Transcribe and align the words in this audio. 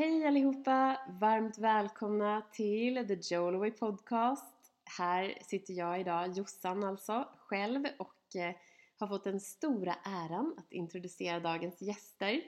Hej 0.00 0.26
allihopa! 0.26 1.00
Varmt 1.20 1.58
välkomna 1.58 2.42
till 2.52 3.06
The 3.08 3.34
Jolaway 3.34 3.70
Podcast. 3.70 4.54
Här 4.98 5.38
sitter 5.42 5.74
jag 5.74 6.00
idag, 6.00 6.32
Jossan 6.38 6.84
alltså, 6.84 7.28
själv 7.38 7.84
och 7.98 8.36
eh, 8.36 8.54
har 8.98 9.06
fått 9.06 9.24
den 9.24 9.40
stora 9.40 9.94
äran 10.04 10.54
att 10.58 10.72
introducera 10.72 11.40
dagens 11.40 11.82
gäster. 11.82 12.40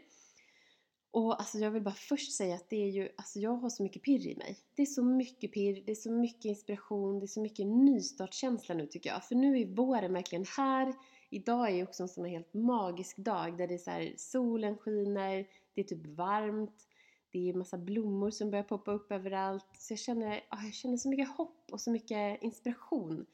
Och 1.11 1.40
alltså 1.40 1.58
jag 1.58 1.70
vill 1.70 1.82
bara 1.82 1.94
först 1.94 2.32
säga 2.32 2.54
att 2.54 2.70
det 2.70 2.84
är 2.84 2.90
ju, 2.90 3.08
alltså 3.16 3.38
jag 3.38 3.57
har 3.57 3.71
så 3.71 3.82
mycket 3.82 4.03
pirr 4.03 4.26
i 4.26 4.36
mig. 4.36 4.58
Det 4.75 4.82
är 4.82 4.86
så 4.86 5.03
mycket 5.04 5.53
pirr, 5.53 5.82
det 5.86 5.93
är 5.93 5.96
så 5.96 6.11
mycket 6.11 6.44
inspiration, 6.44 7.18
det 7.18 7.25
är 7.25 7.26
så 7.26 7.40
mycket 7.40 7.66
nystartskänsla 7.66 8.75
nu 8.75 8.86
tycker 8.86 9.11
jag. 9.11 9.25
För 9.25 9.34
nu 9.34 9.61
är 9.61 9.66
våren 9.66 10.12
verkligen 10.12 10.44
här. 10.57 10.94
Idag 11.30 11.71
är 11.71 11.75
ju 11.75 11.82
också 11.82 12.03
en 12.03 12.08
sån 12.08 12.25
här 12.25 12.30
helt 12.30 12.54
magisk 12.54 13.16
dag 13.16 13.58
där 13.58 13.66
det 13.66 13.75
är 13.75 13.79
så 13.79 13.90
här, 13.90 14.14
solen 14.16 14.79
skiner, 14.79 15.46
det 15.75 15.80
är 15.80 15.84
typ 15.84 16.07
varmt, 16.07 16.86
det 17.32 17.49
är 17.49 17.54
massa 17.54 17.79
blommor 17.79 18.31
som 18.31 18.50
börjar 18.50 18.64
poppa 18.64 18.93
upp 18.93 19.13
överallt. 19.13 19.67
Så 19.79 19.93
jag 19.93 19.99
känner, 19.99 20.45
ah, 20.49 20.63
jag 20.64 20.75
känner 20.75 20.96
så 20.96 21.09
mycket 21.09 21.29
hopp 21.29 21.68
och 21.72 21.81
så 21.81 21.91
mycket 21.91 22.43
inspiration. 22.43 23.27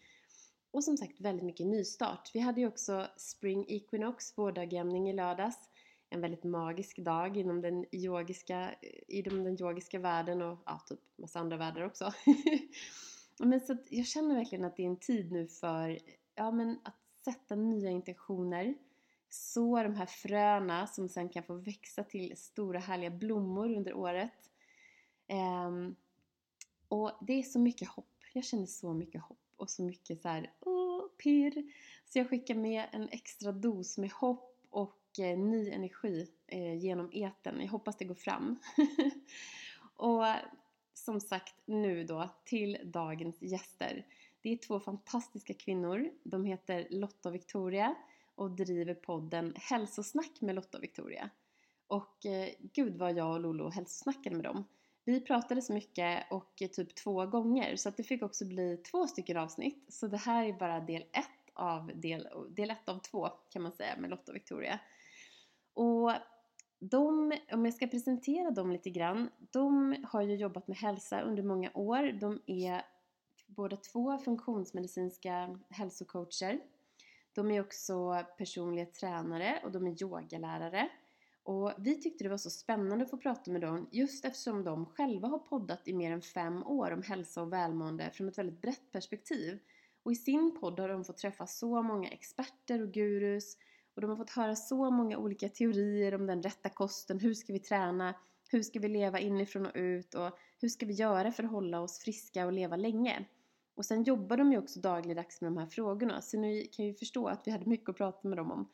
Och 0.70 0.84
som 0.84 0.96
sagt 0.96 1.20
väldigt 1.20 1.44
mycket 1.44 1.66
nystart. 1.66 2.30
Vi 2.34 2.40
hade 2.40 2.60
ju 2.60 2.66
också 2.66 3.06
Spring 3.16 3.64
Equinox, 3.68 4.38
vårdagjämning 4.38 5.10
i 5.10 5.12
lördags. 5.12 5.70
En 6.10 6.20
väldigt 6.20 6.44
magisk 6.44 6.98
dag 6.98 7.36
inom 7.36 7.60
den 7.60 7.84
yogiska, 7.92 8.60
eh, 8.60 9.18
inom 9.18 9.44
den 9.44 9.62
yogiska 9.62 9.98
världen 9.98 10.42
och 10.42 10.58
ja, 10.66 10.82
typ 10.88 11.00
massa 11.16 11.38
andra 11.38 11.56
världar 11.56 11.82
också. 11.82 12.12
men 13.38 13.60
så 13.60 13.76
jag 13.90 14.06
känner 14.06 14.34
verkligen 14.34 14.64
att 14.64 14.76
det 14.76 14.82
är 14.82 14.86
en 14.90 15.00
tid 15.00 15.32
nu 15.32 15.48
för 15.48 15.98
ja, 16.34 16.50
men 16.50 16.78
att 16.82 16.98
sätta 17.24 17.54
nya 17.54 17.90
intentioner 17.90 18.74
så 19.28 19.82
de 19.82 19.94
här 19.94 20.06
fröna 20.06 20.86
som 20.86 21.08
sen 21.08 21.28
kan 21.28 21.42
få 21.42 21.54
växa 21.54 22.04
till 22.04 22.36
stora 22.36 22.78
härliga 22.78 23.10
blommor 23.10 23.76
under 23.76 23.94
året. 23.94 24.50
Um, 25.66 25.96
och 26.88 27.12
det 27.20 27.32
är 27.32 27.42
så 27.42 27.58
mycket 27.58 27.88
hopp. 27.88 28.14
Jag 28.32 28.44
känner 28.44 28.66
så 28.66 28.92
mycket 28.92 29.22
hopp 29.22 29.38
och 29.56 29.70
så 29.70 29.82
mycket 29.82 30.22
så 30.22 30.28
här, 30.28 30.52
åh, 30.60 31.02
pirr. 31.08 31.72
Så 32.04 32.18
jag 32.18 32.28
skickar 32.28 32.54
med 32.54 32.84
en 32.92 33.08
extra 33.08 33.52
dos 33.52 33.98
med 33.98 34.10
hopp 34.10 34.58
och 34.70 35.18
eh, 35.18 35.38
ny 35.38 35.70
energi 35.70 36.30
eh, 36.46 36.74
genom 36.74 37.10
eten. 37.12 37.60
Jag 37.60 37.68
hoppas 37.68 37.96
det 37.96 38.04
går 38.04 38.14
fram. 38.14 38.58
och 39.96 40.24
som 40.94 41.20
sagt 41.20 41.54
nu 41.64 42.04
då 42.04 42.28
till 42.44 42.78
dagens 42.84 43.42
gäster. 43.42 44.06
Det 44.42 44.52
är 44.52 44.56
två 44.56 44.80
fantastiska 44.80 45.54
kvinnor. 45.54 46.10
De 46.22 46.44
heter 46.44 46.86
Lotta 46.90 47.28
och 47.28 47.34
Victoria 47.34 47.94
och 48.38 48.50
driver 48.50 48.94
podden 48.94 49.54
Hälsosnack 49.56 50.40
med 50.40 50.54
Lotta 50.54 50.78
och 50.78 50.84
Victoria. 50.84 51.30
Och 51.86 52.26
eh, 52.26 52.48
gud 52.60 52.96
vad 52.96 53.16
jag 53.16 53.32
och 53.32 53.40
Lolo 53.40 53.68
hälsosnackade 53.68 54.36
med 54.36 54.44
dem. 54.44 54.64
Vi 55.04 55.20
pratade 55.20 55.62
så 55.62 55.72
mycket 55.72 56.32
och 56.32 56.62
eh, 56.62 56.68
typ 56.68 56.94
två 56.94 57.26
gånger 57.26 57.76
så 57.76 57.88
att 57.88 57.96
det 57.96 58.02
fick 58.02 58.22
också 58.22 58.44
bli 58.44 58.76
två 58.76 59.06
stycken 59.06 59.36
avsnitt. 59.36 59.86
Så 59.88 60.06
det 60.06 60.16
här 60.16 60.44
är 60.44 60.52
bara 60.52 60.80
del 60.80 61.02
ett 61.02 61.52
av 61.54 61.90
del, 61.94 62.28
del 62.50 62.70
ett 62.70 62.88
av 62.88 62.98
två 62.98 63.28
kan 63.50 63.62
man 63.62 63.72
säga 63.72 63.96
med 63.98 64.10
Lotta 64.10 64.32
och 64.32 64.36
Victoria. 64.36 64.80
Och 65.74 66.12
de, 66.78 67.32
om 67.52 67.64
jag 67.64 67.74
ska 67.74 67.86
presentera 67.86 68.50
dem 68.50 68.72
lite 68.72 68.90
grann, 68.90 69.30
de 69.38 69.96
har 70.08 70.22
ju 70.22 70.34
jobbat 70.34 70.68
med 70.68 70.76
hälsa 70.76 71.20
under 71.20 71.42
många 71.42 71.70
år. 71.74 72.12
De 72.20 72.42
är 72.46 72.82
båda 73.46 73.76
två 73.76 74.18
funktionsmedicinska 74.18 75.58
hälsocoacher 75.70 76.60
de 77.38 77.50
är 77.50 77.60
också 77.60 78.24
personliga 78.38 78.86
tränare 78.86 79.60
och 79.64 79.72
de 79.72 79.86
är 79.86 80.02
yogalärare. 80.02 80.88
Och 81.42 81.72
vi 81.78 82.00
tyckte 82.00 82.24
det 82.24 82.30
var 82.30 82.36
så 82.36 82.50
spännande 82.50 83.04
att 83.04 83.10
få 83.10 83.16
prata 83.16 83.50
med 83.50 83.60
dem 83.60 83.88
just 83.92 84.24
eftersom 84.24 84.64
de 84.64 84.86
själva 84.86 85.28
har 85.28 85.38
poddat 85.38 85.88
i 85.88 85.92
mer 85.92 86.12
än 86.12 86.22
fem 86.22 86.66
år 86.66 86.90
om 86.92 87.02
hälsa 87.02 87.42
och 87.42 87.52
välmående 87.52 88.10
från 88.10 88.28
ett 88.28 88.38
väldigt 88.38 88.60
brett 88.60 88.92
perspektiv. 88.92 89.58
Och 90.02 90.12
i 90.12 90.14
sin 90.14 90.58
podd 90.60 90.80
har 90.80 90.88
de 90.88 91.04
fått 91.04 91.16
träffa 91.16 91.46
så 91.46 91.82
många 91.82 92.08
experter 92.08 92.82
och 92.82 92.92
gurus 92.92 93.56
och 93.94 94.00
de 94.00 94.10
har 94.10 94.16
fått 94.16 94.30
höra 94.30 94.56
så 94.56 94.90
många 94.90 95.18
olika 95.18 95.48
teorier 95.48 96.14
om 96.14 96.26
den 96.26 96.42
rätta 96.42 96.68
kosten, 96.68 97.20
hur 97.20 97.34
ska 97.34 97.52
vi 97.52 97.60
träna, 97.60 98.14
hur 98.50 98.62
ska 98.62 98.78
vi 98.80 98.88
leva 98.88 99.20
inifrån 99.20 99.66
och 99.66 99.72
ut 99.74 100.14
och 100.14 100.38
hur 100.60 100.68
ska 100.68 100.86
vi 100.86 100.94
göra 100.94 101.32
för 101.32 101.42
att 101.42 101.50
hålla 101.50 101.80
oss 101.80 101.98
friska 101.98 102.46
och 102.46 102.52
leva 102.52 102.76
länge. 102.76 103.24
Och 103.78 103.84
sen 103.84 104.02
jobbar 104.02 104.36
de 104.36 104.52
ju 104.52 104.58
också 104.58 104.80
dagligdags 104.80 105.40
med 105.40 105.52
de 105.52 105.58
här 105.58 105.66
frågorna 105.66 106.22
så 106.22 106.38
ni 106.38 106.66
kan 106.66 106.86
ju 106.86 106.94
förstå 106.94 107.28
att 107.28 107.46
vi 107.46 107.50
hade 107.50 107.66
mycket 107.66 107.88
att 107.88 107.96
prata 107.96 108.28
med 108.28 108.38
dem 108.38 108.52
om. 108.52 108.68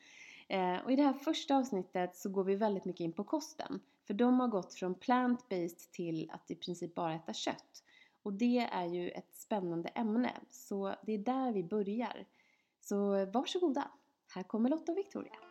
Eh, 0.47 0.83
och 0.83 0.91
i 0.91 0.95
det 0.95 1.03
här 1.03 1.13
första 1.13 1.57
avsnittet 1.57 2.15
så 2.15 2.29
går 2.29 2.43
vi 2.43 2.55
väldigt 2.55 2.85
mycket 2.85 3.01
in 3.01 3.11
på 3.13 3.23
kosten. 3.23 3.79
För 4.07 4.13
de 4.13 4.39
har 4.39 4.47
gått 4.47 4.73
från 4.73 4.95
plant-based 4.95 5.91
till 5.91 6.31
att 6.33 6.51
i 6.51 6.55
princip 6.55 6.95
bara 6.95 7.13
äta 7.13 7.33
kött. 7.33 7.83
Och 8.23 8.33
det 8.33 8.69
är 8.71 8.85
ju 8.85 9.09
ett 9.09 9.35
spännande 9.35 9.89
ämne, 9.89 10.31
så 10.49 10.95
det 11.05 11.13
är 11.13 11.17
där 11.17 11.51
vi 11.51 11.63
börjar. 11.63 12.25
Så 12.81 13.25
varsågoda, 13.25 13.91
här 14.33 14.43
kommer 14.43 14.69
Lotta 14.69 14.91
och 14.91 14.97
Victoria. 14.97 15.44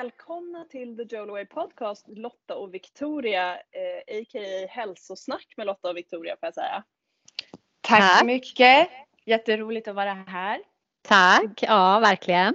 Välkomna 0.00 0.64
till 0.64 0.96
The 0.96 1.16
Jolaway 1.16 1.46
Podcast 1.46 2.06
Lotta 2.08 2.56
och 2.56 2.74
Victoria, 2.74 3.54
eh, 3.54 4.20
a.k.a. 4.20 4.66
hälsosnack 4.68 5.54
med 5.56 5.66
Lotta 5.66 5.90
och 5.90 5.96
Victoria 5.96 6.36
får 6.40 6.46
jag 6.46 6.54
säga. 6.54 6.84
Tack 7.80 8.18
så 8.18 8.26
mycket. 8.26 8.88
Jätteroligt 9.26 9.88
att 9.88 9.94
vara 9.94 10.12
här. 10.12 10.60
Tack, 11.02 11.62
ja 11.62 12.00
verkligen. 12.00 12.54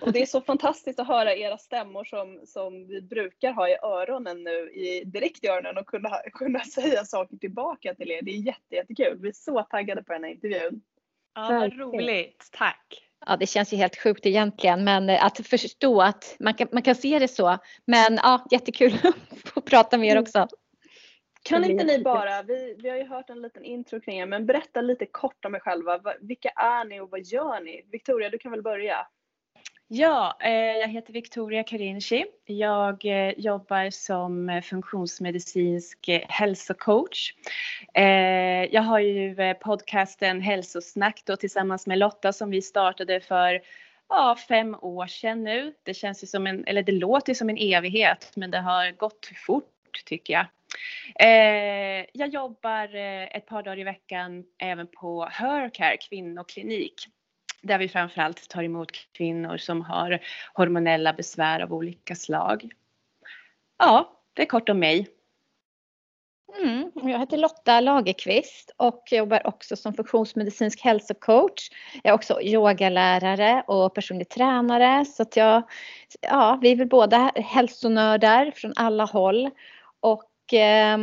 Och 0.00 0.12
det 0.12 0.22
är 0.22 0.26
så 0.26 0.40
fantastiskt 0.40 1.00
att 1.00 1.06
höra 1.06 1.34
era 1.34 1.58
stämmor 1.58 2.04
som, 2.04 2.40
som 2.46 2.86
vi 2.86 3.02
brukar 3.02 3.52
ha 3.52 3.68
i 3.68 3.76
öronen 3.82 4.44
nu, 4.44 4.70
i, 4.70 5.04
direkt 5.04 5.44
i 5.44 5.48
öronen 5.48 5.78
och 5.78 5.86
kunna, 5.86 6.10
kunna 6.32 6.60
säga 6.60 7.04
saker 7.04 7.36
tillbaka 7.36 7.94
till 7.94 8.10
er. 8.10 8.22
Det 8.22 8.30
är 8.30 8.46
jätte, 8.46 8.74
jättekul. 8.74 9.18
Vi 9.20 9.28
är 9.28 9.32
så 9.32 9.62
taggade 9.62 10.02
på 10.02 10.12
den 10.12 10.24
här 10.24 10.30
intervjun. 10.30 10.82
Ja, 11.34 11.48
vad 11.50 11.78
roligt. 11.78 12.48
Tack. 12.52 13.05
Ja, 13.26 13.36
det 13.36 13.46
känns 13.46 13.72
ju 13.72 13.76
helt 13.76 13.96
sjukt 13.96 14.26
egentligen, 14.26 14.84
men 14.84 15.10
eh, 15.10 15.24
att 15.24 15.46
förstå 15.46 16.02
att 16.02 16.36
man 16.40 16.54
kan, 16.54 16.68
man 16.72 16.82
kan 16.82 16.94
se 16.94 17.18
det 17.18 17.28
så. 17.28 17.58
Men 17.84 18.14
ja, 18.22 18.46
jättekul 18.50 18.94
att 19.04 19.48
få 19.48 19.60
prata 19.60 19.98
med 19.98 20.08
er 20.08 20.18
också. 20.18 20.48
Kan 21.42 21.64
inte 21.64 21.84
ni 21.84 21.98
bara, 21.98 22.42
vi, 22.42 22.76
vi 22.78 22.88
har 22.88 22.96
ju 22.96 23.08
hört 23.08 23.30
en 23.30 23.42
liten 23.42 23.64
intro 23.64 24.00
kring 24.00 24.18
er, 24.18 24.26
men 24.26 24.46
berätta 24.46 24.80
lite 24.80 25.06
kort 25.06 25.44
om 25.44 25.54
er 25.54 25.58
själva. 25.58 26.00
Vilka 26.20 26.48
är 26.48 26.84
ni 26.84 27.00
och 27.00 27.10
vad 27.10 27.20
gör 27.20 27.60
ni? 27.60 27.86
Victoria, 27.92 28.30
du 28.30 28.38
kan 28.38 28.50
väl 28.50 28.62
börja? 28.62 29.06
Ja, 29.88 30.36
eh, 30.40 30.50
jag 30.52 30.88
heter 30.88 31.12
Victoria 31.12 31.62
Karinci. 31.62 32.24
Jag 32.44 33.04
eh, 33.04 33.34
jobbar 33.36 33.90
som 33.90 34.48
eh, 34.48 34.62
funktionsmedicinsk 34.62 36.08
hälsocoach. 36.28 37.32
Jag 38.70 38.82
har 38.82 38.98
ju 38.98 39.54
podcasten 39.54 40.40
Hälsosnack 40.40 41.22
då 41.24 41.36
tillsammans 41.36 41.86
med 41.86 41.98
Lotta 41.98 42.32
som 42.32 42.50
vi 42.50 42.62
startade 42.62 43.20
för 43.20 43.60
ja, 44.08 44.36
fem 44.48 44.74
år 44.74 45.06
sedan 45.06 45.44
nu. 45.44 45.74
Det 45.82 45.94
känns 45.94 46.22
ju 46.22 46.26
som 46.26 46.46
en, 46.46 46.64
eller 46.64 46.82
det 46.82 46.92
låter 46.92 47.34
som 47.34 47.50
en 47.50 47.58
evighet, 47.58 48.32
men 48.36 48.50
det 48.50 48.60
har 48.60 48.90
gått 48.90 49.30
fort 49.46 50.02
tycker 50.04 50.34
jag. 50.34 50.46
Jag 52.12 52.28
jobbar 52.28 52.94
ett 53.36 53.46
par 53.46 53.62
dagar 53.62 53.78
i 53.78 53.84
veckan 53.84 54.44
även 54.58 54.86
på 54.86 55.28
Hercare 55.30 55.96
kvinnoklinik 55.96 57.08
där 57.66 57.78
vi 57.78 57.88
framförallt 57.88 58.48
tar 58.48 58.62
emot 58.62 58.92
kvinnor 59.12 59.56
som 59.56 59.82
har 59.82 60.20
hormonella 60.54 61.12
besvär 61.12 61.60
av 61.60 61.72
olika 61.72 62.14
slag. 62.14 62.72
Ja, 63.78 64.12
det 64.34 64.42
är 64.42 64.46
kort 64.46 64.68
om 64.68 64.78
mig. 64.78 65.08
Mm, 66.62 66.90
jag 66.94 67.18
heter 67.18 67.36
Lotta 67.36 67.80
Lagerqvist 67.80 68.74
och 68.76 69.04
jobbar 69.10 69.46
också 69.46 69.76
som 69.76 69.94
funktionsmedicinsk 69.94 70.80
hälsocoach. 70.80 71.70
Jag 72.02 72.10
är 72.10 72.14
också 72.14 72.42
yogalärare 72.42 73.64
och 73.66 73.94
personlig 73.94 74.28
tränare 74.28 75.04
så 75.04 75.22
att 75.22 75.36
jag, 75.36 75.62
ja, 76.20 76.58
vi 76.62 76.72
är 76.72 76.76
väl 76.76 76.88
båda 76.88 77.32
hälsonördar 77.34 78.50
från 78.50 78.72
alla 78.76 79.04
håll. 79.04 79.50
Och 80.00 80.54
eh, 80.54 80.98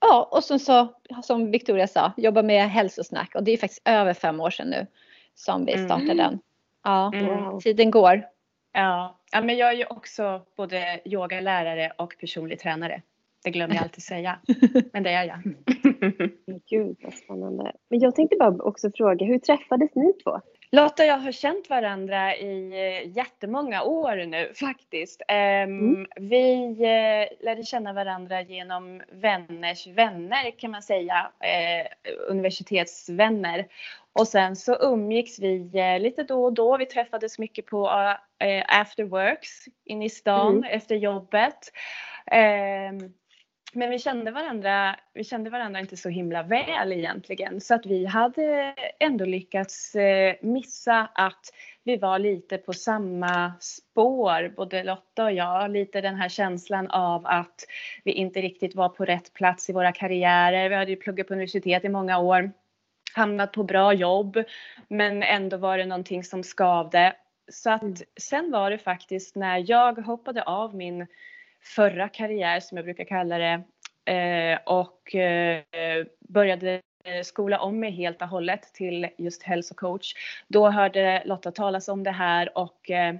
ja, 0.00 0.28
och 0.30 0.44
som, 0.44 0.58
så, 0.58 0.94
som 1.22 1.50
Victoria 1.50 1.86
sa, 1.86 2.12
jobbar 2.16 2.42
med 2.42 2.70
hälsosnack 2.70 3.34
och 3.34 3.44
det 3.44 3.52
är 3.52 3.56
faktiskt 3.56 3.88
över 3.88 4.14
fem 4.14 4.40
år 4.40 4.50
sedan 4.50 4.68
nu 4.70 4.86
som 5.34 5.64
vi 5.64 5.72
startade 5.72 6.12
mm. 6.12 6.16
den. 6.16 6.38
Ja, 6.82 7.12
mm. 7.14 7.60
tiden 7.60 7.90
går. 7.90 8.24
Ja. 8.72 9.20
ja, 9.32 9.42
men 9.42 9.56
jag 9.56 9.68
är 9.68 9.76
ju 9.76 9.84
också 9.84 10.42
både 10.56 11.00
yogalärare 11.04 11.92
och 11.98 12.16
personlig 12.20 12.58
tränare. 12.58 13.02
Det 13.44 13.50
glömmer 13.50 13.74
jag 13.74 13.82
alltid 13.82 14.02
säga. 14.02 14.38
Men 14.92 15.02
det 15.02 15.10
är 15.10 15.24
jag. 15.24 15.38
Gud 16.70 16.96
vad 17.02 17.14
spännande. 17.14 17.72
Men 17.90 18.00
jag 18.00 18.14
tänkte 18.14 18.36
bara 18.36 18.62
också 18.62 18.90
fråga, 18.94 19.26
hur 19.26 19.38
träffades 19.38 19.94
ni 19.94 20.12
två? 20.12 20.40
Lotta 20.70 21.02
och 21.02 21.08
jag 21.08 21.18
har 21.18 21.32
känt 21.32 21.70
varandra 21.70 22.36
i 22.36 22.70
eh, 22.72 23.16
jättemånga 23.16 23.82
år 23.82 24.26
nu 24.26 24.52
faktiskt. 24.60 25.22
Mm. 25.28 26.06
Vi 26.16 26.64
eh, 26.64 27.44
lärde 27.44 27.62
känna 27.62 27.92
varandra 27.92 28.42
genom 28.42 29.02
vänners 29.12 29.86
vänner 29.86 30.58
kan 30.58 30.70
man 30.70 30.82
säga, 30.82 31.30
eh, 31.40 31.86
universitetsvänner. 32.28 33.66
Och 34.12 34.28
sen 34.28 34.56
så 34.56 34.76
umgicks 34.80 35.38
vi 35.38 35.58
lite 36.00 36.22
då 36.22 36.44
och 36.44 36.52
då. 36.52 36.76
Vi 36.76 36.86
träffades 36.86 37.38
mycket 37.38 37.66
på 37.66 37.88
afterworks 38.68 39.64
inne 39.84 40.04
i 40.04 40.10
stan 40.10 40.56
mm. 40.56 40.70
efter 40.70 40.94
jobbet. 40.94 41.72
Men 43.76 43.90
vi 43.90 43.98
kände 43.98 44.30
varandra, 44.30 44.96
vi 45.14 45.24
kände 45.24 45.50
varandra 45.50 45.80
inte 45.80 45.96
så 45.96 46.08
himla 46.08 46.42
väl 46.42 46.92
egentligen 46.92 47.60
så 47.60 47.74
att 47.74 47.86
vi 47.86 48.06
hade 48.06 48.74
ändå 48.98 49.24
lyckats 49.24 49.94
eh, 49.94 50.34
missa 50.42 51.08
att 51.14 51.52
vi 51.84 51.96
var 51.96 52.18
lite 52.18 52.58
på 52.58 52.72
samma 52.72 53.52
spår, 53.60 54.52
både 54.56 54.84
Lotta 54.84 55.24
och 55.24 55.32
jag. 55.32 55.70
Lite 55.70 56.00
den 56.00 56.14
här 56.14 56.28
känslan 56.28 56.90
av 56.90 57.26
att 57.26 57.64
vi 58.04 58.12
inte 58.12 58.40
riktigt 58.40 58.74
var 58.74 58.88
på 58.88 59.04
rätt 59.04 59.34
plats 59.34 59.70
i 59.70 59.72
våra 59.72 59.92
karriärer. 59.92 60.68
Vi 60.68 60.74
hade 60.74 60.90
ju 60.90 60.96
pluggat 60.96 61.28
på 61.28 61.34
universitet 61.34 61.84
i 61.84 61.88
många 61.88 62.18
år, 62.18 62.50
hamnat 63.14 63.52
på 63.52 63.62
bra 63.62 63.92
jobb, 63.92 64.44
men 64.88 65.22
ändå 65.22 65.56
var 65.56 65.78
det 65.78 65.86
någonting 65.86 66.24
som 66.24 66.42
skavde. 66.42 67.16
Så 67.48 67.70
att 67.70 68.02
sen 68.20 68.50
var 68.50 68.70
det 68.70 68.78
faktiskt 68.78 69.36
när 69.36 69.70
jag 69.70 69.98
hoppade 69.98 70.42
av 70.42 70.74
min 70.74 71.06
förra 71.64 72.08
karriär 72.08 72.60
som 72.60 72.76
jag 72.76 72.84
brukar 72.84 73.04
kalla 73.04 73.38
det 73.38 73.62
eh, 74.12 74.58
och 74.66 75.14
eh, 75.14 75.62
började 76.28 76.80
skola 77.24 77.60
om 77.60 77.80
mig 77.80 77.90
helt 77.90 78.22
och 78.22 78.28
hållet 78.28 78.74
till 78.74 79.08
just 79.18 79.42
hälsocoach. 79.42 80.14
Då 80.48 80.70
hörde 80.70 81.22
Lotta 81.24 81.52
talas 81.52 81.88
om 81.88 82.02
det 82.02 82.10
här 82.10 82.58
och 82.58 82.90
eh, 82.90 83.14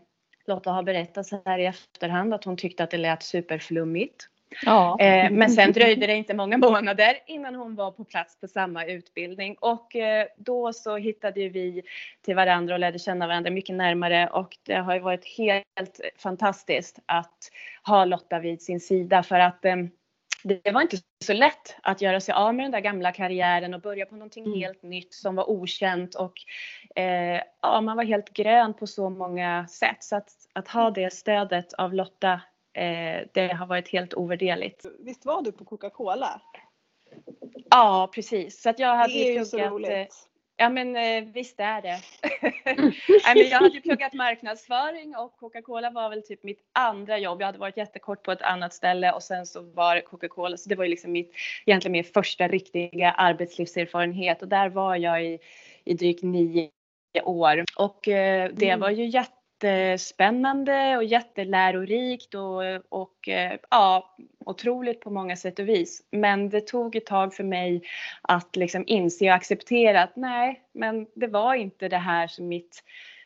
Lotta 0.46 0.70
har 0.70 0.82
berättat 0.82 1.26
så 1.26 1.42
här 1.44 1.58
i 1.58 1.66
efterhand 1.66 2.34
att 2.34 2.44
hon 2.44 2.56
tyckte 2.56 2.84
att 2.84 2.90
det 2.90 2.96
lät 2.96 3.22
superflummigt. 3.22 4.28
Ja. 4.62 4.96
Men 5.30 5.50
sen 5.50 5.72
dröjde 5.72 6.06
det 6.06 6.14
inte 6.14 6.34
många 6.34 6.58
månader 6.58 7.18
innan 7.26 7.54
hon 7.54 7.74
var 7.74 7.90
på 7.90 8.04
plats 8.04 8.40
på 8.40 8.48
samma 8.48 8.84
utbildning 8.84 9.56
och 9.60 9.96
då 10.36 10.72
så 10.72 10.96
hittade 10.96 11.48
vi 11.48 11.82
till 12.22 12.36
varandra 12.36 12.74
och 12.74 12.80
lärde 12.80 12.98
känna 12.98 13.26
varandra 13.26 13.50
mycket 13.50 13.76
närmare 13.76 14.28
och 14.28 14.56
det 14.62 14.74
har 14.74 14.94
ju 14.94 15.00
varit 15.00 15.24
helt 15.38 16.00
fantastiskt 16.18 16.98
att 17.06 17.38
ha 17.86 18.04
Lotta 18.04 18.38
vid 18.38 18.62
sin 18.62 18.80
sida 18.80 19.22
för 19.22 19.40
att 19.40 19.64
det 20.44 20.72
var 20.72 20.82
inte 20.82 20.96
så 21.24 21.32
lätt 21.32 21.76
att 21.82 22.00
göra 22.00 22.20
sig 22.20 22.34
av 22.34 22.54
med 22.54 22.64
den 22.64 22.72
där 22.72 22.80
gamla 22.80 23.12
karriären 23.12 23.74
och 23.74 23.80
börja 23.80 24.06
på 24.06 24.14
någonting 24.14 24.44
mm. 24.44 24.58
helt 24.58 24.82
nytt 24.82 25.14
som 25.14 25.36
var 25.36 25.50
okänt 25.50 26.14
och 26.14 26.32
eh, 26.96 27.40
ja, 27.62 27.80
man 27.80 27.96
var 27.96 28.04
helt 28.04 28.32
grön 28.32 28.74
på 28.74 28.86
så 28.86 29.10
många 29.10 29.66
sätt. 29.66 29.96
Så 30.04 30.16
att, 30.16 30.30
att 30.52 30.68
ha 30.68 30.90
det 30.90 31.12
stödet 31.12 31.72
av 31.72 31.94
Lotta, 31.94 32.32
eh, 32.32 32.38
det 33.32 33.56
har 33.58 33.66
varit 33.66 33.88
helt 33.88 34.14
ovärderligt. 34.14 34.86
Visst 34.98 35.24
var 35.24 35.42
du 35.42 35.52
på 35.52 35.64
Coca-Cola? 35.64 36.40
Ja, 37.70 38.10
precis. 38.14 38.62
Så 38.62 38.70
att 38.70 38.78
jag 38.78 38.96
hade 38.96 39.12
det 39.12 39.28
är 39.28 39.38
ju 39.38 39.44
så 39.44 39.58
roligt. 39.58 39.90
Eh, 39.90 40.06
Ja 40.56 40.68
men 40.68 40.96
eh, 40.96 41.32
visst 41.32 41.60
är 41.60 41.82
det. 41.82 42.00
Men 43.34 43.48
jag 43.48 43.60
hade 43.60 43.80
pluggat 43.80 44.12
marknadsföring 44.12 45.16
och 45.16 45.36
Coca-Cola 45.36 45.90
var 45.90 46.10
väl 46.10 46.22
typ 46.22 46.42
mitt 46.42 46.60
andra 46.72 47.18
jobb. 47.18 47.40
Jag 47.40 47.46
hade 47.46 47.58
varit 47.58 47.76
jättekort 47.76 48.22
på 48.22 48.32
ett 48.32 48.42
annat 48.42 48.74
ställe 48.74 49.12
och 49.12 49.22
sen 49.22 49.46
så 49.46 49.60
var 49.60 50.00
Coca-Cola, 50.00 50.56
så 50.56 50.68
det 50.68 50.74
var 50.74 50.84
ju 50.84 50.90
liksom 50.90 51.12
mitt, 51.12 51.32
egentligen 51.66 51.92
min 51.92 52.04
första 52.04 52.48
riktiga 52.48 53.10
arbetslivserfarenhet 53.10 54.42
och 54.42 54.48
där 54.48 54.68
var 54.68 54.96
jag 54.96 55.24
i, 55.24 55.38
i 55.84 55.94
drygt 55.94 56.22
nio 56.22 56.70
år 57.22 57.64
och 57.76 58.08
eh, 58.08 58.50
det 58.54 58.68
mm. 58.68 58.80
var 58.80 58.90
ju 58.90 59.06
jätte 59.06 59.43
jättespännande 59.64 60.96
och 60.96 61.04
jättelärorikt 61.04 62.34
och, 62.34 62.62
och 62.88 63.28
eh, 63.28 63.58
ja, 63.70 64.14
otroligt 64.46 65.00
på 65.00 65.10
många 65.10 65.36
sätt 65.36 65.58
och 65.58 65.68
vis. 65.68 66.02
Men 66.10 66.48
det 66.48 66.66
tog 66.66 66.96
ett 66.96 67.06
tag 67.06 67.34
för 67.34 67.44
mig 67.44 67.82
att 68.22 68.56
liksom 68.56 68.84
inse 68.86 69.28
och 69.28 69.34
acceptera 69.34 70.02
att 70.02 70.16
nej, 70.16 70.62
men 70.72 71.06
det 71.14 71.26
var 71.26 71.54
inte 71.54 71.88
det 71.88 71.96
här 71.96 72.26
som 72.26 72.48
mitt 72.48 72.84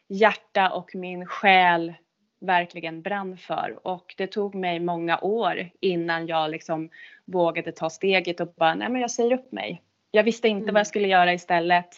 hjärta 0.09 0.71
och 0.71 0.95
min 0.95 1.27
själ 1.27 1.95
verkligen 2.41 3.03
brann 3.03 3.37
för 3.37 3.79
och 3.83 4.15
det 4.17 4.27
tog 4.27 4.55
mig 4.55 4.81
många 4.81 5.19
år 5.19 5.71
innan 5.81 6.27
jag 6.27 6.51
liksom 6.51 6.91
vågade 7.25 7.73
ta 7.73 7.91
steget 7.91 8.41
och 8.41 8.55
bara 8.57 8.75
nej 8.75 8.89
men 8.89 9.01
jag 9.01 9.11
säger 9.11 9.33
upp 9.33 9.53
mig. 9.53 9.83
Jag 10.11 10.25
visste 10.25 10.49
inte 10.49 10.63
mm. 10.63 10.75
vad 10.75 10.81
jag 10.81 10.87
skulle 10.87 11.09
göra 11.09 11.33
istället 11.33 11.89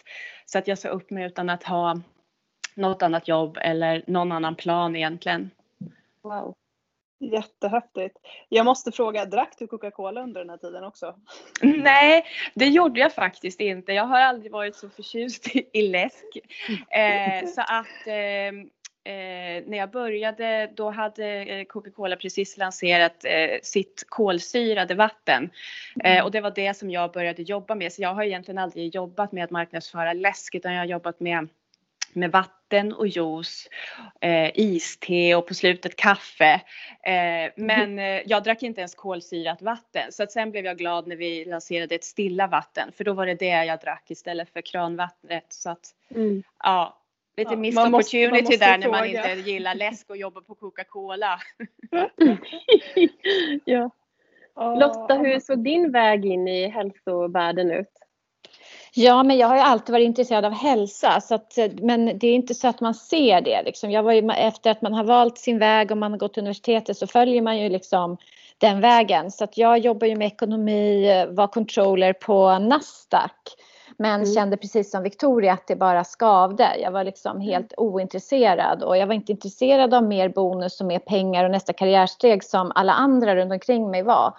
så 0.45 0.57
att 0.57 0.67
jag 0.67 0.77
sa 0.77 0.89
upp 0.89 1.09
mig 1.09 1.25
utan 1.25 1.49
att 1.49 1.63
ha 1.63 2.01
något 2.73 3.01
annat 3.01 3.27
jobb 3.27 3.57
eller 3.61 4.03
någon 4.07 4.31
annan 4.31 4.55
plan 4.55 4.95
egentligen. 4.95 5.51
Wow. 6.21 6.55
Jättehäftigt. 7.19 8.17
Jag 8.49 8.65
måste 8.65 8.91
fråga, 8.91 9.25
drack 9.25 9.53
du 9.59 9.67
Coca-Cola 9.67 10.21
under 10.23 10.41
den 10.41 10.49
här 10.49 10.57
tiden 10.57 10.83
också? 10.83 11.15
Nej, 11.61 12.25
det 12.53 12.67
gjorde 12.67 12.99
jag 12.99 13.13
faktiskt 13.13 13.59
inte. 13.59 13.93
Jag 13.93 14.05
har 14.05 14.19
aldrig 14.19 14.51
varit 14.51 14.75
så 14.75 14.89
förtjust 14.89 15.47
i, 15.73 15.81
läsk. 15.81 16.37
Eh, 16.89 17.47
så 17.55 17.61
att 17.61 18.07
eh, 18.07 18.71
Eh, 19.03 19.63
när 19.65 19.77
jag 19.77 19.91
började 19.91 20.71
då 20.75 20.89
hade 20.89 21.25
eh, 21.25 21.65
Coca-Cola 21.65 22.15
precis 22.15 22.57
lanserat 22.57 23.25
eh, 23.25 23.59
sitt 23.63 24.03
kolsyrade 24.07 24.95
vatten. 24.95 25.49
Eh, 26.03 26.11
mm. 26.11 26.25
och 26.25 26.31
det 26.31 26.41
var 26.41 26.51
det 26.51 26.73
som 26.73 26.91
jag 26.91 27.11
började 27.11 27.41
jobba 27.41 27.75
med. 27.75 27.93
Så 27.93 28.01
jag 28.01 28.13
har 28.13 28.23
egentligen 28.23 28.57
aldrig 28.57 28.95
jobbat 28.95 29.31
med 29.31 29.43
att 29.43 29.51
marknadsföra 29.51 30.13
läsk 30.13 30.55
utan 30.55 30.73
jag 30.73 30.81
har 30.81 30.85
jobbat 30.85 31.19
med 31.19 31.47
med 32.15 32.31
vatten 32.31 32.93
och 32.93 33.07
juice, 33.07 33.69
eh, 34.21 34.51
iste 34.59 35.35
och 35.35 35.47
på 35.47 35.53
slutet 35.53 35.95
kaffe. 35.95 36.61
Eh, 37.03 37.51
men 37.55 37.99
eh, 37.99 38.21
jag 38.25 38.43
drack 38.43 38.63
inte 38.63 38.81
ens 38.81 38.95
kolsyrat 38.95 39.61
vatten 39.61 40.11
så 40.11 40.23
att 40.23 40.31
sen 40.31 40.51
blev 40.51 40.65
jag 40.65 40.77
glad 40.77 41.07
när 41.07 41.15
vi 41.15 41.45
lanserade 41.45 41.95
ett 41.95 42.03
stilla 42.03 42.47
vatten 42.47 42.91
för 42.97 43.03
då 43.03 43.13
var 43.13 43.25
det 43.25 43.35
det 43.35 43.65
jag 43.65 43.79
drack 43.79 44.11
istället 44.11 44.53
för 44.53 44.61
kranvattnet. 44.61 45.45
Så 45.49 45.69
att 45.69 45.95
mm. 46.15 46.43
ja, 46.63 47.01
lite 47.37 47.53
ja, 47.53 47.57
missed 47.57 47.93
opportunity 47.93 48.57
där 48.57 48.77
när 48.77 48.89
man 48.89 49.05
inte 49.05 49.49
gillar 49.51 49.75
läsk 49.75 50.09
och 50.09 50.17
jobbar 50.17 50.41
på 50.41 50.55
Coca-Cola. 50.55 51.39
ja. 53.65 53.89
Lotta, 54.55 55.15
hur 55.15 55.39
såg 55.39 55.63
din 55.63 55.91
väg 55.91 56.25
in 56.25 56.47
i 56.47 56.67
hälsovärlden 56.67 57.71
ut? 57.71 58.00
Ja, 58.93 59.23
men 59.23 59.37
jag 59.37 59.47
har 59.47 59.55
ju 59.55 59.61
alltid 59.61 59.93
varit 59.93 60.05
intresserad 60.05 60.45
av 60.45 60.51
hälsa, 60.51 61.21
så 61.21 61.35
att, 61.35 61.57
men 61.81 62.05
det 62.05 62.27
är 62.27 62.33
inte 62.33 62.53
så 62.53 62.67
att 62.67 62.81
man 62.81 62.93
ser 62.93 63.41
det. 63.41 63.61
Liksom. 63.63 63.91
Jag 63.91 64.03
var 64.03 64.11
ju, 64.11 64.31
efter 64.31 64.71
att 64.71 64.81
man 64.81 64.93
har 64.93 65.03
valt 65.03 65.37
sin 65.37 65.59
väg 65.59 65.91
och 65.91 65.97
man 65.97 66.11
har 66.11 66.19
gått 66.19 66.33
till 66.33 66.41
universitetet 66.41 66.97
så 66.97 67.07
följer 67.07 67.41
man 67.41 67.59
ju 67.59 67.69
liksom 67.69 68.17
den 68.57 68.81
vägen. 68.81 69.31
Så 69.31 69.43
att 69.43 69.57
jag 69.57 69.77
jobbar 69.77 70.07
ju 70.07 70.15
med 70.15 70.27
ekonomi, 70.27 71.25
var 71.29 71.47
controller 71.47 72.13
på 72.13 72.59
Nasdaq. 72.59 73.55
Men 73.97 74.21
mm. 74.21 74.33
kände 74.33 74.57
precis 74.57 74.91
som 74.91 75.03
Victoria 75.03 75.53
att 75.53 75.67
det 75.67 75.75
bara 75.75 76.03
skavde. 76.03 76.67
Jag 76.81 76.91
var 76.91 77.03
liksom 77.03 77.31
mm. 77.31 77.41
helt 77.41 77.73
ointresserad 77.77 78.83
och 78.83 78.97
jag 78.97 79.07
var 79.07 79.13
inte 79.13 79.31
intresserad 79.31 79.93
av 79.93 80.03
mer 80.03 80.29
bonus 80.29 80.81
och 80.81 80.87
mer 80.87 80.99
pengar 80.99 81.45
och 81.45 81.51
nästa 81.51 81.73
karriärsteg 81.73 82.43
som 82.43 82.71
alla 82.75 82.93
andra 82.93 83.35
runt 83.35 83.51
omkring 83.51 83.91
mig 83.91 84.03
var. 84.03 84.33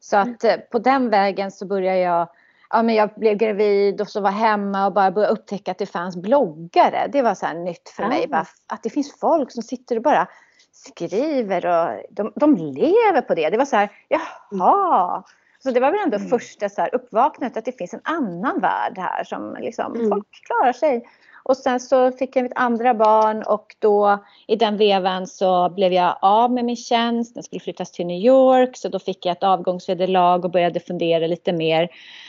Så 0.00 0.16
att 0.16 0.44
mm. 0.44 0.60
på 0.70 0.78
den 0.78 1.10
vägen 1.10 1.50
så 1.50 1.66
började 1.66 1.98
jag 1.98 2.28
ja, 2.70 2.82
men 2.82 2.94
jag 2.94 3.10
blev 3.16 3.36
gravid 3.36 4.00
och 4.00 4.08
så 4.08 4.20
var 4.20 4.30
hemma 4.30 4.86
och 4.86 4.92
bara 4.92 5.10
började 5.10 5.32
upptäcka 5.32 5.70
att 5.70 5.78
det 5.78 5.86
fanns 5.86 6.16
bloggare. 6.16 7.08
Det 7.12 7.22
var 7.22 7.34
så 7.34 7.52
nytt 7.52 7.88
för 7.88 8.08
mig. 8.08 8.28
Bara, 8.28 8.46
att 8.66 8.82
det 8.82 8.90
finns 8.90 9.20
folk 9.20 9.52
som 9.52 9.62
sitter 9.62 9.96
och 9.96 10.02
bara 10.02 10.28
skriver 10.72 11.66
och 11.66 12.02
de, 12.10 12.32
de 12.36 12.56
lever 12.56 13.20
på 13.20 13.34
det. 13.34 13.50
Det 13.50 13.56
var 13.56 13.64
så 13.64 13.76
här, 13.76 13.90
jaha. 14.08 15.22
Så 15.58 15.70
det 15.70 15.80
var 15.80 15.90
väl 15.90 16.00
ändå 16.00 16.16
mm. 16.16 16.28
första 16.28 16.68
så 16.68 16.80
här 16.80 16.94
uppvaknandet 16.94 17.56
att 17.56 17.64
det 17.64 17.78
finns 17.78 17.94
en 17.94 18.00
annan 18.04 18.60
värld 18.60 18.98
här 18.98 19.24
som 19.24 19.56
liksom 19.60 19.94
mm. 19.94 20.08
folk 20.08 20.26
klarar 20.46 20.72
sig. 20.72 21.08
Och 21.48 21.56
sen 21.56 21.80
så 21.80 22.12
fick 22.12 22.36
jag 22.36 22.42
mitt 22.42 22.52
andra 22.56 22.94
barn 22.94 23.42
och 23.42 23.76
då 23.78 24.24
i 24.46 24.56
den 24.56 24.76
vevan 24.76 25.26
så 25.26 25.68
blev 25.68 25.92
jag 25.92 26.16
av 26.22 26.52
med 26.52 26.64
min 26.64 26.76
tjänst. 26.76 27.34
Den 27.34 27.42
skulle 27.42 27.60
flyttas 27.60 27.92
till 27.92 28.06
New 28.06 28.20
York 28.20 28.76
så 28.76 28.88
då 28.88 28.98
fick 28.98 29.26
jag 29.26 29.32
ett 29.32 29.42
avgångsvederlag 29.42 30.44
och 30.44 30.50
började 30.50 30.80
fundera 30.80 31.26
lite 31.26 31.52
mer. 31.52 31.88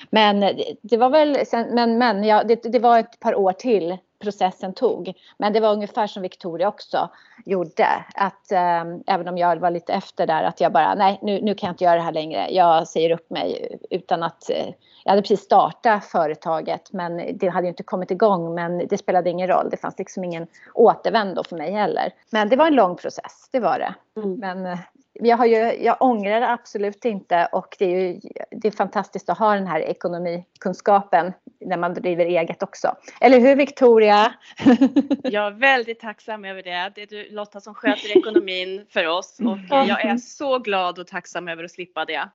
Men 0.09 0.39
det 0.81 0.97
var 0.97 1.09
väl, 1.09 1.45
sen, 1.45 1.75
men, 1.75 1.97
men 1.97 2.23
ja, 2.23 2.43
det, 2.43 2.55
det 2.55 2.79
var 2.79 2.99
ett 2.99 3.19
par 3.19 3.35
år 3.35 3.51
till 3.51 3.97
processen 4.19 4.73
tog. 4.73 5.13
Men 5.37 5.53
det 5.53 5.59
var 5.59 5.73
ungefär 5.73 6.07
som 6.07 6.21
Victoria 6.21 6.67
också 6.67 7.09
gjorde. 7.45 7.87
Att 8.15 8.51
eh, 8.51 8.83
även 9.07 9.27
om 9.27 9.37
jag 9.37 9.57
var 9.57 9.71
lite 9.71 9.93
efter 9.93 10.27
där 10.27 10.43
att 10.43 10.61
jag 10.61 10.71
bara 10.71 10.95
nej 10.95 11.19
nu, 11.21 11.41
nu 11.41 11.55
kan 11.55 11.67
jag 11.67 11.73
inte 11.73 11.83
göra 11.83 11.95
det 11.95 12.01
här 12.01 12.11
längre. 12.11 12.47
Jag 12.51 12.87
säger 12.87 13.11
upp 13.11 13.29
mig 13.29 13.77
utan 13.89 14.23
att 14.23 14.49
eh, 14.49 14.67
jag 15.03 15.11
hade 15.11 15.21
precis 15.21 15.41
startat 15.41 16.05
företaget 16.05 16.93
men 16.93 17.37
det 17.37 17.47
hade 17.47 17.67
inte 17.67 17.83
kommit 17.83 18.11
igång 18.11 18.55
men 18.55 18.87
det 18.87 18.97
spelade 18.97 19.29
ingen 19.29 19.47
roll. 19.47 19.69
Det 19.69 19.77
fanns 19.77 19.97
liksom 19.97 20.23
ingen 20.23 20.47
återvändo 20.73 21.43
för 21.43 21.55
mig 21.55 21.71
heller. 21.71 22.13
Men 22.29 22.49
det 22.49 22.55
var 22.55 22.67
en 22.67 22.75
lång 22.75 22.95
process, 22.95 23.49
det 23.51 23.59
var 23.59 23.79
det. 23.79 23.93
Mm. 24.21 24.39
Men 24.39 24.65
eh, 24.65 24.79
jag, 25.19 25.37
har 25.37 25.45
ju, 25.45 25.83
jag 25.83 25.97
ångrar 25.99 26.39
det 26.39 26.49
absolut 26.49 27.05
inte 27.05 27.49
och 27.51 27.75
det 27.79 27.85
är 27.85 27.89
ju 27.89 28.19
det 28.51 28.67
är 28.67 28.71
fantastiskt 28.71 29.29
att 29.29 29.37
ha 29.37 29.53
den 29.53 29.67
här 29.67 29.79
ekonomikunskapen 29.79 31.33
när 31.59 31.77
man 31.77 31.93
driver 31.93 32.25
eget 32.25 32.63
också. 32.63 32.95
Eller 33.21 33.39
hur 33.39 33.55
Victoria? 33.55 34.33
Jag 35.23 35.47
är 35.47 35.51
väldigt 35.51 35.99
tacksam 35.99 36.45
över 36.45 36.63
det. 36.63 36.91
Det 36.95 37.01
är 37.01 37.07
du 37.07 37.27
Lotta 37.29 37.59
som 37.61 37.73
sköter 37.73 38.17
ekonomin 38.17 38.85
för 38.89 39.07
oss 39.07 39.39
och 39.39 39.57
jag 39.69 40.05
är 40.05 40.17
så 40.17 40.59
glad 40.59 40.99
och 40.99 41.07
tacksam 41.07 41.47
över 41.47 41.63
att 41.63 41.71
slippa 41.71 42.05
det. 42.05 42.29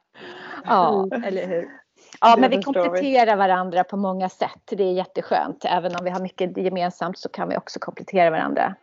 Ja, 0.65 1.09
eller 1.25 1.47
hur. 1.47 1.69
Ja, 2.21 2.37
men 2.39 2.51
vi 2.51 2.63
kompletterar 2.63 3.37
varandra 3.37 3.85
på 3.85 3.97
många 3.97 4.29
sätt. 4.29 4.63
Det 4.65 4.85
är 4.85 4.93
jätteskönt. 4.93 5.65
Även 5.65 5.97
om 5.97 6.05
vi 6.05 6.11
har 6.11 6.21
mycket 6.21 6.57
gemensamt 6.57 7.19
så 7.19 7.29
kan 7.29 7.49
vi 7.49 7.57
också 7.57 7.79
komplettera 7.81 8.31
varandra. 8.31 8.75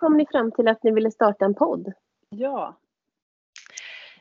Kom 0.00 0.16
ni 0.16 0.26
fram 0.26 0.52
till 0.52 0.68
att 0.68 0.82
ni 0.82 0.90
ville 0.90 1.10
starta 1.10 1.44
en 1.44 1.54
podd? 1.54 1.92
Ja. 2.28 2.76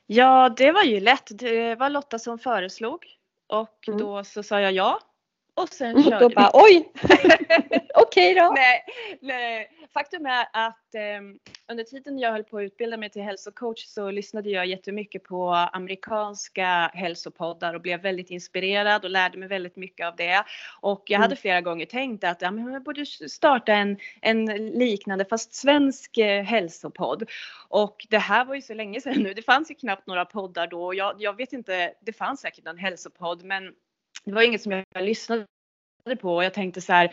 Ja, 0.06 0.50
det 0.58 0.72
var 0.72 0.84
ju 0.84 1.00
lätt. 1.00 1.40
Det 1.40 1.76
var 1.76 1.90
Lotta 1.90 2.20
som 2.20 2.40
föreslog 2.40 3.06
och 3.48 3.88
mm. 3.88 4.00
då 4.00 4.24
så 4.24 4.44
sa 4.44 4.62
jag 4.62 4.72
ja. 4.72 5.00
Och 5.60 5.70
sen 5.70 6.04
körde 6.04 6.20
då 6.20 6.30
bara, 6.30 6.52
oj! 6.54 6.92
Okej 7.96 8.36
då. 8.36 8.54
Nej, 8.56 8.86
nej, 9.22 9.70
faktum 9.94 10.26
är 10.26 10.48
att 10.54 10.96
eh, 10.96 11.22
under 11.68 11.84
tiden 11.84 12.20
jag 12.20 12.32
höll 12.32 12.44
på 12.44 12.58
att 12.58 12.64
utbilda 12.64 12.98
mig 12.98 13.10
till 13.10 13.22
hälsocoach 13.22 13.86
så 13.86 14.12
lyssnade 14.12 14.50
jag 14.50 14.66
jättemycket 14.66 15.24
på 15.24 15.50
amerikanska 15.54 16.92
hälsopoddar 16.94 17.74
och 17.74 17.82
blev 17.82 18.02
väldigt 18.02 18.30
inspirerad 18.30 19.06
och 19.06 19.12
lärde 19.12 19.38
mig 19.38 19.48
väldigt 19.48 19.76
mycket 19.76 20.08
av 20.08 20.16
det. 20.16 20.44
Och 20.82 21.04
jag 21.06 21.16
mm. 21.16 21.22
hade 21.22 21.36
flera 21.36 21.62
gånger 21.62 21.86
tänkt 21.86 22.24
att 22.24 22.42
ja, 22.42 22.52
men 22.52 22.74
jag 22.74 22.84
borde 22.84 23.06
starta 23.06 23.74
en, 23.74 23.98
en 24.22 24.46
liknande 24.56 25.26
fast 25.26 25.54
svensk 25.54 26.18
eh, 26.18 26.44
hälsopodd. 26.44 27.30
Och 27.68 28.06
det 28.10 28.18
här 28.18 28.46
var 28.46 28.56
ju 28.56 28.62
så 28.62 28.74
länge 28.74 29.02
sedan 29.02 29.24
nu. 29.24 29.34
Det 29.34 29.42
fanns 29.42 29.72
ju 29.72 29.76
knappt 29.76 30.08
några 30.08 30.26
poddar 30.26 30.68
då. 30.68 30.94
Jag, 30.94 31.16
jag 31.20 31.38
vet 31.38 31.54
inte, 31.54 31.94
det 32.02 32.14
fanns 32.14 32.42
säkert 32.42 32.68
en 32.68 32.78
hälsopodd 32.78 33.44
men 33.44 33.74
det 34.26 34.32
var 34.32 34.42
inget 34.42 34.62
som 34.62 34.72
jag 34.72 35.04
lyssnade 35.04 35.46
på 36.22 36.36
och 36.36 36.44
jag 36.44 36.54
tänkte 36.54 36.82
så 36.82 36.94
här, 36.94 37.12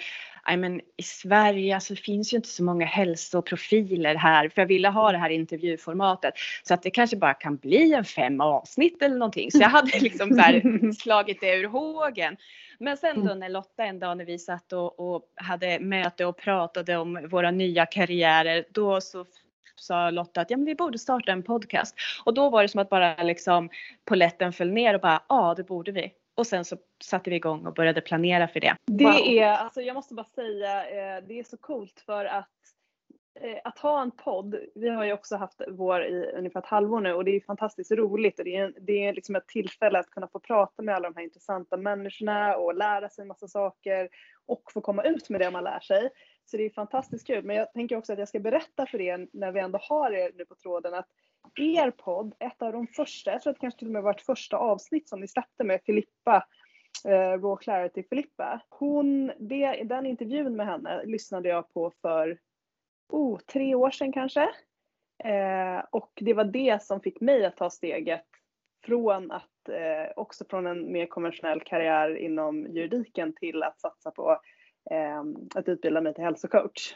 men 0.56 0.80
i 0.96 1.02
Sverige 1.02 1.74
alltså, 1.74 1.94
det 1.94 2.00
finns 2.00 2.32
ju 2.32 2.36
inte 2.36 2.48
så 2.48 2.64
många 2.64 2.86
hälsoprofiler 2.86 4.14
här 4.14 4.48
för 4.48 4.62
jag 4.62 4.66
ville 4.66 4.88
ha 4.88 5.12
det 5.12 5.18
här 5.18 5.30
intervjuformatet 5.30 6.34
så 6.62 6.74
att 6.74 6.82
det 6.82 6.90
kanske 6.90 7.16
bara 7.16 7.34
kan 7.34 7.56
bli 7.56 7.92
en 7.92 8.04
fem 8.04 8.40
avsnitt 8.40 9.02
eller 9.02 9.16
någonting 9.16 9.50
så 9.50 9.58
jag 9.58 9.68
hade 9.68 9.98
liksom 10.00 10.30
så 10.30 10.40
här 10.40 10.92
slagit 11.02 11.40
det 11.40 11.54
ur 11.54 11.64
hågen. 11.64 12.36
Men 12.78 12.96
sen 12.96 13.16
då 13.16 13.30
mm. 13.30 13.38
när 13.38 13.48
Lotta 13.48 13.84
en 13.84 13.98
dag 13.98 14.16
när 14.16 14.24
vi 14.24 14.38
satt 14.38 14.72
och, 14.72 15.14
och 15.14 15.22
hade 15.34 15.80
möte 15.80 16.24
och 16.24 16.36
pratade 16.36 16.96
om 16.96 17.28
våra 17.30 17.50
nya 17.50 17.86
karriärer 17.86 18.64
då 18.70 19.00
så 19.00 19.24
sa 19.76 20.10
Lotta 20.10 20.40
att 20.40 20.50
ja, 20.50 20.56
men 20.56 20.66
vi 20.66 20.74
borde 20.74 20.98
starta 20.98 21.32
en 21.32 21.42
podcast 21.42 21.94
och 22.24 22.34
då 22.34 22.50
var 22.50 22.62
det 22.62 22.68
som 22.68 22.80
att 22.80 22.88
bara 22.88 23.22
liksom 23.22 23.70
poletten 24.04 24.52
föll 24.52 24.70
ner 24.70 24.94
och 24.94 25.00
bara 25.00 25.22
ja 25.28 25.54
det 25.56 25.64
borde 25.64 25.92
vi. 25.92 26.12
Och 26.36 26.46
sen 26.46 26.64
så 26.64 26.76
satte 27.04 27.30
vi 27.30 27.36
igång 27.36 27.66
och 27.66 27.74
började 27.74 28.00
planera 28.00 28.48
för 28.48 28.60
det. 28.60 28.76
Det 28.84 29.04
wow. 29.04 29.14
är, 29.14 29.46
alltså 29.46 29.80
jag 29.80 29.94
måste 29.94 30.14
bara 30.14 30.26
säga, 30.26 30.88
eh, 30.88 31.24
det 31.28 31.38
är 31.38 31.44
så 31.44 31.56
coolt 31.56 32.02
för 32.06 32.24
att 32.24 32.50
eh, 33.40 33.58
att 33.64 33.78
ha 33.78 34.02
en 34.02 34.10
podd, 34.10 34.56
vi 34.74 34.88
har 34.88 35.04
ju 35.04 35.12
också 35.12 35.36
haft 35.36 35.60
vår 35.68 36.04
i 36.04 36.32
ungefär 36.36 36.60
ett 36.60 36.66
halvår 36.66 37.00
nu 37.00 37.12
och 37.12 37.24
det 37.24 37.36
är 37.36 37.40
fantastiskt 37.40 37.90
roligt 37.90 38.38
och 38.38 38.44
det 38.44 38.56
är, 38.56 38.74
det 38.80 39.06
är 39.06 39.12
liksom 39.12 39.36
ett 39.36 39.48
tillfälle 39.48 39.98
att 39.98 40.10
kunna 40.10 40.28
få 40.28 40.40
prata 40.40 40.82
med 40.82 40.94
alla 40.94 41.10
de 41.10 41.16
här 41.16 41.24
intressanta 41.24 41.76
människorna 41.76 42.56
och 42.56 42.74
lära 42.74 43.08
sig 43.08 43.24
massa 43.24 43.48
saker 43.48 44.08
och 44.46 44.62
få 44.72 44.80
komma 44.80 45.02
ut 45.02 45.30
med 45.30 45.40
det 45.40 45.50
man 45.50 45.64
lär 45.64 45.80
sig. 45.80 46.10
Så 46.44 46.56
det 46.56 46.62
är 46.62 46.70
fantastiskt 46.70 47.26
kul. 47.26 47.44
Men 47.44 47.56
jag 47.56 47.72
tänker 47.72 47.96
också 47.96 48.12
att 48.12 48.18
jag 48.18 48.28
ska 48.28 48.40
berätta 48.40 48.86
för 48.86 49.00
er 49.00 49.28
när 49.32 49.52
vi 49.52 49.60
ändå 49.60 49.78
har 49.82 50.10
er 50.10 50.32
nu 50.34 50.44
på 50.44 50.54
tråden 50.54 50.94
att 50.94 51.08
er 51.56 51.90
podd, 51.90 52.34
ett 52.38 52.62
av 52.62 52.72
de 52.72 52.86
första, 52.86 53.32
jag 53.32 53.42
tror 53.42 53.50
att 53.50 53.56
det 53.56 53.60
kanske 53.60 53.78
till 53.78 53.88
och 53.88 53.92
med 53.92 54.02
var 54.02 54.14
ett 54.14 54.26
första 54.26 54.56
avsnitt 54.56 55.08
som 55.08 55.20
ni 55.20 55.28
släppte 55.28 55.64
med 55.64 55.80
Filippa, 55.86 56.46
eh, 57.04 57.10
Raw 57.10 57.56
Clarity 57.64 58.02
Filippa. 58.08 58.60
Hon, 58.68 59.32
det, 59.38 59.82
den 59.84 60.06
intervjun 60.06 60.56
med 60.56 60.66
henne 60.66 61.04
lyssnade 61.04 61.48
jag 61.48 61.72
på 61.72 61.92
för 62.02 62.38
oh, 63.08 63.38
tre 63.38 63.74
år 63.74 63.90
sedan 63.90 64.12
kanske. 64.12 64.42
Eh, 65.24 65.84
och 65.90 66.12
det 66.20 66.34
var 66.34 66.44
det 66.44 66.82
som 66.82 67.00
fick 67.00 67.20
mig 67.20 67.46
att 67.46 67.56
ta 67.56 67.70
steget 67.70 68.24
från 68.84 69.30
att, 69.30 69.68
eh, 69.68 70.12
också 70.16 70.44
från 70.50 70.66
en 70.66 70.92
mer 70.92 71.06
konventionell 71.06 71.60
karriär 71.60 72.16
inom 72.16 72.66
juridiken 72.66 73.34
till 73.34 73.62
att 73.62 73.80
satsa 73.80 74.10
på 74.10 74.40
eh, 74.90 75.22
att 75.54 75.68
utbilda 75.68 76.00
mig 76.00 76.14
till 76.14 76.24
hälsocoach. 76.24 76.94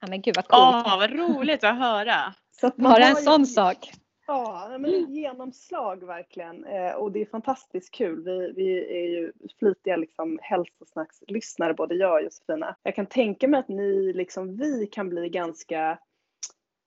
Ja 0.00 0.08
men 0.08 0.22
gud 0.22 0.36
vad 0.36 0.48
coolt. 0.48 0.86
Åh, 0.86 0.98
vad 0.98 1.10
roligt 1.10 1.64
att 1.64 1.78
höra. 1.78 2.34
Så 2.50 2.66
att 2.66 2.76
Bara 2.76 3.04
en 3.04 3.16
sån 3.16 3.46
sak. 3.46 3.90
Ja, 4.26 4.76
men 4.78 5.14
genomslag 5.14 6.06
verkligen. 6.06 6.64
Eh, 6.64 6.92
och 6.92 7.12
det 7.12 7.20
är 7.20 7.26
fantastiskt 7.26 7.94
kul. 7.94 8.24
Vi, 8.24 8.52
vi 8.56 8.96
är 9.02 9.08
ju 9.08 9.32
flitiga 9.58 9.96
liksom, 9.96 10.38
hälsosnackslyssnare 10.42 11.74
både 11.74 11.94
jag 11.94 12.14
och 12.14 12.22
Josefina. 12.22 12.76
Jag 12.82 12.94
kan 12.94 13.06
tänka 13.06 13.48
mig 13.48 13.60
att 13.60 13.68
ni, 13.68 14.12
liksom 14.12 14.56
vi, 14.56 14.86
kan 14.86 15.08
bli 15.08 15.28
ganska 15.28 15.98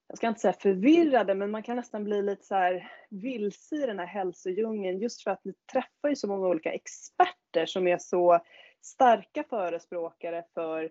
jag 0.08 0.18
ska 0.18 0.28
inte 0.28 0.40
säga 0.40 0.54
förvirrade, 0.54 1.36
men 1.36 1.52
man 1.52 1.64
kan 1.64 1.76
nästan 1.76 2.04
bli 2.04 2.22
lite 2.22 2.46
så 2.46 2.56
här 2.56 2.92
vilse 3.10 3.76
i 3.76 3.86
den 3.86 4.00
här 4.00 4.06
hälsodjungeln 4.06 5.00
just 5.00 5.24
för 5.24 5.32
att 5.32 5.46
ni 5.46 5.54
träffar 5.72 6.10
ju 6.10 6.16
så 6.16 6.28
många 6.28 6.48
olika 6.48 6.74
experter 6.74 7.66
som 7.66 7.88
är 7.88 7.98
så 7.98 8.40
starka 8.82 9.44
förespråkare 9.44 10.44
för 10.54 10.90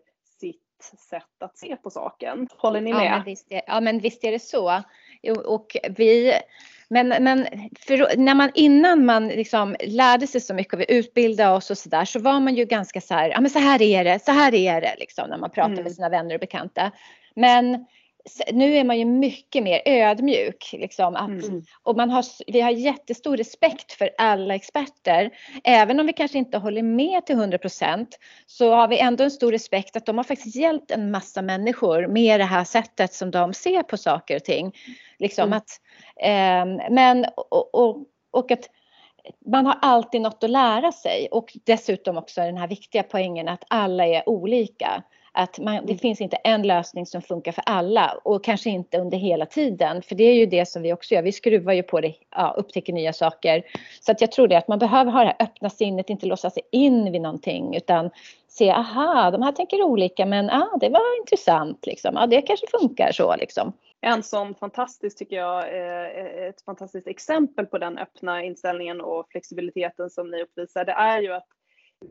sätt 0.84 1.22
att 1.40 1.58
se 1.58 1.76
på 1.76 1.90
saken. 1.90 2.48
Håller 2.56 2.80
ni 2.80 2.92
med? 2.92 3.06
Ja, 3.06 3.10
men 3.10 3.24
visst 3.24 3.52
är, 3.52 3.62
ja, 3.66 3.80
men 3.80 3.98
visst 3.98 4.24
är 4.24 4.32
det 4.32 4.38
så. 4.38 4.82
Och 5.44 5.76
vi, 5.96 6.32
men, 6.88 7.08
men 7.08 7.46
när 8.16 8.34
man 8.34 8.50
innan 8.54 9.04
man 9.06 9.28
liksom 9.28 9.76
lärde 9.80 10.26
sig 10.26 10.40
så 10.40 10.54
mycket 10.54 10.74
och 10.74 10.80
vi 10.80 10.84
utbildade 10.88 11.56
oss 11.56 11.70
och 11.70 11.78
så 11.78 11.88
där 11.88 12.04
så 12.04 12.20
var 12.20 12.40
man 12.40 12.54
ju 12.54 12.64
ganska 12.64 13.00
så 13.00 13.14
här, 13.14 13.30
ja 13.30 13.40
men 13.40 13.50
så 13.50 13.58
här 13.58 13.82
är 13.82 14.04
det, 14.04 14.24
så 14.24 14.32
här 14.32 14.54
är 14.54 14.80
det 14.80 14.96
liksom 14.98 15.30
när 15.30 15.38
man 15.38 15.50
pratar 15.50 15.72
mm. 15.72 15.84
med 15.84 15.92
sina 15.92 16.08
vänner 16.08 16.34
och 16.34 16.40
bekanta. 16.40 16.90
Men 17.34 17.86
nu 18.52 18.76
är 18.76 18.84
man 18.84 18.98
ju 18.98 19.04
mycket 19.04 19.62
mer 19.62 19.82
ödmjuk. 19.84 20.70
Liksom, 20.72 21.16
att, 21.16 21.28
mm. 21.28 21.62
Och 21.82 21.96
man 21.96 22.10
har, 22.10 22.24
vi 22.46 22.60
har 22.60 22.70
jättestor 22.70 23.36
respekt 23.36 23.92
för 23.92 24.10
alla 24.18 24.54
experter. 24.54 25.30
Även 25.64 26.00
om 26.00 26.06
vi 26.06 26.12
kanske 26.12 26.38
inte 26.38 26.58
håller 26.58 26.82
med 26.82 27.26
till 27.26 27.36
100 27.36 27.58
procent 27.58 28.18
så 28.46 28.74
har 28.74 28.88
vi 28.88 28.98
ändå 28.98 29.24
en 29.24 29.30
stor 29.30 29.52
respekt 29.52 29.96
att 29.96 30.06
de 30.06 30.16
har 30.16 30.24
faktiskt 30.24 30.56
hjälpt 30.56 30.90
en 30.90 31.10
massa 31.10 31.42
människor 31.42 32.06
med 32.06 32.40
det 32.40 32.44
här 32.44 32.64
sättet 32.64 33.14
som 33.14 33.30
de 33.30 33.54
ser 33.54 33.82
på 33.82 33.96
saker 33.96 34.36
och 34.36 34.44
ting. 34.44 34.72
Liksom 35.18 35.44
mm. 35.44 35.56
att, 35.58 35.80
eh, 36.16 36.90
men, 36.94 37.26
och, 37.36 37.74
och, 37.74 37.96
och 38.30 38.50
att 38.50 38.68
man 39.46 39.66
har 39.66 39.78
alltid 39.82 40.20
något 40.20 40.44
att 40.44 40.50
lära 40.50 40.92
sig 40.92 41.28
och 41.30 41.56
dessutom 41.64 42.16
också 42.16 42.40
den 42.40 42.56
här 42.56 42.68
viktiga 42.68 43.02
poängen 43.02 43.48
att 43.48 43.64
alla 43.68 44.06
är 44.06 44.28
olika. 44.28 45.02
Att 45.34 45.58
man, 45.58 45.74
det 45.74 45.92
mm. 45.92 45.98
finns 45.98 46.20
inte 46.20 46.36
en 46.36 46.62
lösning 46.62 47.06
som 47.06 47.22
funkar 47.22 47.52
för 47.52 47.64
alla 47.66 48.18
och 48.24 48.44
kanske 48.44 48.70
inte 48.70 48.98
under 48.98 49.18
hela 49.18 49.46
tiden. 49.46 50.02
För 50.02 50.14
det 50.14 50.24
är 50.24 50.34
ju 50.34 50.46
det 50.46 50.68
som 50.68 50.82
vi 50.82 50.92
också 50.92 51.14
gör. 51.14 51.22
Vi 51.22 51.32
skruvar 51.32 51.72
ju 51.72 51.82
på 51.82 52.00
det, 52.00 52.14
ja, 52.30 52.54
upptäcker 52.56 52.92
nya 52.92 53.12
saker. 53.12 53.62
Så 54.00 54.12
att 54.12 54.20
jag 54.20 54.32
tror 54.32 54.48
det 54.48 54.56
att 54.56 54.68
man 54.68 54.78
behöver 54.78 55.12
ha 55.12 55.20
det 55.20 55.26
här 55.26 55.36
öppna 55.46 55.70
sinnet, 55.70 56.10
inte 56.10 56.26
låsa 56.26 56.50
sig 56.50 56.62
in 56.72 57.12
vid 57.12 57.20
någonting 57.20 57.76
utan 57.76 58.10
se, 58.48 58.70
aha, 58.70 59.30
de 59.30 59.42
här 59.42 59.52
tänker 59.52 59.82
olika 59.82 60.26
men 60.26 60.50
ah, 60.50 60.76
det 60.80 60.88
var 60.88 61.20
intressant 61.20 61.86
liksom. 61.86 62.14
Ja, 62.14 62.26
det 62.26 62.42
kanske 62.42 62.66
funkar 62.66 63.12
så 63.12 63.36
liksom. 63.36 63.72
En 64.00 64.22
sån 64.22 64.54
fantastisk, 64.54 65.18
tycker 65.18 65.36
jag, 65.36 65.64
ett 66.48 66.62
fantastiskt 66.62 67.06
exempel 67.06 67.66
på 67.66 67.78
den 67.78 67.98
öppna 67.98 68.42
inställningen 68.42 69.00
och 69.00 69.26
flexibiliteten 69.30 70.10
som 70.10 70.30
ni 70.30 70.42
uppvisar, 70.42 70.84
det 70.84 70.92
är 70.92 71.20
ju 71.20 71.32
att 71.32 71.46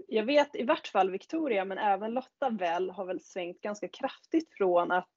jag 0.08 0.24
vet 0.24 0.56
i 0.56 0.64
vart 0.64 0.88
fall 0.88 1.12
Victoria 1.12 1.66
men 1.66 1.78
även 1.78 2.14
Lotta 2.14 2.50
väl 2.50 2.90
har 2.90 3.06
väl 3.06 3.20
svängt 3.20 3.62
ganska 3.62 3.88
kraftigt 3.88 4.50
från 4.58 4.92
att 4.92 5.14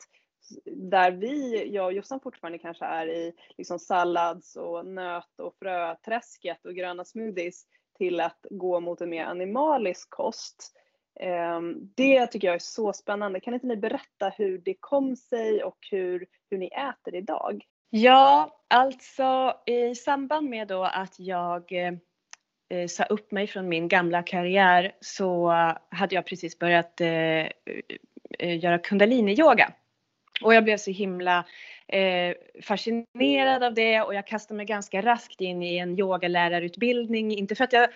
där 0.67 1.11
vi, 1.11 1.67
jag 1.75 1.85
och 1.85 1.93
Jossan 1.93 2.21
fortfarande 2.21 2.59
kanske 2.59 2.85
är 2.85 3.07
i 3.07 3.33
liksom 3.59 3.79
sallads 3.79 4.57
och 4.57 4.87
nöt 4.87 5.41
och 5.41 5.55
fröträsket 5.59 6.67
och 6.67 6.75
gröna 6.75 7.05
smoothies 7.05 7.67
till 7.99 8.21
att 8.21 8.47
gå 8.51 8.81
mot 8.81 9.01
en 9.01 9.11
mer 9.11 9.25
animalisk 9.25 10.11
kost. 10.11 10.73
Ehm, 11.21 11.75
det 11.95 12.27
tycker 12.27 12.49
jag 12.49 12.55
är 12.55 12.59
så 12.59 12.93
spännande. 12.93 13.41
Kan 13.41 13.55
inte 13.55 13.67
ni 13.67 13.77
berätta 13.77 14.29
hur 14.29 14.59
det 14.59 14.75
kom 14.81 15.17
sig 15.17 15.65
och 15.65 15.79
hur, 15.91 16.27
hur 16.51 16.59
ni 16.59 16.67
äter 16.67 17.15
idag? 17.15 17.65
Ja, 17.91 18.51
alltså 18.69 19.55
i 19.67 19.95
samband 19.95 20.49
med 20.49 20.69
då 20.69 20.85
att 20.85 21.19
jag 21.19 21.73
eh, 21.73 21.93
eh, 22.75 22.87
sa 22.87 23.05
upp 23.05 23.33
mig 23.33 23.47
från 23.47 23.69
min 23.69 23.89
gamla 23.89 24.23
karriär 24.23 24.93
så 25.01 25.53
hade 25.89 26.15
jag 26.15 26.27
precis 26.27 26.59
börjat 26.59 27.01
eh, 27.01 27.09
eh 28.39 28.59
göra 28.59 28.79
kundaliniyoga. 28.79 29.73
Och 30.43 30.55
jag 30.55 30.65
blev 30.65 30.77
så 30.77 30.91
himla 30.91 31.39
eh, 31.39 31.45
Eh, 31.89 32.35
fascinerad 32.63 33.63
av 33.63 33.75
det 33.75 34.01
och 34.03 34.15
jag 34.15 34.27
kastade 34.27 34.57
mig 34.57 34.67
ganska 34.67 35.03
raskt 35.03 35.41
in 35.41 35.63
i 35.63 35.77
en 35.77 35.99
yogalärarutbildning. 35.99 37.33
Inte 37.33 37.55
för 37.55 37.65
att 37.65 37.73
jag 37.73 37.89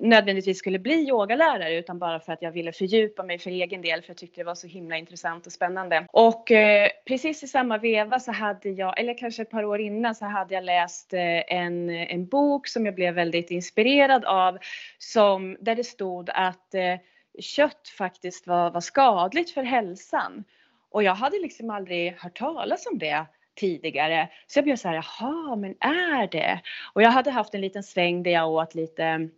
nödvändigtvis 0.00 0.58
skulle 0.58 0.78
bli 0.78 1.08
yogalärare 1.08 1.78
utan 1.78 1.98
bara 1.98 2.20
för 2.20 2.32
att 2.32 2.42
jag 2.42 2.52
ville 2.52 2.72
fördjupa 2.72 3.22
mig 3.22 3.38
för 3.38 3.50
egen 3.50 3.82
del 3.82 4.02
för 4.02 4.10
jag 4.10 4.16
tyckte 4.16 4.40
det 4.40 4.44
var 4.44 4.54
så 4.54 4.66
himla 4.66 4.96
intressant 4.96 5.46
och 5.46 5.52
spännande. 5.52 6.06
Och 6.12 6.50
eh, 6.50 6.88
precis 7.06 7.42
i 7.42 7.48
samma 7.48 7.78
veva 7.78 8.20
så 8.20 8.32
hade 8.32 8.70
jag, 8.70 9.00
eller 9.00 9.18
kanske 9.18 9.42
ett 9.42 9.50
par 9.50 9.64
år 9.64 9.80
innan 9.80 10.14
så 10.14 10.24
hade 10.24 10.54
jag 10.54 10.64
läst 10.64 11.12
eh, 11.12 11.54
en, 11.56 11.90
en 11.90 12.26
bok 12.26 12.68
som 12.68 12.86
jag 12.86 12.94
blev 12.94 13.14
väldigt 13.14 13.50
inspirerad 13.50 14.24
av 14.24 14.58
som, 14.98 15.56
där 15.60 15.74
det 15.74 15.84
stod 15.84 16.30
att 16.30 16.74
eh, 16.74 16.96
kött 17.40 17.88
faktiskt 17.98 18.46
var, 18.46 18.70
var 18.70 18.80
skadligt 18.80 19.50
för 19.50 19.62
hälsan. 19.62 20.44
Och 20.90 21.02
jag 21.02 21.14
hade 21.14 21.38
liksom 21.38 21.70
aldrig 21.70 22.16
hört 22.18 22.38
talas 22.38 22.86
om 22.86 22.98
det 22.98 23.26
tidigare. 23.56 24.28
Så 24.46 24.58
jag 24.58 24.64
blev 24.64 24.76
så 24.76 24.88
här, 24.88 24.94
jaha, 24.94 25.56
men 25.56 25.74
är 25.80 26.26
det? 26.26 26.60
Och 26.92 27.02
jag 27.02 27.10
hade 27.10 27.30
haft 27.30 27.54
en 27.54 27.60
liten 27.60 27.82
sväng 27.82 28.22
där 28.22 28.30
jag 28.30 28.50
åt 28.50 28.74
lite 28.74 29.28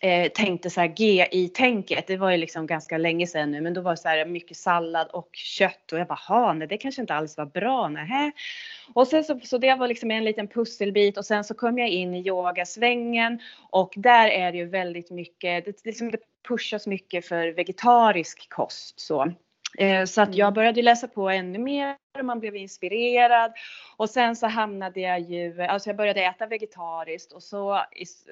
eh, 0.00 0.28
tänkte 0.32 0.70
så 0.70 0.80
här 0.80 0.88
GI-tänket, 0.96 2.06
det 2.06 2.16
var 2.16 2.30
ju 2.30 2.36
liksom 2.36 2.66
ganska 2.66 2.98
länge 2.98 3.26
sedan 3.26 3.50
nu, 3.50 3.60
men 3.60 3.74
då 3.74 3.80
var 3.80 3.90
det 3.90 3.96
så 3.96 4.08
här 4.08 4.26
mycket 4.26 4.56
sallad 4.56 5.08
och 5.08 5.28
kött 5.32 5.92
och 5.92 5.98
jag 5.98 6.06
bara, 6.06 6.52
nej 6.52 6.68
det 6.68 6.78
kanske 6.78 7.00
inte 7.00 7.14
alls 7.14 7.36
var 7.36 7.46
bra, 7.46 7.88
nähä. 7.88 8.32
Och 8.94 9.08
sen 9.08 9.24
så, 9.24 9.40
så 9.40 9.58
det 9.58 9.74
var 9.74 9.88
liksom 9.88 10.10
en 10.10 10.24
liten 10.24 10.48
pusselbit 10.48 11.18
och 11.18 11.26
sen 11.26 11.44
så 11.44 11.54
kom 11.54 11.78
jag 11.78 11.88
in 11.88 12.14
i 12.14 12.26
yogasvängen 12.26 13.40
och 13.70 13.94
där 13.96 14.28
är 14.28 14.52
det 14.52 14.58
ju 14.58 14.66
väldigt 14.66 15.10
mycket, 15.10 15.64
det, 15.64 15.84
liksom, 15.84 16.10
det 16.10 16.18
pushas 16.48 16.86
mycket 16.86 17.26
för 17.26 17.48
vegetarisk 17.48 18.48
kost 18.48 19.00
så. 19.00 19.32
Eh, 19.78 20.04
så 20.04 20.20
att 20.22 20.34
jag 20.34 20.46
mm. 20.46 20.54
började 20.54 20.82
läsa 20.82 21.08
på 21.08 21.30
ännu 21.30 21.58
mer 21.58 21.96
och 22.18 22.24
man 22.24 22.40
blev 22.40 22.56
inspirerad. 22.56 23.52
Och 23.96 24.10
sen 24.10 24.36
så 24.36 24.46
hamnade 24.46 25.00
jag 25.00 25.20
ju, 25.20 25.62
alltså 25.62 25.88
jag 25.88 25.96
började 25.96 26.24
äta 26.24 26.46
vegetariskt 26.46 27.32
och 27.32 27.42
så, 27.42 27.84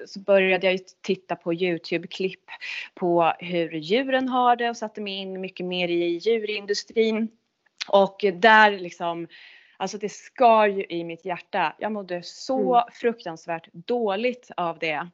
så 0.05 0.19
började 0.19 0.71
jag 0.71 0.79
titta 1.01 1.35
på 1.35 1.53
Youtube-klipp 1.53 2.43
på 2.95 3.33
hur 3.39 3.71
djuren 3.71 4.29
har 4.29 4.55
det 4.55 4.69
och 4.69 4.77
satte 4.77 5.01
mig 5.01 5.13
in 5.13 5.41
mycket 5.41 5.65
mer 5.65 5.87
i 5.87 6.17
djurindustrin. 6.17 7.29
Och 7.87 8.25
där 8.33 8.71
liksom, 8.71 9.27
alltså 9.79 9.97
det 9.97 10.09
skar 10.09 10.67
ju 10.67 10.85
i 10.89 11.03
mitt 11.03 11.25
hjärta. 11.25 11.75
Jag 11.79 11.91
mådde 11.91 12.21
så 12.23 12.75
mm. 12.75 12.83
fruktansvärt 12.93 13.67
dåligt 13.73 14.51
av 14.57 14.79
det. 14.79 15.09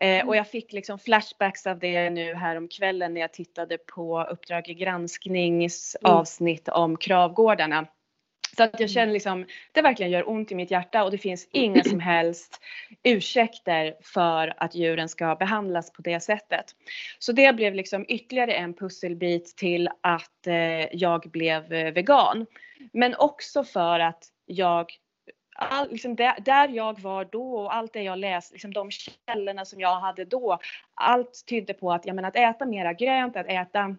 Eh, 0.00 0.26
och 0.26 0.34
mm. 0.34 0.34
jag 0.34 0.48
fick 0.48 0.72
liksom 0.72 0.98
flashbacks 0.98 1.66
av 1.66 1.78
det 1.78 2.10
nu 2.10 2.34
här 2.34 2.56
om 2.56 2.68
kvällen 2.68 3.14
när 3.14 3.20
jag 3.20 3.32
tittade 3.32 3.78
på 3.78 4.22
Uppdrag 4.22 4.64
gransknings 4.64 5.96
mm. 6.00 6.16
avsnitt 6.16 6.68
om 6.68 6.96
Kravgårdarna. 6.96 7.86
Så 8.56 8.62
att 8.62 8.80
jag 8.80 8.90
känner 8.90 9.12
liksom, 9.12 9.46
det 9.72 9.82
verkligen 9.82 10.12
gör 10.12 10.28
ont 10.28 10.52
i 10.52 10.54
mitt 10.54 10.70
hjärta 10.70 11.04
och 11.04 11.10
det 11.10 11.18
finns 11.18 11.48
inga 11.52 11.84
som 11.84 12.00
helst 12.00 12.60
ursäkter 13.02 13.94
för 14.02 14.54
att 14.56 14.74
djuren 14.74 15.08
ska 15.08 15.36
behandlas 15.36 15.92
på 15.92 16.02
det 16.02 16.20
sättet. 16.20 16.64
Så 17.18 17.32
det 17.32 17.56
blev 17.56 17.74
liksom 17.74 18.04
ytterligare 18.08 18.52
en 18.52 18.74
pusselbit 18.74 19.56
till 19.56 19.88
att 20.00 20.46
eh, 20.46 20.96
jag 20.96 21.30
blev 21.30 21.72
eh, 21.72 21.92
vegan. 21.92 22.46
Men 22.92 23.14
också 23.14 23.64
för 23.64 24.00
att 24.00 24.24
jag 24.46 24.90
all, 25.54 25.90
liksom 25.90 26.16
där, 26.16 26.34
där, 26.40 26.68
jag 26.68 27.00
var 27.00 27.24
då 27.24 27.54
och 27.54 27.74
allt 27.74 27.92
det 27.92 28.02
jag 28.02 28.18
läste, 28.18 28.54
liksom 28.54 28.72
de 28.72 28.90
källorna 28.90 29.64
som 29.64 29.80
jag 29.80 30.00
hade 30.00 30.24
då, 30.24 30.58
allt 30.94 31.44
tydde 31.48 31.74
på 31.74 31.92
att, 31.92 32.06
jag 32.06 32.16
menar, 32.16 32.28
att 32.28 32.36
äta 32.36 32.66
mera 32.66 32.92
grönt, 32.92 33.36
att 33.36 33.46
äta 33.46 33.96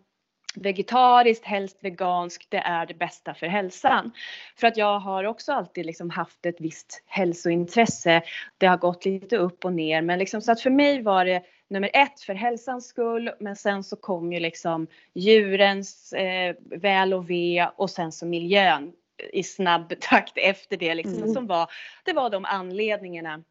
vegetariskt, 0.58 1.46
helst 1.46 1.78
veganskt, 1.82 2.52
det 2.52 2.58
är 2.58 2.86
det 2.86 2.94
bästa 2.94 3.34
för 3.34 3.48
hälsan. 3.48 4.12
För 4.56 4.68
att 4.68 4.78
jag 4.78 5.00
har 5.00 5.24
också 5.24 5.54
alltid 5.54 5.86
liksom 5.86 6.10
haft 6.10 6.46
ett 6.46 6.62
visst 6.62 7.04
hälsointresse. 7.06 8.22
Det 8.58 8.68
har 8.68 8.78
gått 8.78 9.06
lite 9.06 9.38
upp 9.38 9.66
och 9.66 9.74
ner, 9.74 10.02
men 10.02 10.20
liksom 10.20 10.42
så 10.42 10.52
att 10.52 10.62
för 10.62 10.70
mig 10.70 11.02
var 11.02 11.26
det 11.26 11.44
nummer 11.68 11.90
ett 11.94 12.22
för 12.22 12.34
hälsans 12.34 12.88
skull, 12.88 13.32
men 13.40 13.56
sen 13.56 13.84
så 13.84 13.96
kom 13.96 14.34
ju 14.34 14.40
liksom 14.40 14.88
djurens 15.14 16.14
eh, 16.14 16.56
väl 16.60 17.14
och 17.14 17.30
ve 17.30 17.68
och 17.76 17.90
sen 17.90 18.12
så 18.12 18.26
miljön 18.26 18.94
i 19.34 19.44
snabb 19.44 19.94
takt 20.00 20.34
efter 20.38 20.78
det 20.78 20.96
liksom. 20.96 21.18
Mm. 21.18 21.34
Som 21.34 21.48
var, 21.48 21.70
det 22.04 22.14
var 22.14 22.30
de 22.30 22.46
anledningarna 22.46 23.44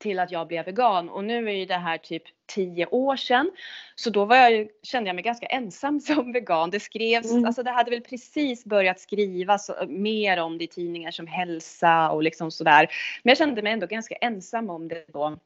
till 0.00 0.18
att 0.18 0.30
jag 0.30 0.48
blev 0.48 0.64
vegan 0.64 1.08
och 1.08 1.24
nu 1.24 1.48
är 1.48 1.52
ju 1.52 1.66
det 1.66 1.74
här 1.74 1.98
typ 1.98 2.22
tio 2.46 2.86
år 2.86 3.16
sedan. 3.16 3.50
Så 3.94 4.10
då 4.10 4.24
var 4.24 4.36
jag, 4.36 4.68
kände 4.82 5.08
jag 5.08 5.14
mig 5.14 5.24
ganska 5.24 5.46
ensam 5.46 6.00
som 6.00 6.32
vegan. 6.32 6.70
Det 6.70 6.80
skrevs, 6.80 7.30
mm. 7.30 7.44
alltså 7.44 7.62
det 7.62 7.70
hade 7.70 7.90
väl 7.90 8.00
precis 8.00 8.64
börjat 8.64 9.00
skrivas 9.00 9.70
mer 9.88 10.38
om 10.38 10.58
det 10.58 10.64
i 10.64 10.68
tidningar 10.68 11.10
som 11.10 11.26
hälsa 11.26 12.10
och 12.10 12.22
liksom 12.22 12.50
sådär. 12.50 12.88
Men 13.22 13.30
jag 13.30 13.38
kände 13.38 13.62
mig 13.62 13.72
ändå 13.72 13.86
ganska 13.86 14.14
ensam 14.14 14.70
om 14.70 14.88
det 14.88 15.04
då. 15.08 15.38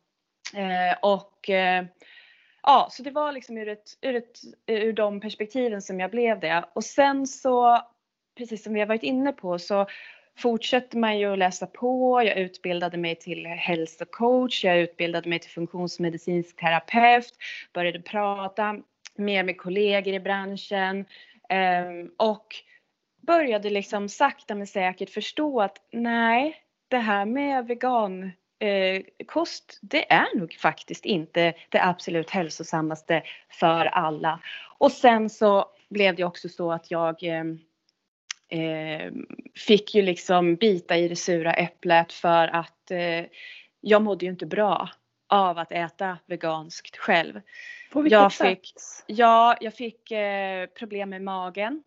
Eh, 0.55 0.99
och 1.03 1.51
eh, 1.51 1.85
ja, 2.63 2.89
så 2.91 3.03
det 3.03 3.11
var 3.11 3.33
liksom 3.33 3.59
ur, 3.59 3.69
ett, 3.69 3.89
ur, 4.01 4.17
ett, 4.17 4.41
ur 4.67 4.93
de 4.93 5.21
perspektiven 5.21 5.83
som 5.83 6.01
jag 6.01 6.11
blev 6.11 6.41
det. 6.41 6.65
Och 6.73 6.85
sen 6.85 7.27
så 7.27 7.83
precis 8.39 8.65
som 8.65 8.75
vi 8.75 8.81
har 8.81 8.87
varit 8.87 9.03
inne 9.03 9.33
på 9.33 9.59
så 9.59 9.87
fortsätter 10.39 10.99
man 10.99 11.19
ju 11.19 11.33
att 11.33 11.39
läsa 11.39 11.67
på. 11.67 12.23
Jag 12.23 12.37
utbildade 12.37 12.97
mig 12.97 13.15
till 13.15 13.47
hälsocoach, 13.47 14.65
jag 14.65 14.79
utbildade 14.79 15.29
mig 15.29 15.39
till 15.39 15.51
funktionsmedicinsk 15.51 16.57
terapeut, 16.57 17.35
började 17.73 18.01
prata 18.01 18.77
mer 19.17 19.43
med 19.45 19.59
kollegor 19.59 20.15
i 20.15 20.21
branschen 20.21 21.05
ehm, 21.49 22.11
och 22.17 22.47
började 23.27 23.71
liksom 23.71 24.09
sakta 24.09 24.55
men 24.55 24.67
säkert 24.67 25.11
förstå 25.11 25.61
att 25.61 25.77
nej, 25.93 26.57
det 26.89 26.99
här 26.99 27.25
med 27.25 27.67
vegan 27.67 28.25
eh, 28.59 29.03
kost, 29.27 29.79
det 29.83 30.13
är 30.13 30.39
nog 30.39 30.55
faktiskt 30.55 31.05
inte 31.05 31.55
det 31.69 31.85
absolut 31.85 32.31
hälsosammaste 32.31 33.23
för 33.49 33.87
alla. 33.87 34.41
Och 34.79 34.93
sen 34.93 35.31
så 35.31 35.65
blev 35.89 36.17
det 36.17 36.25
också 36.25 36.49
så 36.49 36.73
att 36.73 36.91
jag 36.91 37.23
ehm, 37.23 37.59
eh, 38.49 39.13
fick 39.55 39.95
ju 39.95 40.03
liksom 40.03 40.57
bita 40.57 40.97
i 40.97 41.09
det 41.09 41.17
sura 41.17 41.53
äpplet 41.53 42.13
för 42.13 42.49
att 42.49 42.91
eh, 42.91 43.25
jag 43.81 44.03
mådde 44.03 44.25
ju 44.25 44.31
inte 44.31 44.47
bra 44.47 44.89
av 45.29 45.59
att 45.59 45.73
äta 45.73 46.19
veganskt 46.27 46.97
själv. 46.97 47.41
På 47.93 48.03
vilket 48.03 48.21
jag 48.21 48.33
sätt? 48.33 48.49
Fick, 48.49 48.75
ja, 49.07 49.57
jag 49.61 49.75
fick 49.75 50.11
eh, 50.11 50.67
problem 50.67 51.11
med 51.11 51.23
magen. 51.23 51.83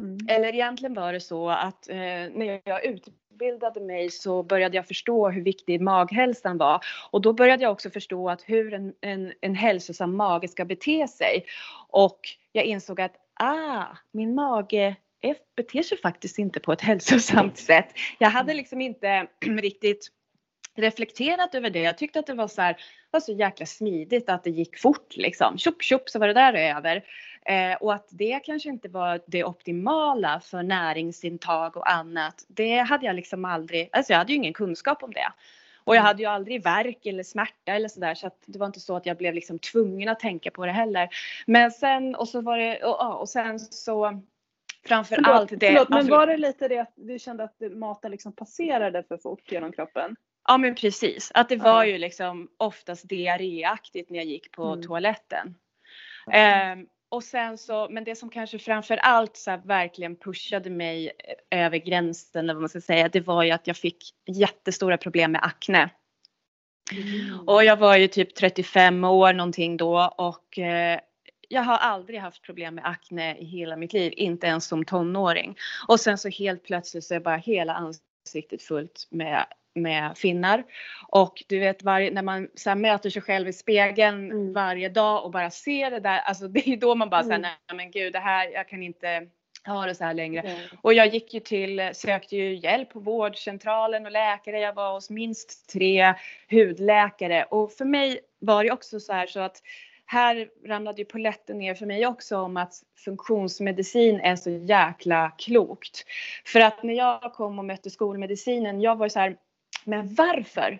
Mm. 0.00 0.18
Eller 0.28 0.54
egentligen 0.54 0.94
var 0.94 1.12
det 1.12 1.20
så 1.20 1.50
att 1.50 1.88
eh, 1.88 1.96
när 1.96 2.60
jag 2.64 2.84
utbildade 2.84 3.80
mig 3.80 4.10
så 4.10 4.42
började 4.42 4.76
jag 4.76 4.86
förstå 4.86 5.30
hur 5.30 5.42
viktig 5.42 5.80
maghälsan 5.80 6.58
var. 6.58 6.80
Och 7.10 7.20
då 7.20 7.32
började 7.32 7.62
jag 7.62 7.72
också 7.72 7.90
förstå 7.90 8.30
att 8.30 8.42
hur 8.42 8.74
en, 8.74 8.94
en, 9.00 9.32
en 9.40 9.54
hälsosam 9.54 10.16
mage 10.16 10.48
ska 10.48 10.64
bete 10.64 11.08
sig. 11.08 11.44
Och 11.88 12.20
jag 12.52 12.64
insåg 12.64 13.00
att 13.00 13.16
ah, 13.34 13.84
min 14.12 14.34
mage 14.34 14.96
F 15.22 15.36
beter 15.56 15.82
sig 15.82 15.98
faktiskt 15.98 16.38
inte 16.38 16.60
på 16.60 16.72
ett 16.72 16.80
hälsosamt 16.90 17.58
sätt. 17.58 17.88
Jag 18.18 18.30
hade 18.30 18.54
liksom 18.54 18.80
inte 18.80 19.26
riktigt 19.60 20.08
reflekterat 20.78 21.54
över 21.54 21.70
det. 21.70 21.80
Jag 21.80 21.98
tyckte 21.98 22.18
att 22.18 22.26
det 22.26 22.34
var 22.34 22.48
så 22.48 22.62
här, 22.62 22.76
var 23.10 23.20
så 23.20 23.32
jäkla 23.32 23.66
smidigt 23.66 24.28
att 24.28 24.44
det 24.44 24.50
gick 24.50 24.78
fort 24.78 25.16
liksom. 25.16 25.58
Tjopp 25.58 25.82
tjopp 25.82 26.08
så 26.08 26.18
var 26.18 26.26
det 26.26 26.34
där 26.34 26.54
över. 26.54 27.04
Eh, 27.46 27.76
och 27.80 27.94
att 27.94 28.08
det 28.10 28.40
kanske 28.44 28.68
inte 28.68 28.88
var 28.88 29.20
det 29.26 29.44
optimala 29.44 30.40
för 30.40 30.62
näringsintag 30.62 31.76
och 31.76 31.92
annat. 31.92 32.44
Det 32.48 32.78
hade 32.78 33.06
jag 33.06 33.16
liksom 33.16 33.44
aldrig, 33.44 33.88
alltså 33.92 34.12
jag 34.12 34.18
hade 34.18 34.32
ju 34.32 34.36
ingen 34.36 34.52
kunskap 34.52 35.02
om 35.02 35.12
det. 35.12 35.32
Och 35.84 35.94
jag 35.94 36.00
mm. 36.00 36.06
hade 36.06 36.22
ju 36.22 36.28
aldrig 36.28 36.62
verk 36.62 37.06
eller 37.06 37.22
smärta 37.22 37.72
eller 37.72 37.88
sådär 37.88 38.14
så 38.14 38.26
att 38.26 38.42
det 38.46 38.58
var 38.58 38.66
inte 38.66 38.80
så 38.80 38.96
att 38.96 39.06
jag 39.06 39.16
blev 39.16 39.34
liksom 39.34 39.58
tvungen 39.58 40.08
att 40.08 40.20
tänka 40.20 40.50
på 40.50 40.66
det 40.66 40.72
heller. 40.72 41.08
Men 41.46 41.70
sen 41.70 42.14
och 42.14 42.28
så 42.28 42.40
var 42.40 42.58
det 42.58 42.84
och, 42.84 43.20
och 43.20 43.28
sen 43.28 43.60
så 43.60 44.22
Framför 44.86 45.14
förlåt, 45.14 45.30
allt 45.30 45.50
det. 45.50 45.66
Förlåt, 45.66 45.88
men 45.88 46.08
var 46.08 46.26
det 46.26 46.36
lite 46.36 46.68
det 46.68 46.78
att 46.78 46.92
du 46.96 47.18
kände 47.18 47.44
att 47.44 47.56
maten 47.72 48.10
liksom 48.10 48.32
passerade 48.32 49.02
för 49.02 49.16
fort 49.16 49.52
genom 49.52 49.72
kroppen? 49.72 50.16
Ja 50.48 50.58
men 50.58 50.74
precis, 50.74 51.32
att 51.34 51.48
det 51.48 51.56
var 51.56 51.84
ju 51.84 51.98
liksom 51.98 52.48
oftast 52.56 53.08
diarréaktigt 53.08 54.10
när 54.10 54.16
jag 54.16 54.26
gick 54.26 54.52
på 54.52 54.64
mm. 54.64 54.82
toaletten. 54.82 55.54
Mm. 56.32 56.78
Um, 56.78 56.86
och 57.08 57.24
sen 57.24 57.58
så, 57.58 57.88
men 57.90 58.04
det 58.04 58.16
som 58.16 58.30
kanske 58.30 58.58
framför 58.58 58.96
allt 58.96 59.36
så 59.36 59.60
verkligen 59.64 60.16
pushade 60.16 60.70
mig 60.70 61.10
över 61.50 61.78
gränsen, 61.78 62.44
eller 62.44 62.54
vad 62.54 62.62
man 62.62 62.68
ska 62.68 62.80
säga, 62.80 63.08
det 63.08 63.20
var 63.20 63.42
ju 63.42 63.50
att 63.50 63.66
jag 63.66 63.76
fick 63.76 64.04
jättestora 64.26 64.96
problem 64.96 65.32
med 65.32 65.44
akne. 65.44 65.90
Mm. 66.92 67.48
Och 67.48 67.64
jag 67.64 67.76
var 67.76 67.96
ju 67.96 68.08
typ 68.08 68.34
35 68.34 69.04
år 69.04 69.32
någonting 69.32 69.76
då 69.76 70.14
och 70.18 70.58
eh, 70.58 71.00
jag 71.48 71.62
har 71.62 71.76
aldrig 71.76 72.20
haft 72.20 72.42
problem 72.42 72.74
med 72.74 72.86
akne 72.86 73.36
i 73.36 73.44
hela 73.44 73.76
mitt 73.76 73.92
liv, 73.92 74.12
inte 74.16 74.46
ens 74.46 74.66
som 74.66 74.84
tonåring. 74.84 75.56
Och 75.88 76.00
sen 76.00 76.18
så 76.18 76.28
helt 76.28 76.64
plötsligt 76.64 77.04
så 77.04 77.14
är 77.14 77.20
bara 77.20 77.36
hela 77.36 77.74
ansiktet 77.74 78.62
fullt 78.62 79.08
med 79.10 79.46
med 79.74 80.18
finnar. 80.18 80.64
Och 81.08 81.42
du 81.48 81.58
vet 81.58 81.82
varje, 81.82 82.10
när 82.10 82.22
man 82.22 82.48
så 82.54 82.74
möter 82.74 83.10
sig 83.10 83.22
själv 83.22 83.48
i 83.48 83.52
spegeln 83.52 84.30
mm. 84.30 84.52
varje 84.52 84.88
dag 84.88 85.24
och 85.24 85.30
bara 85.30 85.50
ser 85.50 85.90
det 85.90 86.00
där, 86.00 86.18
alltså 86.18 86.48
det 86.48 86.68
är 86.68 86.76
då 86.76 86.94
man 86.94 87.10
bara 87.10 87.20
mm. 87.20 87.28
säger 87.28 87.40
nej 87.40 87.76
men 87.76 87.90
gud 87.90 88.12
det 88.12 88.18
här, 88.18 88.50
jag 88.50 88.68
kan 88.68 88.82
inte, 88.82 89.28
ha 89.66 89.86
det 89.86 89.94
så 89.94 90.04
här 90.04 90.14
längre. 90.14 90.40
Mm. 90.40 90.60
Och 90.82 90.94
jag 90.94 91.06
gick 91.06 91.34
ju 91.34 91.40
till, 91.40 91.90
sökte 91.92 92.36
ju 92.36 92.54
hjälp 92.54 92.90
på 92.90 93.00
vårdcentralen 93.00 94.06
och 94.06 94.12
läkare. 94.12 94.60
Jag 94.60 94.74
var 94.74 94.92
hos 94.92 95.10
minst 95.10 95.70
tre 95.72 96.14
hudläkare 96.50 97.44
och 97.44 97.72
för 97.72 97.84
mig 97.84 98.20
var 98.38 98.64
det 98.64 98.70
också 98.70 99.00
så 99.00 99.12
här 99.12 99.26
så 99.26 99.40
att 99.40 99.62
här 100.10 100.48
ramlade 100.66 100.98
ju 100.98 101.04
poletten 101.04 101.58
ner 101.58 101.74
för 101.74 101.86
mig 101.86 102.06
också 102.06 102.36
om 102.38 102.56
att 102.56 102.74
funktionsmedicin 103.04 104.20
är 104.20 104.36
så 104.36 104.50
jäkla 104.50 105.32
klokt. 105.38 106.04
För 106.46 106.60
att 106.60 106.82
när 106.82 106.94
jag 106.94 107.32
kom 107.34 107.58
och 107.58 107.64
mötte 107.64 107.90
skolmedicinen, 107.90 108.80
jag 108.80 108.96
var 108.96 109.08
så 109.08 109.18
här, 109.18 109.36
men 109.84 110.14
varför? 110.14 110.78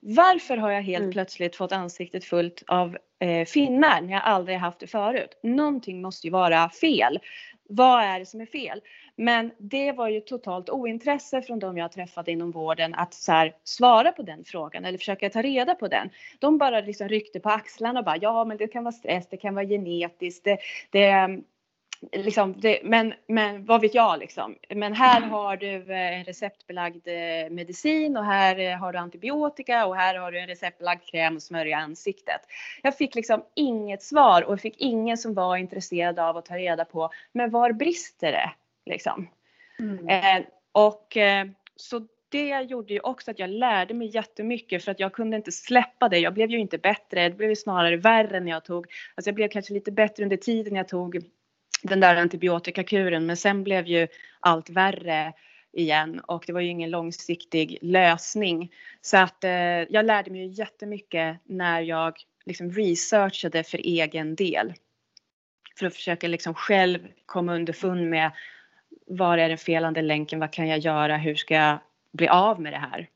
Varför 0.00 0.56
har 0.56 0.70
jag 0.70 0.82
helt 0.82 1.02
Mm. 1.02 1.12
plötsligt 1.12 1.56
fått 1.56 1.72
ansiktet 1.72 2.24
fullt 2.24 2.62
av 2.66 2.98
eh, 3.18 3.44
finnar 3.46 4.00
när 4.00 4.12
jag 4.12 4.22
aldrig 4.22 4.58
haft 4.58 4.78
det 4.78 4.86
förut? 4.86 5.38
Någonting 5.42 6.02
måste 6.02 6.26
ju 6.26 6.30
vara 6.30 6.70
fel. 6.70 7.18
Vad 7.74 8.02
är 8.02 8.18
det 8.18 8.26
som 8.26 8.40
är 8.40 8.46
fel? 8.46 8.80
Men 9.16 9.52
det 9.58 9.92
var 9.92 10.08
ju 10.08 10.20
totalt 10.20 10.70
ointresse 10.70 11.42
från 11.42 11.58
de 11.58 11.78
jag 11.78 11.92
träffade 11.92 12.32
inom 12.32 12.50
vården 12.50 12.94
att 12.94 13.14
så 13.14 13.32
här, 13.32 13.54
svara 13.64 14.12
på 14.12 14.22
den 14.22 14.44
frågan 14.44 14.84
eller 14.84 14.98
försöka 14.98 15.30
ta 15.30 15.42
reda 15.42 15.74
på 15.74 15.88
den. 15.88 16.10
De 16.38 16.58
bara 16.58 16.80
liksom 16.80 17.08
ryckte 17.08 17.40
på 17.40 17.50
axlarna 17.50 18.00
och 18.00 18.04
bara 18.04 18.16
ja 18.16 18.44
men 18.44 18.56
det 18.56 18.68
kan 18.68 18.84
vara 18.84 18.92
stress, 18.92 19.28
det 19.30 19.36
kan 19.36 19.54
vara 19.54 19.66
genetiskt, 19.66 20.44
det, 20.44 20.58
det, 20.90 21.28
liksom, 22.12 22.60
det, 22.60 22.80
men, 22.84 23.14
men 23.26 23.64
vad 23.64 23.80
vet 23.80 23.94
jag 23.94 24.18
liksom. 24.18 24.56
Men 24.68 24.92
här 24.92 25.20
har 25.20 25.56
du 25.56 25.92
eh, 25.92 26.18
en 26.18 26.24
receptbelagd 26.24 27.08
eh, 27.08 27.50
medicin 27.50 28.16
och 28.16 28.24
här 28.24 28.58
eh, 28.58 28.76
har 28.76 28.92
du 28.92 28.98
antibiotika 28.98 29.86
och 29.86 29.96
här 29.96 30.14
har 30.14 30.32
du 30.32 30.38
en 30.38 30.46
receptbelagd 30.46 31.04
kräm 31.04 31.36
och 31.36 31.42
smörja 31.42 31.76
ansiktet. 31.76 32.40
Jag 32.82 32.96
fick 32.96 33.14
liksom 33.14 33.44
inget 33.54 34.02
svar 34.02 34.42
och 34.42 34.60
fick 34.60 34.74
ingen 34.78 35.18
som 35.18 35.34
var 35.34 35.56
intresserad 35.56 36.18
av 36.18 36.36
att 36.36 36.46
ta 36.46 36.56
reda 36.56 36.84
på 36.84 37.10
men 37.32 37.50
var 37.50 37.72
brister 37.72 38.32
det 38.32 38.50
liksom. 38.86 39.28
Mm. 39.78 40.08
Eh, 40.08 40.46
och 40.72 41.16
eh, 41.16 41.46
så 41.76 42.06
det 42.28 42.60
gjorde 42.60 42.92
ju 42.92 43.00
också 43.00 43.30
att 43.30 43.38
jag 43.38 43.50
lärde 43.50 43.94
mig 43.94 44.14
jättemycket 44.14 44.84
för 44.84 44.90
att 44.90 45.00
jag 45.00 45.12
kunde 45.12 45.36
inte 45.36 45.52
släppa 45.52 46.08
det. 46.08 46.18
Jag 46.18 46.34
blev 46.34 46.50
ju 46.50 46.58
inte 46.58 46.78
bättre, 46.78 47.28
det 47.28 47.34
blev 47.34 47.50
ju 47.50 47.56
snarare 47.56 47.96
värre 47.96 48.40
när 48.40 48.52
jag 48.52 48.64
tog, 48.64 48.86
alltså 49.14 49.28
jag 49.28 49.34
blev 49.34 49.48
kanske 49.48 49.74
lite 49.74 49.92
bättre 49.92 50.22
under 50.22 50.36
tiden 50.36 50.76
jag 50.76 50.88
tog 50.88 51.22
den 51.82 52.00
där 52.00 52.16
antibiotikakuren 52.16 53.26
men 53.26 53.36
sen 53.36 53.64
blev 53.64 53.86
ju 53.86 54.08
allt 54.40 54.70
värre 54.70 55.32
igen 55.72 56.20
och 56.20 56.44
det 56.46 56.52
var 56.52 56.60
ju 56.60 56.68
ingen 56.68 56.90
långsiktig 56.90 57.78
lösning. 57.82 58.72
Så 59.00 59.16
att 59.16 59.44
eh, 59.44 59.50
jag 59.90 60.04
lärde 60.04 60.30
mig 60.30 60.40
ju 60.40 60.46
jättemycket 60.46 61.40
när 61.44 61.80
jag 61.80 62.14
liksom 62.44 62.70
researchade 62.70 63.64
för 63.64 63.78
egen 63.78 64.34
del. 64.34 64.72
För 65.78 65.86
att 65.86 65.94
försöka 65.94 66.28
liksom 66.28 66.54
själv 66.54 67.08
komma 67.26 67.54
underfund 67.54 68.10
med 68.10 68.30
var 69.06 69.38
är 69.38 69.48
den 69.48 69.58
felande 69.58 70.02
länken, 70.02 70.40
vad 70.40 70.52
kan 70.52 70.68
jag 70.68 70.78
göra, 70.78 71.16
hur 71.16 71.34
ska 71.34 71.54
jag 71.54 71.78
bli 72.12 72.28
av 72.28 72.60
med 72.60 72.72
det 72.72 72.78
här? 72.78 73.08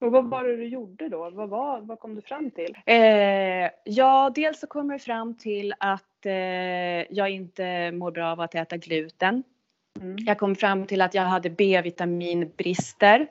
Och 0.00 0.12
vad 0.12 0.30
var 0.30 0.44
det 0.44 0.56
du 0.56 0.66
gjorde 0.66 1.08
då? 1.08 1.30
Vad, 1.30 1.48
var, 1.48 1.80
vad 1.80 2.00
kom 2.00 2.14
du 2.14 2.22
fram 2.22 2.50
till? 2.50 2.78
Eh, 2.86 3.70
ja, 3.84 4.32
dels 4.34 4.60
så 4.60 4.66
kommer 4.66 4.94
jag 4.94 5.02
fram 5.02 5.34
till 5.34 5.74
att 5.78 6.26
eh, 6.26 6.32
jag 7.16 7.30
inte 7.30 7.92
mår 7.92 8.10
bra 8.10 8.32
av 8.32 8.40
att 8.40 8.54
äta 8.54 8.76
gluten. 8.76 9.42
Mm. 10.00 10.16
Jag 10.18 10.38
kom 10.38 10.54
fram 10.54 10.86
till 10.86 11.00
att 11.00 11.14
jag 11.14 11.22
hade 11.22 11.50
B-vitaminbrister. 11.50 13.26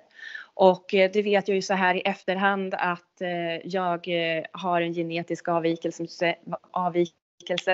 Och 0.53 0.93
eh, 0.93 1.11
det 1.13 1.21
vet 1.21 1.47
jag 1.47 1.55
ju 1.55 1.61
så 1.61 1.73
här 1.73 1.95
i 1.95 2.01
efterhand 2.01 2.73
att 2.73 3.21
eh, 3.21 3.67
jag 3.67 4.07
eh, 4.07 4.43
har 4.51 4.81
en 4.81 4.93
genetisk 4.93 5.47
avvikelse, 5.47 6.35
avvikelse 6.71 7.26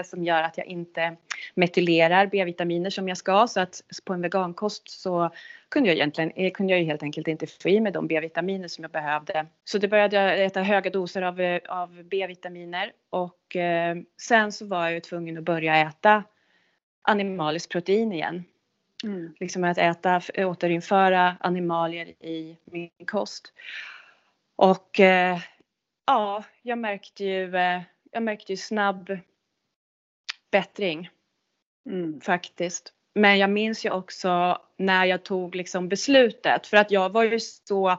som 0.04 0.24
gör 0.24 0.44
att 0.44 0.58
jag 0.58 0.68
inte 0.68 1.16
metylerar 1.56 2.28
B-vitaminer 2.28 2.90
som 2.90 3.08
jag 3.08 3.18
ska. 3.18 3.48
Så 3.48 3.60
att 3.60 3.82
på 4.06 4.14
en 4.14 4.22
vegankost 4.22 4.90
så 4.90 5.30
kunde 5.70 5.90
jag 5.90 5.96
egentligen, 5.96 6.32
eh, 6.32 6.52
kunde 6.52 6.74
jag 6.74 6.80
ju 6.80 6.86
helt 6.86 7.04
enkelt 7.04 7.28
inte 7.28 7.48
få 7.48 7.70
i 7.70 7.80
mig 7.80 7.92
de 7.92 8.08
B-vitaminer 8.08 8.68
som 8.68 8.84
jag 8.84 8.92
behövde. 8.92 9.46
Så 9.64 9.78
det 9.78 9.88
började 9.88 10.16
jag 10.16 10.46
äta 10.46 10.62
höga 10.62 10.90
doser 10.90 11.22
av, 11.22 11.42
eh, 11.42 11.62
av 11.70 12.04
B-vitaminer 12.04 12.92
och 13.10 13.56
eh, 13.56 13.98
sen 14.22 14.52
så 14.52 14.66
var 14.66 14.84
jag 14.84 14.94
ju 14.94 15.00
tvungen 15.00 15.38
att 15.38 15.44
börja 15.44 15.76
äta 15.76 16.24
animaliskt 17.02 17.72
protein 17.72 18.12
igen. 18.12 18.44
Mm. 19.04 19.34
Liksom 19.40 19.64
att 19.64 19.78
äta, 19.78 20.22
återinföra 20.38 21.38
animalier 21.40 22.06
i 22.08 22.58
min 22.66 22.90
kost. 23.08 23.54
Och 24.56 25.00
eh, 25.00 25.38
ja, 26.06 26.44
jag 26.62 26.78
märkte 26.78 27.24
ju, 27.24 27.56
eh, 27.56 27.82
jag 28.12 28.24
märkte 28.24 28.54
ju 28.54 28.58
snabb 28.58 29.18
bättring 30.54 31.10
Mm. 31.90 32.22
faktiskt. 32.22 32.94
Men 33.16 33.38
jag 33.40 33.50
minns 33.50 33.86
ju 33.86 33.90
också 33.92 34.58
när 34.78 35.06
jag 35.06 35.24
tog 35.24 35.56
liksom 35.56 35.90
beslutet 35.90 36.68
för 36.68 36.78
att 36.78 36.92
jag 36.92 37.10
var 37.10 37.24
ju 37.24 37.40
så 37.40 37.98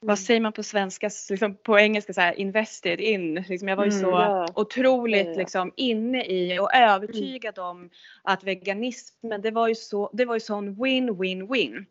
vad 0.00 0.18
säger 0.18 0.40
man 0.40 0.52
på 0.52 0.62
svenska, 0.62 1.10
liksom 1.30 1.54
på 1.54 1.78
engelska 1.78 2.12
så 2.12 2.20
här 2.20 2.32
invested 2.40 3.00
in. 3.00 3.34
Liksom 3.48 3.68
jag 3.68 3.76
var 3.76 3.84
ju 3.84 3.90
Mm, 3.90 4.02
så 4.02 4.10
ja. 4.10 4.48
otroligt 4.54 5.26
Ja, 5.26 5.32
ja. 5.32 5.38
liksom 5.38 5.72
inne 5.76 6.24
i 6.24 6.58
och 6.58 6.74
övertygad 6.74 7.58
om 7.58 7.90
att 8.22 8.44
veganismen 8.44 9.42
det 9.42 9.50
var 9.50 9.68
ju 9.68 9.74
så, 9.74 10.10
det 10.12 10.24
var 10.24 10.34
ju 10.34 10.40
sån 10.40 10.82
win 10.82 11.20
win 11.20 11.52
win. 11.52 11.86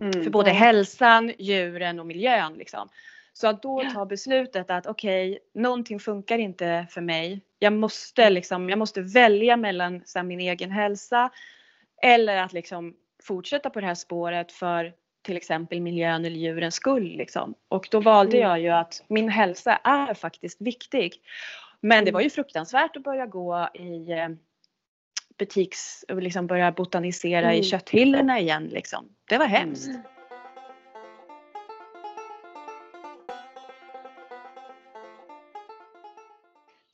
Mm. 0.00 0.12
För 0.24 0.30
både 0.30 0.50
hälsan, 0.50 1.32
djuren 1.38 2.00
och 2.00 2.06
miljön 2.06 2.54
liksom. 2.54 2.88
Så 3.32 3.48
att 3.48 3.62
då 3.62 3.82
ta 3.94 4.06
beslutet 4.06 4.70
att 4.70 4.86
okej, 4.86 5.38
någonting 5.54 6.00
funkar 6.00 6.38
inte 6.38 6.86
för 6.90 7.00
mig. 7.00 7.40
Jag 7.58 7.72
måste 7.72 8.30
liksom, 8.30 8.68
jag 8.70 8.78
måste 8.78 9.00
välja 9.00 9.56
mellan 9.56 10.02
här, 10.14 10.22
min 10.22 10.40
egen 10.40 10.70
hälsa 10.70 11.30
eller 12.02 12.36
att 12.36 12.52
liksom 12.52 12.94
fortsätta 13.22 13.70
på 13.70 13.80
det 13.80 13.86
här 13.86 13.94
spåret 13.94 14.52
för 14.52 14.92
till 15.22 15.36
exempel 15.36 15.80
miljön 15.80 16.24
eller 16.24 16.36
djurens 16.36 16.74
skull 16.74 17.16
liksom. 17.16 17.54
Och 17.68 17.88
då 17.90 18.00
valde 18.00 18.36
Mm. 18.36 18.48
jag 18.48 18.60
ju 18.60 18.68
att 18.68 19.04
min 19.08 19.28
hälsa 19.28 19.76
är 19.76 20.14
faktiskt 20.14 20.60
viktig. 20.60 21.12
Men 21.80 22.04
det 22.04 22.12
var 22.12 22.20
ju 22.20 22.30
fruktansvärt 22.30 22.96
att 22.96 23.02
börja 23.02 23.26
gå 23.26 23.68
i 23.74 24.12
eh, 24.12 24.28
butiks, 25.38 26.04
och 26.08 26.22
liksom 26.22 26.46
börja 26.46 26.72
botanisera 26.72 27.52
i 27.52 27.56
Mm. 27.56 27.62
kötthyllorna 27.62 28.40
igen 28.40 28.64
liksom. 28.64 29.08
Det 29.28 29.38
var 29.38 29.46
hemskt. 29.46 29.88
Mm. 29.88 30.00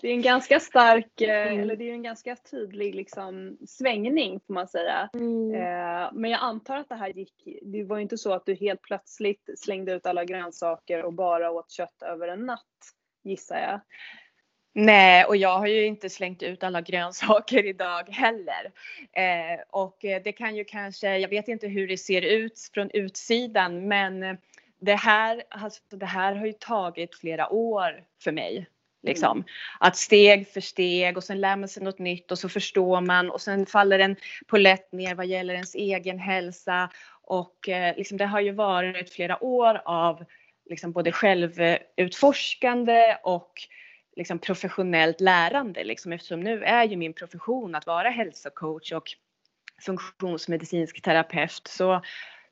Det 0.07 0.11
är 0.11 0.15
en 0.15 0.23
ganska 0.23 0.61
stark, 0.61 1.21
eh, 1.21 1.47
Mm. 1.47 1.61
eller 1.61 1.77
det 1.77 1.91
är 1.91 1.93
en 1.93 2.03
ganska 2.03 2.37
tydlig 2.37 2.95
liksom 2.95 3.59
svängning 3.67 4.41
får 4.47 4.55
man 4.55 4.69
säga. 4.69 5.11
Mm. 5.15 5.55
Eh, 5.55 6.11
Men 6.13 6.31
jag 6.31 6.41
antar 6.43 6.77
att 6.77 6.89
det 6.89 6.95
här 6.95 7.09
gick, 7.09 7.33
det 7.63 7.85
var 7.85 7.97
ju 7.97 8.03
inte 8.03 8.19
så 8.19 8.33
att 8.33 8.47
du 8.47 8.55
helt 8.55 8.83
plötsligt 8.83 9.51
slängde 9.57 9.93
ut 9.93 10.07
alla 10.07 10.25
grönsaker 10.25 11.03
och 11.03 11.13
bara 11.13 11.51
åt 11.51 11.71
kött 11.71 12.03
över 12.03 12.29
en 12.29 12.47
natt, 12.47 12.63
gissar 13.25 13.59
jag. 13.59 13.81
Nej, 14.75 15.25
och 15.25 15.37
jag 15.37 15.59
har 15.59 15.67
ju 15.67 15.87
inte 15.87 16.11
slängt 16.11 16.43
ut 16.43 16.65
alla 16.65 16.81
grönsaker 16.81 17.65
idag 17.67 18.09
heller. 18.09 18.73
Eh, 19.13 19.61
och 19.71 20.05
eh, 20.05 20.23
det 20.23 20.33
kan 20.33 20.57
ju 20.57 20.65
kanske, 20.65 21.19
jag 21.19 21.29
vet 21.29 21.49
inte 21.49 21.67
hur 21.69 21.89
det 21.89 21.99
ser 21.99 22.23
ut 22.23 22.71
från 22.75 22.91
utsidan, 22.91 23.89
men 23.89 24.39
det 24.81 24.95
här, 24.97 25.43
alltså, 25.49 25.83
det 25.97 26.07
här 26.07 26.35
har 26.35 26.47
ju 26.47 26.53
tagit 26.53 27.15
flera 27.15 27.53
år 27.53 28.05
för 28.25 28.33
mig. 28.33 28.67
Liksom. 29.07 29.45
Att 29.81 29.97
steg 29.97 30.49
för 30.49 30.61
steg 30.61 31.17
och 31.17 31.25
sen 31.25 31.41
lär 31.41 31.57
man 31.57 31.69
sig 31.69 31.83
något 31.83 31.99
nytt 31.99 32.33
och 32.33 32.39
så 32.39 32.49
förstår 32.49 33.01
man 33.01 33.31
och 33.31 33.41
sen 33.41 33.67
faller 33.67 33.99
en 33.99 34.17
polett 34.47 34.93
ner 34.93 35.15
vad 35.15 35.27
gäller 35.27 35.55
ens 35.55 35.75
egen 35.75 36.19
hälsa. 36.19 36.91
Och 37.23 37.69
eh, 37.69 37.97
liksom, 37.97 38.19
det 38.19 38.27
har 38.27 38.41
ju 38.41 38.53
varit 38.53 39.11
flera 39.11 39.45
år 39.45 39.83
av 39.85 40.25
liksom, 40.71 40.93
både 40.93 41.13
självutforskande 41.13 43.17
och 43.23 43.53
liksom 44.17 44.39
professionellt 44.39 45.21
lärande 45.21 45.85
liksom, 45.85 46.13
eftersom 46.13 46.41
nu 46.41 46.65
är 46.65 46.85
ju 46.85 46.97
min 46.97 47.13
profession 47.13 47.75
att 47.75 47.87
vara 47.87 48.11
hälsocoach 48.11 48.93
och 48.93 49.11
funktionsmedicinsk 49.83 51.03
terapeut. 51.03 51.69
Så, 51.69 52.03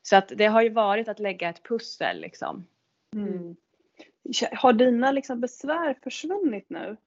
så 0.01 0.15
att 0.15 0.31
det 0.35 0.45
har 0.45 0.61
ju 0.61 0.69
varit 0.69 1.07
att 1.07 1.19
lägga 1.19 1.49
ett 1.49 1.63
pussel 1.63 2.21
liksom. 2.21 2.67
Mm. 3.15 3.55
Har 4.51 4.73
dina 4.73 5.11
liksom 5.11 5.41
besvär 5.41 5.95
försvunnit 6.03 6.69
nu? 6.69 6.97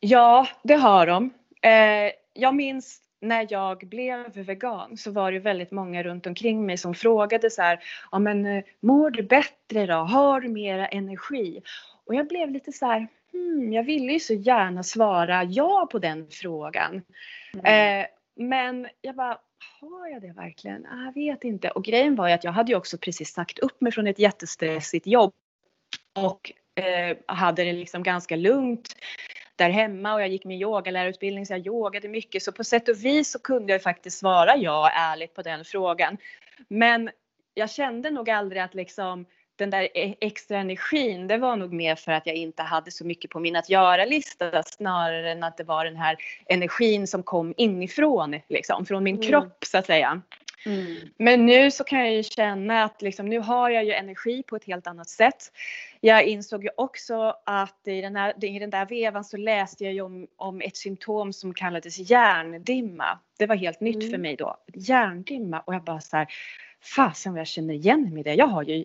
Ja, 0.00 0.48
det 0.62 0.74
har 0.74 1.06
de. 1.06 1.30
Eh, 1.62 2.12
jag 2.32 2.54
minns 2.54 3.00
när 3.20 3.46
jag 3.50 3.78
blev 3.78 4.34
vegan 4.34 4.96
så 4.96 5.10
var 5.10 5.32
det 5.32 5.38
väldigt 5.38 5.70
många 5.70 6.02
runt 6.02 6.26
omkring 6.26 6.66
mig 6.66 6.78
som 6.78 6.94
frågade 6.94 7.50
så 7.50 7.62
här, 7.62 7.80
ja 8.10 8.18
men 8.18 8.46
eh, 8.46 8.64
mår 8.80 9.10
du 9.10 9.22
bättre 9.22 9.86
då? 9.86 9.94
Har 9.94 10.40
du 10.40 10.48
mera 10.48 10.86
energi? 10.86 11.62
Och 12.06 12.14
jag 12.14 12.28
blev 12.28 12.50
lite 12.50 12.72
så 12.72 12.86
här, 12.86 13.06
hmm, 13.32 13.72
jag 13.72 13.82
ville 13.82 14.12
ju 14.12 14.20
så 14.20 14.34
gärna 14.34 14.82
svara 14.82 15.44
ja 15.44 15.88
på 15.90 15.98
den 15.98 16.26
frågan. 16.30 17.02
Mm. 17.54 18.00
Eh, 18.00 18.06
men 18.36 18.88
jag 19.00 19.16
bara, 19.16 19.38
har 19.80 20.08
jag 20.08 20.22
det 20.22 20.32
verkligen? 20.32 20.86
Ah, 20.86 21.04
jag 21.04 21.14
vet 21.14 21.44
inte. 21.44 21.70
Och 21.70 21.84
grejen 21.84 22.16
var 22.16 22.28
ju 22.28 22.34
att 22.34 22.44
jag 22.44 22.52
hade 22.52 22.72
ju 22.72 22.78
också 22.78 22.98
precis 22.98 23.32
sagt 23.32 23.58
upp 23.58 23.80
mig 23.80 23.92
från 23.92 24.06
ett 24.06 24.18
jättestressigt 24.18 25.06
jobb. 25.06 25.34
Och 26.14 26.52
eh, 26.74 27.16
hade 27.26 27.64
det 27.64 27.72
liksom 27.72 28.02
ganska 28.02 28.36
lugnt 28.36 28.96
där 29.56 29.70
hemma 29.70 30.14
och 30.14 30.20
jag 30.20 30.28
gick 30.28 30.44
min 30.44 30.62
yogalärarutbildning 30.62 31.46
så 31.46 31.52
jag 31.52 31.66
yogade 31.66 32.08
mycket. 32.08 32.42
Så 32.42 32.52
på 32.52 32.64
sätt 32.64 32.88
och 32.88 33.04
vis 33.04 33.30
så 33.30 33.38
kunde 33.38 33.72
jag 33.72 33.82
faktiskt 33.82 34.18
svara 34.18 34.56
ja 34.56 34.90
ärligt 34.94 35.34
på 35.34 35.42
den 35.42 35.64
frågan. 35.64 36.16
Men 36.68 37.10
jag 37.54 37.70
kände 37.70 38.10
nog 38.10 38.30
aldrig 38.30 38.62
att 38.62 38.74
liksom 38.74 39.26
den 39.58 39.70
där 39.70 39.88
e-, 39.94 40.14
extra 40.20 40.58
energin, 40.58 41.26
det 41.26 41.38
var 41.38 41.56
nog 41.56 41.72
mer 41.72 41.94
för 41.94 42.12
att 42.12 42.26
jag 42.26 42.36
inte 42.36 42.62
hade 42.62 42.90
så 42.90 43.04
mycket 43.04 43.30
på 43.30 43.40
min 43.40 43.56
att 43.56 43.70
göra-lista 43.70 44.62
snarare 44.62 45.32
än 45.32 45.42
att 45.42 45.56
det 45.56 45.64
var 45.64 45.84
den 45.84 45.96
här 45.96 46.16
energin 46.46 47.06
som 47.06 47.22
kom 47.22 47.54
inifrån, 47.56 48.40
liksom, 48.48 48.86
från 48.86 49.04
min 49.04 49.16
mm. 49.16 49.28
kropp 49.28 49.64
så 49.64 49.78
att 49.78 49.86
säga. 49.86 50.22
Mm. 50.66 50.96
Men 51.16 51.46
nu 51.46 51.70
så 51.70 51.84
kan 51.84 51.98
jag 51.98 52.14
ju 52.14 52.22
känna 52.22 52.84
att 52.84 53.02
liksom, 53.02 53.26
nu 53.26 53.38
har 53.38 53.70
jag 53.70 53.84
ju 53.84 53.92
energi 53.92 54.42
på 54.42 54.56
ett 54.56 54.64
helt 54.64 54.86
annat 54.86 55.08
sätt. 55.08 55.52
Jag 56.00 56.24
insåg 56.24 56.64
ju 56.64 56.70
också 56.76 57.34
att 57.46 57.88
i 57.88 58.00
den, 58.00 58.16
här, 58.16 58.44
i 58.44 58.58
den 58.58 58.70
där 58.70 58.86
vevan 58.86 59.24
så 59.24 59.36
läste 59.36 59.84
jag 59.84 59.92
ju 59.92 60.00
om, 60.00 60.26
om 60.36 60.60
ett 60.60 60.76
symptom 60.76 61.32
som 61.32 61.54
kallades 61.54 62.10
hjärndimma. 62.10 63.18
Det 63.38 63.46
var 63.46 63.56
helt 63.56 63.80
nytt 63.80 63.96
mm. 63.96 64.10
för 64.10 64.18
mig 64.18 64.36
då. 64.36 64.56
Hjärndimma 64.74 65.60
och 65.60 65.74
jag 65.74 65.84
bara 65.84 66.00
så 66.00 66.16
här, 66.16 66.26
fasen 66.96 67.32
vad 67.32 67.40
jag 67.40 67.46
känner 67.46 67.74
igen 67.74 68.14
mig 68.14 68.20
i 68.20 68.22
det. 68.22 68.34
Jag 68.34 68.46
har 68.46 68.62
ju 68.62 68.84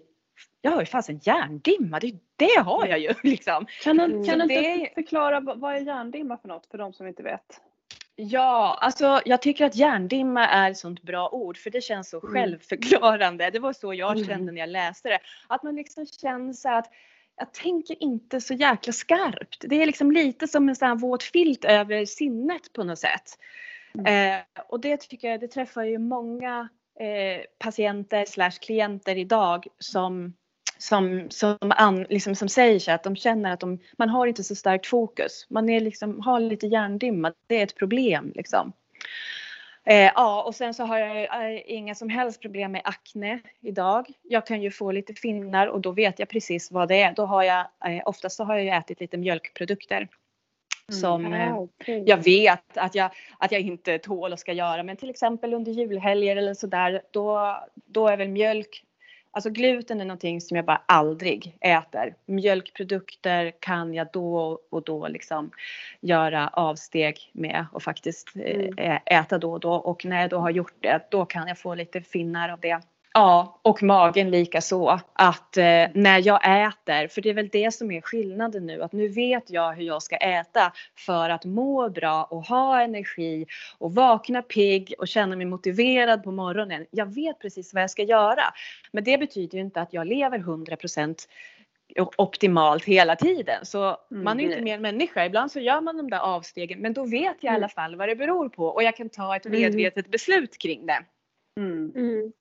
jag 0.65 0.71
har 0.71 0.80
ju 0.80 0.86
fasen 0.86 1.19
hjärndimma, 1.23 1.99
det, 1.99 2.13
det 2.36 2.60
har 2.60 2.88
jag 2.88 2.99
ju 2.99 3.13
liksom. 3.23 3.65
Kan 3.84 3.97
du, 3.97 4.23
kan 4.23 4.41
inte 4.41 4.89
förklara 4.95 5.39
vad 5.39 5.76
är 5.76 5.80
hjärndimma 5.80 6.38
för 6.38 6.47
något 6.47 6.65
för 6.65 6.78
de 6.78 6.93
som 6.93 7.08
inte 7.08 7.23
vet? 7.23 7.62
Ja, 8.15 8.78
alltså 8.82 9.21
jag 9.26 9.41
tycker 9.41 9.65
att 9.65 9.76
hjärndimma 9.76 10.47
är 10.47 10.71
ett 10.71 10.78
sånt 10.78 11.02
bra 11.02 11.30
ord 11.30 11.58
för 11.58 11.69
det 11.69 11.82
känns 11.82 12.10
så 12.10 12.19
mm. 12.19 12.34
självförklarande. 12.34 13.49
Det 13.49 13.60
var 13.60 13.73
så 13.73 13.93
jag 13.93 14.12
mm. 14.12 14.26
kände 14.28 14.52
när 14.52 14.60
jag 14.60 14.69
läste 14.69 15.10
det. 15.10 15.19
Att 15.47 15.63
man 15.63 15.76
liksom 15.76 16.06
känner 16.06 16.54
så 16.54 16.69
att 16.69 16.89
jag 17.36 17.54
tänker 17.54 18.04
inte 18.04 18.41
så 18.41 18.54
jäkla 18.54 18.93
skarpt. 18.93 19.65
Det 19.67 19.82
är 19.82 19.86
liksom 19.86 20.12
lite 20.12 20.47
som 20.47 20.69
en 20.69 20.76
sån 20.76 20.88
här 20.88 20.95
våt 20.95 21.23
filt 21.23 21.65
över 21.65 22.06
sinnet 22.06 22.73
på 22.73 22.84
något 22.84 22.99
sätt. 22.99 23.38
Mm. 23.97 24.34
Eh, 24.34 24.63
och 24.67 24.80
det 24.80 24.97
tycker 24.97 25.30
jag, 25.30 25.39
det 25.39 25.47
träffar 25.47 25.84
ju 25.84 25.97
många 25.97 26.69
eh, 26.99 27.45
patienter 27.60 28.26
slash 28.26 28.60
klienter 28.62 29.17
idag 29.17 29.67
som 29.80 30.34
som, 30.77 31.27
som, 31.29 31.57
an, 31.62 32.05
liksom, 32.09 32.36
som 32.36 32.49
säger 32.49 32.79
sig 32.79 32.93
att 32.93 33.03
de 33.03 33.15
känner 33.15 33.53
att 33.53 33.59
de, 33.59 33.79
man 33.97 34.09
har 34.09 34.27
inte 34.27 34.43
så 34.43 34.55
starkt 34.55 34.88
fokus. 34.88 35.47
Man 35.49 35.69
är 35.69 35.79
liksom, 35.79 36.19
har 36.19 36.39
lite 36.39 36.67
hjärndimma, 36.67 37.33
det 37.47 37.59
är 37.59 37.63
ett 37.63 37.75
problem 37.75 38.31
liksom. 38.36 38.73
Eh, 39.86 40.12
ja, 40.15 40.43
och 40.43 40.55
sen 40.55 40.73
så 40.73 40.83
har 40.83 40.97
jag 40.97 41.53
eh, 41.53 41.62
inga 41.65 41.95
som 41.95 42.09
helst 42.09 42.41
problem 42.41 42.71
med 42.71 42.81
akne 42.83 43.39
idag. 43.62 44.07
Jag 44.21 44.47
kan 44.47 44.62
ju 44.62 44.71
få 44.71 44.91
lite 44.91 45.13
finnar 45.13 45.67
och 45.67 45.81
då 45.81 45.91
vet 45.91 46.19
jag 46.19 46.29
precis 46.29 46.71
vad 46.71 46.88
det 46.88 47.01
är. 47.01 47.13
Då 47.13 47.25
har 47.25 47.43
jag, 47.43 47.59
eh, 47.59 48.01
oftast 48.05 48.38
så 48.38 48.43
har 48.43 48.55
jag 48.55 48.63
ju 48.63 48.69
ätit 48.69 48.99
lite 48.99 49.17
mjölkprodukter. 49.17 49.97
Mm. 49.97 51.01
Som 51.01 51.25
mm. 51.25 51.55
okay. 51.57 52.03
jag 52.05 52.23
vet 52.23 52.77
att 52.77 52.95
jag, 52.95 53.12
att 53.38 53.51
jag 53.51 53.62
inte 53.62 53.97
tål 53.97 54.33
och 54.33 54.39
ska 54.39 54.53
göra. 54.53 54.83
Men 54.83 54.97
till 54.97 55.09
exempel 55.09 55.53
under 55.53 55.71
julhelger 55.71 56.36
eller 56.36 56.53
sådär, 56.53 57.01
då, 57.12 57.57
då 57.75 58.07
är 58.07 58.17
väl 58.17 58.29
mjölk 58.29 58.83
Alltså 59.36 59.50
gluten 59.50 60.02
är 60.02 60.06
någonting 60.06 60.41
som 60.41 60.58
jag 60.58 60.65
bara 60.65 60.82
aldrig 60.86 61.58
äter. 61.62 62.15
Mjölkprodukter 62.26 63.54
kan 63.60 63.93
jag 63.93 64.08
då 64.13 64.60
och 64.69 64.84
då 64.84 65.08
liksom 65.08 65.52
göra 66.02 66.48
avsteg 66.48 67.32
med 67.34 67.65
och 67.72 67.84
faktiskt 67.84 68.36
eh, 68.36 68.56
mm. 68.56 69.00
äta 69.06 69.38
då 69.38 69.52
och 69.52 69.60
då. 69.60 69.74
Och 69.74 70.06
när 70.06 70.22
jag 70.22 70.30
då 70.30 70.38
har 70.38 70.50
gjort 70.50 70.76
det, 70.80 71.08
då 71.12 71.26
kan 71.26 71.48
jag 71.48 71.60
få 71.60 71.76
lite 71.76 72.02
finnar 72.02 72.50
av 72.50 72.60
det. 72.60 72.82
Ja, 73.15 73.60
och 73.62 73.84
magen 73.84 74.32
lika 74.32 74.62
så. 74.62 74.99
Att 75.13 75.58
eh, 75.58 75.88
när 75.93 76.28
jag 76.28 76.67
äter, 76.67 77.08
för 77.08 77.21
det 77.21 77.30
är 77.30 77.34
väl 77.34 77.49
det 77.52 77.73
som 77.73 77.91
är 77.91 78.02
skillnaden 78.02 78.65
nu, 78.65 78.82
att 78.82 78.91
nu 78.91 79.08
vet 79.08 79.49
jag 79.49 79.73
hur 79.73 79.84
jag 79.84 80.04
ska 80.04 80.15
äta 80.15 80.73
för 80.95 81.30
att 81.30 81.45
må 81.45 81.89
bra 81.89 82.23
och 82.23 82.45
ha 82.45 82.82
energi 82.82 83.45
och 83.78 83.95
vakna 83.95 84.41
pigg 84.41 84.93
och 84.97 85.08
känna 85.08 85.36
mig 85.36 85.45
motiverad 85.45 86.23
på 86.23 86.32
morgonen. 86.32 86.86
Jag 86.91 87.13
vet 87.13 87.39
precis 87.39 87.73
vad 87.73 87.84
jag 87.84 87.89
ska 87.89 88.04
göra. 88.04 88.43
Men 88.91 89.04
det 89.04 89.17
betyder 89.17 89.58
ju 89.58 89.63
inte 89.63 89.82
att 89.82 89.93
jag 89.93 90.08
lever 90.08 90.39
100% 90.39 91.28
optimalt 92.17 92.86
hela 92.86 93.15
tiden. 93.15 93.65
Så 93.65 93.97
mm. 94.12 94.23
man 94.23 94.39
är 94.39 94.43
ju 94.43 94.49
inte 94.49 94.63
mer 94.63 94.80
människa. 94.80 95.26
Ibland 95.26 95.52
så 95.52 95.60
gör 95.60 95.82
man 95.82 95.97
de 95.97 96.10
där 96.10 96.19
avstegen 96.19 96.80
men 96.80 96.93
då 96.93 97.06
vet 97.06 97.38
jag 97.39 97.54
i 97.54 97.56
alla 97.56 97.58
mm. 97.58 97.69
fall 97.69 97.95
vad 97.95 98.10
det 98.10 98.15
beror 98.15 98.49
på 98.49 98.67
och 98.67 98.84
jag 98.84 98.95
kan 98.97 99.10
ta 99.10 99.36
ett 99.36 99.45
mm. 99.45 99.62
medvetet 99.62 100.08
beslut 100.08 100.58
kring 100.58 100.86
det. 100.86 101.04
Mm. 101.60 101.91
Mm. 101.95 102.32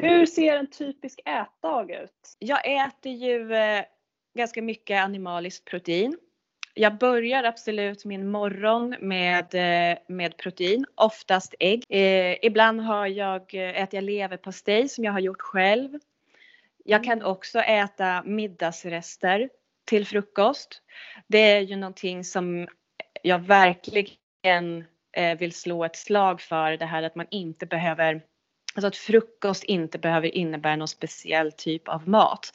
Hur 0.00 0.26
ser 0.26 0.56
en 0.56 0.70
typisk 0.70 1.20
ätdag 1.24 2.02
ut? 2.02 2.36
Jag 2.38 2.86
äter 2.86 3.12
ju 3.12 3.54
eh, 3.54 3.84
ganska 4.34 4.62
mycket 4.62 5.04
animaliskt 5.04 5.64
protein. 5.64 6.18
Jag 6.74 6.98
börjar 6.98 7.44
absolut 7.44 8.04
min 8.04 8.30
morgon 8.30 8.96
med, 9.00 9.54
eh, 9.54 9.98
med 10.08 10.36
protein, 10.36 10.86
oftast 10.94 11.54
ägg. 11.60 11.84
Eh, 11.88 12.36
ibland 12.42 12.80
har 12.80 13.06
jag, 13.06 13.54
eh, 13.54 13.82
äter 13.82 13.96
jag 13.96 14.04
leverpastej 14.04 14.88
som 14.88 15.04
jag 15.04 15.12
har 15.12 15.20
gjort 15.20 15.40
själv. 15.40 15.98
Jag 16.84 17.04
kan 17.04 17.22
också 17.22 17.58
äta 17.58 18.22
middagsrester 18.22 19.48
till 19.84 20.06
frukost. 20.06 20.82
Det 21.26 21.38
är 21.38 21.60
ju 21.60 21.76
någonting 21.76 22.24
som 22.24 22.68
jag 23.22 23.38
verkligen 23.38 24.84
eh, 25.12 25.38
vill 25.38 25.52
slå 25.52 25.84
ett 25.84 25.96
slag 25.96 26.40
för, 26.40 26.76
det 26.76 26.86
här 26.86 27.02
att 27.02 27.14
man 27.14 27.26
inte 27.30 27.66
behöver 27.66 28.22
Alltså 28.78 28.86
att 28.88 28.96
frukost 28.96 29.64
inte 29.64 29.98
behöver 29.98 30.34
innebära 30.34 30.76
någon 30.76 30.88
speciell 30.88 31.52
typ 31.52 31.88
av 31.88 32.08
mat. 32.08 32.52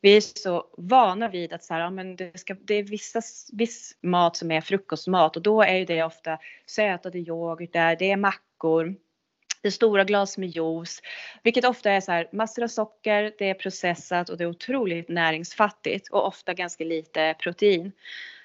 Vi 0.00 0.16
är 0.16 0.20
så 0.20 0.66
vana 0.78 1.28
vid 1.28 1.52
att 1.52 1.64
så 1.64 1.74
här, 1.74 1.80
ja, 1.80 1.90
men 1.90 2.16
det, 2.16 2.38
ska, 2.38 2.56
det 2.60 2.74
är 2.74 2.82
vissa, 2.82 3.22
viss 3.52 3.96
mat 4.02 4.36
som 4.36 4.50
är 4.50 4.60
frukostmat 4.60 5.36
och 5.36 5.42
då 5.42 5.62
är 5.62 5.86
det 5.86 6.02
ofta 6.02 6.38
sötade 6.66 7.18
yoghurtar, 7.18 7.96
det 7.96 8.10
är 8.10 8.16
mackor, 8.16 8.94
det 9.62 9.68
är 9.68 9.72
stora 9.72 10.04
glas 10.04 10.38
med 10.38 10.48
juice, 10.48 11.02
vilket 11.42 11.64
ofta 11.64 11.90
är 11.90 12.00
så 12.00 12.12
här 12.12 12.28
massor 12.32 12.62
av 12.62 12.68
socker, 12.68 13.32
det 13.38 13.50
är 13.50 13.54
processat 13.54 14.28
och 14.28 14.36
det 14.36 14.44
är 14.44 14.48
otroligt 14.48 15.08
näringsfattigt 15.08 16.08
och 16.08 16.26
ofta 16.26 16.54
ganska 16.54 16.84
lite 16.84 17.34
protein. 17.38 17.92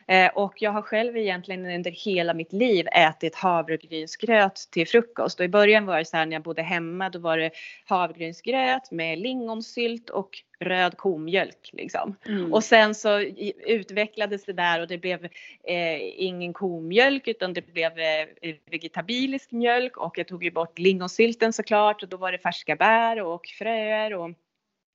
Eh, 0.08 0.32
och 0.36 0.62
jag 0.62 0.72
har 0.72 0.82
själv 0.82 1.18
egentligen 1.18 1.66
under 1.66 1.92
hela 1.92 2.34
mitt 2.34 2.54
liv 2.54 2.88
ätit 2.88 3.36
havregrynsgröt 3.36 4.68
till 4.72 4.88
frukost. 4.88 5.40
Och 5.40 5.46
i 5.46 5.50
början 5.50 5.86
var 5.86 5.98
det 5.98 6.06
så 6.06 6.18
här 6.18 6.26
när 6.26 6.36
jag 6.36 6.44
bodde 6.44 6.62
hemma, 6.62 7.10
då 7.10 7.20
var 7.20 7.38
det 7.38 7.52
havregrynsgröt 7.86 8.92
med 8.92 9.20
lingonsylt 9.20 10.10
och 10.10 10.30
röd 10.60 10.98
komjölk 10.98 11.70
liksom. 11.74 12.16
Mm. 12.26 12.54
Och 12.54 12.64
sen 12.64 12.96
så 12.96 13.20
utvecklades 13.68 14.46
det 14.46 14.54
där 14.54 14.82
och 14.82 14.88
det 14.88 14.98
blev 14.98 15.26
eh, 15.64 16.24
ingen 16.24 16.54
komjölk 16.54 17.28
utan 17.28 17.54
det 17.54 17.74
blev 17.74 18.00
eh, 18.00 18.56
vegetabilisk 18.72 19.52
mjölk 19.52 19.98
och 19.98 20.18
jag 20.18 20.28
tog 20.28 20.44
ju 20.44 20.52
bort 20.52 20.80
lingonsylten 20.80 21.54
såklart 21.54 22.04
och 22.04 22.10
då 22.10 22.18
var 22.18 22.32
det 22.32 22.38
färska 22.38 22.76
bär 22.76 23.22
och 23.22 23.46
fröer 23.48 24.14
och 24.14 24.32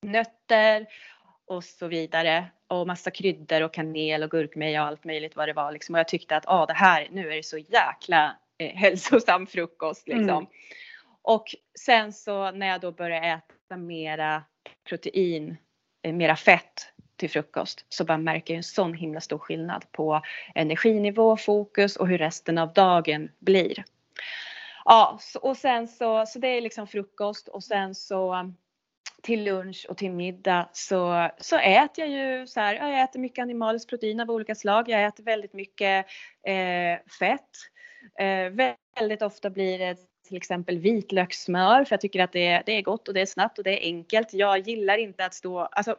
nötter 0.07 0.87
och 1.47 1.65
så 1.65 1.87
vidare 1.87 2.45
och 2.71 2.87
massa 2.87 3.11
kryddor 3.11 3.63
och 3.63 3.75
kanel 3.75 4.23
och 4.23 4.31
gurkmeja 4.31 4.83
och 4.83 4.89
allt 4.89 5.05
möjligt 5.05 5.37
vad 5.37 5.49
det 5.49 5.53
var 5.53 5.73
liksom. 5.73 5.95
Och 5.95 5.99
jag 5.99 6.09
tyckte 6.09 6.37
att 6.37 6.45
ah, 6.47 6.67
det 6.67 6.73
här, 6.73 7.09
nu 7.11 7.33
är 7.33 7.37
det 7.37 7.43
så 7.43 7.59
jäkla 7.59 8.37
eh, 8.59 8.71
hälsosam 8.75 9.47
frukost 9.47 10.09
liksom. 10.09 10.29
Mm. 10.29 10.47
Och 11.23 11.55
sen 11.79 12.13
så 12.13 12.51
när 12.51 12.67
jag 12.67 12.81
då 12.81 12.93
började 12.93 13.27
äta 13.27 13.77
mera 13.77 14.43
protein, 14.89 15.57
eh, 16.03 16.13
mera 16.13 16.37
fett 16.37 16.93
till 17.17 17.31
frukost 17.31 17.87
så 17.89 18.05
bara 18.05 18.19
märker 18.19 18.55
jag 18.55 18.57
en 18.57 18.63
sån 18.63 18.95
himla 18.95 19.21
stor 19.21 19.39
skillnad 19.39 19.85
på 19.93 20.23
energinivå, 20.55 21.37
fokus 21.37 21.97
och 21.97 22.09
hur 22.09 22.19
resten 22.19 22.59
av 22.59 22.73
dagen 22.73 23.31
blir. 23.39 23.85
Ja, 24.85 25.19
och 25.41 25.57
sen 25.57 25.89
så, 25.89 26.27
så 26.27 26.39
det 26.39 26.49
är 26.49 26.61
liksom 26.61 26.87
frukost 26.87 27.49
och 27.49 27.65
sen 27.65 27.95
så 27.95 28.53
till 29.23 29.45
lunch 29.45 29.87
och 29.89 29.97
till 29.97 30.11
middag 30.13 30.69
så, 30.73 31.31
så 31.39 31.59
äter 31.59 32.05
jag 32.05 32.09
ju 32.09 32.47
så 32.47 32.61
här, 32.61 32.75
jag 32.75 33.03
äter 33.03 33.21
mycket 33.21 33.43
animaliskt 33.43 33.89
protein 33.89 34.21
av 34.21 34.31
olika 34.31 34.55
slag. 34.55 34.89
Jag 34.89 35.05
äter 35.05 35.25
väldigt 35.25 35.53
mycket 35.53 36.07
eh, 36.47 37.13
fett. 37.19 37.51
Eh, 38.19 38.75
väldigt 38.99 39.23
ofta 39.23 39.51
blir 39.51 39.79
det 39.79 39.97
till 40.29 40.37
exempel 40.37 40.79
vitlökssmör 40.79 41.85
för 41.85 41.93
jag 41.93 42.01
tycker 42.01 42.21
att 42.21 42.33
det, 42.33 42.63
det 42.67 42.73
är 42.73 42.83
gott 42.83 43.09
och 43.09 43.15
det 43.15 43.21
är 43.21 43.27
snabbt 43.27 43.59
och 43.59 43.65
det 43.65 43.83
är 43.83 43.87
enkelt. 43.87 44.33
Jag 44.33 44.59
gillar 44.59 44.99
inte 44.99 45.25
att 45.25 45.35
stå, 45.35 45.61
alltså 45.61 45.97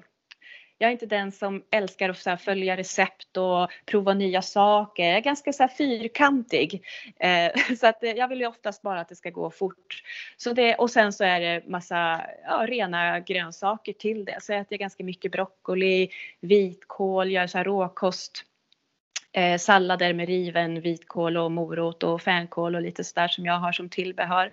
jag 0.82 0.88
är 0.88 0.92
inte 0.92 1.06
den 1.06 1.32
som 1.32 1.64
älskar 1.72 2.10
att 2.10 2.18
så 2.18 2.38
följa 2.38 2.78
recept 2.78 3.38
och 3.38 3.72
prova 3.86 4.14
nya 4.14 4.42
saker. 4.42 5.04
Jag 5.04 5.18
är 5.18 5.22
ganska 5.22 5.54
så 5.54 5.68
fyrkantig. 5.68 6.84
Eh, 7.20 7.76
så 7.80 7.88
att 7.88 8.04
eh, 8.04 8.12
jag 8.12 8.28
vill 8.28 8.40
ju 8.40 8.48
oftast 8.48 8.82
bara 8.82 9.02
att 9.02 9.10
det 9.10 9.16
ska 9.16 9.30
gå 9.30 9.52
fort. 9.52 10.04
Så 10.38 10.54
det, 10.54 10.76
och 10.76 10.92
sen 10.92 11.14
så 11.14 11.24
är 11.24 11.40
det 11.40 11.68
massa 11.68 12.22
ja, 12.44 12.66
rena 12.68 13.20
grönsaker 13.20 13.94
till 13.94 14.26
det. 14.26 14.38
Så 14.42 14.52
jag 14.52 14.62
äter 14.62 14.78
ganska 14.78 15.04
mycket 15.04 15.32
broccoli, 15.32 16.10
vitkål, 16.40 17.32
gör 17.32 17.48
så 17.48 17.58
här 17.58 17.66
råkost. 17.66 18.46
Eh, 19.34 19.58
sallader 19.58 20.14
med 20.14 20.28
riven 20.28 20.82
vitkål 20.82 21.38
och 21.38 21.52
morot 21.52 22.04
och 22.04 22.22
fänkål 22.22 22.76
och 22.76 22.82
lite 22.82 23.04
sådär 23.04 23.28
som 23.28 23.46
jag 23.46 23.60
har 23.60 23.72
som 23.72 23.90
tillbehör. 23.90 24.52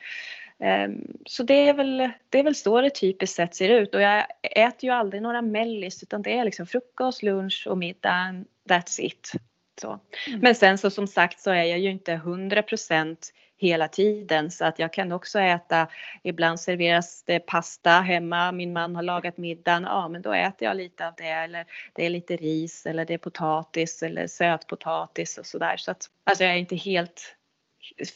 Ehm, 0.61 1.17
så 1.27 1.43
det 1.43 1.69
är, 1.69 1.75
väl, 1.75 2.11
det 2.29 2.39
är 2.39 2.43
väl 2.43 2.55
så 2.55 2.81
det 2.81 2.91
typiskt 2.91 3.37
sett 3.37 3.55
ser 3.55 3.69
ut 3.69 3.95
och 3.95 4.01
jag 4.01 4.27
äter 4.43 4.85
ju 4.85 4.91
aldrig 4.91 5.23
några 5.23 5.43
mellis 5.43 6.03
utan 6.03 6.23
det 6.23 6.39
är 6.39 6.45
liksom 6.45 6.67
frukost, 6.67 7.23
lunch 7.23 7.67
och 7.71 7.79
middag. 7.79 8.45
That's 8.69 9.01
it. 9.01 9.33
Så. 9.81 10.01
Mm. 10.27 10.41
Men 10.41 10.55
sen 10.55 10.79
så 10.79 10.91
som 10.91 11.07
sagt 11.07 11.41
så 11.41 11.51
är 11.51 11.65
jag 11.65 11.79
ju 11.79 11.91
inte 11.91 12.13
100% 12.15 13.17
hela 13.57 13.89
tiden 13.89 14.51
så 14.51 14.65
att 14.65 14.79
jag 14.79 14.93
kan 14.93 15.13
också 15.13 15.39
äta, 15.39 15.89
ibland 16.23 16.61
serveras 16.61 17.23
det 17.27 17.41
pasta 17.41 17.91
hemma, 17.91 18.53
min 18.53 18.73
man 18.73 18.97
har 18.97 19.03
lagat 19.03 19.37
middagen, 19.37 19.83
ja 19.83 20.09
men 20.09 20.23
då 20.23 20.33
äter 20.33 20.69
jag 20.69 20.77
lite 20.77 21.09
av 21.09 21.15
det 21.17 21.29
eller 21.29 21.65
det 21.93 22.07
är 22.07 22.11
lite 22.11 22.37
ris 22.37 22.87
eller 22.87 23.05
det 23.05 23.15
är 23.15 23.19
potatis 23.19 24.03
eller 24.03 24.27
sötpotatis 24.27 25.39
och 25.39 25.47
sådär 25.47 25.77
så 25.77 25.91
att 25.91 26.11
alltså 26.25 26.45
jag 26.45 26.53
är 26.53 26.59
inte 26.59 26.77
helt 26.77 27.37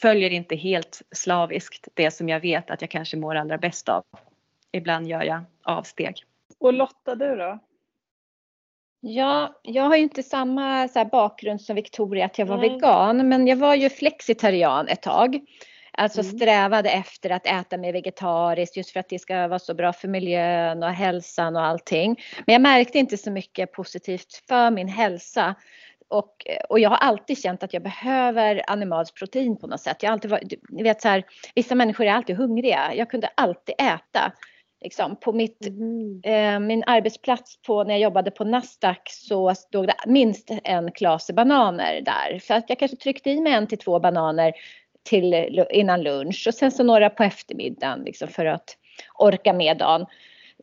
följer 0.01 0.29
inte 0.29 0.55
helt 0.55 1.01
slaviskt 1.11 1.87
det 1.93 2.11
som 2.11 2.29
jag 2.29 2.39
vet 2.39 2.71
att 2.71 2.81
jag 2.81 2.89
kanske 2.89 3.17
mår 3.17 3.35
allra 3.35 3.57
bäst 3.57 3.89
av. 3.89 4.03
Ibland 4.71 5.07
gör 5.07 5.23
jag 5.23 5.41
avsteg. 5.63 6.23
Och 6.59 6.73
Lotta, 6.73 7.15
du 7.15 7.35
då? 7.35 7.59
Ja, 9.05 9.59
jag 9.63 9.83
har 9.83 9.95
ju 9.95 10.03
inte 10.03 10.23
samma 10.23 10.87
så 10.87 11.05
bakgrund 11.05 11.61
som 11.61 11.75
Victoria 11.75 12.25
att 12.25 12.37
jag 12.37 12.45
var 12.45 12.57
Nej. 12.57 12.69
vegan, 12.69 13.29
men 13.29 13.47
jag 13.47 13.55
var 13.55 13.75
ju 13.75 13.89
flexitarian 13.89 14.87
ett 14.87 15.01
tag. 15.01 15.39
Alltså 15.97 16.21
mm. 16.21 16.31
strävade 16.31 16.89
efter 16.89 17.29
att 17.29 17.47
äta 17.47 17.77
mer 17.77 17.93
vegetariskt 17.93 18.77
just 18.77 18.91
för 18.91 18.99
att 18.99 19.09
det 19.09 19.19
ska 19.19 19.47
vara 19.47 19.59
så 19.59 19.73
bra 19.73 19.93
för 19.93 20.07
miljön 20.07 20.83
och 20.83 20.89
hälsan 20.89 21.55
och 21.55 21.65
allting. 21.65 22.19
Men 22.45 22.53
jag 22.53 22.61
märkte 22.61 22.99
inte 22.99 23.17
så 23.17 23.31
mycket 23.31 23.71
positivt 23.71 24.43
för 24.47 24.71
min 24.71 24.87
hälsa. 24.87 25.55
Och, 26.13 26.47
och 26.69 26.79
jag 26.79 26.89
har 26.89 26.97
alltid 26.97 27.37
känt 27.37 27.63
att 27.63 27.73
jag 27.73 27.83
behöver 27.83 28.61
animaliskt 28.67 29.17
protein 29.17 29.57
på 29.57 29.67
något 29.67 29.81
sätt. 29.81 30.03
Jag 30.03 30.11
alltid 30.11 30.31
varit, 30.31 30.53
ni 30.69 30.83
vet 30.83 31.01
så 31.01 31.07
här, 31.07 31.23
vissa 31.55 31.75
människor 31.75 32.05
är 32.05 32.11
alltid 32.11 32.35
hungriga. 32.35 32.93
Jag 32.95 33.09
kunde 33.09 33.29
alltid 33.35 33.75
äta. 33.77 34.31
Liksom. 34.81 35.15
På 35.15 35.33
mitt, 35.33 35.67
mm. 35.67 36.21
eh, 36.23 36.59
min 36.59 36.83
arbetsplats 36.87 37.61
på, 37.61 37.83
när 37.83 37.93
jag 37.93 38.01
jobbade 38.01 38.31
på 38.31 38.43
Nasdaq 38.43 39.09
så 39.09 39.55
stod 39.55 39.87
det 39.87 39.95
minst 40.05 40.51
en 40.63 40.91
klase 40.91 41.33
bananer 41.33 42.01
där. 42.01 42.39
Så 42.39 42.53
att 42.53 42.65
jag 42.67 42.79
kanske 42.79 42.97
tryckte 42.97 43.29
i 43.29 43.41
mig 43.41 43.53
en 43.53 43.67
till 43.67 43.77
två 43.77 43.99
bananer 43.99 44.53
till, 45.03 45.65
innan 45.69 46.03
lunch 46.03 46.45
och 46.47 46.53
sen 46.53 46.71
så 46.71 46.83
några 46.83 47.09
på 47.09 47.23
eftermiddagen 47.23 48.03
liksom, 48.03 48.27
för 48.27 48.45
att 48.45 48.77
orka 49.19 49.53
med 49.53 49.77
dagen. 49.77 50.05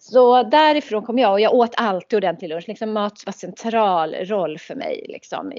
Så 0.01 0.43
därifrån 0.43 1.03
kom 1.03 1.19
jag 1.19 1.33
och 1.33 1.41
jag 1.41 1.55
åt 1.55 1.75
alltid 1.77 2.17
ordentlig 2.17 2.49
lunch. 2.49 2.69
Liksom 2.69 2.93
mat 2.93 3.23
var 3.27 3.33
central 3.33 4.15
roll 4.15 4.59
för 4.59 4.75
mig. 4.75 5.07
Liksom. 5.09 5.53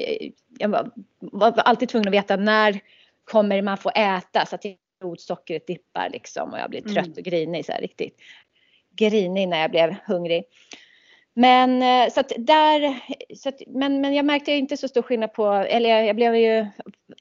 Jag 0.57 0.69
var, 0.69 0.91
var 1.19 1.53
alltid 1.57 1.89
tvungen 1.89 2.07
att 2.07 2.13
veta 2.13 2.35
när 2.35 2.79
kommer 3.23 3.61
man 3.61 3.77
få 3.77 3.89
äta 3.89 4.45
så 4.45 4.55
att 4.55 4.65
blodsockret 4.99 5.67
dippar 5.67 6.09
liksom 6.09 6.53
och 6.53 6.59
jag 6.59 6.69
blir 6.69 6.81
trött 6.81 7.05
mm. 7.05 7.17
och 7.17 7.23
grinig 7.23 7.65
så 7.65 7.71
här 7.71 7.81
riktigt 7.81 8.17
grinig 8.95 9.47
när 9.47 9.61
jag 9.61 9.71
blev 9.71 9.95
hungrig. 10.05 10.43
Men 11.33 11.81
eh, 11.81 12.13
så 12.13 12.19
att 12.19 12.31
där, 12.37 12.99
så 13.35 13.49
att, 13.49 13.61
men, 13.67 14.01
men 14.01 14.13
jag 14.13 14.25
märkte 14.25 14.51
inte 14.51 14.77
så 14.77 14.87
stor 14.87 15.01
skillnad 15.01 15.33
på, 15.33 15.47
eller 15.47 15.89
jag, 15.89 16.05
jag 16.05 16.15
blev 16.15 16.35
ju 16.35 16.67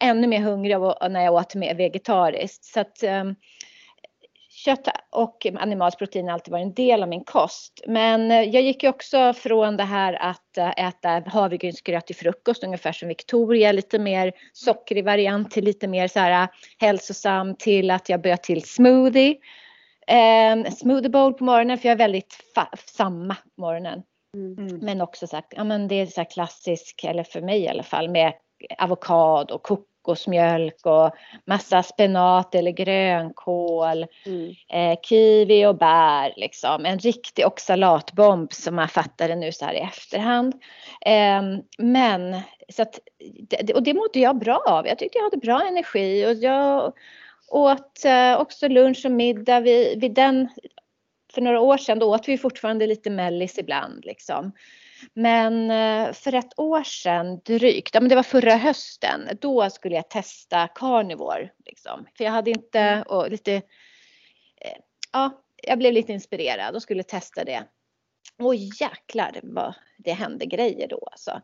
ännu 0.01 0.27
mer 0.27 0.41
hungrig 0.41 0.77
när 1.11 1.25
jag 1.25 1.35
åt 1.35 1.55
mer 1.55 1.75
vegetariskt. 1.75 2.65
Så 2.65 2.81
att 2.81 3.03
um, 3.03 3.35
kött 4.65 4.89
och 5.11 5.47
animaliskt 5.47 5.99
protein 5.99 6.27
har 6.27 6.33
alltid 6.33 6.53
varit 6.53 6.67
en 6.67 6.75
del 6.75 7.03
av 7.03 7.09
min 7.09 7.25
kost. 7.25 7.85
Men 7.87 8.31
eh, 8.31 8.43
jag 8.43 8.63
gick 8.63 8.83
ju 8.83 8.89
också 8.89 9.33
från 9.33 9.77
det 9.77 9.85
här 9.85 10.13
att 10.23 10.59
eh, 10.59 10.87
äta 10.87 11.23
havregrynsgröt 11.27 12.07
till 12.07 12.17
frukost, 12.17 12.65
ungefär 12.65 12.93
som 12.93 13.09
Victoria, 13.09 13.73
lite 13.73 13.99
mer 13.99 14.33
sockrig 14.53 15.05
variant 15.05 15.51
till 15.51 15.65
lite 15.65 15.89
mer 15.89 16.09
så 16.09 16.19
här 16.19 16.49
hälsosam 16.79 17.55
till 17.55 17.91
att 17.91 18.09
jag 18.09 18.23
började 18.23 18.43
till 18.43 18.63
smoothie. 18.63 19.37
Eh, 20.07 20.71
smoothie 20.71 21.11
bowl 21.11 21.35
på 21.35 21.45
morgonen 21.45 21.79
för 21.79 21.89
jag 21.89 21.95
är 21.95 21.99
väldigt 21.99 22.37
samma 22.87 23.35
på 23.35 23.61
morgonen. 23.61 24.03
Mm. 24.35 24.79
Men 24.79 25.01
också 25.01 25.27
så 25.27 25.37
här, 25.37 25.45
ja 25.51 25.65
men 25.65 25.89
det 25.89 25.95
är 25.95 26.07
så 26.07 26.25
klassisk, 26.25 27.05
eller 27.05 27.25
för 27.25 27.41
mig 27.41 27.61
i 27.61 27.69
alla 27.69 27.83
fall, 27.83 28.09
med 28.09 28.33
avokado 28.79 29.55
och 29.55 29.63
kokosmjölk 30.03 30.87
och 30.87 31.11
massa 31.45 31.83
spenat 31.83 32.55
eller 32.55 32.71
grönkål, 32.71 34.07
mm. 34.27 34.55
eh, 34.73 34.99
kiwi 35.03 35.67
och 35.67 35.79
bär 35.79 36.33
liksom. 36.37 36.87
En 36.87 36.99
riktig 36.99 37.47
oxalatbomb 37.47 38.53
som 38.53 38.75
man 38.75 38.89
fattar 38.89 39.29
det 39.29 39.37
nu 39.37 39.53
så 39.53 39.65
här 39.65 39.75
i 39.75 39.79
efterhand. 39.79 40.55
Eh, 41.07 41.43
men 41.79 42.41
så 42.69 42.83
att, 42.83 42.99
och 43.75 43.83
det 43.83 43.95
mådde 43.95 44.21
jag 44.21 44.39
bra 44.39 44.63
av. 44.67 44.87
Jag 44.87 44.99
tyckte 44.99 45.19
jag 45.19 45.25
hade 45.25 45.37
bra 45.37 45.63
energi 45.63 46.27
och 46.27 46.35
jag 46.35 46.93
åt 47.49 48.05
eh, 48.05 48.41
också 48.41 48.69
lunch 48.69 49.03
och 49.05 49.13
middag 49.13 49.61
vid, 49.61 50.01
vid 50.01 50.15
den 50.15 50.49
för 51.35 51.41
några 51.41 51.61
år 51.61 51.77
sedan 51.77 51.99
då 51.99 52.15
åt 52.15 52.29
vi 52.29 52.39
fortfarande 52.39 52.87
lite 52.87 53.11
mellis 53.11 53.59
ibland 53.59 54.05
liksom. 54.05 54.53
Men 55.15 55.71
eh, 55.71 56.13
för 56.13 56.35
ett 56.35 56.59
år 56.59 56.83
sedan 56.83 57.41
drygt, 57.45 57.95
ja 57.95 58.01
men 58.01 58.09
det 58.09 58.15
var 58.15 58.23
förra 58.23 58.57
hösten, 58.57 59.29
då 59.41 59.71
skulle 59.71 59.95
jag 59.95 60.11
testa 60.11 60.69
carnivore. 60.69 61.51
Liksom. 61.67 62.07
För 62.17 62.25
jag 62.25 62.31
hade 62.31 62.51
inte, 62.51 62.81
mm. 62.81 63.03
och 63.03 63.31
lite, 63.31 63.53
eh, 63.55 64.79
ja, 65.13 65.43
jag 65.63 65.79
blev 65.79 65.93
lite 65.93 66.13
inspirerad 66.13 66.75
och 66.75 66.83
skulle 66.83 67.03
testa 67.03 67.45
det. 67.45 67.65
Och 68.39 68.55
jäklar 68.55 69.41
vad 69.43 69.75
det 69.99 70.13
hände 70.13 70.47
grejer 70.47 70.89
då 70.89 71.09
alltså. 71.13 71.41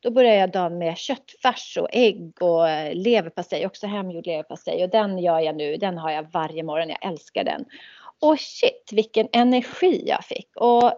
Då 0.00 0.10
började 0.10 0.36
jag 0.36 0.52
dagen 0.52 0.78
med 0.78 0.98
köttfärs 0.98 1.78
och 1.80 1.88
ägg 1.92 2.42
och 2.42 2.68
eh, 2.68 2.94
leverpastej, 2.94 3.66
också 3.66 3.86
hemgjord 3.86 4.26
leverpastej. 4.26 4.84
Och 4.84 4.90
den 4.90 5.18
gör 5.18 5.40
jag 5.40 5.56
nu, 5.56 5.76
den 5.76 5.98
har 5.98 6.10
jag 6.10 6.26
varje 6.32 6.62
morgon, 6.62 6.88
jag 6.88 7.06
älskar 7.06 7.44
den. 7.44 7.64
Och 8.20 8.40
shit 8.40 8.90
vilken 8.92 9.28
energi 9.32 10.04
jag 10.06 10.24
fick. 10.24 10.56
Och 10.56 10.92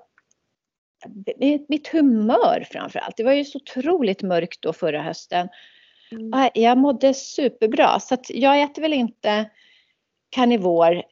mitt 1.68 1.88
humör 1.88 2.66
framför 2.70 2.98
allt. 2.98 3.16
Det 3.16 3.24
var 3.24 3.32
ju 3.32 3.44
så 3.44 3.58
otroligt 3.58 4.22
mörkt 4.22 4.62
då 4.62 4.72
förra 4.72 5.02
hösten. 5.02 5.48
Mm. 6.12 6.50
Jag 6.54 6.78
mådde 6.78 7.14
superbra 7.14 8.00
så 8.00 8.14
att 8.14 8.30
jag 8.30 8.62
äter 8.62 8.82
väl 8.82 8.92
inte 8.92 9.50
karnivor 10.30 11.02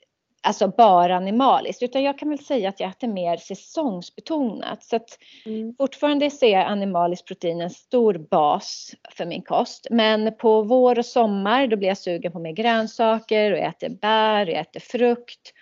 alltså 0.42 0.68
bara 0.68 1.16
animaliskt. 1.16 1.83
Utan 1.83 2.02
jag 2.02 2.18
kan 2.18 2.28
väl 2.28 2.38
säga 2.38 2.68
att 2.68 2.81
jag 2.81 2.90
äter 2.90 3.09
mer 3.09 3.37
säsongsbetonat. 3.37 4.85
Så 4.85 4.96
att 4.96 5.18
mm. 5.46 5.74
fortfarande 5.78 6.31
ser 6.31 6.52
jag 6.52 6.66
animaliskt 6.66 7.26
protein 7.26 7.61
en 7.61 7.70
stor 7.70 8.14
bas 8.14 8.94
för 9.11 9.24
min 9.24 9.42
kost. 9.42 9.87
Men 9.90 10.37
på 10.37 10.62
vår 10.62 10.98
och 10.98 11.07
sommar 11.07 11.66
då 11.66 11.76
blir 11.76 11.88
jag 11.88 11.98
sugen 11.98 12.33
på 12.33 12.38
mer 12.38 12.52
grönsaker 12.52 13.52
och 13.52 13.59
jag 13.59 13.66
äter 13.66 13.88
bär 13.88 14.46
och 14.46 14.52
jag 14.52 14.61
äter 14.61 14.81
frukt. 14.81 15.52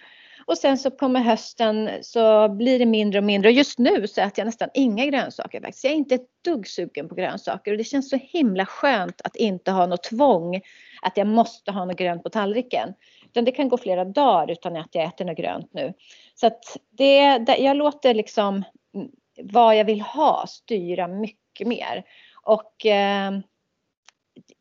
Och 0.51 0.59
sen 0.59 0.79
så 0.79 0.91
kommer 0.91 1.21
hösten 1.21 1.91
så 2.03 2.49
blir 2.49 2.79
det 2.79 2.87
mindre 2.87 3.19
och 3.19 3.25
mindre. 3.25 3.49
Och 3.49 3.55
just 3.55 3.79
nu 3.79 4.07
så 4.07 4.21
äter 4.21 4.33
jag 4.37 4.47
nästan 4.47 4.69
inga 4.75 5.07
grönsaker 5.07 5.61
faktiskt. 5.61 5.85
Jag 5.85 5.93
är 5.93 5.97
inte 5.97 6.15
ett 6.15 6.29
dugg 6.45 6.69
sugen 6.69 7.09
på 7.09 7.15
grönsaker 7.15 7.73
och 7.73 7.79
det 7.79 7.85
känns 7.85 8.11
så 8.11 8.17
himla 8.17 8.67
skönt 8.67 9.21
att 9.25 9.37
inte 9.37 9.71
ha 9.71 9.87
något 9.87 10.03
tvång 10.03 10.61
att 11.03 11.17
jag 11.17 11.27
måste 11.27 11.73
ha 11.73 11.85
något 11.85 11.97
grönt 11.97 12.23
på 12.23 12.29
tallriken. 12.29 12.95
Utan 13.27 13.45
det 13.45 13.53
kan 13.53 13.69
gå 13.69 13.79
flera 13.79 14.05
dagar 14.05 14.51
utan 14.51 14.77
att 14.77 14.95
jag 14.95 15.05
äter 15.05 15.25
något 15.25 15.37
grönt 15.37 15.71
nu. 15.73 15.93
Så 16.35 16.47
att 16.47 16.77
det, 16.91 17.45
jag 17.59 17.77
låter 17.77 18.15
liksom 18.15 18.65
mm, 18.95 19.09
vad 19.43 19.77
jag 19.77 19.85
vill 19.85 20.01
ha 20.01 20.45
styra 20.49 21.09
mycket 21.09 21.67
mer. 21.67 22.05
Och 22.43 22.87
eh, 22.87 23.33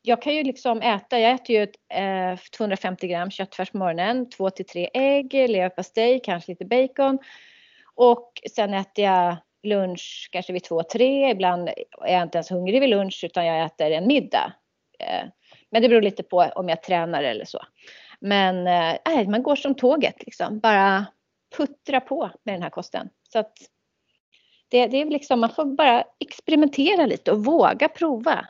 jag 0.02 0.22
kan 0.22 0.36
ju 0.36 0.44
liksom 0.44 0.82
äta, 0.82 1.20
jag 1.20 1.32
äter 1.32 1.56
ju 1.56 1.62
eh, 2.00 2.40
250 2.58 3.08
gram 3.08 3.32
köttfärs 3.32 3.72
på 3.72 3.78
morgonen, 3.78 4.30
2 4.30 4.50
till 4.50 4.66
3 4.66 4.90
ägg, 4.94 5.34
leverpastej, 5.34 6.22
kanske 6.24 6.52
lite 6.52 6.66
bacon. 6.66 7.20
Och 7.96 8.42
sen 8.52 8.74
äter 8.74 9.06
jag 9.06 9.38
lunch 9.64 10.30
kanske 10.32 10.54
vid 10.54 10.62
2-3, 10.62 11.32
ibland 11.32 11.70
är 11.70 12.14
jag 12.14 12.24
inte 12.24 12.38
ens 12.38 12.52
hungrig 12.52 12.82
vid 12.82 12.90
lunch 12.90 13.24
utan 13.24 13.46
jag 13.46 13.66
äter 13.66 13.92
en 13.92 14.08
middag. 14.08 14.54
Eh, 15.00 15.28
men 15.72 15.82
det 15.82 15.90
beror 15.90 16.02
lite 16.02 16.24
på 16.24 16.38
om 16.56 16.70
jag 16.70 16.84
tränar 16.84 17.24
eller 17.24 17.46
så. 17.46 17.60
Men 18.20 18.68
eh, 18.68 19.30
man 19.30 19.44
går 19.44 19.56
som 19.56 19.76
tåget 19.76 20.24
liksom. 20.26 20.60
Bara 20.60 21.06
puttra 21.58 22.02
på 22.02 22.32
med 22.44 22.56
den 22.56 22.64
här 22.64 22.70
kosten. 22.70 23.10
Så 23.34 23.40
att 23.40 23.54
det, 24.70 24.88
det 24.88 25.02
är 25.02 25.06
liksom, 25.06 25.40
man 25.40 25.50
får 25.50 25.66
bara 25.66 26.04
experimentera 26.20 27.06
lite 27.06 27.32
och 27.32 27.46
våga 27.46 27.90
prova. 27.90 28.48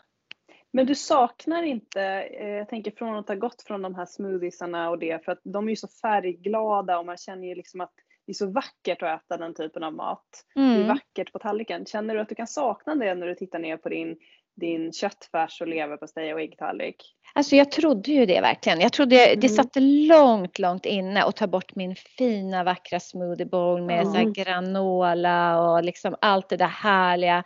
Men 0.72 0.86
du 0.86 0.96
saknar 0.96 1.64
inte, 1.64 2.02
eh, 2.40 2.50
jag 2.50 2.70
tänker 2.70 2.92
från 2.92 3.18
att 3.18 3.28
ha 3.28 3.36
gått 3.36 3.62
från 3.62 3.82
de 3.82 3.96
här 3.96 4.06
smoothiesarna 4.06 4.90
och 4.90 5.00
det, 5.00 5.26
för 5.26 5.32
att 5.32 5.42
de 5.44 5.66
är 5.66 5.70
ju 5.70 5.76
så 5.76 5.88
färgglada 5.88 7.00
och 7.00 7.06
man 7.06 7.18
känner 7.18 7.48
ju 7.48 7.56
liksom 7.56 7.82
att 7.82 7.92
det 8.26 8.32
är 8.32 8.36
så 8.36 8.52
vackert 8.52 9.04
att 9.04 9.22
äta 9.22 9.38
den 9.38 9.54
typen 9.54 9.84
av 9.84 9.94
mat. 9.94 10.46
Mm. 10.56 10.70
Det 10.70 10.76
är 10.76 10.84
mm. 10.84 10.88
vackert 10.88 11.32
på 11.32 11.40
tallriken. 11.40 11.86
Känner 11.86 12.16
du 12.16 12.22
att 12.22 12.30
du 12.30 12.36
kan 12.36 12.48
sakna 12.48 12.96
det 12.96 13.16
när 13.16 13.28
du 13.28 13.36
tittar 13.36 13.60
ner 13.60 13.78
på 13.78 13.90
din 13.90 14.18
din 14.60 14.94
köttfärs 14.94 15.62
och 15.62 15.68
leverpastej 15.68 16.34
och 16.34 16.42
äggtallrik? 16.42 17.16
Alltså 17.34 17.56
jag 17.56 17.72
trodde 17.72 18.12
ju 18.12 18.26
det 18.26 18.42
verkligen. 18.42 18.80
Jag 18.80 18.94
trodde 18.94 19.26
mm. 19.26 19.40
det 19.40 19.50
satt 19.50 19.76
långt, 20.10 20.60
långt 20.60 20.86
inne 20.86 21.24
att 21.24 21.36
ta 21.36 21.48
bort 21.48 21.76
min 21.76 21.96
fina 21.96 22.64
vackra 22.64 23.00
smoothie 23.00 23.46
bowl 23.46 23.82
med 23.82 24.02
mm. 24.02 24.14
så 24.14 24.42
granola 24.42 25.62
och 25.62 25.84
liksom 25.84 26.16
allt 26.22 26.50
det 26.50 26.58
där 26.58 26.68
härliga. 26.68 27.44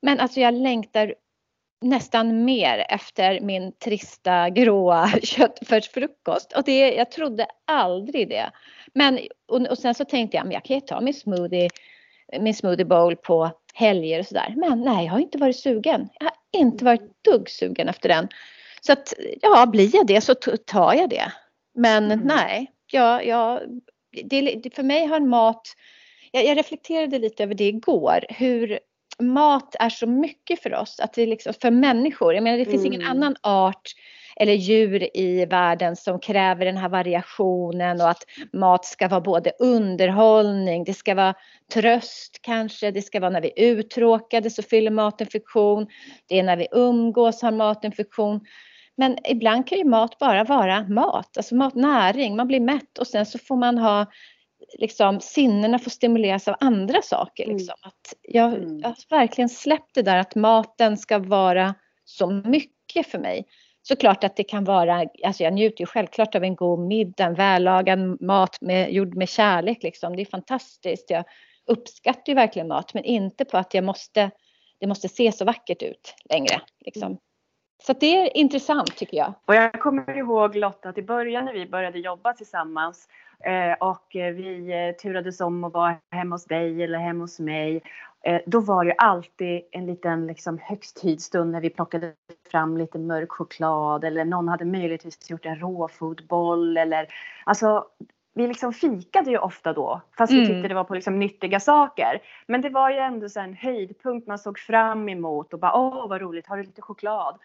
Men 0.00 0.20
alltså 0.20 0.40
jag 0.40 0.54
längtar 0.54 1.14
nästan 1.80 2.44
mer 2.44 2.86
efter 2.88 3.40
min 3.40 3.72
trista 3.72 4.50
gråa 4.50 5.10
köttfärsfrukost. 5.22 6.52
Och 6.52 6.62
det, 6.64 6.94
jag 6.94 7.10
trodde 7.10 7.46
aldrig 7.64 8.28
det. 8.28 8.50
Men 8.94 9.18
och, 9.48 9.60
och 9.60 9.78
sen 9.78 9.94
så 9.94 10.04
tänkte 10.04 10.36
jag, 10.36 10.46
men 10.46 10.52
jag 10.52 10.64
kan 10.64 10.76
ju 10.76 10.80
ta 10.80 11.00
min 11.00 11.14
smoothie, 11.14 11.68
min 12.40 12.54
smoothie 12.54 12.84
bowl 12.84 13.16
på 13.16 13.50
helger 13.74 14.20
och 14.20 14.26
sådär. 14.26 14.54
Men 14.56 14.80
nej, 14.80 15.04
jag 15.04 15.12
har 15.12 15.20
inte 15.20 15.38
varit 15.38 15.58
sugen. 15.58 16.08
Jag 16.20 16.26
har 16.26 16.62
inte 16.62 16.84
varit 16.84 17.24
dugg 17.24 17.50
sugen 17.50 17.88
efter 17.88 18.08
den. 18.08 18.28
Så 18.80 18.92
att 18.92 19.14
ja, 19.42 19.66
blir 19.66 19.96
jag 19.96 20.06
det 20.06 20.20
så 20.20 20.34
tar 20.66 20.94
jag 20.94 21.10
det. 21.10 21.32
Men 21.74 22.04
mm. 22.04 22.26
nej, 22.26 22.70
jag, 22.92 23.26
jag, 23.26 23.60
det, 24.24 24.74
för 24.74 24.82
mig 24.82 25.06
har 25.06 25.20
mat, 25.20 25.68
jag, 26.32 26.44
jag 26.44 26.58
reflekterade 26.58 27.18
lite 27.18 27.42
över 27.42 27.54
det 27.54 27.64
igår, 27.64 28.24
hur 28.28 28.78
mat 29.22 29.76
är 29.80 29.90
så 29.90 30.06
mycket 30.06 30.62
för 30.62 30.74
oss, 30.74 31.00
att 31.00 31.12
det 31.12 31.26
liksom, 31.26 31.52
för 31.62 31.70
människor. 31.70 32.34
Jag 32.34 32.44
menar 32.44 32.58
det 32.58 32.64
finns 32.64 32.86
mm. 32.86 32.92
ingen 32.92 33.08
annan 33.08 33.36
art 33.42 33.92
eller 34.36 34.52
djur 34.52 35.16
i 35.16 35.46
världen 35.46 35.96
som 35.96 36.20
kräver 36.20 36.64
den 36.64 36.76
här 36.76 36.88
variationen 36.88 38.00
och 38.00 38.10
att 38.10 38.22
mat 38.52 38.84
ska 38.84 39.08
vara 39.08 39.20
både 39.20 39.52
underhållning, 39.58 40.84
det 40.84 40.94
ska 40.94 41.14
vara 41.14 41.34
tröst 41.74 42.38
kanske, 42.42 42.90
det 42.90 43.02
ska 43.02 43.20
vara 43.20 43.30
när 43.30 43.40
vi 43.40 43.52
är 43.56 43.64
uttråkade 43.64 44.50
så 44.50 44.62
fyller 44.62 44.90
maten 44.90 45.26
funktion, 45.26 45.86
det 46.28 46.38
är 46.38 46.42
när 46.42 46.56
vi 46.56 46.66
umgås 46.72 47.42
har 47.42 47.50
maten 47.50 47.92
funktion. 47.92 48.40
Men 48.96 49.18
ibland 49.24 49.66
kan 49.66 49.78
ju 49.78 49.84
mat 49.84 50.18
bara 50.18 50.44
vara 50.44 50.88
mat, 50.88 51.36
alltså 51.36 51.54
mat, 51.54 51.74
näring, 51.74 52.36
man 52.36 52.48
blir 52.48 52.60
mätt 52.60 52.98
och 52.98 53.06
sen 53.06 53.26
så 53.26 53.38
får 53.38 53.56
man 53.56 53.78
ha 53.78 54.06
liksom 54.78 55.20
sinnena 55.20 55.78
får 55.78 55.90
stimuleras 55.90 56.48
av 56.48 56.56
andra 56.60 57.02
saker. 57.02 57.44
Mm. 57.44 57.56
Liksom. 57.56 57.74
Mm. 57.82 57.88
Att 57.88 58.14
jag, 58.22 58.80
jag 58.80 58.88
har 58.88 59.18
verkligen 59.18 59.48
släppt 59.48 59.94
det 59.94 60.02
där 60.02 60.16
att 60.16 60.34
maten 60.34 60.98
ska 60.98 61.18
vara 61.18 61.74
så 62.04 62.30
mycket 62.30 63.06
för 63.06 63.18
mig. 63.18 63.46
Såklart 63.82 64.24
att 64.24 64.36
det 64.36 64.44
kan 64.44 64.64
vara, 64.64 65.06
alltså 65.24 65.42
jag 65.42 65.52
njuter 65.52 65.80
ju 65.82 65.86
självklart 65.86 66.34
av 66.34 66.44
en 66.44 66.56
god 66.56 66.78
middag, 66.78 67.24
en 67.24 67.34
vällagad 67.34 68.20
mat 68.20 68.60
med, 68.60 68.92
gjord 68.92 69.16
med 69.16 69.28
kärlek 69.28 69.82
liksom. 69.82 70.16
Det 70.16 70.22
är 70.22 70.26
fantastiskt. 70.26 71.10
Jag 71.10 71.24
uppskattar 71.66 72.22
ju 72.26 72.34
verkligen 72.34 72.68
mat 72.68 72.94
men 72.94 73.04
inte 73.04 73.44
på 73.44 73.58
att 73.58 73.74
jag 73.74 73.84
måste, 73.84 74.30
det 74.80 74.86
måste 74.86 75.08
se 75.08 75.32
så 75.32 75.44
vackert 75.44 75.82
ut 75.82 76.14
längre. 76.30 76.60
Liksom. 76.80 77.06
Mm. 77.06 77.18
Så 77.82 77.92
det 77.92 78.20
är 78.20 78.36
intressant 78.36 78.96
tycker 78.96 79.16
jag. 79.16 79.34
Och 79.44 79.54
jag 79.54 79.80
kommer 79.80 80.18
ihåg 80.18 80.56
Lotta 80.56 80.88
att 80.88 80.98
i 80.98 81.02
början 81.02 81.44
när 81.44 81.52
vi 81.52 81.66
började 81.66 81.98
jobba 81.98 82.32
tillsammans 82.32 83.08
och 83.80 84.06
vi 84.12 84.72
eh, 84.72 84.96
turades 84.96 85.40
om 85.40 85.64
att 85.64 85.72
vara 85.72 85.96
hemma 86.10 86.34
hos 86.34 86.44
dig 86.44 86.82
eller 86.82 86.98
hemma 86.98 87.24
hos 87.24 87.40
mig. 87.40 87.82
Eh, 88.26 88.40
då 88.46 88.60
var 88.60 88.84
det 88.84 88.92
alltid 88.92 89.62
en 89.70 89.86
liten 89.86 90.26
liksom, 90.26 90.58
högtidsstund 90.58 91.52
när 91.52 91.60
vi 91.60 91.70
plockade 91.70 92.12
fram 92.50 92.76
lite 92.76 92.98
mörk 92.98 93.32
choklad 93.32 94.04
eller 94.04 94.24
någon 94.24 94.48
hade 94.48 94.64
möjligtvis 94.64 95.30
gjort 95.30 95.46
en 95.46 95.58
råfodboll 95.58 96.76
eller 96.76 97.06
alltså 97.44 97.86
vi 98.34 98.46
liksom 98.46 98.72
fikade 98.72 99.30
ju 99.30 99.38
ofta 99.38 99.72
då, 99.72 100.00
fast 100.18 100.32
vi 100.32 100.36
mm. 100.36 100.48
tyckte 100.48 100.68
det 100.68 100.74
var 100.74 100.84
på 100.84 100.94
liksom 100.94 101.18
nyttiga 101.18 101.60
saker. 101.60 102.22
Men 102.46 102.60
det 102.60 102.70
var 102.70 102.90
ju 102.90 102.96
ändå 102.96 103.28
så 103.28 103.40
en 103.40 103.54
höjdpunkt 103.54 104.26
man 104.26 104.38
såg 104.38 104.58
fram 104.58 105.08
emot 105.08 105.52
och 105.52 105.60
bara 105.60 105.76
åh 105.76 106.08
vad 106.08 106.20
roligt, 106.20 106.46
har 106.46 106.56
du 106.56 106.62
lite 106.62 106.82
choklad? 106.82 107.38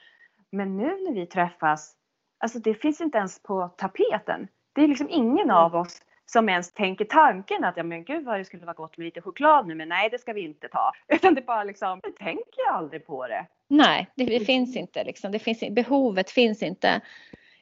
Men 0.51 0.77
nu 0.77 0.85
när 0.85 1.13
vi 1.13 1.25
träffas, 1.25 1.93
alltså 2.39 2.59
det 2.59 2.73
finns 2.73 3.01
inte 3.01 3.17
ens 3.17 3.43
på 3.43 3.67
tapeten. 3.77 4.47
Det 4.73 4.81
är 4.81 4.87
liksom 4.87 5.09
ingen 5.09 5.45
mm. 5.45 5.55
av 5.55 5.75
oss 5.75 6.01
som 6.25 6.49
ens 6.49 6.73
tänker 6.73 7.05
tanken 7.05 7.63
att 7.63 7.77
ja 7.77 7.83
men 7.83 8.03
gud 8.03 8.25
vad 8.25 8.39
det 8.39 8.45
skulle 8.45 8.65
vara 8.65 8.73
gott 8.73 8.97
med 8.97 9.05
lite 9.05 9.21
choklad 9.21 9.67
nu 9.67 9.75
men 9.75 9.89
nej 9.89 10.09
det 10.09 10.19
ska 10.19 10.33
vi 10.33 10.41
inte 10.41 10.67
ta. 10.67 10.91
Utan 11.07 11.35
det 11.35 11.41
bara 11.41 11.63
liksom, 11.63 11.99
jag 12.03 12.15
tänker 12.15 12.69
aldrig 12.71 13.05
på 13.07 13.27
det. 13.27 13.45
Nej, 13.67 14.07
det, 14.15 14.25
det 14.25 14.39
finns 14.39 14.75
inte 14.75 15.03
liksom. 15.03 15.31
Det 15.31 15.39
finns, 15.39 15.63
behovet 15.69 16.31
finns 16.31 16.63
inte. 16.63 17.01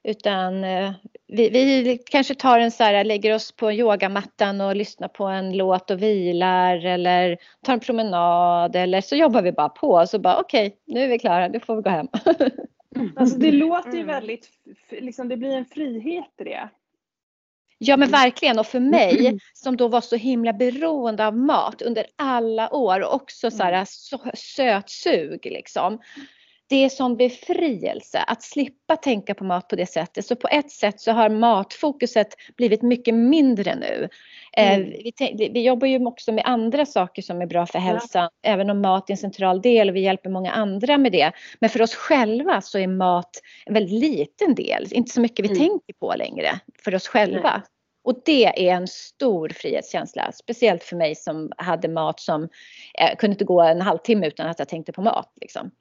Utan 0.03 0.63
eh, 0.63 0.91
vi, 1.27 1.49
vi, 1.49 1.97
kanske 1.97 2.35
tar 2.35 2.59
en 2.59 2.71
så 2.71 2.83
här, 2.83 3.03
lägger 3.03 3.35
oss 3.35 3.51
på 3.51 3.71
yogamattan 3.71 4.61
och 4.61 4.75
lyssnar 4.75 5.07
på 5.07 5.25
en 5.25 5.57
låt 5.57 5.91
och 5.91 6.01
vilar 6.01 6.85
eller 6.85 7.37
tar 7.63 7.73
en 7.73 7.79
promenad 7.79 8.75
eller 8.75 9.01
så 9.01 9.15
jobbar 9.15 9.41
vi 9.41 9.51
bara 9.51 9.69
på 9.69 9.89
och 9.89 10.09
så 10.09 10.19
bara 10.19 10.39
okej, 10.39 10.67
okay, 10.67 10.77
nu 10.85 11.03
är 11.03 11.07
vi 11.07 11.19
klara, 11.19 11.47
nu 11.47 11.59
får 11.59 11.75
vi 11.75 11.81
gå 11.81 11.89
hem. 11.89 12.07
Alltså 13.15 13.37
det 13.37 13.51
låter 13.51 13.91
ju 13.91 14.01
mm. 14.01 14.07
väldigt, 14.07 14.49
liksom 14.89 15.29
det 15.29 15.37
blir 15.37 15.55
en 15.55 15.65
frihet 15.65 16.33
i 16.37 16.43
det. 16.43 16.69
Ja 17.81 17.97
men 17.97 18.11
verkligen. 18.11 18.59
Och 18.59 18.67
för 18.67 18.79
mig 18.79 19.39
som 19.53 19.77
då 19.77 19.87
var 19.87 20.01
så 20.01 20.15
himla 20.15 20.53
beroende 20.53 21.27
av 21.27 21.37
mat 21.37 21.81
under 21.81 22.05
alla 22.15 22.73
år 22.73 22.99
och 22.99 23.13
också 23.13 23.51
så 23.51 23.63
här 23.63 23.73
mm. 23.73 23.85
sötsug 24.35 25.45
liksom 25.45 25.99
det 26.69 26.85
är 26.85 26.89
som 26.89 27.17
befrielse 27.17 28.19
att 28.19 28.43
slippa 28.43 28.95
tänka 28.95 29.33
på 29.33 29.43
mat 29.43 29.67
på 29.67 29.75
det 29.75 29.85
sättet. 29.85 30.25
Så 30.25 30.35
på 30.35 30.47
ett 30.47 30.71
sätt 30.71 31.01
så 31.01 31.11
har 31.11 31.29
matfokuset 31.29 32.27
blivit 32.57 32.81
mycket 32.81 33.15
mindre 33.15 33.75
nu. 33.75 34.09
Eh, 34.57 34.73
mm. 34.73 34.89
vi, 34.89 35.49
vi, 35.53 35.63
jobbar 35.63 35.87
ju 35.87 36.05
också 36.05 36.31
med 36.31 36.43
andra 36.45 36.85
saker 36.85 37.21
som 37.21 37.41
är 37.41 37.45
bra 37.45 37.65
för 37.65 37.79
hälsan, 37.79 38.29
ja. 38.41 38.51
även 38.51 38.69
om 38.69 38.81
mat 38.81 39.09
är 39.09 39.13
en 39.13 39.17
central 39.17 39.61
del 39.61 39.89
och 39.89 39.95
vi 39.95 40.01
hjälper 40.01 40.29
många 40.29 40.51
andra 40.51 40.97
med 40.97 41.11
det. 41.11 41.31
Men 41.59 41.69
för 41.69 41.81
oss 41.81 41.95
själva 41.95 42.61
så 42.61 42.79
är 42.79 42.87
mat 42.87 43.41
en 43.65 43.73
väldigt 43.73 43.99
liten 44.01 44.55
del, 44.55 44.87
inte 44.91 45.11
så 45.11 45.21
mycket 45.21 45.45
vi 45.45 45.49
mm. 45.49 45.59
tänker 45.59 45.93
på 45.99 46.13
längre 46.17 46.59
för 46.83 46.95
oss 46.95 47.07
själva. 47.07 47.51
Nej. 47.51 47.61
Och 48.03 48.21
det 48.25 48.69
är 48.69 48.75
en 48.75 48.87
stor 48.87 49.49
frihetskänsla, 49.49 50.31
speciellt 50.31 50.83
för 50.83 50.95
mig 50.95 51.15
som 51.15 51.51
hade 51.57 51.87
mat 51.87 52.19
som 52.19 52.43
eh, 52.99 53.15
kunde 53.17 53.33
inte 53.33 53.45
gå 53.45 53.61
en 53.61 53.81
halvtimme 53.81 54.27
utan 54.27 54.47
att 54.47 54.59
jag 54.59 54.69
tänkte 54.69 54.91
på 54.91 55.01
mat. 55.01 55.33
Liksom. 55.41 55.71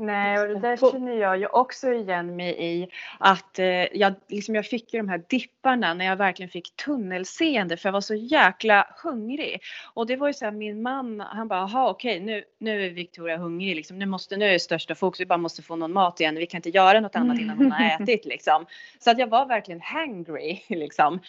Nej, 0.00 0.38
och 0.38 0.48
det 0.48 0.58
där 0.58 0.76
känner 0.92 1.12
jag 1.12 1.38
ju 1.38 1.46
också 1.46 1.92
igen 1.92 2.36
mig 2.36 2.56
i. 2.58 2.88
Att 3.18 3.58
eh, 3.58 3.66
jag, 3.66 4.14
liksom 4.28 4.54
jag 4.54 4.66
fick 4.66 4.94
ju 4.94 5.00
de 5.00 5.08
här 5.08 5.24
dipparna 5.28 5.94
när 5.94 6.04
jag 6.04 6.16
verkligen 6.16 6.50
fick 6.50 6.76
tunnelseende 6.76 7.76
för 7.76 7.88
jag 7.88 7.92
var 7.92 8.00
så 8.00 8.14
jäkla 8.14 8.86
hungrig. 9.02 9.60
Och 9.94 10.06
det 10.06 10.16
var 10.16 10.26
ju 10.26 10.32
så 10.32 10.44
här, 10.44 10.52
min 10.52 10.82
man 10.82 11.20
han 11.20 11.48
bara, 11.48 11.58
jaha 11.58 11.90
okej 11.90 12.20
nu, 12.20 12.44
nu 12.58 12.86
är 12.86 12.90
Victoria 12.90 13.36
hungrig 13.36 13.76
liksom. 13.76 13.98
Nu 13.98 14.06
måste, 14.06 14.36
nu 14.36 14.44
är 14.44 14.52
det 14.52 14.58
största 14.58 14.94
fokus, 14.94 15.20
vi 15.20 15.26
bara 15.26 15.38
måste 15.38 15.62
få 15.62 15.76
någon 15.76 15.92
mat 15.92 16.20
igen. 16.20 16.34
Vi 16.34 16.46
kan 16.46 16.58
inte 16.58 16.70
göra 16.70 17.00
något 17.00 17.16
annat 17.16 17.40
innan 17.40 17.58
hon 17.58 17.72
har 17.72 17.84
ätit 18.02 18.24
liksom. 18.24 18.66
Så 18.98 19.10
att 19.10 19.18
jag 19.18 19.26
var 19.26 19.46
verkligen 19.46 19.80
hangry 19.80 20.62
liksom. 20.68 21.20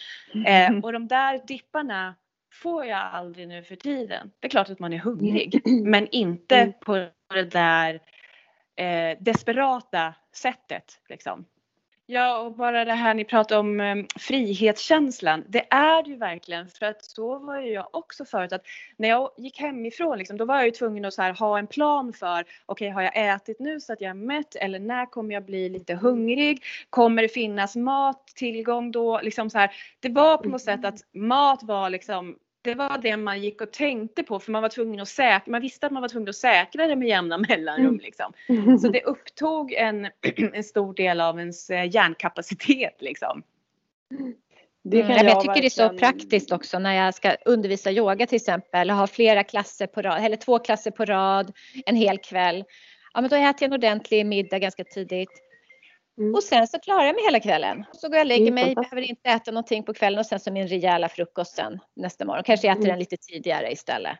Eh, 0.46 0.78
och 0.82 0.92
de 0.92 1.08
där 1.08 1.46
dipparna 1.46 2.14
får 2.62 2.84
jag 2.84 2.98
aldrig 3.12 3.48
nu 3.48 3.62
för 3.62 3.76
tiden. 3.76 4.30
Det 4.40 4.46
är 4.46 4.50
klart 4.50 4.70
att 4.70 4.78
man 4.78 4.92
är 4.92 4.98
hungrig, 4.98 5.62
men 5.84 6.08
inte 6.08 6.56
mm. 6.56 6.72
på 6.80 7.08
det 7.34 7.42
där 7.42 8.00
eh, 8.76 9.18
desperata 9.20 10.14
sättet. 10.32 11.00
Liksom. 11.08 11.44
Ja, 12.06 12.38
och 12.38 12.56
bara 12.56 12.84
det 12.84 12.92
här 12.92 13.14
ni 13.14 13.24
pratar 13.24 13.58
om 13.58 13.80
eh, 13.80 13.96
frihetskänslan. 14.18 15.44
Det 15.48 15.66
är 15.72 16.02
det 16.02 16.10
ju 16.10 16.16
verkligen 16.16 16.68
för 16.68 16.86
att 16.86 17.04
så 17.04 17.38
var 17.38 17.60
ju 17.60 17.72
jag 17.72 17.88
också 17.92 18.24
förut 18.24 18.52
att 18.52 18.62
när 18.96 19.08
jag 19.08 19.30
gick 19.36 19.60
hemifrån 19.60 20.18
liksom, 20.18 20.36
då 20.36 20.44
var 20.44 20.56
jag 20.56 20.64
ju 20.64 20.70
tvungen 20.70 21.04
att 21.04 21.16
här, 21.16 21.32
ha 21.32 21.58
en 21.58 21.66
plan 21.66 22.12
för 22.12 22.40
okej, 22.40 22.48
okay, 22.66 22.90
har 22.90 23.02
jag 23.02 23.34
ätit 23.34 23.60
nu 23.60 23.80
så 23.80 23.92
att 23.92 24.00
jag 24.00 24.10
är 24.10 24.14
mätt 24.14 24.54
eller 24.54 24.78
när 24.78 25.06
kommer 25.06 25.34
jag 25.34 25.44
bli 25.44 25.68
lite 25.68 25.94
hungrig? 25.94 26.64
Kommer 26.90 27.22
det 27.22 27.28
finnas 27.28 27.76
mat 27.76 28.26
tillgång 28.26 28.92
då? 28.92 29.20
Liksom 29.20 29.50
så 29.50 29.58
här, 29.58 29.72
det 30.00 30.08
var 30.08 30.36
på 30.36 30.48
något 30.48 30.62
sätt 30.62 30.84
att 30.84 31.00
mat 31.12 31.62
var 31.62 31.90
liksom 31.90 32.36
det 32.62 32.74
var 32.74 32.98
det 32.98 33.16
man 33.16 33.42
gick 33.42 33.60
och 33.60 33.72
tänkte 33.72 34.22
på 34.22 34.38
för 34.38 34.52
man 34.52 34.62
var 34.62 34.68
tvungen 34.68 35.00
att 35.00 35.08
säkra, 35.08 35.50
man 35.50 35.60
visste 35.60 35.86
att 35.86 35.92
man 35.92 36.02
var 36.02 36.08
tvungen 36.08 36.28
att 36.28 36.36
säkra 36.36 36.86
det 36.86 36.96
med 36.96 37.08
jämna 37.08 37.38
mellanrum 37.38 37.86
mm. 37.86 38.00
liksom. 38.00 38.32
Så 38.80 38.88
det 38.88 39.02
upptog 39.02 39.72
en, 39.72 40.08
en 40.52 40.64
stor 40.64 40.94
del 40.94 41.20
av 41.20 41.38
ens 41.38 41.70
eh, 41.70 41.94
hjärnkapacitet 41.94 42.96
liksom. 42.98 43.42
Det 44.84 45.00
kan 45.00 45.10
mm, 45.10 45.26
jag, 45.26 45.34
jag 45.34 45.40
tycker 45.40 45.52
verkligen... 45.52 45.62
det 45.62 45.84
är 45.84 45.88
så 45.88 45.98
praktiskt 45.98 46.52
också 46.52 46.78
när 46.78 47.04
jag 47.04 47.14
ska 47.14 47.36
undervisa 47.44 47.90
yoga 47.90 48.26
till 48.26 48.36
exempel 48.36 48.90
och 48.90 48.96
ha 48.96 49.06
flera 49.06 49.44
klasser 49.44 49.86
på 49.86 50.02
rad, 50.02 50.24
eller 50.24 50.36
två 50.36 50.58
klasser 50.58 50.90
på 50.90 51.04
rad 51.04 51.52
en 51.86 51.96
hel 51.96 52.18
kväll. 52.18 52.64
Ja 53.14 53.20
men 53.20 53.30
då 53.30 53.36
äter 53.36 53.56
jag 53.60 53.62
en 53.62 53.72
ordentlig 53.72 54.26
middag 54.26 54.58
ganska 54.58 54.84
tidigt 54.84 55.42
Mm. 56.18 56.34
Och 56.34 56.42
sen 56.42 56.68
så 56.68 56.78
klarar 56.78 57.04
jag 57.04 57.14
mig 57.14 57.24
hela 57.24 57.40
kvällen. 57.40 57.84
Så 57.92 58.08
går 58.08 58.16
jag 58.16 58.24
och 58.24 58.28
lägger 58.28 58.52
mig, 58.52 58.74
behöver 58.74 59.02
inte 59.02 59.30
äta 59.30 59.50
någonting 59.50 59.82
på 59.82 59.94
kvällen 59.94 60.18
och 60.18 60.26
sen 60.26 60.40
så 60.40 60.52
min 60.52 60.68
rejäla 60.68 61.08
frukost 61.08 61.56
sen 61.56 61.78
nästa 61.96 62.24
morgon. 62.24 62.44
Kanske 62.44 62.68
äter 62.68 62.78
mm. 62.78 62.88
den 62.88 62.98
lite 62.98 63.16
tidigare 63.16 63.72
istället. 63.72 64.18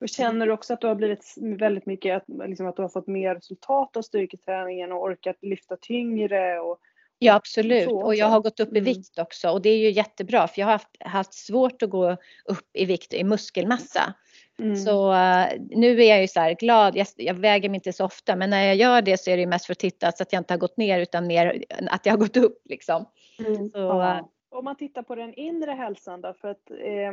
Och 0.00 0.08
känner 0.08 0.46
du 0.46 0.52
också 0.52 0.74
att 0.74 0.80
du 0.80 0.86
har 0.86 0.94
blivit 0.94 1.34
väldigt 1.58 1.86
mycket, 1.86 2.16
att, 2.16 2.48
liksom 2.48 2.66
att 2.66 2.76
du 2.76 2.82
har 2.82 2.88
fått 2.88 3.06
mer 3.06 3.34
resultat 3.34 3.96
av 3.96 4.02
styrketräningen 4.02 4.92
och 4.92 5.02
orkat 5.02 5.36
lyfta 5.42 5.76
tyngre? 5.76 6.60
Och, 6.60 6.80
ja 7.22 7.34
absolut 7.34 7.92
och 7.92 8.14
jag 8.14 8.26
har 8.26 8.40
gått 8.40 8.60
upp 8.60 8.68
i 8.68 8.78
mm. 8.78 8.84
vikt 8.84 9.18
också 9.18 9.50
och 9.50 9.62
det 9.62 9.70
är 9.70 9.78
ju 9.78 9.90
jättebra 9.90 10.48
för 10.48 10.60
jag 10.60 10.66
har 10.66 10.72
haft, 10.72 10.96
haft 11.00 11.34
svårt 11.34 11.82
att 11.82 11.90
gå 11.90 12.12
upp 12.44 12.70
i 12.72 12.84
vikt 12.84 13.14
i 13.14 13.24
muskelmassa. 13.24 14.14
Mm. 14.58 14.76
Så 14.76 15.12
uh, 15.12 15.46
nu 15.70 16.02
är 16.02 16.08
jag 16.08 16.20
ju 16.20 16.28
så 16.28 16.40
här 16.40 16.54
glad, 16.54 16.96
jag, 16.96 17.06
jag, 17.16 17.34
väger 17.34 17.68
mig 17.68 17.76
inte 17.76 17.92
så 17.92 18.04
ofta 18.04 18.36
men 18.36 18.50
när 18.50 18.64
jag 18.64 18.76
gör 18.76 19.02
det 19.02 19.20
så 19.20 19.30
är 19.30 19.36
det 19.36 19.46
mest 19.46 19.66
för 19.66 19.72
att 19.72 19.78
titta 19.78 20.12
så 20.12 20.22
att 20.22 20.32
jag 20.32 20.40
inte 20.40 20.54
har 20.54 20.58
gått 20.58 20.76
ner 20.76 21.00
utan 21.00 21.26
mer 21.26 21.64
att 21.90 22.06
jag 22.06 22.12
har 22.12 22.18
gått 22.18 22.36
upp 22.36 22.62
liksom. 22.64 23.04
Mm. 23.38 23.70
Så, 23.70 24.00
uh, 24.00 24.20
om 24.50 24.64
man 24.64 24.76
tittar 24.76 25.02
på 25.02 25.14
den 25.14 25.34
inre 25.34 25.70
hälsan 25.70 26.20
då, 26.20 26.34
för 26.34 26.48
att 26.48 26.70
eh, 26.70 27.12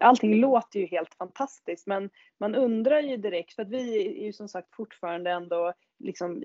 allting 0.00 0.40
låter 0.40 0.80
ju 0.80 0.86
helt 0.86 1.14
fantastiskt 1.14 1.86
men 1.86 2.10
man 2.40 2.54
undrar 2.54 3.00
ju 3.00 3.16
direkt, 3.16 3.54
för 3.54 3.62
att 3.62 3.68
vi 3.68 4.18
är 4.18 4.24
ju 4.24 4.32
som 4.32 4.48
sagt 4.48 4.74
fortfarande 4.74 5.30
ändå 5.30 5.72
liksom 5.98 6.42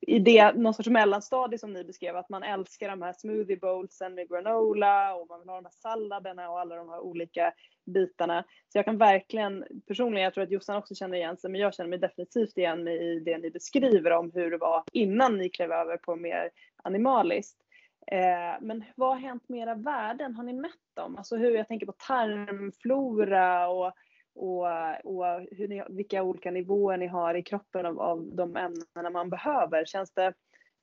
i 0.00 0.18
det, 0.18 0.52
någon 0.52 0.74
sorts 0.74 0.88
mellanstadie 0.88 1.58
som 1.58 1.72
ni 1.72 1.84
beskrev, 1.84 2.16
att 2.16 2.28
man 2.28 2.42
älskar 2.42 2.88
de 2.88 3.02
här 3.02 3.12
smoothie 3.12 3.56
bowlsen 3.56 4.14
med 4.14 4.28
granola 4.28 5.14
och 5.14 5.28
man 5.28 5.40
vill 5.40 5.48
ha 5.48 5.56
de 5.56 5.64
här 5.64 5.72
salladerna 5.72 6.50
och 6.50 6.60
alla 6.60 6.76
de 6.76 6.88
här 6.88 7.00
olika 7.00 7.52
bitarna. 7.86 8.44
Så 8.68 8.78
jag 8.78 8.84
kan 8.84 8.98
verkligen, 8.98 9.64
personligen, 9.86 10.24
jag 10.24 10.34
tror 10.34 10.44
att 10.44 10.50
Jossan 10.50 10.76
också 10.76 10.94
känner 10.94 11.16
igen 11.16 11.36
sig, 11.36 11.50
men 11.50 11.60
jag 11.60 11.74
känner 11.74 11.90
mig 11.90 11.98
definitivt 11.98 12.58
igen 12.58 12.84
mig 12.84 12.96
i 12.96 13.20
det 13.20 13.38
ni 13.38 13.50
beskriver 13.50 14.10
om 14.10 14.30
hur 14.34 14.50
det 14.50 14.58
var 14.58 14.84
innan 14.92 15.38
ni 15.38 15.48
klev 15.48 15.72
över 15.72 15.96
på 15.96 16.16
mer 16.16 16.50
animaliskt. 16.82 17.58
Eh, 18.06 18.60
men 18.60 18.84
vad 18.96 19.08
har 19.08 19.20
hänt 19.20 19.48
med 19.48 19.60
era 19.60 19.74
värden? 19.74 20.34
Har 20.34 20.44
ni 20.44 20.52
mätt 20.52 20.72
dem? 20.94 21.16
Alltså 21.16 21.36
hur, 21.36 21.56
jag 21.56 21.68
tänker 21.68 21.86
på 21.86 21.92
tarmflora 21.92 23.68
och, 23.68 23.92
och, 24.38 24.66
och 25.04 25.46
hur 25.50 25.68
ni, 25.68 25.82
vilka 25.88 26.22
olika 26.22 26.50
nivåer 26.50 26.96
ni 26.96 27.06
har 27.06 27.34
i 27.34 27.42
kroppen 27.42 27.86
av, 27.86 28.00
av 28.00 28.30
de 28.32 28.56
ämnena 28.56 29.10
man 29.12 29.30
behöver. 29.30 29.84
Känns 29.84 30.10
det, 30.10 30.32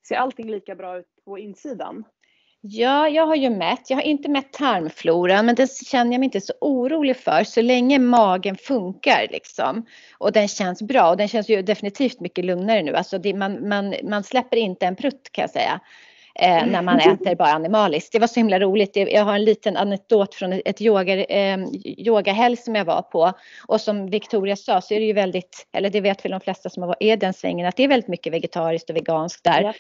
ser 0.08 0.16
allting 0.16 0.52
lika 0.52 0.76
bra 0.76 0.98
ut 0.98 1.06
på 1.26 1.40
insidan? 1.40 2.04
Ja, 2.68 3.10
jag 3.10 3.26
har 3.26 3.36
ju 3.36 3.50
mätt. 3.50 3.90
Jag 3.90 3.98
har 3.98 4.04
inte 4.04 4.30
mätt 4.30 4.54
tarmfloran, 4.54 5.46
men 5.46 5.56
det 5.56 5.78
känner 5.86 6.12
jag 6.12 6.20
mig 6.20 6.26
inte 6.26 6.42
så 6.42 6.54
orolig 6.62 7.18
för 7.18 7.44
så 7.44 7.62
länge 7.62 8.00
magen 8.00 8.56
funkar 8.56 9.28
liksom. 9.32 9.86
Och 10.18 10.32
den 10.32 10.48
känns 10.48 10.82
bra 10.82 11.10
och 11.10 11.18
den 11.18 11.28
känns 11.28 11.50
ju 11.50 11.62
definitivt 11.62 12.20
mycket 12.20 12.46
lugnare 12.46 12.84
nu. 12.84 12.96
Alltså 12.96 13.18
det, 13.18 13.34
man, 13.34 13.70
man, 13.70 13.96
man 14.04 14.24
släpper 14.24 14.58
inte 14.58 14.86
en 14.86 14.96
prutt 14.96 15.30
kan 15.32 15.42
jag 15.42 15.50
säga 15.50 15.82
eh, 16.40 16.66
när 16.66 16.82
man 16.82 17.00
äter 17.00 17.36
bara 17.36 17.52
animaliskt. 17.52 18.12
Det 18.12 18.20
var 18.20 18.28
så 18.28 18.40
himla 18.40 18.60
roligt. 18.60 18.96
Jag 18.96 19.26
har 19.26 19.36
en 19.36 19.46
liten 19.46 19.78
anekdot 19.78 20.36
från 20.36 20.62
ett 20.66 20.82
yoga, 20.82 21.26
eh, 21.26 21.60
yogahelg 21.98 22.58
som 22.58 22.76
jag 22.76 22.86
var 22.86 23.02
på. 23.02 23.34
Och 23.68 23.82
som 23.82 24.10
Victoria 24.10 24.56
sa 24.56 24.82
så 24.82 24.94
är 24.94 25.00
det 25.00 25.06
ju 25.06 25.14
väldigt, 25.14 25.68
eller 25.74 25.90
det 25.90 26.02
vet 26.02 26.26
väl 26.26 26.32
de 26.32 26.42
flesta 26.42 26.70
som 26.70 26.94
är 27.00 27.18
den 27.18 27.34
svängen, 27.34 27.68
att 27.68 27.76
det 27.76 27.84
är 27.84 27.88
väldigt 27.88 28.10
mycket 28.10 28.34
vegetariskt 28.34 28.90
och 28.90 28.96
veganskt 28.96 29.44
där. 29.44 29.62
Yes. 29.62 29.76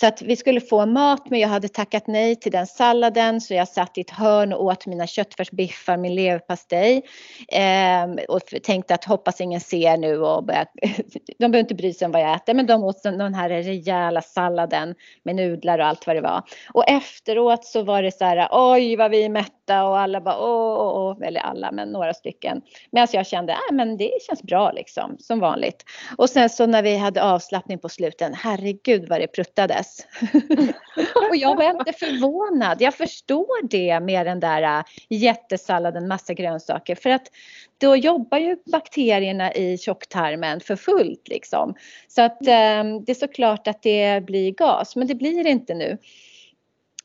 Så 0.00 0.06
att 0.06 0.22
vi 0.22 0.36
skulle 0.36 0.60
få 0.60 0.86
mat 0.86 1.30
men 1.30 1.40
jag 1.40 1.48
hade 1.48 1.68
tackat 1.68 2.06
nej 2.06 2.36
till 2.36 2.52
den 2.52 2.66
salladen 2.66 3.40
så 3.40 3.54
jag 3.54 3.68
satt 3.68 3.98
i 3.98 4.00
ett 4.00 4.10
hörn 4.10 4.52
och 4.52 4.64
åt 4.64 4.86
mina 4.86 5.06
köttfärsbiffar, 5.06 5.96
min 5.96 6.14
leverpastej. 6.14 7.02
Eh, 7.48 8.24
och 8.28 8.40
tänkte 8.62 8.94
att 8.94 9.04
hoppas 9.04 9.40
ingen 9.40 9.60
ser 9.60 9.96
nu 9.96 10.18
och 10.18 10.44
börja, 10.44 10.66
de 11.38 11.50
behöver 11.50 11.58
inte 11.58 11.74
bry 11.74 11.92
sig 11.92 12.06
om 12.06 12.12
vad 12.12 12.22
jag 12.22 12.34
äter 12.34 12.54
men 12.54 12.66
de 12.66 12.84
åt 12.84 13.02
den 13.02 13.34
här 13.34 13.48
rejäla 13.48 14.22
salladen 14.22 14.94
med 15.22 15.36
nudlar 15.36 15.78
och 15.78 15.86
allt 15.86 16.06
vad 16.06 16.16
det 16.16 16.22
var. 16.22 16.42
Och 16.72 16.88
efteråt 16.88 17.64
så 17.64 17.82
var 17.82 18.02
det 18.02 18.12
så 18.12 18.24
här 18.24 18.48
oj 18.50 18.96
vad 18.96 19.10
vi 19.10 19.24
är 19.24 19.28
mätta 19.28 19.84
och 19.84 19.98
alla 19.98 20.20
bara 20.20 20.38
åh, 20.38 20.80
åh, 20.80 21.16
åh. 21.20 21.26
eller 21.26 21.40
alla 21.40 21.72
men 21.72 21.88
några 21.88 22.14
stycken. 22.14 22.62
Medan 22.90 23.08
jag 23.12 23.26
kände 23.26 23.52
äh, 23.52 23.72
men 23.72 23.96
det 23.96 24.10
känns 24.26 24.42
bra 24.42 24.72
liksom 24.72 25.16
som 25.18 25.40
vanligt. 25.40 25.84
Och 26.18 26.30
sen 26.30 26.50
så 26.50 26.66
när 26.66 26.82
vi 26.82 26.96
hade 26.96 27.22
avslappning 27.22 27.78
på 27.78 27.88
sluten, 27.88 28.34
herregud 28.34 29.08
vad 29.08 29.20
det 29.20 29.26
pruttade 29.26 29.84
hittades. 29.88 30.74
och 31.30 31.36
jag 31.36 31.56
var 31.56 31.70
inte 31.70 31.92
förvånad. 31.92 32.80
Jag 32.80 32.94
förstår 32.94 33.68
det 33.68 34.00
med 34.00 34.26
den 34.26 34.40
där 34.40 34.62
äh, 34.62 34.84
jättesalladen, 35.08 36.08
massa 36.08 36.34
grönsaker. 36.34 36.94
För 36.94 37.10
att 37.10 37.30
då 37.78 37.96
jobbar 37.96 38.38
ju 38.38 38.56
bakterierna 38.72 39.52
i 39.54 39.78
tjocktarmen 39.78 40.60
för 40.60 40.76
fullt 40.76 41.28
liksom. 41.28 41.74
Så 42.08 42.22
att 42.22 42.42
eh, 42.42 42.84
det 43.06 43.12
är 43.12 43.14
såklart 43.14 43.68
att 43.68 43.82
det 43.82 44.24
blir 44.24 44.52
gas, 44.52 44.96
men 44.96 45.06
det 45.06 45.14
blir 45.14 45.44
det 45.44 45.50
inte 45.50 45.74
nu. 45.74 45.98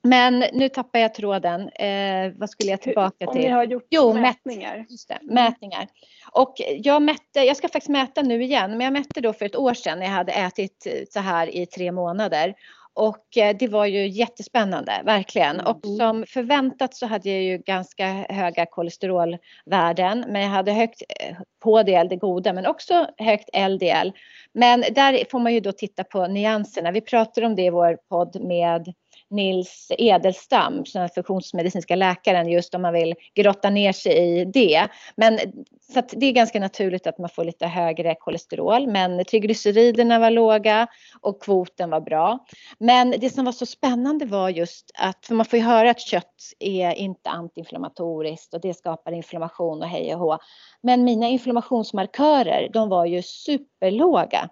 Men 0.04 0.44
nu 0.54 0.70
tappar 0.70 1.00
jag 1.00 1.14
tråden. 1.14 1.70
Eh, 1.70 2.32
vad 2.36 2.50
skulle 2.50 2.72
jag 2.72 2.82
tillbaka 2.82 3.18
till? 3.18 3.28
Om 3.28 3.38
ni 3.38 3.48
har 3.48 3.64
gjort 3.64 3.88
jo, 3.90 4.14
mätningar. 4.14 4.86
Det, 5.08 5.20
mätningar. 5.22 5.88
Och 6.32 6.54
jag 6.78 7.02
mätte, 7.02 7.40
jag 7.40 7.58
ska 7.58 7.68
faktiskt 7.68 7.90
mäta 7.90 8.22
nu 8.22 8.44
igen, 8.44 8.72
men 8.72 8.82
jag 8.82 8.94
mätte 8.94 9.22
då 9.22 9.34
för 9.34 9.46
ett 9.46 9.56
år 9.56 9.74
sedan 9.74 10.00
när 10.00 10.06
jag 10.06 10.14
hade 10.14 10.32
ätit 10.32 10.88
så 11.10 11.20
här 11.20 11.56
i 11.56 11.66
tre 11.66 11.92
månader. 11.92 12.56
Och 12.96 13.38
eh, 13.38 13.56
det 13.60 13.68
var 13.68 13.86
ju 13.86 14.08
jättespännande, 14.08 15.02
verkligen. 15.06 15.60
Och 15.60 15.86
mm. 15.86 15.98
som 15.98 16.26
förväntat 16.28 16.96
så 16.96 17.06
hade 17.06 17.30
jag 17.30 17.42
ju 17.42 17.58
ganska 17.58 18.08
höga 18.30 18.66
kolesterolvärden. 18.66 20.26
Men 20.28 20.42
jag 20.42 20.50
hade 20.50 20.72
högt 20.72 21.02
HDL, 21.64 21.90
eh, 21.90 22.04
det 22.04 22.16
goda, 22.16 22.54
men 22.54 22.66
också 22.66 23.08
högt 23.18 23.50
LDL. 23.70 24.12
Men 24.54 24.82
där 24.82 25.30
får 25.32 25.40
man 25.40 25.54
ju 25.54 25.60
då 25.60 25.72
titta 25.72 26.04
på 26.04 26.28
nyanserna. 26.28 26.92
Vi 26.92 27.02
pratade 27.02 27.48
om 27.48 27.56
det 27.56 27.62
i 27.62 27.70
vår 27.70 27.98
podd 28.10 28.42
med 28.42 28.94
Nils 29.34 29.92
Edelstam, 29.98 30.84
den 30.94 31.10
funktionsmedicinska 31.10 31.96
läkaren, 31.96 32.50
just 32.50 32.76
om 32.76 32.82
man 32.82 32.94
vill 32.94 33.16
grotta 33.36 33.70
ner 33.70 33.92
sig 33.92 34.40
i 34.40 34.46
det. 34.46 34.88
Men 35.16 35.40
så 35.94 36.02
det 36.12 36.26
är 36.26 36.32
ganska 36.32 36.60
naturligt 36.60 37.08
att 37.08 37.18
man 37.18 37.30
får 37.30 37.44
lite 37.44 37.68
högre 37.68 38.16
kolesterol, 38.16 38.88
men 38.88 39.26
triglyceriderna 39.26 40.20
var 40.20 40.32
låga 40.32 40.88
och 41.22 41.44
kvoten 41.44 41.90
var 41.90 42.02
bra. 42.02 42.46
Men 42.78 43.12
det 43.12 43.30
som 43.30 43.46
var 43.46 43.52
så 43.52 43.66
spännande 43.66 44.26
var 44.26 44.50
just 44.50 44.92
att, 44.98 45.26
för 45.26 45.36
man 45.36 45.46
får 45.46 45.60
ju 45.60 45.66
höra 45.66 45.90
att 45.90 46.02
kött 46.02 46.36
är 46.60 46.94
inte 46.94 47.30
antiinflammatoriskt 47.30 48.54
och 48.54 48.62
det 48.62 48.74
skapar 48.74 49.12
inflammation 49.12 49.82
och 49.82 49.88
hej 49.88 50.16
och 50.16 50.20
hå. 50.20 50.38
Men 50.82 51.04
mina 51.04 51.28
inflammationsmarkörer, 51.28 52.70
de 52.74 52.90
var 52.90 53.06
ju 53.06 53.22
superlåga. 53.22 54.50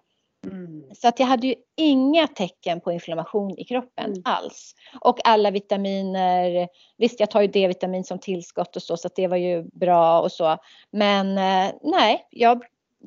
Mm. 0.48 0.84
Så 0.96 1.08
att 1.08 1.20
jag 1.20 1.28
hade 1.28 1.48
ju 1.48 1.56
inga 1.76 2.28
tecken 2.28 2.82
på 2.82 2.92
inflammation 2.92 3.58
i 3.58 3.64
kroppen 3.64 4.06
mm. 4.06 4.22
alls. 4.26 4.76
Och 5.02 5.28
alla 5.28 5.52
vitaminer, 5.52 6.68
visst 6.98 7.20
jag 7.20 7.32
tar 7.32 7.42
ju 7.42 7.48
D-vitamin 7.48 8.04
som 8.04 8.20
tillskott 8.20 8.76
och 8.76 8.84
så, 8.84 8.98
så 8.98 9.08
att 9.08 9.16
det 9.16 9.28
var 9.28 9.38
ju 9.38 9.64
bra 9.64 10.22
och 10.22 10.32
så. 10.32 10.58
Men 10.92 11.38
eh, 11.38 11.74
nej, 11.82 12.28
jag, 12.32 12.64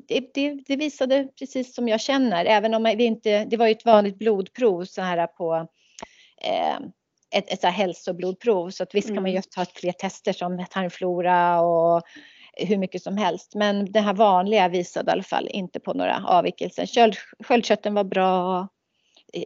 det, 0.07 0.33
det, 0.33 0.53
det, 0.67 0.75
visade 0.75 1.27
precis 1.39 1.75
som 1.75 1.87
jag 1.87 2.01
känner, 2.01 2.45
även 2.45 2.73
om 2.73 2.83
vi 2.83 3.05
inte, 3.05 3.45
det 3.45 3.57
var 3.57 3.67
ju 3.67 3.71
ett 3.71 3.85
vanligt 3.85 4.17
blodprov 4.17 4.85
så 4.85 5.01
här 5.01 5.27
på 5.27 5.67
eh, 6.41 6.77
ett, 7.35 7.53
ett 7.53 7.61
så 7.61 7.67
hälsoblodprov 7.67 8.69
så 8.69 8.83
att 8.83 8.95
visst 8.95 9.07
kan 9.07 9.23
man 9.23 9.31
ju 9.31 9.37
mm. 9.37 9.43
ta 9.55 9.65
fler 9.65 9.91
tester 9.91 10.33
som 10.33 10.65
tarmflora 10.71 11.61
och 11.61 12.01
hur 12.55 12.77
mycket 12.77 13.03
som 13.03 13.17
helst. 13.17 13.55
Men 13.55 13.91
det 13.91 13.99
här 13.99 14.13
vanliga 14.13 14.67
visade 14.67 15.11
i 15.11 15.13
alla 15.13 15.23
fall 15.23 15.47
inte 15.51 15.79
på 15.79 15.93
några 15.93 16.23
avvikelser. 16.27 16.85
Sköld, 16.85 17.15
sköldkörteln 17.39 17.95
var 17.95 18.03
bra. 18.03 18.67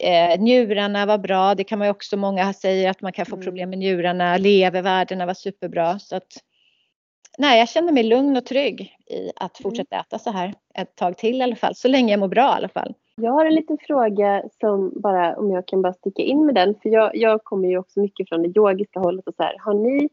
Eh, 0.02 0.40
njurarna 0.40 1.06
var 1.06 1.18
bra. 1.18 1.56
Det 1.56 1.64
kan 1.64 1.80
man 1.80 1.88
ju 1.88 1.92
också, 1.92 2.18
många 2.18 2.54
säger 2.54 2.90
att 2.90 3.02
man 3.02 3.12
kan 3.12 3.26
få 3.26 3.36
mm. 3.36 3.46
problem 3.46 3.70
med 3.70 3.80
njurarna. 3.80 4.38
Levervärdena 4.38 5.26
var 5.26 5.34
superbra. 5.34 6.00
Så 6.00 6.16
att, 6.16 6.34
nej, 7.38 7.60
jag 7.60 7.70
känner 7.70 7.92
mig 7.92 8.04
lugn 8.04 8.38
och 8.38 8.46
trygg 8.46 8.82
i 9.08 9.32
att 9.36 9.60
mm. 9.60 9.64
fortsätta 9.64 10.00
äta 10.00 10.20
så 10.20 10.32
här 10.32 10.54
ett 10.76 10.96
tag 10.96 11.18
till 11.18 11.36
i 11.36 11.44
alla 11.44 11.56
fall. 11.56 11.76
Så 11.76 11.88
länge 11.88 12.14
jag 12.14 12.20
mår 12.20 12.28
bra 12.28 12.54
i 12.54 12.58
alla 12.58 12.70
fall. 12.70 12.94
Jag 13.22 13.32
har 13.32 13.46
en 13.46 13.56
liten 13.56 13.78
fråga 13.88 14.44
som 14.60 15.02
bara, 15.02 15.36
om 15.36 15.52
jag 15.52 15.68
kan 15.68 15.82
bara 15.82 15.94
sticka 15.94 16.22
in 16.22 16.46
med 16.46 16.56
den. 16.56 16.76
För 16.82 16.90
jag, 16.90 17.16
jag 17.16 17.44
kommer 17.44 17.68
ju 17.68 17.78
också 17.78 18.00
mycket 18.00 18.30
från 18.30 18.44
det 18.44 18.60
yogiska 18.60 19.00
hållet 19.00 19.28
och 19.28 19.36
så 19.36 19.44
här. 19.44 19.56
Har 19.60 19.74
ni 19.74 20.10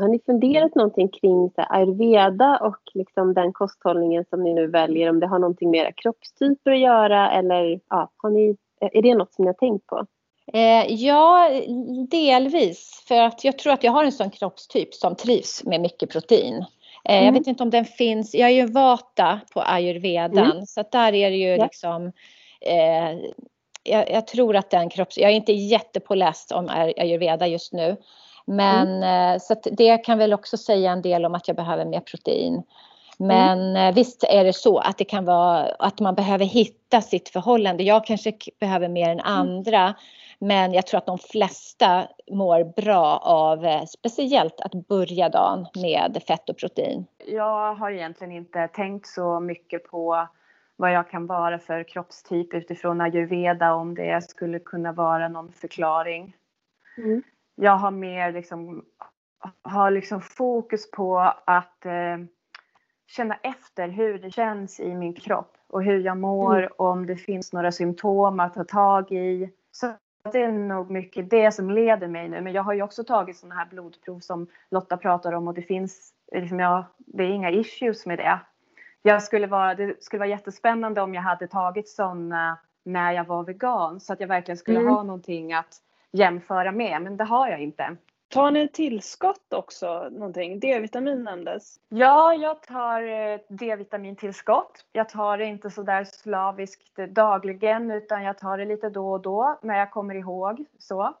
har 0.00 0.08
ni 0.08 0.20
funderat 0.26 0.74
någonting 0.74 1.08
kring 1.08 1.50
så 1.50 1.62
ayurveda 1.62 2.56
och 2.56 2.80
liksom 2.94 3.34
den 3.34 3.52
kosthållningen 3.52 4.24
som 4.30 4.44
ni 4.44 4.54
nu 4.54 4.66
väljer? 4.66 5.10
Om 5.10 5.20
det 5.20 5.26
har 5.26 5.38
någonting 5.38 5.70
med 5.70 5.80
era 5.80 5.92
kroppstyper 5.92 6.70
att 6.70 6.78
göra 6.78 7.30
eller 7.30 7.80
ja, 7.88 8.10
har 8.16 8.30
ni, 8.30 8.56
är 8.80 9.02
det 9.02 9.14
något 9.14 9.34
som 9.34 9.44
ni 9.44 9.48
har 9.48 9.54
tänkt 9.54 9.86
på? 9.86 10.06
Eh, 10.52 10.92
ja, 10.92 11.50
delvis. 12.10 13.04
För 13.08 13.20
att 13.20 13.44
jag 13.44 13.58
tror 13.58 13.72
att 13.72 13.84
jag 13.84 13.92
har 13.92 14.04
en 14.04 14.12
sån 14.12 14.30
kroppstyp 14.30 14.94
som 14.94 15.14
trivs 15.14 15.64
med 15.64 15.80
mycket 15.80 16.10
protein. 16.10 16.64
Eh, 17.04 17.14
mm. 17.14 17.24
Jag 17.24 17.32
vet 17.32 17.46
inte 17.46 17.62
om 17.62 17.70
den 17.70 17.84
finns. 17.84 18.34
Jag 18.34 18.50
är 18.50 18.54
ju 18.54 18.66
vata 18.66 19.40
på 19.54 19.62
ayurvedan 19.62 20.50
mm. 20.50 20.66
så 20.66 20.84
där 20.92 21.14
är 21.14 21.30
det 21.30 21.36
ju 21.36 21.48
ja. 21.48 21.64
liksom 21.64 22.12
eh, 22.60 23.18
jag, 23.82 24.10
jag, 24.10 24.26
tror 24.26 24.56
att 24.56 24.70
den 24.70 24.90
kropps... 24.90 25.18
Jag 25.18 25.30
är 25.30 25.34
inte 25.34 25.52
jättepåläst 25.52 26.52
om 26.52 26.68
ayurveda 26.96 27.46
just 27.46 27.72
nu. 27.72 27.96
Men 28.50 29.02
mm. 29.02 29.40
så 29.40 29.54
det 29.72 29.98
kan 29.98 30.18
väl 30.18 30.32
också 30.32 30.56
säga 30.56 30.92
en 30.92 31.02
del 31.02 31.24
om 31.24 31.34
att 31.34 31.48
jag 31.48 31.56
behöver 31.56 31.84
mer 31.84 32.00
protein. 32.00 32.62
Men 33.18 33.76
mm. 33.76 33.94
visst 33.94 34.24
är 34.24 34.44
det 34.44 34.52
så 34.52 34.78
att 34.78 34.98
det 34.98 35.04
kan 35.04 35.24
vara 35.24 35.62
att 35.78 36.00
man 36.00 36.14
behöver 36.14 36.44
hitta 36.44 37.00
sitt 37.00 37.28
förhållande. 37.28 37.82
Jag 37.82 38.04
kanske 38.04 38.32
behöver 38.60 38.88
mer 38.88 39.08
än 39.08 39.20
mm. 39.20 39.32
andra. 39.32 39.80
Mm. 39.80 39.94
Men 40.38 40.72
jag 40.72 40.86
tror 40.86 40.98
att 40.98 41.06
de 41.06 41.18
flesta 41.18 42.08
mår 42.30 42.82
bra 42.82 43.18
av 43.24 43.64
eh, 43.64 43.84
speciellt 43.84 44.60
att 44.60 44.88
börja 44.88 45.28
dagen 45.28 45.66
med 45.74 46.22
fett 46.26 46.48
och 46.48 46.56
protein. 46.56 47.06
Jag 47.26 47.74
har 47.74 47.90
egentligen 47.90 48.32
inte 48.32 48.68
tänkt 48.68 49.06
så 49.06 49.40
mycket 49.40 49.84
på 49.84 50.28
vad 50.76 50.92
jag 50.92 51.10
kan 51.10 51.26
vara 51.26 51.58
för 51.58 51.82
kroppstyp 51.82 52.54
utifrån 52.54 53.00
ayurveda 53.00 53.74
om 53.74 53.94
det 53.94 54.24
skulle 54.24 54.58
kunna 54.58 54.92
vara 54.92 55.28
någon 55.28 55.52
förklaring. 55.52 56.36
Mm. 56.98 57.22
Jag 57.62 57.76
har 57.76 57.90
mer 57.90 58.32
liksom, 58.32 58.84
har 59.62 59.90
liksom 59.90 60.20
fokus 60.20 60.90
på 60.90 61.18
att 61.44 61.86
eh, 61.86 62.18
känna 63.06 63.34
efter 63.34 63.88
hur 63.88 64.18
det 64.18 64.30
känns 64.30 64.80
i 64.80 64.94
min 64.94 65.14
kropp 65.14 65.56
och 65.68 65.84
hur 65.84 66.00
jag 66.00 66.16
mår 66.16 66.58
mm. 66.58 66.70
och 66.78 66.86
om 66.86 67.06
det 67.06 67.16
finns 67.16 67.52
några 67.52 67.72
symptom 67.72 68.40
att 68.40 68.54
ta 68.54 68.64
tag 68.64 69.12
i. 69.12 69.50
Så 69.72 69.92
det 70.32 70.42
är 70.42 70.52
nog 70.52 70.90
mycket 70.90 71.30
det 71.30 71.52
som 71.52 71.70
leder 71.70 72.08
mig 72.08 72.28
nu. 72.28 72.40
Men 72.40 72.52
jag 72.52 72.62
har 72.62 72.72
ju 72.72 72.82
också 72.82 73.04
tagit 73.04 73.36
sådana 73.36 73.54
här 73.54 73.66
blodprov 73.70 74.20
som 74.20 74.46
Lotta 74.70 74.96
pratar 74.96 75.32
om 75.32 75.48
och 75.48 75.54
det 75.54 75.62
finns 75.62 76.12
liksom 76.32 76.60
jag, 76.60 76.84
det 76.98 77.24
är 77.24 77.28
inga 77.28 77.50
issues 77.50 78.06
med 78.06 78.18
det. 78.18 78.40
Jag 79.02 79.22
skulle 79.22 79.46
vara, 79.46 79.74
det 79.74 80.04
skulle 80.04 80.18
vara 80.18 80.28
jättespännande 80.28 81.00
om 81.00 81.14
jag 81.14 81.22
hade 81.22 81.46
tagit 81.46 81.88
sådana 81.88 82.58
när 82.84 83.12
jag 83.12 83.24
var 83.24 83.44
vegan 83.44 84.00
så 84.00 84.12
att 84.12 84.20
jag 84.20 84.28
verkligen 84.28 84.58
skulle 84.58 84.80
mm. 84.80 84.92
ha 84.92 85.02
någonting 85.02 85.52
att 85.52 85.80
jämföra 86.12 86.72
med. 86.72 87.02
Men 87.02 87.16
det 87.16 87.24
har 87.24 87.48
jag 87.48 87.60
inte. 87.60 87.96
Tar 88.28 88.50
ni 88.50 88.68
tillskott 88.68 89.52
också 89.52 90.08
någonting? 90.10 90.60
D-vitamin 90.60 91.24
nämndes. 91.24 91.76
Ja, 91.88 92.34
jag 92.34 92.62
tar 92.62 93.02
eh, 93.02 93.38
D-vitamintillskott. 93.48 94.84
Jag 94.92 95.08
tar 95.08 95.38
det 95.38 95.44
inte 95.44 95.70
så 95.70 95.82
där 95.82 96.04
slaviskt 96.04 96.96
dagligen 96.96 97.90
utan 97.90 98.22
jag 98.22 98.38
tar 98.38 98.58
det 98.58 98.64
lite 98.64 98.90
då 98.90 99.12
och 99.12 99.20
då 99.20 99.58
när 99.62 99.78
jag 99.78 99.90
kommer 99.90 100.14
ihåg 100.14 100.64
så. 100.78 101.14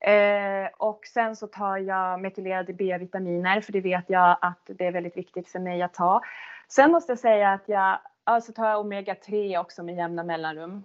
Eh, 0.00 0.68
och 0.76 1.06
sen 1.06 1.36
så 1.36 1.46
tar 1.46 1.76
jag 1.76 2.20
metylerade 2.20 2.72
B-vitaminer 2.72 3.60
för 3.60 3.72
det 3.72 3.80
vet 3.80 4.04
jag 4.06 4.36
att 4.40 4.62
det 4.66 4.86
är 4.86 4.92
väldigt 4.92 5.16
viktigt 5.16 5.48
för 5.48 5.58
mig 5.58 5.82
att 5.82 5.94
ta. 5.94 6.20
Sen 6.68 6.90
måste 6.90 7.12
jag 7.12 7.18
säga 7.18 7.52
att 7.52 7.64
jag 7.66 7.98
alltså 8.24 8.52
tar 8.52 8.76
omega 8.76 9.14
3 9.14 9.58
också 9.58 9.82
med 9.82 9.96
jämna 9.96 10.22
mellanrum. 10.22 10.84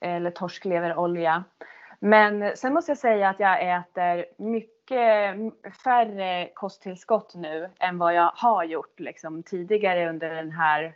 Eller 0.00 0.30
torskleverolja. 0.30 1.44
Men 2.02 2.56
sen 2.56 2.74
måste 2.74 2.90
jag 2.90 2.98
säga 2.98 3.28
att 3.28 3.40
jag 3.40 3.78
äter 3.78 4.24
mycket 4.36 5.36
färre 5.84 6.50
kosttillskott 6.54 7.34
nu 7.34 7.70
än 7.78 7.98
vad 7.98 8.14
jag 8.14 8.32
har 8.34 8.64
gjort 8.64 9.00
liksom, 9.00 9.42
tidigare 9.42 10.08
under 10.08 10.34
den 10.34 10.50
här 10.50 10.94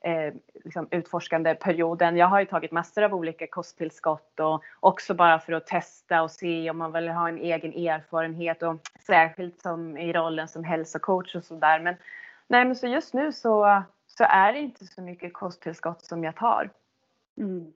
eh, 0.00 0.34
liksom, 0.64 0.88
utforskande 0.90 1.54
perioden. 1.54 2.16
Jag 2.16 2.26
har 2.26 2.40
ju 2.40 2.46
tagit 2.46 2.72
massor 2.72 3.02
av 3.02 3.14
olika 3.14 3.46
kosttillskott 3.46 4.40
och 4.40 4.62
också 4.80 5.14
bara 5.14 5.38
för 5.38 5.52
att 5.52 5.66
testa 5.66 6.22
och 6.22 6.30
se 6.30 6.70
om 6.70 6.78
man 6.78 6.92
vill 6.92 7.08
ha 7.08 7.28
en 7.28 7.38
egen 7.38 7.72
erfarenhet 7.72 8.62
och 8.62 8.76
särskilt 9.06 9.62
som 9.62 9.98
i 9.98 10.12
rollen 10.12 10.48
som 10.48 10.64
hälsocoach 10.64 11.34
och 11.34 11.44
sådär. 11.44 11.80
Men, 11.80 11.96
nej, 12.46 12.64
men 12.64 12.76
så 12.76 12.86
just 12.86 13.14
nu 13.14 13.32
så, 13.32 13.82
så 14.06 14.24
är 14.24 14.52
det 14.52 14.58
inte 14.58 14.86
så 14.86 15.02
mycket 15.02 15.32
kosttillskott 15.32 16.04
som 16.04 16.24
jag 16.24 16.36
tar. 16.36 16.70
Mm. 17.38 17.72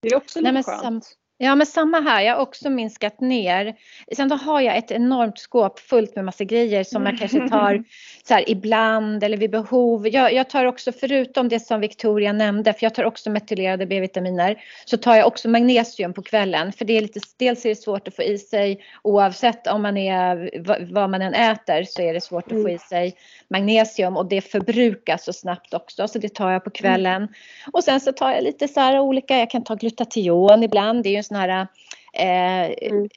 Det 0.00 0.08
är 0.08 0.16
också 0.16 0.40
lite 0.40 0.52
nej, 0.52 0.62
skönt. 0.62 1.18
Ja 1.38 1.54
men 1.54 1.66
samma 1.66 2.00
här, 2.00 2.22
jag 2.22 2.34
har 2.34 2.42
också 2.42 2.70
minskat 2.70 3.20
ner. 3.20 3.74
Sen 4.16 4.28
då 4.28 4.36
har 4.36 4.60
jag 4.60 4.76
ett 4.76 4.90
enormt 4.90 5.38
skåp 5.38 5.78
fullt 5.78 6.16
med 6.16 6.24
massa 6.24 6.44
grejer 6.44 6.84
som 6.84 7.06
jag 7.06 7.18
kanske 7.18 7.48
tar 7.48 7.84
så 8.28 8.34
här, 8.34 8.50
ibland 8.50 9.24
eller 9.24 9.36
vid 9.36 9.50
behov. 9.50 10.08
Jag, 10.08 10.32
jag, 10.32 10.50
tar 10.50 10.64
också 10.64 10.92
förutom 10.92 11.48
det 11.48 11.60
som 11.60 11.80
Victoria 11.80 12.32
nämnde, 12.32 12.72
för 12.72 12.84
jag 12.86 12.94
tar 12.94 13.04
också 13.04 13.30
metylerade 13.30 13.86
B-vitaminer, 13.86 14.56
så 14.84 14.96
tar 14.96 15.16
jag 15.16 15.26
också 15.26 15.48
magnesium 15.48 16.12
på 16.12 16.22
kvällen. 16.22 16.72
För 16.72 16.84
det 16.84 16.96
är 16.96 17.00
lite, 17.00 17.20
dels 17.36 17.64
är 17.64 17.68
det 17.68 17.76
svårt 17.76 18.08
att 18.08 18.16
få 18.16 18.22
i 18.22 18.38
sig 18.38 18.84
oavsett 19.02 19.66
om 19.66 19.82
man 19.82 19.96
är, 19.96 20.50
vad 20.92 21.10
man 21.10 21.22
än 21.22 21.34
äter 21.34 21.84
så 21.84 22.02
är 22.02 22.14
det 22.14 22.20
svårt 22.20 22.52
att 22.52 22.62
få 22.62 22.68
i 22.68 22.72
mm. 22.72 22.78
sig 22.78 23.14
magnesium 23.48 24.16
och 24.16 24.28
det 24.28 24.40
förbrukas 24.40 25.24
så 25.24 25.32
snabbt 25.32 25.74
också 25.74 26.08
så 26.08 26.18
det 26.18 26.34
tar 26.34 26.50
jag 26.50 26.64
på 26.64 26.70
kvällen. 26.70 27.16
Mm. 27.16 27.28
Och 27.72 27.84
sen 27.84 28.00
så 28.00 28.12
tar 28.12 28.32
jag 28.32 28.44
lite 28.44 28.68
så 28.68 28.80
här 28.80 29.00
olika, 29.00 29.38
jag 29.38 29.50
kan 29.50 29.64
ta 29.64 29.74
glutation 29.74 30.62
ibland, 30.62 31.02
det 31.02 31.08
är 31.08 31.16
ju 31.16 31.23
sån 31.24 31.36
här 31.36 31.66
eh, 32.12 32.88
mm. 32.90 33.08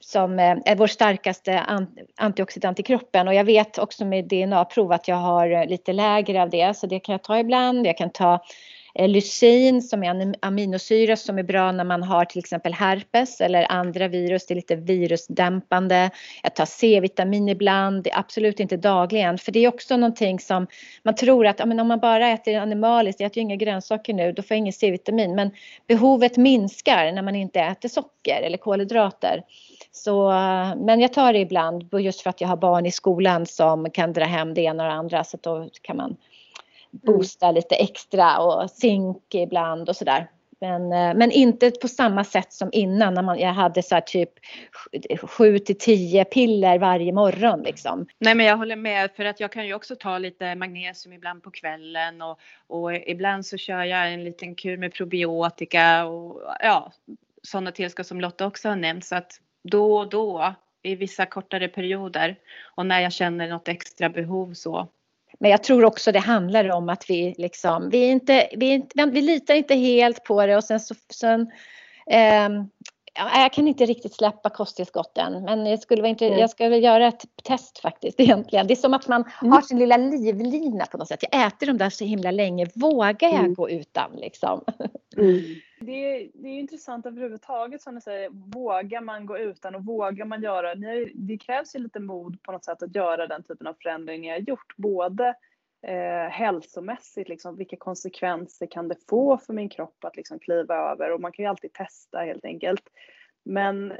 som 0.00 0.38
eh, 0.38 0.56
är 0.64 0.76
vår 0.76 0.86
starkaste 0.86 1.66
antioxidant 2.16 2.80
i 2.80 2.82
kroppen 2.82 3.28
och 3.28 3.34
jag 3.34 3.44
vet 3.44 3.78
också 3.78 4.04
med 4.04 4.24
DNA-prov 4.24 4.92
att 4.92 5.08
jag 5.08 5.16
har 5.16 5.66
lite 5.66 5.92
lägre 5.92 6.42
av 6.42 6.50
det 6.50 6.76
så 6.76 6.86
det 6.86 7.00
kan 7.00 7.12
jag 7.12 7.22
ta 7.22 7.38
ibland. 7.38 7.86
Jag 7.86 7.96
kan 7.96 8.10
ta 8.10 8.32
Eh, 8.34 8.40
Eh, 8.98 9.08
lysin 9.08 9.82
som 9.82 10.02
är 10.02 10.10
en 10.10 10.34
aminosyra 10.40 11.16
som 11.16 11.38
är 11.38 11.42
bra 11.42 11.72
när 11.72 11.84
man 11.84 12.02
har 12.02 12.24
till 12.24 12.38
exempel 12.38 12.72
herpes 12.72 13.40
eller 13.40 13.72
andra 13.72 14.08
virus. 14.08 14.46
Det 14.46 14.54
är 14.54 14.56
lite 14.56 14.76
virusdämpande. 14.76 16.10
Jag 16.42 16.54
tar 16.54 16.64
C-vitamin 16.64 17.48
ibland, 17.48 18.02
det 18.02 18.10
är 18.10 18.18
absolut 18.18 18.60
inte 18.60 18.76
dagligen. 18.76 19.38
För 19.38 19.52
det 19.52 19.64
är 19.64 19.68
också 19.68 19.96
någonting 19.96 20.40
som 20.40 20.66
man 21.02 21.14
tror 21.14 21.46
att 21.46 21.58
ja, 21.58 21.66
men 21.66 21.80
om 21.80 21.88
man 21.88 22.00
bara 22.00 22.28
äter 22.28 22.56
animaliskt, 22.56 23.20
jag 23.20 23.26
äter 23.26 23.36
ju 23.36 23.42
inga 23.42 23.56
grönsaker 23.56 24.14
nu, 24.14 24.32
då 24.32 24.42
får 24.42 24.54
jag 24.54 24.58
ingen 24.58 24.72
C-vitamin. 24.72 25.34
Men 25.34 25.50
behovet 25.86 26.36
minskar 26.36 27.12
när 27.12 27.22
man 27.22 27.36
inte 27.36 27.60
äter 27.60 27.88
socker 27.88 28.42
eller 28.42 28.58
kolhydrater. 28.58 29.42
Så, 29.92 30.28
men 30.76 31.00
jag 31.00 31.12
tar 31.12 31.32
det 31.32 31.38
ibland 31.38 31.94
just 32.00 32.20
för 32.20 32.30
att 32.30 32.40
jag 32.40 32.48
har 32.48 32.56
barn 32.56 32.86
i 32.86 32.90
skolan 32.90 33.46
som 33.46 33.90
kan 33.90 34.12
dra 34.12 34.24
hem 34.24 34.54
det 34.54 34.60
ena 34.60 34.82
och 34.82 34.88
det 34.88 34.94
andra 34.94 35.24
så 35.24 35.38
då 35.42 35.68
kan 35.82 35.96
man 35.96 36.16
boosta 37.02 37.52
lite 37.52 37.74
extra 37.74 38.38
och 38.38 38.70
zink 38.70 39.34
ibland 39.34 39.88
och 39.88 39.96
sådär. 39.96 40.30
Men, 40.60 40.92
eh, 40.92 41.14
men 41.16 41.30
inte 41.30 41.70
på 41.70 41.88
samma 41.88 42.24
sätt 42.24 42.52
som 42.52 42.68
innan 42.72 43.14
när 43.14 43.22
man, 43.22 43.38
jag 43.38 43.52
hade 43.52 43.82
så 43.82 44.00
typ 44.06 44.30
7 45.22 45.58
till 45.58 45.78
10 45.78 46.24
piller 46.24 46.78
varje 46.78 47.12
morgon 47.12 47.62
liksom. 47.62 48.06
Nej 48.18 48.34
men 48.34 48.46
jag 48.46 48.56
håller 48.56 48.76
med 48.76 49.10
för 49.16 49.24
att 49.24 49.40
jag 49.40 49.52
kan 49.52 49.66
ju 49.66 49.74
också 49.74 49.96
ta 49.96 50.18
lite 50.18 50.54
magnesium 50.54 51.12
ibland 51.12 51.42
på 51.42 51.50
kvällen 51.50 52.22
och, 52.22 52.40
och 52.66 52.94
ibland 52.94 53.46
så 53.46 53.56
kör 53.56 53.84
jag 53.84 54.12
en 54.12 54.24
liten 54.24 54.54
kur 54.54 54.76
med 54.76 54.92
probiotika 54.92 56.06
och 56.06 56.42
ja 56.60 56.92
sådana 57.42 57.72
tillskott 57.72 58.06
som 58.06 58.20
Lotta 58.20 58.46
också 58.46 58.68
har 58.68 58.76
nämnt 58.76 59.04
så 59.04 59.16
att 59.16 59.40
då 59.62 59.96
och 59.96 60.08
då 60.08 60.54
i 60.82 60.94
vissa 60.94 61.26
kortare 61.26 61.68
perioder 61.68 62.36
och 62.74 62.86
när 62.86 63.00
jag 63.00 63.12
känner 63.12 63.48
något 63.48 63.68
extra 63.68 64.08
behov 64.08 64.54
så 64.54 64.88
men 65.38 65.50
jag 65.50 65.62
tror 65.62 65.84
också 65.84 66.12
det 66.12 66.18
handlar 66.18 66.70
om 66.70 66.88
att 66.88 67.10
vi 67.10 67.34
liksom, 67.38 67.90
vi, 67.90 68.06
inte, 68.08 68.48
vi, 68.56 68.66
inte, 68.66 69.06
vi 69.06 69.22
litar 69.22 69.54
inte 69.54 69.74
helt 69.74 70.24
på 70.24 70.46
det 70.46 70.56
och 70.56 70.64
sen 70.64 70.80
så, 70.80 70.94
sen, 71.12 71.40
eh, 72.10 72.48
jag 73.16 73.52
kan 73.52 73.68
inte 73.68 73.86
riktigt 73.86 74.14
släppa 74.14 74.50
kosttillskotten 74.50 75.44
men 75.44 75.66
jag 75.66 75.80
skulle, 75.80 76.02
vara 76.02 76.10
inte, 76.10 76.26
mm. 76.26 76.38
jag 76.38 76.50
skulle 76.50 76.76
göra 76.76 77.06
ett 77.06 77.24
test 77.42 77.78
faktiskt 77.78 78.20
egentligen. 78.20 78.66
Det 78.66 78.74
är 78.74 78.76
som 78.76 78.94
att 78.94 79.08
man 79.08 79.24
mm. 79.42 79.52
har 79.52 79.60
sin 79.60 79.78
lilla 79.78 79.96
livlina 79.96 80.86
på 80.86 80.98
något 80.98 81.08
sätt. 81.08 81.24
Jag 81.30 81.46
äter 81.46 81.66
dem 81.66 81.78
där 81.78 81.90
så 81.90 82.04
himla 82.04 82.30
länge. 82.30 82.66
Vågar 82.74 83.28
jag 83.28 83.34
mm. 83.34 83.54
gå 83.54 83.70
utan 83.70 84.10
liksom? 84.16 84.64
Mm. 85.18 85.42
Det, 85.80 85.92
är, 85.92 86.28
det 86.34 86.48
är 86.48 86.58
intressant 86.58 87.06
överhuvudtaget 87.06 87.82
som 87.82 87.94
du 87.94 88.00
säger. 88.00 88.30
Vågar 88.52 89.00
man 89.00 89.26
gå 89.26 89.38
utan 89.38 89.74
och 89.74 89.84
vågar 89.84 90.24
man 90.24 90.42
göra? 90.42 90.74
Det 91.14 91.38
krävs 91.38 91.74
ju 91.74 91.78
lite 91.78 92.00
mod 92.00 92.42
på 92.42 92.52
något 92.52 92.64
sätt 92.64 92.82
att 92.82 92.94
göra 92.94 93.26
den 93.26 93.42
typen 93.42 93.66
av 93.66 93.74
förändringar 93.82 94.34
jag 94.34 94.48
gjort. 94.48 94.76
Både 94.76 95.34
eh, 95.82 96.30
hälsomässigt, 96.30 97.28
liksom, 97.28 97.56
vilka 97.56 97.76
konsekvenser 97.76 98.66
kan 98.66 98.88
det 98.88 99.08
få 99.08 99.38
för 99.38 99.52
min 99.52 99.68
kropp 99.68 100.04
att 100.04 100.16
liksom 100.16 100.38
kliva 100.38 100.74
över? 100.74 101.12
Och 101.12 101.20
man 101.20 101.32
kan 101.32 101.42
ju 101.42 101.48
alltid 101.48 101.72
testa 101.72 102.18
helt 102.18 102.44
enkelt. 102.44 102.82
Men, 103.44 103.92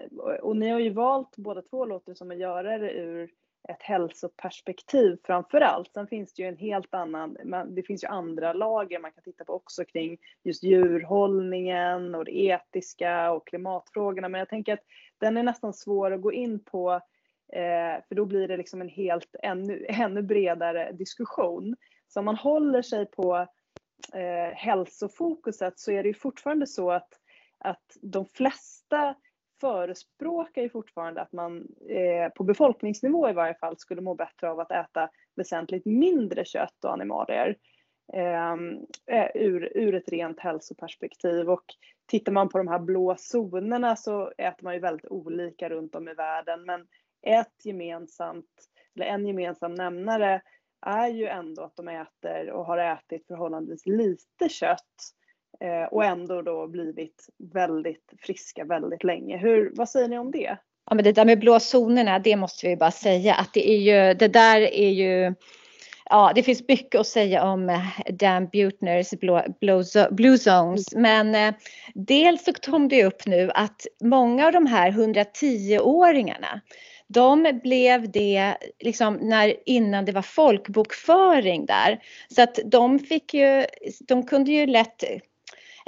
och 0.43 0.57
ni 0.57 0.69
har 0.69 0.81
ju 0.81 0.91
valt 0.91 1.37
båda 1.37 1.63
två 1.63 1.85
låter 1.85 2.15
som 2.15 2.31
att 2.31 2.39
göra 2.39 2.79
det 2.79 2.93
ur 2.93 3.31
ett 3.69 3.83
hälsoperspektiv 3.83 5.19
framför 5.25 5.61
allt. 5.61 5.93
Sen 5.93 6.07
finns 6.07 6.33
det 6.33 6.43
ju 6.43 6.49
en 6.49 6.57
helt 6.57 6.95
annan, 6.95 7.37
det 7.69 7.83
finns 7.83 8.05
ju 8.05 8.09
andra 8.09 8.53
lager 8.53 8.99
man 8.99 9.13
kan 9.13 9.23
titta 9.23 9.45
på 9.45 9.53
också 9.53 9.85
kring 9.85 10.19
just 10.45 10.63
djurhållningen 10.63 12.15
och 12.15 12.25
det 12.25 12.39
etiska 12.39 13.33
och 13.33 13.47
klimatfrågorna. 13.47 14.29
Men 14.29 14.39
jag 14.39 14.49
tänker 14.49 14.73
att 14.73 14.85
den 15.19 15.37
är 15.37 15.43
nästan 15.43 15.73
svår 15.73 16.11
att 16.11 16.21
gå 16.21 16.33
in 16.33 16.65
på 16.65 17.01
eh, 17.53 18.05
för 18.09 18.15
då 18.15 18.25
blir 18.25 18.49
det 18.49 18.57
liksom 18.57 18.81
en 18.81 18.89
helt 18.89 19.37
ännu, 19.43 19.87
ännu 19.89 20.23
bredare 20.23 20.93
diskussion. 20.93 21.77
Så 22.09 22.19
om 22.19 22.25
man 22.25 22.37
håller 22.37 22.83
sig 22.83 23.07
på 23.07 23.47
eh, 24.15 24.55
hälsofokuset 24.55 25.79
så 25.79 25.93
är 25.93 26.03
det 26.03 26.09
ju 26.09 26.15
fortfarande 26.15 26.67
så 26.67 26.91
att, 26.91 27.09
att 27.59 27.97
de 28.03 28.27
flesta 28.27 29.15
förespråkar 29.61 30.63
ju 30.63 30.69
fortfarande 30.69 31.21
att 31.21 31.33
man 31.33 31.67
eh, 31.89 32.33
på 32.35 32.45
befolkningsnivå 32.45 33.31
i 33.31 33.33
varje 33.33 33.55
fall 33.55 33.79
skulle 33.79 34.01
må 34.01 34.15
bättre 34.15 34.51
av 34.51 34.61
att 34.61 34.73
äta 34.73 35.09
väsentligt 35.37 35.87
mindre 35.87 36.45
kött 36.45 36.85
och 36.85 36.93
animalier 36.93 37.57
ehm, 38.13 38.87
eh, 39.07 39.29
ur, 39.35 39.77
ur 39.77 39.95
ett 39.95 40.09
rent 40.09 40.41
hälsoperspektiv. 40.41 41.51
Och 41.51 41.65
tittar 42.07 42.33
man 42.33 42.49
på 42.49 42.59
de 42.59 42.69
här 42.69 42.79
blå 42.79 43.17
zonerna 43.19 43.97
så 43.97 44.33
äter 44.39 44.65
man 44.65 44.75
ju 44.75 44.81
väldigt 44.81 45.11
olika 45.11 45.69
runt 45.69 45.95
om 45.95 46.09
i 46.09 46.15
världen. 46.15 46.63
Men 46.65 46.87
ett 47.27 47.65
gemensamt, 47.65 48.47
eller 48.95 49.07
en 49.07 49.27
gemensam 49.27 49.75
nämnare 49.75 50.43
är 50.87 51.09
ju 51.09 51.27
ändå 51.27 51.63
att 51.63 51.77
de 51.77 51.89
äter 51.89 52.51
och 52.51 52.67
har 52.67 52.79
ätit 52.79 53.27
förhållandevis 53.27 53.87
lite 53.87 54.49
kött 54.49 54.81
eh, 55.61 55.85
och 55.85 56.05
ändå 56.05 56.43
då 56.43 56.67
blivit 56.67 57.29
väldigt 57.53 58.13
friska 58.21 58.65
väldigt 58.65 59.05
länge. 59.05 59.37
Hur, 59.37 59.73
vad 59.75 59.89
säger 59.89 60.09
ni 60.09 60.19
om 60.19 60.31
det? 60.31 60.57
Ja, 60.91 60.95
men 60.95 61.05
det 61.05 61.13
där 61.13 61.25
med 61.25 61.41
blå 61.41 61.61
zonerna, 61.61 62.19
det 62.19 62.37
måste 62.37 62.69
vi 62.69 62.77
bara 62.77 62.91
säga 62.91 63.35
att 63.35 63.55
det 63.55 63.71
är 63.71 63.79
ju, 63.79 64.15
det 64.15 64.29
där 64.29 64.61
är 64.61 64.91
ju 64.91 65.35
Ja, 66.11 66.33
det 66.35 66.43
finns 66.43 66.69
mycket 66.69 67.01
att 67.01 67.07
säga 67.07 67.45
om 67.45 67.69
eh, 67.69 67.83
Dan 68.13 68.49
Butners 68.49 69.11
Blue 70.11 70.39
Zones, 70.39 70.95
men 70.95 71.35
eh, 71.35 71.55
dels 71.95 72.45
så 72.45 72.53
kom 72.53 72.89
det 72.89 73.05
upp 73.05 73.27
nu 73.27 73.51
att 73.55 73.87
många 74.03 74.47
av 74.47 74.53
de 74.53 74.67
här 74.67 74.91
110-åringarna, 74.91 76.61
de 77.09 77.61
blev 77.63 78.11
det 78.11 78.57
liksom 78.81 79.15
när, 79.15 79.69
innan 79.69 80.05
det 80.05 80.13
var 80.13 80.23
folkbokföring 80.23 81.67
där. 81.67 81.99
Så 82.35 82.43
att 82.43 82.59
de 82.65 82.99
fick 82.99 83.35
ju, 83.35 83.67
de 84.09 84.27
kunde 84.27 84.53
ju 84.53 84.67
lätt 84.67 85.05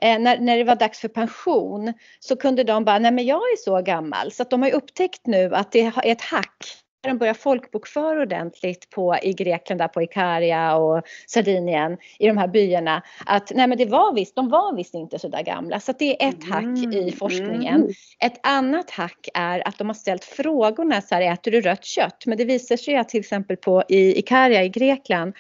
Eh, 0.02 0.18
när, 0.18 0.38
när 0.38 0.56
det 0.56 0.64
var 0.64 0.76
dags 0.76 1.00
för 1.00 1.08
pension 1.08 1.94
så 2.20 2.36
kunde 2.36 2.64
de 2.64 2.84
bara, 2.84 2.98
nej 2.98 3.12
men 3.12 3.26
jag 3.26 3.36
är 3.40 3.56
så 3.56 3.82
gammal. 3.82 4.32
Så 4.32 4.42
att 4.42 4.50
de 4.50 4.62
har 4.62 4.70
upptäckt 4.70 5.26
nu 5.26 5.54
att 5.54 5.72
det 5.72 5.80
är 5.80 6.06
ett 6.06 6.20
hack 6.20 6.64
de 7.01 7.18
börjar 7.18 7.34
folkbokföra 7.34 8.22
ordentligt 8.22 8.90
på, 8.90 9.16
i 9.22 9.32
Grekland, 9.32 9.80
där 9.80 9.88
på 9.88 10.03
Ikaria 10.03 10.76
och 10.76 11.03
Sardinien, 11.26 11.96
i 12.18 12.26
de 12.26 12.38
här 12.38 12.49
byarna, 12.49 13.03
att 13.26 13.53
nej 13.55 13.66
men 13.66 13.78
det 13.78 13.86
var 13.86 14.14
visst, 14.14 14.34
de 14.34 14.49
var 14.49 14.76
visst 14.76 14.94
inte 14.94 15.18
så 15.18 15.28
där 15.28 15.42
gamla. 15.42 15.80
Så 15.80 15.92
det 15.99 16.22
är 16.24 16.28
ett 16.28 16.44
mm. 16.44 16.51
hack 16.51 16.94
i 16.94 17.12
forskningen. 17.12 17.74
Mm. 17.74 17.92
Ett 18.24 18.40
annat 18.42 18.90
hack 18.90 19.28
är 19.34 19.68
att 19.68 19.78
de 19.78 19.86
har 19.86 19.94
ställt 19.94 20.24
frågorna 20.24 21.01
så 21.01 21.14
här, 21.14 21.32
äter 21.32 21.51
du 21.51 21.61
rött 21.61 21.84
kött? 21.84 22.26
Men 22.26 22.38
det 22.38 22.44
visar 22.44 22.76
sig 22.76 22.96
att 22.96 23.09
till 23.09 23.20
exempel 23.20 23.57
på 23.57 23.82
i 23.88 24.18
Ikaria 24.18 24.64
i 24.64 24.68
Grekland 24.68 25.34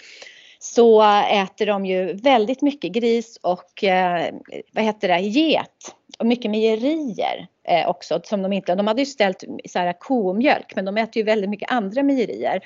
så 0.58 1.02
äter 1.32 1.66
de 1.66 1.86
ju 1.86 2.12
väldigt 2.12 2.62
mycket 2.62 2.92
gris 2.92 3.38
och 3.42 3.84
eh, 3.84 4.34
vad 4.72 4.84
heter 4.84 5.08
det, 5.08 5.20
get 5.20 5.94
och 6.18 6.26
mycket 6.26 6.50
mejerier 6.50 7.46
eh, 7.68 7.88
också 7.88 8.20
som 8.24 8.42
de 8.42 8.52
inte, 8.52 8.74
de 8.74 8.86
hade 8.86 9.02
ju 9.02 9.06
ställt 9.06 9.44
så 9.68 9.78
här 9.78 9.92
komjölk 9.92 10.72
men 10.76 10.84
de 10.84 10.96
äter 10.96 11.16
ju 11.16 11.22
väldigt 11.22 11.50
mycket 11.50 11.70
andra 11.70 12.02
mejerier. 12.02 12.60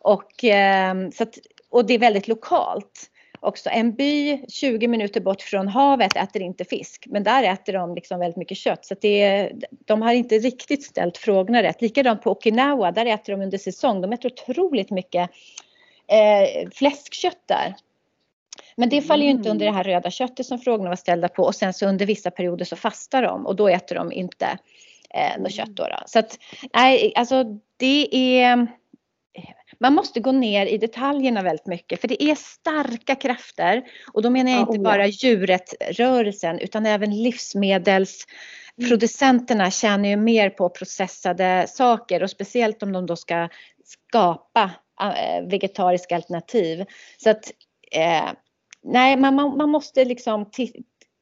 Och, 0.00 0.44
eh, 0.44 0.94
så 1.12 1.22
att, 1.22 1.38
och 1.70 1.86
det 1.86 1.94
är 1.94 1.98
väldigt 1.98 2.28
lokalt 2.28 3.10
också. 3.40 3.70
En 3.70 3.94
by 3.94 4.44
20 4.48 4.88
minuter 4.88 5.20
bort 5.20 5.42
från 5.42 5.68
havet 5.68 6.16
äter 6.16 6.42
inte 6.42 6.64
fisk 6.64 7.04
men 7.06 7.22
där 7.22 7.42
äter 7.42 7.72
de 7.72 7.94
liksom 7.94 8.20
väldigt 8.20 8.36
mycket 8.36 8.58
kött 8.58 8.84
så 8.84 8.94
att 8.94 9.00
det, 9.00 9.50
de 9.70 10.02
har 10.02 10.12
inte 10.12 10.38
riktigt 10.38 10.84
ställt 10.84 11.18
frågorna 11.18 11.62
rätt. 11.62 11.82
Likadant 11.82 12.22
på 12.22 12.30
Okinawa, 12.30 12.92
där 12.92 13.06
äter 13.06 13.32
de 13.32 13.42
under 13.42 13.58
säsong, 13.58 14.00
de 14.00 14.12
äter 14.12 14.32
otroligt 14.32 14.90
mycket 14.90 15.30
eh, 16.06 16.70
fläskkött 16.72 17.42
där. 17.46 17.74
Men 18.80 18.88
det 18.88 19.02
faller 19.02 19.24
ju 19.24 19.30
inte 19.30 19.50
under 19.50 19.66
det 19.66 19.72
här 19.72 19.84
röda 19.84 20.10
köttet 20.10 20.46
som 20.46 20.58
frågorna 20.58 20.88
var 20.88 20.96
ställda 20.96 21.28
på. 21.28 21.42
Och 21.42 21.54
sen 21.54 21.74
så 21.74 21.86
under 21.86 22.06
vissa 22.06 22.30
perioder 22.30 22.64
så 22.64 22.76
fastar 22.76 23.22
de. 23.22 23.46
Och 23.46 23.56
då 23.56 23.68
äter 23.68 23.94
de 23.94 24.12
inte 24.12 24.58
eh, 25.14 25.38
något 25.38 25.52
kött 25.52 25.76
då, 25.76 25.82
då. 25.82 25.98
Så 26.06 26.18
att 26.18 26.38
nej, 26.74 27.12
alltså 27.16 27.44
det 27.76 28.08
är 28.40 28.66
man 29.80 29.94
måste 29.94 30.20
gå 30.20 30.32
ner 30.32 30.66
i 30.66 30.78
detaljerna 30.78 31.42
väldigt 31.42 31.66
mycket. 31.66 32.00
För 32.00 32.08
det 32.08 32.22
är 32.22 32.34
starka 32.34 33.14
krafter. 33.14 33.82
Och 34.12 34.22
då 34.22 34.30
menar 34.30 34.50
jag 34.50 34.60
inte 34.60 34.78
bara 34.78 35.06
djurrättrörelsen 35.06 36.58
utan 36.58 36.86
även 36.86 37.22
livsmedelsproducenterna 37.22 39.70
tjänar 39.70 40.08
ju 40.08 40.16
mer 40.16 40.50
på 40.50 40.68
processade 40.68 41.66
saker. 41.68 42.22
Och 42.22 42.30
speciellt 42.30 42.82
om 42.82 42.92
de 42.92 43.06
då 43.06 43.16
ska 43.16 43.48
skapa 43.84 44.70
Eh, 45.00 45.48
vegetariska 45.48 46.16
alternativ. 46.16 46.84
Så 47.16 47.30
att 47.30 47.52
eh, 47.92 48.30
nej, 48.82 49.16
man, 49.16 49.34
man, 49.34 49.56
man, 49.56 49.70
måste 49.70 50.04
liksom 50.04 50.50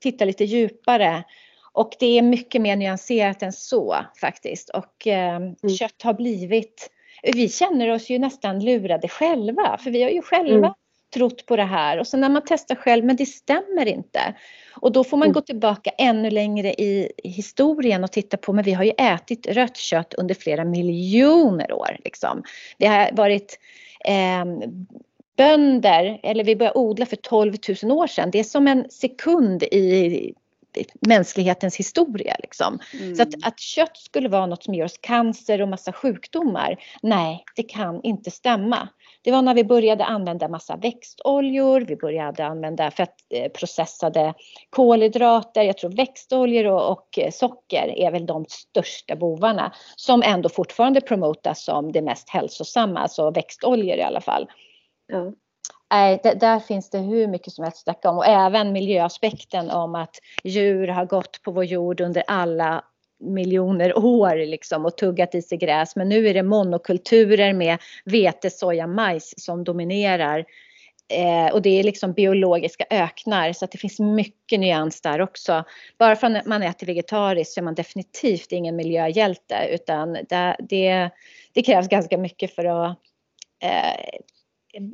titta 0.03 0.25
lite 0.25 0.45
djupare. 0.45 1.25
Och 1.73 1.93
det 1.99 2.19
är 2.19 2.23
mycket 2.23 2.63
mer 2.63 2.77
nyanserat 2.77 3.43
än 3.43 3.53
så 3.53 3.97
faktiskt. 4.21 4.71
Och 4.71 5.07
eh, 5.07 5.37
mm. 5.37 5.57
kött 5.79 6.03
har 6.03 6.15
blivit, 6.15 6.91
vi 7.23 7.49
känner 7.49 7.89
oss 7.89 8.11
ju 8.11 8.19
nästan 8.19 8.65
lurade 8.65 9.09
själva. 9.09 9.79
För 9.79 9.91
vi 9.91 10.03
har 10.03 10.11
ju 10.11 10.23
själva 10.23 10.67
mm. 10.67 10.73
trott 11.15 11.47
på 11.47 11.57
det 11.57 11.65
här. 11.65 11.99
Och 11.99 12.07
så 12.07 12.17
när 12.17 12.29
man 12.29 12.43
testar 12.47 12.75
själv, 12.75 13.05
men 13.05 13.17
det 13.17 13.27
stämmer 13.27 13.87
inte. 13.87 14.35
Och 14.81 14.93
då 14.93 15.05
får 15.05 15.17
man 15.17 15.27
mm. 15.27 15.33
gå 15.33 15.41
tillbaka 15.41 15.91
ännu 15.99 16.31
längre 16.31 16.69
i 16.73 17.13
historien 17.25 18.05
och 18.05 18.13
titta 18.13 18.37
på, 18.37 18.53
men 18.53 18.65
vi 18.65 18.73
har 18.73 18.85
ju 18.85 18.93
ätit 18.99 19.47
rött 19.47 19.77
kött 19.77 20.15
under 20.15 20.35
flera 20.35 20.65
miljoner 20.65 21.73
år. 21.73 21.97
Liksom. 22.05 22.43
Det 22.79 22.87
har 22.87 23.11
varit 23.13 23.59
eh, 24.05 24.45
bönder, 25.39 26.21
eller 26.23 26.45
vi 26.45 26.57
började 26.57 26.79
odla 26.79 27.07
för 27.07 27.17
12 27.17 27.55
000 27.83 27.93
år 27.93 28.07
sedan. 28.07 28.31
Det 28.31 28.39
är 28.39 28.45
som 28.45 28.69
en 28.69 28.91
sekund 28.91 29.63
i 29.63 30.35
mänsklighetens 31.07 31.77
historia. 31.77 32.37
Liksom. 32.39 32.79
Mm. 33.01 33.15
Så 33.17 33.23
att, 33.23 33.29
att 33.43 33.61
kött 33.61 33.97
skulle 33.97 34.29
vara 34.29 34.47
något 34.47 34.65
som 34.65 34.75
ger 34.75 34.85
oss 34.85 34.99
cancer 35.01 35.63
och 35.63 35.69
massa 35.69 35.93
sjukdomar, 35.93 36.77
nej, 37.03 37.45
det 37.57 37.63
kan 37.63 38.01
inte 38.03 38.31
stämma. 38.31 38.89
Det 39.23 39.31
var 39.33 39.43
när 39.43 39.55
vi 39.55 39.65
började 39.65 40.05
använda 40.05 40.49
massa 40.49 40.77
växtoljor, 40.77 41.81
vi 41.81 41.97
började 41.97 42.47
använda 42.47 42.91
fett, 42.91 43.15
eh, 43.35 44.33
kolhydrater, 44.71 45.63
jag 45.63 45.79
tror 45.79 45.91
växtoljor 45.91 46.67
och, 46.67 46.93
och, 46.93 47.19
eh, 47.19 47.31
socker 47.31 47.99
är 47.99 48.11
väl 48.11 48.27
de 48.27 48.45
största 48.49 49.17
bovarna 49.17 49.73
som 49.97 50.23
ändå 50.23 50.49
fortfarande 50.49 51.01
promotas 51.01 51.65
som 51.65 51.93
det 51.93 52.03
mest 52.03 52.29
hälsosamma, 52.29 53.01
alltså 53.01 53.31
växtoljor 53.31 53.97
i 53.97 54.03
alla 54.03 54.21
fall. 54.21 54.47
Ja. 55.09 55.27
Eh, 55.27 55.33
Nej, 55.91 56.21
där 56.23 56.61
finns 56.61 56.91
det 56.91 56.99
hur 56.99 57.27
mycket 57.27 57.53
som 57.53 57.65
helst 57.65 57.79
att 57.79 57.83
snacka 57.83 58.11
om 58.11 58.19
och 58.19 58.27
även 58.27 58.73
miljöaspekten 58.73 59.71
om 59.71 59.95
att 59.95 60.17
djur 60.45 60.89
har 60.89 61.07
gått 61.07 61.43
på 61.43 61.51
vår 61.53 61.65
jord 61.65 62.01
under 62.01 62.23
alla 62.27 62.85
miljoner 63.21 63.99
år 63.99 64.47
liksom 64.47 64.85
och 64.85 64.97
tuggat 64.97 65.35
i 65.35 65.43
sig 65.43 65.59
gräs. 65.59 65.97
Men 65.97 66.09
nu 66.09 66.29
är 66.29 66.35
det 66.35 66.43
monokulturer 66.43 67.53
med 67.53 67.79
vete, 68.05 68.51
soja, 68.51 68.87
majs 68.87 69.35
som 69.37 69.65
dominerar. 69.65 70.45
Eh, 71.13 71.53
och 71.53 71.63
det 71.63 71.79
är 71.79 71.83
liksom 71.83 72.13
biologiska 72.13 72.85
öknar 72.91 73.53
så 73.53 73.65
att 73.65 73.73
det 73.73 73.79
finns 73.79 73.99
mycket 73.99 74.61
nyans 74.61 75.01
där 75.01 75.21
också. 75.21 75.65
Bara 75.99 76.17
för 76.17 76.37
att 76.37 76.47
man 76.47 76.63
äter 76.63 76.87
vegetariskt 76.87 77.55
så 77.55 77.61
är 77.61 77.65
man 77.65 77.75
definitivt 77.75 78.53
ingen 78.53 78.77
miljöhjälte 78.77 79.69
utan 79.71 80.13
det, 80.13 80.57
det, 80.59 81.11
det 81.53 81.63
krävs 81.63 81.89
ganska 81.89 82.19
mycket 82.19 82.55
för 82.55 82.65
att 82.65 82.99
eh, 83.63 84.21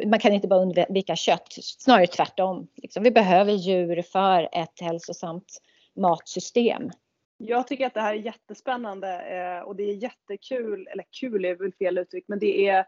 man 0.07 0.19
kan 0.19 0.33
inte 0.33 0.49
bara 0.49 0.61
undvika 0.61 1.17
kött, 1.17 1.49
snarare 1.51 2.07
tvärtom. 2.07 2.67
Liksom, 2.77 3.03
vi 3.03 3.11
behöver 3.11 3.53
djur 3.53 4.03
för 4.03 4.49
ett 4.53 4.81
hälsosamt 4.81 5.59
matsystem. 5.97 6.91
Jag 7.39 7.67
tycker 7.67 7.87
att 7.87 7.95
det 7.95 8.01
här 8.01 8.15
är 8.15 8.19
jättespännande 8.19 9.21
eh, 9.21 9.69
och 9.69 9.77
det 9.77 9.83
är 9.83 9.95
jättekul, 9.95 10.89
eller 10.93 11.05
kul 11.21 11.45
är 11.45 11.55
väl 11.55 11.73
fel 11.73 11.99
uttryck, 11.99 12.25
men 12.29 12.39
det 12.39 12.69
är 12.69 12.87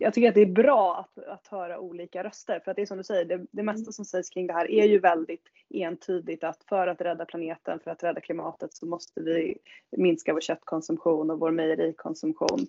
jag 0.00 0.14
tycker 0.14 0.28
att 0.28 0.34
det 0.34 0.40
är 0.40 0.46
bra 0.46 0.96
att, 0.96 1.24
att 1.24 1.46
höra 1.46 1.78
olika 1.78 2.24
röster 2.24 2.60
för 2.60 2.70
att 2.70 2.76
det 2.76 2.82
är 2.82 2.86
som 2.86 2.98
du 2.98 3.04
säger, 3.04 3.24
det, 3.24 3.46
det 3.50 3.62
mesta 3.62 3.92
som 3.92 4.04
sägs 4.04 4.30
kring 4.30 4.46
det 4.46 4.52
här 4.52 4.70
är 4.70 4.84
ju 4.84 4.98
väldigt 4.98 5.48
entydigt 5.74 6.44
att 6.44 6.64
för 6.68 6.86
att 6.86 7.00
rädda 7.00 7.24
planeten, 7.24 7.80
för 7.84 7.90
att 7.90 8.02
rädda 8.02 8.20
klimatet 8.20 8.74
så 8.74 8.86
måste 8.86 9.20
vi 9.20 9.58
minska 9.96 10.32
vår 10.32 10.40
köttkonsumtion 10.40 11.30
och 11.30 11.40
vår 11.40 11.50
mejerikonsumtion. 11.50 12.66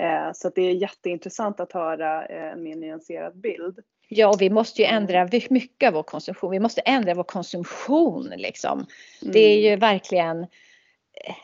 Eh, 0.00 0.32
så 0.34 0.50
det 0.54 0.62
är 0.62 0.70
jätteintressant 0.70 1.60
att 1.60 1.72
höra 1.72 2.26
eh, 2.26 2.52
en 2.52 2.62
mer 2.62 2.76
nyanserad 2.76 3.36
bild. 3.36 3.78
Ja, 4.08 4.28
och 4.28 4.42
vi 4.42 4.50
måste 4.50 4.82
ju 4.82 4.86
ändra 4.86 5.20
mm. 5.20 5.42
mycket 5.50 5.88
av 5.88 5.94
vår 5.94 6.02
konsumtion. 6.02 6.50
Vi 6.50 6.60
måste 6.60 6.80
ändra 6.80 7.14
vår 7.14 7.24
konsumtion 7.24 8.32
liksom. 8.36 8.72
Mm. 9.22 9.32
Det 9.32 9.38
är 9.38 9.70
ju 9.70 9.76
verkligen 9.76 10.42
eh, 10.42 11.34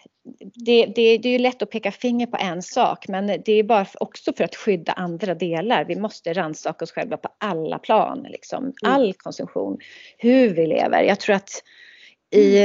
det, 0.55 0.87
det, 0.87 1.19
det 1.19 1.29
är 1.29 1.33
ju 1.33 1.39
lätt 1.39 1.63
att 1.63 1.71
peka 1.71 1.93
finger 1.93 2.27
på 2.27 2.37
en 2.37 2.63
sak 2.63 3.09
men 3.09 3.27
det 3.27 3.53
är 3.53 3.63
bara 3.63 3.87
också 4.01 4.33
för 4.33 4.45
att 4.45 4.57
skydda 4.57 4.93
andra 4.93 5.35
delar. 5.35 5.85
Vi 5.85 5.97
måste 5.97 6.33
rannsaka 6.33 6.85
oss 6.85 6.93
själva 6.93 7.17
på 7.17 7.29
alla 7.39 7.79
plan, 7.79 8.27
liksom. 8.31 8.65
Mm. 8.65 8.75
all 8.83 9.15
konsumtion, 9.15 9.79
hur 10.19 10.55
vi 10.55 10.67
lever. 10.67 11.03
Jag 11.03 11.21
tror 11.21 11.37
att 11.37 11.63
i 12.31 12.61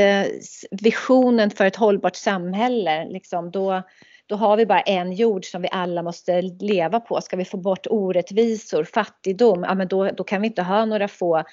visionen 0.72 1.50
för 1.50 1.66
ett 1.66 1.76
hållbart 1.76 2.16
samhälle, 2.16 3.08
liksom, 3.10 3.52
då, 3.52 3.84
då 4.26 4.36
har 4.36 4.58
vi 4.58 4.66
bara 4.66 4.82
en 4.82 5.14
jord 5.14 5.46
som 5.46 5.62
vi 5.62 5.68
alla 5.72 6.04
måste 6.04 6.42
leva 6.42 7.00
på. 7.00 7.22
Ska 7.22 7.38
vi 7.38 7.46
få 7.46 7.58
bort 7.58 7.88
orättvisor, 7.90 8.84
fattigdom, 8.84 9.64
ja 9.64 9.76
men 9.76 9.88
då, 9.88 10.10
då 10.12 10.24
kan 10.24 10.42
vi 10.42 10.48
inte 10.48 10.62
ha 10.62 10.86
några 10.86 11.08
få, 11.08 11.44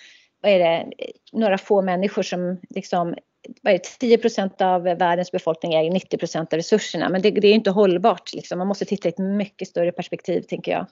vad 0.40 0.52
är 0.52 0.58
det, 0.58 0.86
några 1.32 1.58
få 1.58 1.82
människor 1.82 2.22
som 2.22 2.60
liksom 2.70 3.14
vad 3.62 3.74
är 3.74 3.78
det, 3.78 4.16
10% 4.16 4.62
av 4.62 4.82
världens 4.82 5.32
befolkning 5.32 5.74
äger 5.74 5.90
90% 5.90 6.38
av 6.40 6.46
resurserna. 6.50 7.08
Men 7.08 7.22
det, 7.22 7.30
det 7.30 7.48
är 7.48 7.54
inte 7.54 7.70
hållbart. 7.70 8.34
Liksom. 8.34 8.58
Man 8.58 8.66
måste 8.66 8.84
titta 8.84 9.08
i 9.08 9.12
ett 9.12 9.18
mycket 9.18 9.68
större 9.68 9.92
perspektiv, 9.92 10.42
tänker 10.42 10.72
jag. 10.72 10.86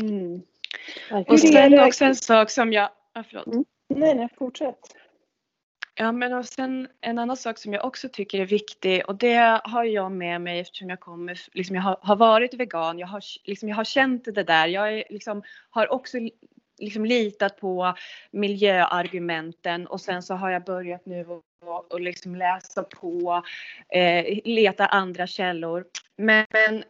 Mm. 0.00 0.42
Och 1.26 1.40
sen 1.40 1.80
också 1.80 2.04
en 2.04 2.16
sak 2.16 2.50
som 2.50 2.72
jag... 2.72 2.88
Ah, 3.12 3.22
förlåt. 3.28 3.46
Mm. 3.46 3.64
Nej, 3.88 4.14
nej, 4.14 4.28
fortsätt. 4.38 4.78
Ja, 5.94 6.12
men 6.12 6.32
och 6.32 6.44
sen 6.44 6.88
en 7.00 7.18
annan 7.18 7.36
sak 7.36 7.58
som 7.58 7.72
jag 7.72 7.84
också 7.84 8.08
tycker 8.08 8.40
är 8.40 8.46
viktig 8.46 9.02
och 9.08 9.16
det 9.16 9.60
har 9.64 9.84
jag 9.84 10.12
med 10.12 10.40
mig 10.40 10.60
eftersom 10.60 10.90
jag 10.90 11.00
kommer, 11.00 11.40
liksom 11.52 11.76
jag 11.76 11.82
har, 11.82 11.98
har 12.02 12.16
varit 12.16 12.54
vegan, 12.54 12.98
jag 12.98 13.06
har, 13.06 13.22
liksom, 13.44 13.68
jag 13.68 13.76
har 13.76 13.84
känt 13.84 14.24
det 14.24 14.42
där. 14.42 14.66
Jag 14.66 14.98
är, 14.98 15.04
liksom, 15.10 15.42
har 15.70 15.92
också 15.92 16.18
liksom 16.78 17.04
litat 17.04 17.60
på 17.60 17.94
miljöargumenten 18.30 19.86
och 19.86 20.00
sen 20.00 20.22
så 20.22 20.34
har 20.34 20.50
jag 20.50 20.64
börjat 20.64 21.06
nu 21.06 21.26
och, 21.26 21.92
och 21.92 22.00
liksom 22.00 22.36
läsa 22.36 22.82
på, 22.82 23.42
eh, 23.88 24.38
leta 24.44 24.86
andra 24.86 25.26
källor. 25.26 25.84
Men, 26.16 26.46
men 26.50 26.84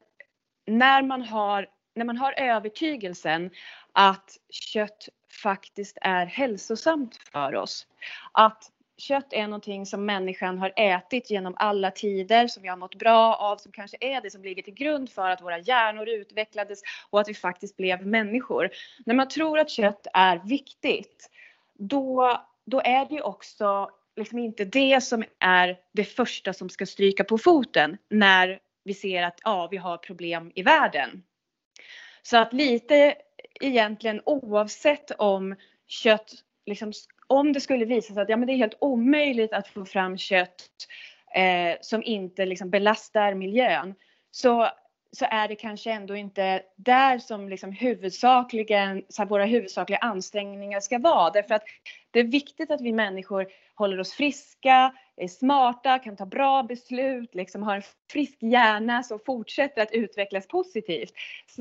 när 0.67 1.03
man 1.03 1.23
har 1.23 1.67
när 1.95 2.05
man 2.05 2.17
har 2.17 2.35
övertygelsen 2.39 3.51
att 3.93 4.37
kött 4.51 5.09
faktiskt 5.43 5.99
är 6.01 6.27
hälsosamt 6.27 7.17
för 7.33 7.55
oss. 7.55 7.87
Att 8.33 8.71
kött 8.97 9.33
är 9.33 9.43
någonting 9.43 9.87
som 9.87 10.07
människan 10.07 10.59
har 10.59 10.73
ätit 10.77 11.31
genom 11.31 11.55
alla 11.57 11.91
tider, 11.91 12.47
som 12.47 12.63
vi 12.63 12.69
har 12.69 12.77
mått 12.77 12.95
bra 12.95 13.35
av, 13.35 13.57
som 13.57 13.73
kanske 13.73 13.97
är 14.01 14.21
det 14.21 14.31
som 14.31 14.43
ligger 14.43 14.63
till 14.63 14.75
grund 14.75 15.11
för 15.11 15.31
att 15.31 15.43
våra 15.43 15.59
hjärnor 15.59 16.09
utvecklades 16.09 16.83
och 17.11 17.21
att 17.21 17.29
vi 17.29 17.35
faktiskt 17.35 17.77
blev 17.77 18.07
människor. 18.07 18.71
När 19.07 19.15
man 19.15 19.29
tror 19.29 19.59
att 19.59 19.71
kött 19.71 20.07
är 20.15 20.39
viktigt, 20.45 21.31
då, 21.75 22.41
då 22.67 22.81
är 22.85 23.07
det 23.07 23.15
ju 23.15 23.21
också 23.21 23.91
liksom 24.17 24.39
inte 24.39 24.65
det 24.65 25.01
som 25.01 25.25
är 25.39 25.79
det 25.93 26.05
första 26.05 26.53
som 26.53 26.69
ska 26.69 26.87
stryka 26.87 27.25
på 27.25 27.39
foten 27.39 27.99
när 28.11 28.61
vi 28.85 28.95
ser 28.95 29.23
att 29.23 29.41
ja, 29.45 29.69
vi 29.71 29.77
har 29.77 29.97
problem 29.97 30.53
i 30.55 30.63
världen. 30.63 31.23
Så 32.23 32.37
att 32.37 32.53
lite 32.53 33.15
egentligen 33.61 34.23
oavsett 34.27 35.11
om 35.11 35.57
kött 35.87 36.33
liksom 36.67 36.93
om 37.39 37.53
det 37.53 37.61
skulle 37.61 37.85
visa 37.85 38.15
sig 38.15 38.23
att 38.23 38.29
ja, 38.29 38.37
men 38.37 38.47
det 38.47 38.53
är 38.53 38.57
helt 38.57 38.79
omöjligt 38.81 39.53
att 39.53 39.69
få 39.69 39.85
fram 39.85 40.19
kött 40.19 40.69
eh, 41.35 41.77
som 41.81 42.03
inte 42.03 42.47
liksom 42.47 42.71
belastar 42.71 43.35
miljön 43.35 43.95
så, 44.31 44.69
så 45.13 45.27
är 45.31 45.49
det 45.49 45.55
kanske 45.55 45.93
ändå 45.93 46.17
inte 46.17 46.63
där 46.77 47.19
som 47.19 47.49
liksom 47.49 47.73
huvudsakligen, 47.73 49.03
så 49.09 49.25
våra 49.25 49.45
huvudsakliga 49.45 49.99
ansträngningar 49.99 50.81
ska 50.81 50.99
vara. 50.99 51.31
Därför 51.31 51.55
att 51.55 51.65
det 52.11 52.21
är 52.21 52.25
viktigt 52.25 52.71
att 52.71 52.81
vi 52.81 52.93
människor 52.93 53.47
håller 53.75 54.01
oss 54.01 54.13
friska, 54.13 54.93
är 55.17 55.29
smarta, 55.29 55.99
kan 55.99 56.17
ta 56.17 56.27
bra 56.27 56.63
beslut, 56.63 57.35
liksom 57.35 57.63
har 57.63 57.77
en 57.77 57.83
frisk 58.13 58.39
hjärna 58.41 59.03
som 59.03 59.19
fortsätter 59.27 59.83
att 59.83 59.93
utvecklas 59.93 60.47
positivt. 60.47 61.13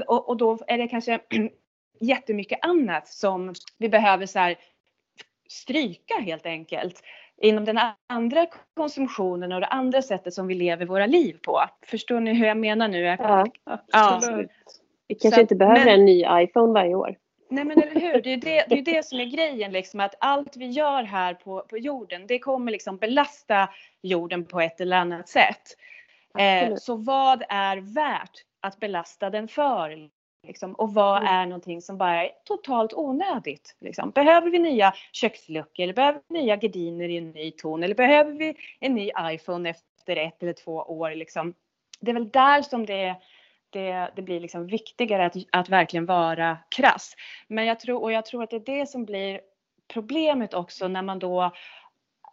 Och, 0.08 0.30
och 0.30 0.38
då 0.38 0.60
är 0.68 0.78
det 0.78 0.88
kanske 0.88 1.20
jättemycket 2.00 2.60
annat 2.62 3.08
som 3.08 3.54
vi 3.78 3.90
behöver 3.90 4.26
så 4.26 4.40
här, 4.40 4.56
stryka 5.52 6.14
helt 6.20 6.46
enkelt 6.46 7.04
inom 7.42 7.66
den 7.66 7.80
andra 8.10 8.46
konsumtionen 8.76 9.52
och 9.52 9.62
det 9.62 9.68
andra 9.68 10.02
sättet 10.02 10.34
som 10.34 10.48
vi 10.48 10.56
lever 10.56 10.86
våra 10.86 11.06
liv 11.06 11.38
på. 11.42 11.62
Förstår 11.86 12.20
ni 12.20 12.34
hur 12.34 12.48
jag 12.48 12.58
menar 12.58 12.88
nu? 12.88 13.02
Ja, 13.02 13.46
absolut. 13.92 14.50
Ja. 14.66 14.74
Vi 15.08 15.16
kanske 15.16 15.36
Så, 15.36 15.42
inte 15.42 15.56
behöver 15.56 15.86
men, 15.86 16.00
en 16.00 16.06
ny 16.06 16.26
iPhone 16.30 16.74
varje 16.74 16.96
år. 16.96 17.16
Nej 17.50 17.64
men 17.64 17.84
eller 17.84 18.02
hur, 18.02 18.22
det 18.22 18.34
är 18.34 18.38
det, 18.38 18.66
det 18.70 18.80
är 18.80 18.96
det 18.96 19.06
som 19.06 19.20
är 19.20 19.26
grejen 19.26 19.72
liksom 19.72 20.00
att 20.00 20.16
allt 20.20 20.58
vi 20.58 20.66
gör 20.66 21.04
här 21.04 21.34
på, 21.34 21.66
på 21.70 21.78
jorden 21.78 22.28
det 22.28 22.40
kommer 22.40 22.72
liksom 22.72 22.98
belasta 22.98 23.70
jorden 24.02 24.46
på 24.46 24.62
ett 24.62 24.82
eller 24.82 24.98
annat 24.98 25.30
sätt. 25.30 25.78
Eh, 26.40 26.76
så 26.76 26.96
vad 26.96 27.44
är 27.50 27.78
värt 27.78 28.32
att 28.62 28.80
belasta 28.80 29.30
den 29.30 29.48
för? 29.48 30.10
Liksom, 30.48 30.74
och 30.74 30.94
vad 30.94 31.22
mm. 31.22 31.34
är 31.34 31.46
någonting 31.46 31.82
som 31.82 31.98
bara 31.98 32.24
är 32.24 32.32
totalt 32.44 32.94
onödigt? 32.94 33.76
Liksom? 33.80 34.12
Behöver 34.12 34.50
vi 34.50 34.60
nya 34.60 34.94
köksluckor? 35.12 35.84
Eller 35.84 35.94
behöver 35.94 36.22
vi 36.28 36.40
nya 36.40 36.56
gardiner 36.56 37.10
i 37.10 37.18
en 37.18 37.32
ny 37.32 37.52
ton? 37.52 37.84
Eller 37.84 37.96
behöver 37.96 38.32
vi 38.32 38.56
en 38.80 38.96
ny 38.96 39.12
iPhone 39.22 39.70
efter 39.70 40.16
ett 40.16 40.44
eller 40.44 40.54
två 40.54 40.76
år? 40.76 41.12
Liksom? 41.16 41.54
Det 42.00 42.12
är 42.12 42.14
väl 42.14 42.30
där 42.30 42.62
som 42.62 42.86
det, 42.86 43.16
det, 43.70 44.12
det 44.16 44.22
blir 44.22 44.40
liksom 44.40 44.68
viktigare 44.68 45.26
att, 45.26 45.36
att 45.52 45.70
verkligen 45.70 46.06
vara 46.06 46.58
krass. 46.76 47.16
Men 47.48 47.66
jag 47.66 47.80
tror, 47.80 48.02
och 48.02 48.12
jag 48.12 48.26
tror 48.26 48.44
att 48.44 48.50
det 48.50 48.56
är 48.56 48.80
det 48.80 48.86
som 48.86 49.06
blir 49.06 49.42
problemet 49.88 50.54
också 50.54 50.88
när 50.88 51.02
man 51.02 51.20
då 51.20 51.52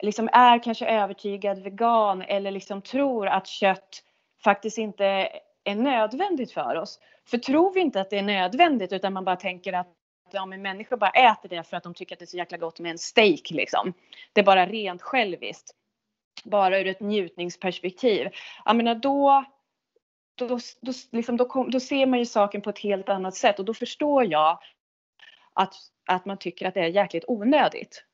liksom 0.02 0.28
är 0.32 0.62
kanske 0.62 0.86
övertygad 0.86 1.58
vegan 1.58 2.22
eller 2.22 2.50
liksom 2.50 2.82
tror 2.82 3.26
att 3.26 3.46
kött 3.46 4.02
faktiskt 4.44 4.78
inte 4.78 5.28
är 5.68 5.74
nödvändigt 5.74 6.52
för 6.52 6.76
oss. 6.76 7.00
För 7.24 7.38
tror 7.38 7.74
vi 7.74 7.80
inte 7.80 8.00
att 8.00 8.10
det 8.10 8.18
är 8.18 8.22
nödvändigt 8.22 8.92
utan 8.92 9.12
man 9.12 9.24
bara 9.24 9.36
tänker 9.36 9.72
att 9.72 9.94
ja, 10.32 10.46
men 10.46 10.62
människor 10.62 10.96
bara 10.96 11.10
äter 11.10 11.48
det 11.48 11.62
för 11.62 11.76
att 11.76 11.82
de 11.82 11.94
tycker 11.94 12.14
att 12.14 12.18
det 12.18 12.24
är 12.24 12.26
så 12.26 12.36
jäkla 12.36 12.58
gott 12.58 12.80
med 12.80 12.90
en 12.90 12.98
steak 12.98 13.50
liksom. 13.50 13.92
Det 14.32 14.40
är 14.40 14.44
bara 14.44 14.66
rent 14.66 15.02
själviskt. 15.02 15.74
Bara 16.44 16.78
ur 16.78 16.86
ett 16.86 17.00
njutningsperspektiv. 17.00 18.28
Jag 18.64 18.76
menar 18.76 18.94
då, 18.94 19.44
då, 20.34 20.58
då, 20.80 20.92
liksom, 21.12 21.36
då, 21.36 21.44
kom, 21.44 21.70
då 21.70 21.80
ser 21.80 22.06
man 22.06 22.18
ju 22.18 22.26
saken 22.26 22.62
på 22.62 22.70
ett 22.70 22.78
helt 22.78 23.08
annat 23.08 23.34
sätt 23.34 23.58
och 23.58 23.64
då 23.64 23.74
förstår 23.74 24.24
jag 24.24 24.58
att, 25.52 25.74
att 26.06 26.24
man 26.24 26.38
tycker 26.38 26.66
att 26.66 26.74
det 26.74 26.80
är 26.80 26.88
jäkligt 26.88 27.24
onödigt. 27.28 28.04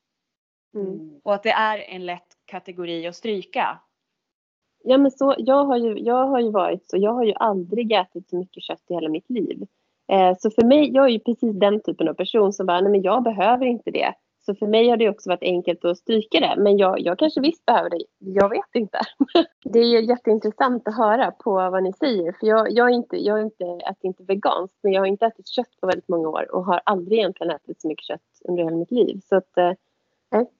Mm. 0.75 1.21
Och 1.23 1.33
att 1.33 1.43
det 1.43 1.51
är 1.51 1.77
en 1.77 2.05
lätt 2.05 2.37
kategori 2.45 3.07
att 3.07 3.15
stryka. 3.15 3.79
Ja, 4.87 4.97
men 4.97 5.11
så, 5.11 5.35
jag, 5.37 5.65
har 5.65 5.77
ju, 5.77 5.99
jag 5.99 6.27
har 6.27 6.39
ju 6.39 6.51
varit 6.51 6.89
så. 6.89 6.97
Jag 6.97 7.13
har 7.13 7.23
ju 7.23 7.33
aldrig 7.35 7.91
ätit 7.91 8.29
så 8.29 8.35
mycket 8.35 8.63
kött 8.63 8.83
i 8.89 8.93
hela 8.93 9.09
mitt 9.09 9.29
liv. 9.29 9.63
Eh, 10.11 10.37
så 10.39 10.51
för 10.51 10.63
mig, 10.63 10.91
jag 10.93 11.05
är 11.05 11.09
ju 11.09 11.19
precis 11.19 11.55
den 11.55 11.81
typen 11.81 12.07
av 12.07 12.13
person 12.13 12.53
som 12.53 12.65
bara, 12.65 12.81
nej 12.81 12.91
men 12.91 13.01
jag 13.01 13.23
behöver 13.23 13.65
inte 13.65 13.91
det. 13.91 14.13
Så 14.45 14.55
för 14.55 14.67
mig 14.67 14.89
har 14.89 14.97
det 14.97 15.09
också 15.09 15.29
varit 15.29 15.43
enkelt 15.43 15.85
att 15.85 15.97
stryka 15.97 16.39
det. 16.39 16.55
Men 16.57 16.77
jag, 16.77 16.99
jag 16.99 17.19
kanske 17.19 17.41
visst 17.41 17.65
behöver 17.65 17.89
det. 17.89 17.99
Jag 18.19 18.49
vet 18.49 18.75
inte. 18.75 18.99
det 19.63 19.79
är 19.79 20.01
jätteintressant 20.01 20.87
att 20.87 20.97
höra 20.97 21.31
på 21.31 21.51
vad 21.51 21.83
ni 21.83 21.93
säger. 21.93 22.31
För 22.31 22.47
jag, 22.47 22.71
jag, 22.71 22.89
är 22.89 22.93
inte, 22.93 23.17
jag 23.17 23.39
är 23.39 23.43
inte, 23.43 23.63
äter 23.63 24.05
inte 24.05 24.23
veganskt. 24.23 24.77
Men 24.83 24.93
jag 24.93 25.01
har 25.01 25.07
inte 25.07 25.25
ätit 25.25 25.47
kött 25.47 25.77
på 25.81 25.87
väldigt 25.87 26.07
många 26.07 26.29
år. 26.29 26.55
Och 26.55 26.65
har 26.65 26.81
aldrig 26.85 27.19
egentligen 27.19 27.55
ätit 27.55 27.81
så 27.81 27.87
mycket 27.87 28.05
kött 28.05 28.21
under 28.47 28.63
hela 28.63 28.75
mitt 28.75 28.91
liv. 28.91 29.19
Så 29.29 29.35
att, 29.35 29.57
eh, 29.57 29.71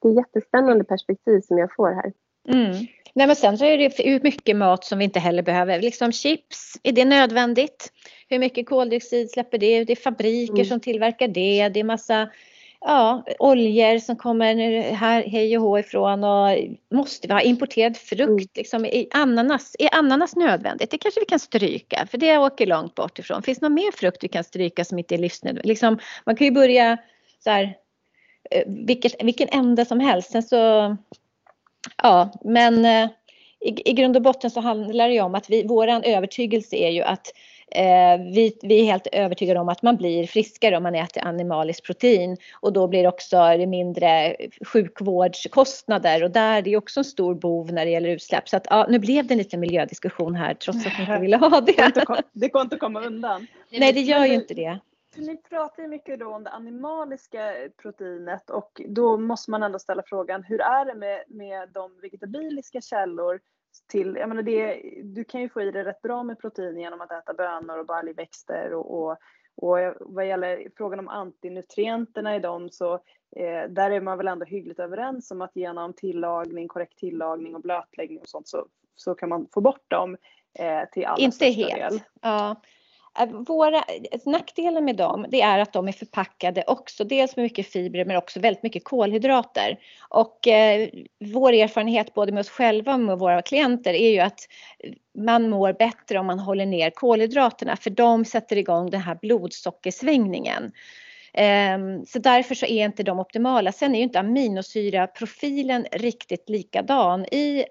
det 0.02 0.08
är 0.08 0.14
jättespännande 0.14 0.84
perspektiv 0.84 1.42
som 1.42 1.58
jag 1.58 1.76
får 1.76 1.92
här. 1.92 2.14
Mm. 2.48 2.74
Nej, 3.16 3.28
men 3.28 3.36
sen 3.36 3.58
så 3.58 3.66
är 3.66 3.78
det 3.78 4.00
ju 4.00 4.20
mycket 4.24 4.56
mat 4.56 4.86
som 4.86 5.00
vi 5.00 5.06
inte 5.06 5.20
heller 5.20 5.44
behöver. 5.44 5.82
Liksom 5.82 6.12
chips, 6.12 6.80
är 6.84 6.92
det 6.92 7.06
nödvändigt? 7.06 7.92
Hur 8.30 8.40
mycket 8.40 8.70
koldioxid 8.70 9.32
släpper 9.32 9.58
det? 9.58 9.84
Det 9.84 9.94
är 9.94 9.96
fabriker 9.96 10.54
mm. 10.54 10.66
som 10.66 10.80
tillverkar 10.80 11.28
det. 11.28 11.70
Det 11.70 11.80
är 11.80 11.84
massa 11.84 12.30
ja, 12.82 13.24
oljor 13.40 14.00
som 14.00 14.16
kommer 14.16 14.82
här 14.82 15.24
hej 15.24 15.58
och 15.58 15.64
hå 15.64 15.80
ifrån 15.80 16.24
och 16.24 16.58
måste 16.94 17.28
vi 17.28 17.34
ha 17.34 17.42
importerad 17.42 17.98
frukt 17.98 18.30
mm. 18.30 18.48
liksom 18.56 18.86
i 18.86 19.08
ananas. 19.12 19.76
Är 19.80 19.96
ananas 19.96 20.36
nödvändigt? 20.36 20.92
Det 20.92 20.98
kanske 20.98 21.20
vi 21.20 21.26
kan 21.26 21.40
stryka 21.40 22.08
för 22.12 22.18
det 22.18 22.38
åker 22.38 22.66
långt 22.66 22.96
bort 22.96 23.20
ifrån. 23.20 23.44
Finns 23.44 23.60
det 23.60 23.66
någon 23.66 23.74
mer 23.74 23.92
frukt 23.92 24.24
vi 24.24 24.28
kan 24.28 24.44
stryka 24.44 24.86
som 24.86 25.00
inte 25.00 25.16
är 25.16 25.20
livsnödvändigt? 25.20 25.68
Liksom, 25.68 26.00
man 26.26 26.36
kan 26.36 26.48
ju 26.48 26.52
börja 26.52 26.98
så 27.44 27.50
här, 27.50 27.78
eh, 28.52 28.64
vilket, 28.68 29.24
vilken 29.24 29.50
ände 29.50 29.86
som 29.86 30.00
helst. 30.00 30.32
Sen 30.32 30.44
så 30.44 30.98
Ja, 32.04 32.32
men 32.44 32.86
eh, 32.86 33.10
i, 33.66 33.90
i 33.90 33.94
grund 33.94 34.16
och 34.16 34.22
botten 34.22 34.52
så 34.52 34.60
handlar 34.60 35.08
det 35.08 35.14
ju 35.14 35.22
om 35.22 35.36
att 35.36 35.50
vi, 35.50 35.64
våran 35.64 36.04
övertygelse 36.04 36.76
är 36.76 36.90
ju 36.90 37.02
att 37.02 37.28
eh, 37.72 38.26
vi, 38.34 38.58
vi 38.62 38.80
är 38.80 38.86
helt 38.86 39.08
övertygade 39.08 39.60
om 39.60 39.70
att 39.70 39.82
man 39.82 39.98
blir 39.98 40.28
friskare 40.28 40.78
om 40.78 40.84
man 40.84 40.96
äter 40.96 41.24
animaliskt 41.24 41.86
protein 41.86 42.38
och 42.54 42.74
då 42.74 42.88
blir 42.88 43.08
också 43.08 43.38
det 43.38 43.68
mindre 43.68 44.36
sjukvårdskostnader 44.66 46.24
och 46.24 46.32
där 46.32 46.58
är 46.58 46.62
det 46.62 46.78
också 46.78 47.00
en 47.00 47.06
stor 47.06 47.36
bov 47.36 47.74
när 47.74 47.86
det 47.86 47.92
gäller 47.92 48.10
utsläpp. 48.10 48.50
Så 48.50 48.58
att 48.58 48.68
ja, 48.70 48.86
nu 48.90 49.00
blev 49.00 49.28
det 49.28 49.34
en 49.34 49.38
liten 49.38 49.60
miljödiskussion 49.60 50.36
här 50.36 50.54
trots 50.54 50.86
att 50.86 50.98
ni 50.98 51.04
inte 51.04 51.20
ville 51.22 51.38
ha 51.38 51.62
det. 51.62 51.92
Det 52.34 52.48
går 52.48 52.62
inte 52.62 52.76
att 52.76 52.82
komma 52.82 53.02
undan. 53.02 53.48
Nej, 53.70 53.94
det 53.94 54.02
gör 54.02 54.26
ju 54.26 54.34
inte 54.34 54.54
det. 54.54 54.80
Ni 55.18 55.38
pratar 55.38 55.84
ju 55.84 55.90
mycket 55.90 56.20
då 56.20 56.28
om 56.28 56.44
det 56.44 56.50
animaliska 56.50 57.54
proteinet 57.78 58.50
och 58.50 58.82
då 58.88 59.18
måste 59.18 59.52
man 59.52 59.64
ändå 59.64 59.80
ställa 59.80 60.04
frågan 60.06 60.44
hur 60.44 60.62
är 60.62 60.86
det 60.86 60.96
med, 60.96 61.24
med 61.28 61.70
de 61.70 62.00
vegetabiliska 62.02 62.82
källor 62.82 63.40
till, 63.88 64.16
jag 64.16 64.30
menar 64.30 64.42
det, 64.42 64.82
du 65.04 65.24
kan 65.24 65.42
ju 65.42 65.50
få 65.50 65.62
i 65.62 65.72
dig 65.72 65.84
rätt 65.84 66.02
bra 66.02 66.24
med 66.24 66.40
protein 66.40 66.80
genom 66.80 67.02
att 67.02 67.12
äta 67.12 67.34
bönor 67.34 67.78
och 67.78 67.86
baljväxter 67.86 68.74
och, 68.74 69.04
och, 69.04 69.18
och 69.56 69.78
vad 70.00 70.28
gäller 70.28 70.68
frågan 70.78 71.00
om 71.00 71.08
antinutrienterna 71.08 72.36
i 72.36 72.40
dem 72.40 72.70
så 72.70 72.94
eh, 73.36 73.70
där 73.70 73.92
är 73.92 74.02
man 74.02 74.18
väl 74.18 74.28
ändå 74.28 74.46
hyggligt 74.46 74.80
överens 74.80 75.32
om 75.32 75.42
att 75.42 75.56
genom 75.56 75.94
tillagning, 75.94 76.68
korrekt 76.68 76.98
tillagning 76.98 77.56
och 77.56 77.62
blötläggning 77.62 78.20
och 78.20 78.30
sånt 78.30 78.48
så, 78.48 78.68
så 78.96 79.16
kan 79.16 79.30
man 79.30 79.48
få 79.54 79.62
bort 79.62 79.86
dem 79.88 80.18
eh, 80.60 80.90
till 80.92 81.06
allra 81.06 81.24
Inte 81.24 81.46
helt. 81.46 81.90
Del. 81.92 82.02
Ja. 82.22 82.56
Äh, 83.20 83.26
våra, 83.28 83.84
alltså 84.12 84.30
nackdelen 84.30 84.86
med 84.86 84.96
dem 84.96 85.26
det 85.30 85.42
är 85.42 85.60
att 85.60 85.74
de 85.74 85.88
är 85.88 85.92
förpackade 85.92 86.64
också 86.68 87.04
dels 87.04 87.36
med 87.36 87.44
mycket 87.44 87.68
fibrer 87.68 88.06
men 88.06 88.18
också 88.18 88.40
väldigt 88.40 88.64
mycket 88.64 88.84
kolhydrater. 88.84 89.80
Och 90.10 90.48
eh, 90.48 90.90
vår 91.34 91.54
erfarenhet 91.54 92.14
både 92.14 92.32
med 92.32 92.40
oss 92.42 92.50
själva 92.50 92.94
och 92.94 93.00
med 93.00 93.20
våra 93.20 93.42
klienter 93.42 93.94
är 93.94 94.10
ju 94.10 94.20
att 94.20 94.40
man 95.18 95.50
mår 95.50 95.74
bättre 95.74 96.20
om 96.20 96.26
man 96.26 96.40
håller 96.40 96.66
ner 96.66 96.90
kolhydraterna 96.90 97.76
för 97.76 97.90
de 97.90 98.26
sätter 98.26 98.58
igång 98.58 98.90
den 98.90 99.02
här 99.02 99.18
blodsockersvängningen. 99.22 100.72
Ehm, 101.38 102.06
så 102.06 102.20
därför 102.20 102.56
så 102.56 102.66
är 102.66 102.86
inte 102.86 103.04
de 103.04 103.20
optimala. 103.20 103.72
Sen 103.72 103.96
är 103.96 103.98
ju 103.98 104.04
inte 104.04 104.20
aminosyraprofilen 104.20 105.86
riktigt 105.92 106.50
likadan 106.50 107.26
i 107.26 107.66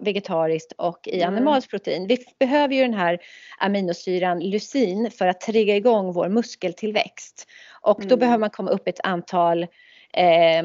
vegetariskt 0.00 0.72
och 0.72 1.08
i 1.08 1.22
mm. 1.22 1.34
animaliskt 1.34 1.70
protein. 1.70 2.06
Vi 2.06 2.18
behöver 2.38 2.74
ju 2.74 2.82
den 2.82 2.94
här 2.94 3.18
aminosyran 3.58 4.40
lysin 4.40 5.10
för 5.10 5.26
att 5.26 5.40
trigga 5.40 5.76
igång 5.76 6.12
vår 6.12 6.28
muskeltillväxt. 6.28 7.46
Och 7.80 8.00
då 8.00 8.06
mm. 8.06 8.18
behöver 8.18 8.38
man 8.38 8.50
komma 8.50 8.70
upp 8.70 8.88
ett 8.88 9.00
antal 9.02 9.66
eh, 10.12 10.62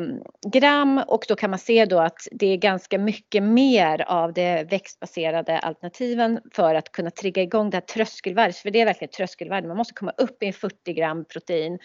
gram 0.47 1.03
och 1.07 1.25
då 1.27 1.35
kan 1.35 1.49
man 1.49 1.59
se 1.59 1.85
då 1.85 1.99
att 1.99 2.27
det 2.31 2.47
är 2.47 2.57
ganska 2.57 2.97
mycket 2.97 3.43
mer 3.43 4.01
av 4.01 4.33
de 4.33 4.63
växtbaserade 4.63 5.59
alternativen 5.59 6.39
för 6.53 6.75
att 6.75 6.91
kunna 6.91 7.11
trigga 7.11 7.41
igång 7.41 7.69
det 7.69 7.77
här 7.77 7.81
tröskelvärdet. 7.81 8.57
För 8.57 8.71
det 8.71 8.81
är 8.81 8.85
verkligen 8.85 9.11
tröskelvärde. 9.11 9.67
Man 9.67 9.77
måste 9.77 9.93
komma 9.93 10.11
upp 10.17 10.43
i 10.43 10.51
40 10.51 10.93
gram 10.93 11.25
protein. 11.25 11.79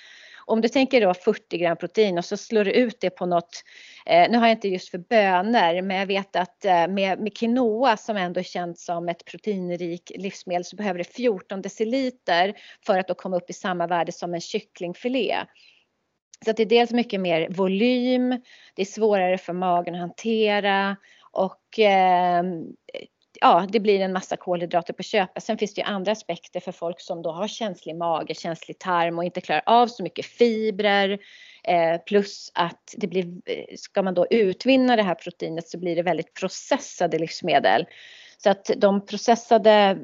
Om 0.46 0.60
du 0.60 0.68
tänker 0.68 1.00
då 1.00 1.14
40 1.14 1.58
gram 1.58 1.76
protein 1.76 2.18
och 2.18 2.24
så 2.24 2.36
slår 2.36 2.64
du 2.64 2.72
ut 2.72 3.00
det 3.00 3.10
på 3.10 3.26
något, 3.26 3.62
eh, 4.06 4.30
nu 4.30 4.38
har 4.38 4.46
jag 4.46 4.56
inte 4.56 4.68
just 4.68 4.88
för 4.88 4.98
bönor, 4.98 5.82
men 5.82 5.96
jag 5.96 6.06
vet 6.06 6.36
att 6.36 6.64
eh, 6.64 6.88
med, 6.88 7.20
med 7.20 7.36
quinoa 7.36 7.96
som 7.96 8.16
ändå 8.16 8.40
är 8.40 8.44
känt 8.44 8.78
som 8.78 9.08
ett 9.08 9.24
proteinrik 9.24 10.12
livsmedel 10.14 10.64
så 10.64 10.76
behöver 10.76 10.98
det 10.98 11.04
14 11.04 11.62
deciliter 11.62 12.54
för 12.86 12.98
att 12.98 13.08
då 13.08 13.14
komma 13.14 13.36
upp 13.36 13.50
i 13.50 13.52
samma 13.52 13.86
värde 13.86 14.12
som 14.12 14.34
en 14.34 14.40
kycklingfilé. 14.40 15.36
Så 16.44 16.50
att 16.50 16.56
det 16.56 16.62
är 16.62 16.66
dels 16.66 16.90
mycket 16.90 17.20
mer 17.20 17.48
volym, 17.50 18.30
det 18.74 18.82
är 18.82 18.86
svårare 18.86 19.38
för 19.38 19.52
magen 19.52 19.94
att 19.94 20.00
hantera 20.00 20.96
och 21.32 21.78
eh, 21.78 22.42
ja, 23.40 23.66
det 23.68 23.80
blir 23.80 24.00
en 24.00 24.12
massa 24.12 24.36
kolhydrater 24.36 24.92
på 24.92 25.02
köpet. 25.02 25.42
Sen 25.42 25.58
finns 25.58 25.74
det 25.74 25.80
ju 25.80 25.86
andra 25.86 26.12
aspekter 26.12 26.60
för 26.60 26.72
folk 26.72 27.00
som 27.00 27.22
då 27.22 27.32
har 27.32 27.48
känslig 27.48 27.96
mage, 27.96 28.34
känslig 28.34 28.78
tarm 28.78 29.18
och 29.18 29.24
inte 29.24 29.40
klarar 29.40 29.62
av 29.66 29.86
så 29.86 30.02
mycket 30.02 30.26
fibrer. 30.26 31.18
Eh, 31.64 32.00
plus 32.06 32.50
att 32.54 32.94
det 32.96 33.06
blir, 33.06 33.26
ska 33.76 34.02
man 34.02 34.14
då 34.14 34.26
utvinna 34.30 34.96
det 34.96 35.02
här 35.02 35.14
proteinet 35.14 35.68
så 35.68 35.78
blir 35.78 35.96
det 35.96 36.02
väldigt 36.02 36.34
processade 36.34 37.18
livsmedel. 37.18 37.86
Så 38.38 38.50
att 38.50 38.70
de 38.76 39.06
processade 39.06 39.98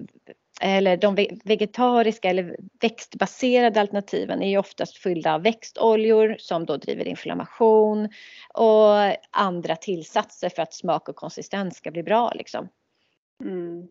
eller 0.60 0.96
de 0.96 1.14
vegetariska 1.44 2.30
eller 2.30 2.56
växtbaserade 2.80 3.80
alternativen 3.80 4.42
är 4.42 4.48
ju 4.48 4.58
oftast 4.58 4.96
fyllda 4.96 5.34
av 5.34 5.42
växtoljor 5.42 6.36
som 6.38 6.66
då 6.66 6.76
driver 6.76 7.08
inflammation 7.08 8.08
och 8.54 9.16
andra 9.30 9.76
tillsatser 9.76 10.48
för 10.48 10.62
att 10.62 10.74
smak 10.74 11.08
och 11.08 11.16
konsistens 11.16 11.76
ska 11.76 11.90
bli 11.90 12.02
bra 12.02 12.32
liksom. 12.34 12.68
Mm. 13.44 13.88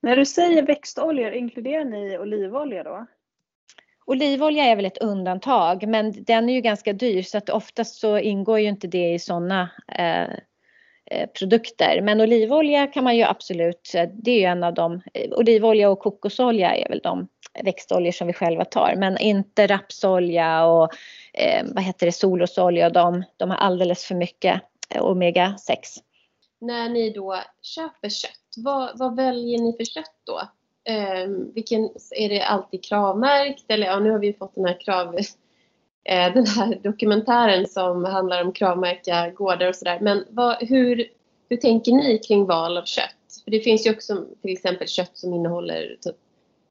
När 0.00 0.16
du 0.16 0.26
säger 0.26 0.62
växtoljor, 0.62 1.32
inkluderar 1.32 1.84
ni 1.84 2.18
olivolja 2.18 2.82
då? 2.82 3.06
Olivolja 4.04 4.64
är 4.64 4.76
väl 4.76 4.86
ett 4.86 4.98
undantag 4.98 5.88
men 5.88 6.24
den 6.24 6.48
är 6.48 6.54
ju 6.54 6.60
ganska 6.60 6.92
dyr 6.92 7.22
så 7.22 7.38
att 7.38 7.50
oftast 7.50 8.00
så 8.00 8.18
ingår 8.18 8.60
ju 8.60 8.68
inte 8.68 8.86
det 8.86 9.14
i 9.14 9.18
sådana 9.18 9.70
eh, 9.88 10.38
Eh, 11.10 11.26
produkter. 11.26 12.00
Men 12.00 12.20
olivolja 12.20 12.86
kan 12.86 13.04
man 13.04 13.16
ju 13.16 13.22
absolut, 13.22 13.92
eh, 13.94 14.08
det 14.14 14.30
är 14.30 14.38
ju 14.38 14.44
en 14.44 14.64
av 14.64 14.74
de, 14.74 15.02
eh, 15.14 15.30
olivolja 15.32 15.90
och 15.90 15.98
kokosolja 15.98 16.76
är 16.76 16.88
väl 16.88 17.00
de 17.02 17.28
växtoljor 17.64 18.12
som 18.12 18.26
vi 18.26 18.32
själva 18.32 18.64
tar. 18.64 18.94
Men 18.96 19.18
inte 19.18 19.66
rapsolja 19.66 20.66
och 20.66 20.92
eh, 21.32 21.66
vad 21.74 21.84
heter 21.84 22.06
det, 22.06 22.12
solrosolja 22.12 22.90
de, 22.90 23.24
de 23.36 23.50
har 23.50 23.56
alldeles 23.56 24.04
för 24.04 24.14
mycket 24.14 24.62
omega 25.00 25.56
6. 25.58 25.88
När 26.60 26.88
ni 26.88 27.10
då 27.10 27.36
köper 27.62 28.08
kött, 28.08 28.54
vad, 28.56 28.98
vad 28.98 29.16
väljer 29.16 29.58
ni 29.58 29.72
för 29.76 29.84
kött 29.84 30.16
då? 30.26 30.40
Eh, 30.92 31.28
vilken, 31.54 31.90
är 32.10 32.28
det 32.28 32.42
alltid 32.42 32.84
kravmärkt 32.84 33.64
eller 33.68 33.86
ja, 33.86 33.98
nu 33.98 34.10
har 34.10 34.18
vi 34.18 34.32
fått 34.32 34.54
den 34.54 34.64
här 34.64 34.80
krav 34.80 35.18
den 36.08 36.46
här 36.46 36.78
dokumentären 36.82 37.66
som 37.66 38.04
handlar 38.04 38.44
om 38.44 38.52
kravmärkta 38.52 39.30
gårdar 39.30 39.68
och 39.68 39.76
sådär. 39.76 39.98
Men 40.00 40.24
vad, 40.30 40.56
hur, 40.68 41.08
hur 41.48 41.56
tänker 41.56 41.92
ni 41.92 42.18
kring 42.18 42.46
val 42.46 42.78
av 42.78 42.84
kött? 42.84 43.14
För 43.44 43.50
det 43.50 43.60
finns 43.60 43.86
ju 43.86 43.90
också 43.90 44.26
till 44.42 44.52
exempel 44.52 44.88
kött 44.88 45.18
som 45.18 45.34
innehåller 45.34 45.96
typ, 46.00 46.16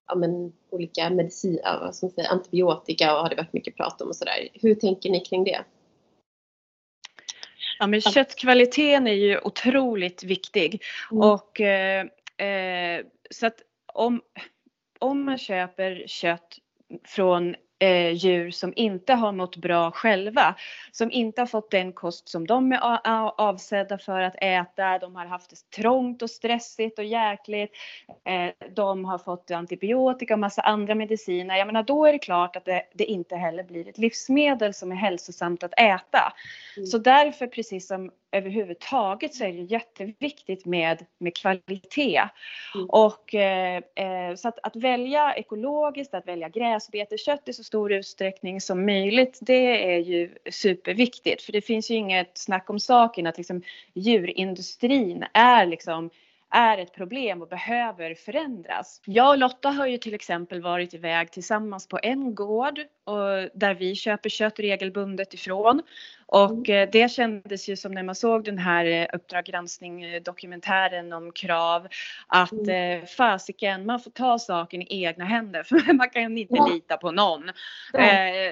ja, 0.07 0.15
men, 0.15 0.53
olika 0.69 1.09
medicin, 1.09 1.59
vad 1.63 1.95
ska 1.95 2.05
man 2.05 2.11
säga, 2.11 2.27
antibiotika 2.27 3.15
och 3.15 3.21
har 3.21 3.29
det 3.29 3.35
varit 3.35 3.53
mycket 3.53 3.77
prat 3.77 4.01
om 4.01 4.07
och 4.07 4.15
sådär. 4.15 4.47
Hur 4.53 4.75
tänker 4.75 5.09
ni 5.09 5.19
kring 5.19 5.43
det? 5.43 5.59
Ja, 7.79 7.87
men 7.87 8.01
köttkvaliteten 8.01 9.07
är 9.07 9.13
ju 9.13 9.39
otroligt 9.39 10.23
viktig 10.23 10.83
mm. 11.11 11.23
och 11.23 11.61
eh, 11.61 12.05
eh, 12.47 13.05
så 13.29 13.47
att 13.47 13.61
om, 13.93 14.21
om 14.99 15.25
man 15.25 15.37
köper 15.37 16.03
kött 16.07 16.57
från 17.03 17.55
eh, 17.79 18.11
djur 18.11 18.51
som 18.51 18.73
inte 18.75 19.13
har 19.13 19.31
mått 19.31 19.55
bra 19.55 19.91
själva. 19.91 20.55
Som 20.91 21.11
inte 21.11 21.41
har 21.41 21.45
fått 21.45 21.71
den 21.71 21.93
kost 21.93 22.29
som 22.29 22.47
de 22.47 22.71
är 22.71 23.41
avsedda 23.41 23.97
för 23.97 24.21
att 24.21 24.35
äta. 24.41 24.99
De 24.99 25.15
har 25.15 25.25
haft 25.25 25.49
det 25.49 25.81
trångt 25.81 26.21
och 26.21 26.29
stressigt 26.29 26.99
och 26.99 27.05
jäkligt. 27.05 27.71
Eh, 28.25 28.69
de 28.75 29.05
har 29.05 29.17
fått 29.17 29.51
antibiotika 29.51 30.33
och 30.33 30.39
massa 30.39 30.61
andra 30.61 30.95
mediciner. 30.95 31.57
Jag 31.57 31.67
menar 31.67 31.83
då 31.83 32.05
är 32.05 32.13
det 32.13 32.19
klart 32.19 32.55
att 32.55 32.65
det, 32.65 32.83
det 32.93 33.05
inte 33.05 33.35
heller 33.35 33.63
blir 33.63 33.87
ett 33.87 33.97
livsmedel 33.97 34.73
som 34.73 34.91
är 34.91 34.95
hälsosamt 34.95 35.63
att 35.63 35.73
äta. 35.79 36.33
Mm. 36.77 36.87
Så 36.87 36.97
därför 36.97 37.47
precis 37.47 37.87
som 37.87 38.11
överhuvudtaget 38.31 39.33
så 39.33 39.43
är 39.43 39.53
det 39.53 39.61
jätteviktigt 39.61 40.65
med, 40.65 41.05
med 41.17 41.35
kvalitet. 41.35 42.21
Mm. 42.75 42.89
Och 42.89 43.35
eh, 43.35 43.81
eh, 43.95 44.35
så 44.35 44.47
att, 44.47 44.59
att, 44.63 44.75
välja 44.75 45.35
ekologiskt, 45.35 46.13
att 46.13 46.27
välja 46.27 46.49
gräsbeteskött 46.49 47.49
i 47.49 47.53
så 47.53 47.63
stor 47.63 47.93
utsträckning 47.93 48.61
som 48.61 48.85
möjligt, 48.85 49.39
det 49.41 49.93
är 49.95 49.99
ju 49.99 50.35
superviktigt. 50.51 51.41
För 51.41 51.51
det 51.51 51.61
finns 51.61 51.91
ju 51.91 51.95
inget 51.95 52.37
snack 52.37 52.69
om 52.69 52.79
saken 52.79 53.27
att 53.27 53.37
liksom 53.37 53.61
djurindustrin 53.93 55.25
är 55.33 55.65
liksom 55.65 56.09
är 56.49 56.77
ett 56.77 56.93
problem 56.93 57.41
och 57.41 57.47
behöver 57.47 58.15
förändras. 58.15 59.01
Jag 59.05 59.29
och 59.29 59.37
Lotta 59.37 59.69
har 59.69 59.87
ju 59.87 59.97
till 59.97 60.13
exempel 60.13 60.61
varit 60.61 60.93
iväg 60.93 61.31
tillsammans 61.31 61.87
på 61.87 61.99
en 62.03 62.35
gård 62.35 62.79
och 63.03 63.49
där 63.53 63.73
vi 63.73 63.95
köper 63.95 64.29
kött 64.29 64.59
regelbundet 64.59 65.33
ifrån. 65.33 65.81
Och 66.27 66.69
mm. 66.69 66.83
eh, 66.83 66.89
det 66.91 67.11
kändes 67.11 67.69
ju 67.69 67.75
som 67.75 67.91
när 67.91 68.03
man 68.03 68.15
såg 68.15 68.43
den 68.43 68.57
här 68.57 68.85
eh, 68.85 69.07
Uppdrag 69.13 69.45
granskning 69.45 70.03
eh, 70.03 70.21
dokumentären 70.21 71.13
om 71.13 71.31
krav 71.31 71.87
att 72.27 72.51
mm. 72.51 73.05
fasiken, 73.05 73.85
man 73.85 73.99
får 73.99 74.11
ta 74.11 74.39
saken 74.39 74.81
i 74.81 75.03
egna 75.03 75.25
händer 75.25 75.63
för 75.63 75.93
man 75.93 76.09
kan 76.09 76.37
inte 76.37 76.55
ja. 76.55 76.67
lita 76.67 76.97
på 76.97 77.11
någon. 77.11 77.43
Ja. 77.93 77.99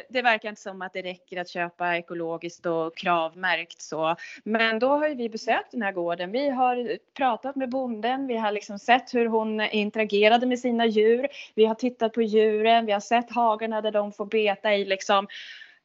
Det 0.10 0.22
verkar 0.22 0.50
inte 0.50 0.62
som 0.62 0.82
att 0.82 0.94
det 0.94 1.02
räcker 1.02 1.42
att 1.42 1.50
köpa 1.50 1.98
ekologiskt 1.98 2.66
och 2.66 2.98
kravmärkt 2.98 3.82
så. 3.82 4.16
Men 4.44 4.80
då 4.80 4.88
har 4.88 5.08
ju 5.08 5.16
vi 5.16 5.30
besökt 5.30 5.72
den 5.72 5.82
här 5.82 5.92
gården. 5.92 6.32
Vi 6.32 6.50
har 6.50 6.98
pratat 7.18 7.56
med 7.56 7.70
bonden. 7.70 8.28
Vi 8.28 8.38
har 8.38 8.52
liksom 8.52 8.80
sett 8.80 9.14
hur 9.14 9.26
hon 9.26 9.62
interagerade 9.62 10.46
med 10.46 10.60
sina 10.60 10.86
djur. 10.86 11.28
Vi 11.56 11.66
har 11.66 11.76
tittat 11.76 12.14
på 12.14 12.22
djuren. 12.22 12.86
Vi 12.86 12.92
har 12.92 13.00
sett 13.00 13.32
hagarna 13.32 13.82
där 13.82 13.92
de 13.92 14.12
får 14.12 14.26
beta 14.26 14.74
i 14.74 14.86
liksom. 14.86 15.28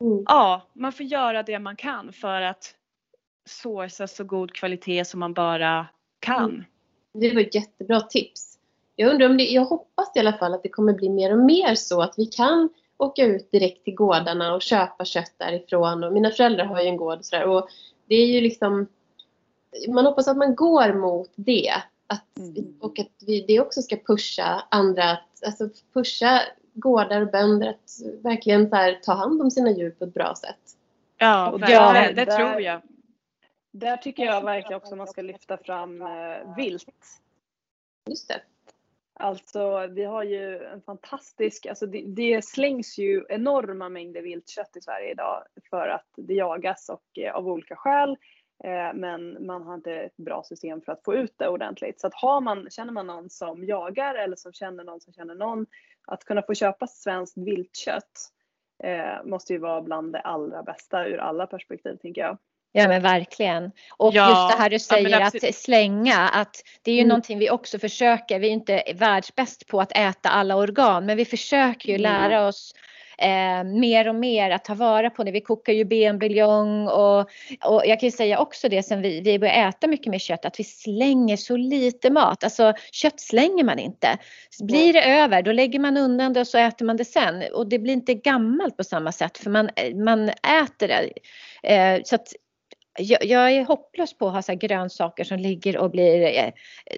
Mm. 0.01 0.25
Ja, 0.27 0.63
man 0.73 0.93
får 0.93 1.07
göra 1.07 1.43
det 1.43 1.59
man 1.59 1.77
kan 1.77 2.13
för 2.13 2.43
att 2.43 2.75
sourca 3.45 4.07
så 4.07 4.25
god 4.25 4.53
kvalitet 4.53 5.05
som 5.05 5.21
man 5.21 5.35
bara 5.35 5.87
kan. 6.21 6.51
Mm. 6.51 6.65
Det 7.13 7.35
var 7.35 7.41
ett 7.41 7.55
jättebra 7.55 8.01
tips. 8.01 8.59
Jag 8.97 9.11
undrar 9.11 9.31
om 9.31 9.37
det, 9.37 9.45
jag 9.45 9.65
hoppas 9.65 10.17
i 10.17 10.19
alla 10.19 10.33
fall 10.33 10.55
att 10.55 10.63
det 10.63 10.69
kommer 10.69 10.93
bli 10.93 11.09
mer 11.09 11.33
och 11.33 11.39
mer 11.39 11.75
så 11.75 12.03
att 12.03 12.15
vi 12.17 12.27
kan 12.27 12.69
åka 12.97 13.25
ut 13.25 13.51
direkt 13.51 13.85
till 13.85 13.95
gårdarna 13.95 14.55
och 14.55 14.63
köpa 14.63 15.05
kött 15.05 15.33
därifrån. 15.37 16.05
Och 16.05 16.13
mina 16.13 16.31
föräldrar 16.31 16.65
har 16.65 16.81
ju 16.81 16.89
en 16.89 16.97
gård 16.97 17.19
och 17.19 17.25
sådär. 17.25 17.47
Och 17.47 17.69
det 18.07 18.15
är 18.15 18.27
ju 18.27 18.41
liksom, 18.41 18.87
man 19.89 20.07
hoppas 20.07 20.29
att 20.29 20.37
man 20.37 20.55
går 20.55 20.93
mot 20.93 21.31
det. 21.35 21.73
Att, 22.07 22.39
mm. 22.39 22.75
Och 22.81 22.99
att 22.99 23.23
vi, 23.27 23.45
det 23.49 23.61
också 23.61 23.83
ska 23.83 23.97
pusha 23.97 24.63
andra, 24.71 25.19
alltså 25.47 25.69
pusha 25.95 26.43
gårdar 26.75 27.21
och 27.21 27.31
bönder 27.31 27.69
att 27.69 28.23
verkligen 28.23 28.71
så 28.71 28.77
här, 28.77 29.01
ta 29.03 29.13
hand 29.13 29.43
om 29.43 29.51
sina 29.51 29.71
djur 29.71 29.91
på 29.91 30.05
ett 30.05 30.15
bra 30.15 30.35
sätt. 30.35 30.77
Ja, 31.19 31.59
ja 31.61 31.93
det, 31.93 32.13
det 32.13 32.27
tror 32.27 32.61
jag. 32.61 32.81
Där 33.73 33.97
tycker 33.97 34.25
jag 34.25 34.45
verkligen 34.45 34.77
också 34.77 34.97
man 34.97 35.07
ska 35.07 35.23
lyfta 35.23 35.57
fram 35.57 36.03
eh, 36.03 36.57
vilt. 36.57 37.21
Just 38.09 38.29
det. 38.29 38.41
Alltså 39.15 39.87
vi 39.87 40.05
har 40.05 40.23
ju 40.23 40.65
en 40.65 40.83
fantastisk, 40.83 41.67
alltså 41.67 41.87
det, 41.87 42.05
det, 42.07 42.45
slängs 42.45 42.99
ju 42.99 43.25
enorma 43.29 43.89
mängder 43.89 44.23
viltkött 44.23 44.77
i 44.77 44.81
Sverige 44.81 45.11
idag 45.11 45.45
för 45.71 45.89
att 45.89 46.07
det 46.17 46.35
jagas 46.35 46.89
och 46.89 47.19
eh, 47.19 47.35
av 47.35 47.49
olika 47.49 47.77
skäl. 47.77 48.17
Eh, 48.65 48.95
men 48.95 49.47
man 49.47 49.63
har 49.63 49.75
inte 49.75 49.93
ett 49.93 50.17
bra 50.17 50.43
system 50.43 50.81
för 50.81 50.93
att 50.93 51.05
få 51.05 51.15
ut 51.15 51.35
det 51.37 51.49
ordentligt. 51.49 52.01
Så 52.01 52.07
att 52.07 52.15
har 52.15 52.41
man, 52.41 52.71
känner 52.71 52.93
man 52.93 53.07
någon 53.07 53.31
som 53.31 53.65
jagar 53.65 54.15
eller 54.15 54.37
som 54.37 54.53
känner 54.53 54.85
någon 54.85 55.01
som 55.01 55.13
känner 55.13 55.35
någon, 55.35 55.67
att 56.11 56.25
kunna 56.25 56.43
få 56.43 56.55
köpa 56.55 56.87
svenskt 56.87 57.39
viltkött 57.39 58.31
eh, 58.85 59.25
måste 59.25 59.53
ju 59.53 59.59
vara 59.59 59.83
bland 59.83 60.13
det 60.13 60.21
allra 60.21 60.63
bästa 60.63 61.07
ur 61.07 61.19
alla 61.19 61.47
perspektiv 61.47 61.97
tänker 61.97 62.21
jag. 62.21 62.39
Ja 62.73 62.89
men 62.89 63.03
verkligen. 63.03 63.73
Och 63.97 64.15
ja, 64.15 64.29
just 64.29 64.57
det 64.57 64.63
här 64.63 64.71
du 64.71 64.79
säger 64.79 65.21
ja, 65.21 65.27
att 65.27 65.55
slänga, 65.55 66.29
att 66.29 66.63
det 66.83 66.91
är 66.91 66.95
ju 66.95 67.01
mm. 67.01 67.09
någonting 67.09 67.39
vi 67.39 67.51
också 67.51 67.79
försöker. 67.79 68.39
Vi 68.39 68.49
är 68.49 68.53
inte 68.53 68.83
världsbäst 68.95 69.67
på 69.67 69.81
att 69.81 69.97
äta 69.97 70.29
alla 70.29 70.57
organ 70.57 71.07
men 71.07 71.17
vi 71.17 71.25
försöker 71.25 71.89
ju 71.89 71.95
mm. 71.95 72.03
lära 72.03 72.47
oss 72.47 72.75
eh, 73.21 73.65
mer 73.65 74.09
och 74.09 74.15
mer 74.15 74.51
att 74.51 74.65
ta 74.65 74.75
vara 74.75 75.11
på 75.11 75.25
det. 75.25 75.31
Vi 75.31 75.41
kokar 75.41 75.73
ju 75.73 75.85
benbuljong 75.85 76.89
och, 76.89 77.21
och 77.65 77.83
jag 77.87 78.01
kan 78.01 78.07
ju 78.07 78.11
säga 78.11 78.39
också 78.39 78.69
det 78.69 78.83
sen 78.83 79.03
vi, 79.03 79.21
vi 79.21 79.39
börjar 79.39 79.69
äta 79.69 79.87
mycket 79.87 80.11
mer 80.11 80.19
kött 80.19 80.45
att 80.45 80.61
vi 80.61 80.65
slänger 80.65 81.37
så 81.37 81.57
lite 81.57 82.11
mat. 82.11 82.45
Alltså 82.45 82.73
kött 82.93 83.21
slänger 83.21 83.65
man 83.65 83.79
inte. 83.79 84.19
Blir 84.63 84.93
det 84.93 85.03
över 85.03 85.43
då 85.43 85.53
lägger 85.53 85.79
man 85.79 85.97
undan 85.97 86.33
det 86.33 86.41
och 86.41 86.47
så 86.47 86.59
äter 86.59 86.87
man 86.87 86.97
det 86.97 87.05
sen 87.05 87.43
och 87.55 87.69
det 87.69 87.79
blir 87.79 87.93
inte 87.93 88.15
gammalt 88.15 88.77
på 88.77 88.85
samma 88.85 89.13
sätt 89.13 89.39
för 89.39 89.51
man, 89.51 89.71
man 89.95 90.29
äter 90.29 90.89
det. 90.89 91.13
Eh, 91.63 92.01
så 92.05 92.15
att 92.15 92.29
jag, 93.01 93.25
jag, 93.25 93.53
är 93.53 93.65
hopplös 93.65 94.19
på 94.19 94.27
att 94.27 94.35
ha 94.35 94.43
så 94.43 94.55
grönsaker 94.55 95.25
som 95.25 95.39
ligger 95.39 95.79
och 95.79 95.91
blir 95.91 96.23
eh, 96.23 96.51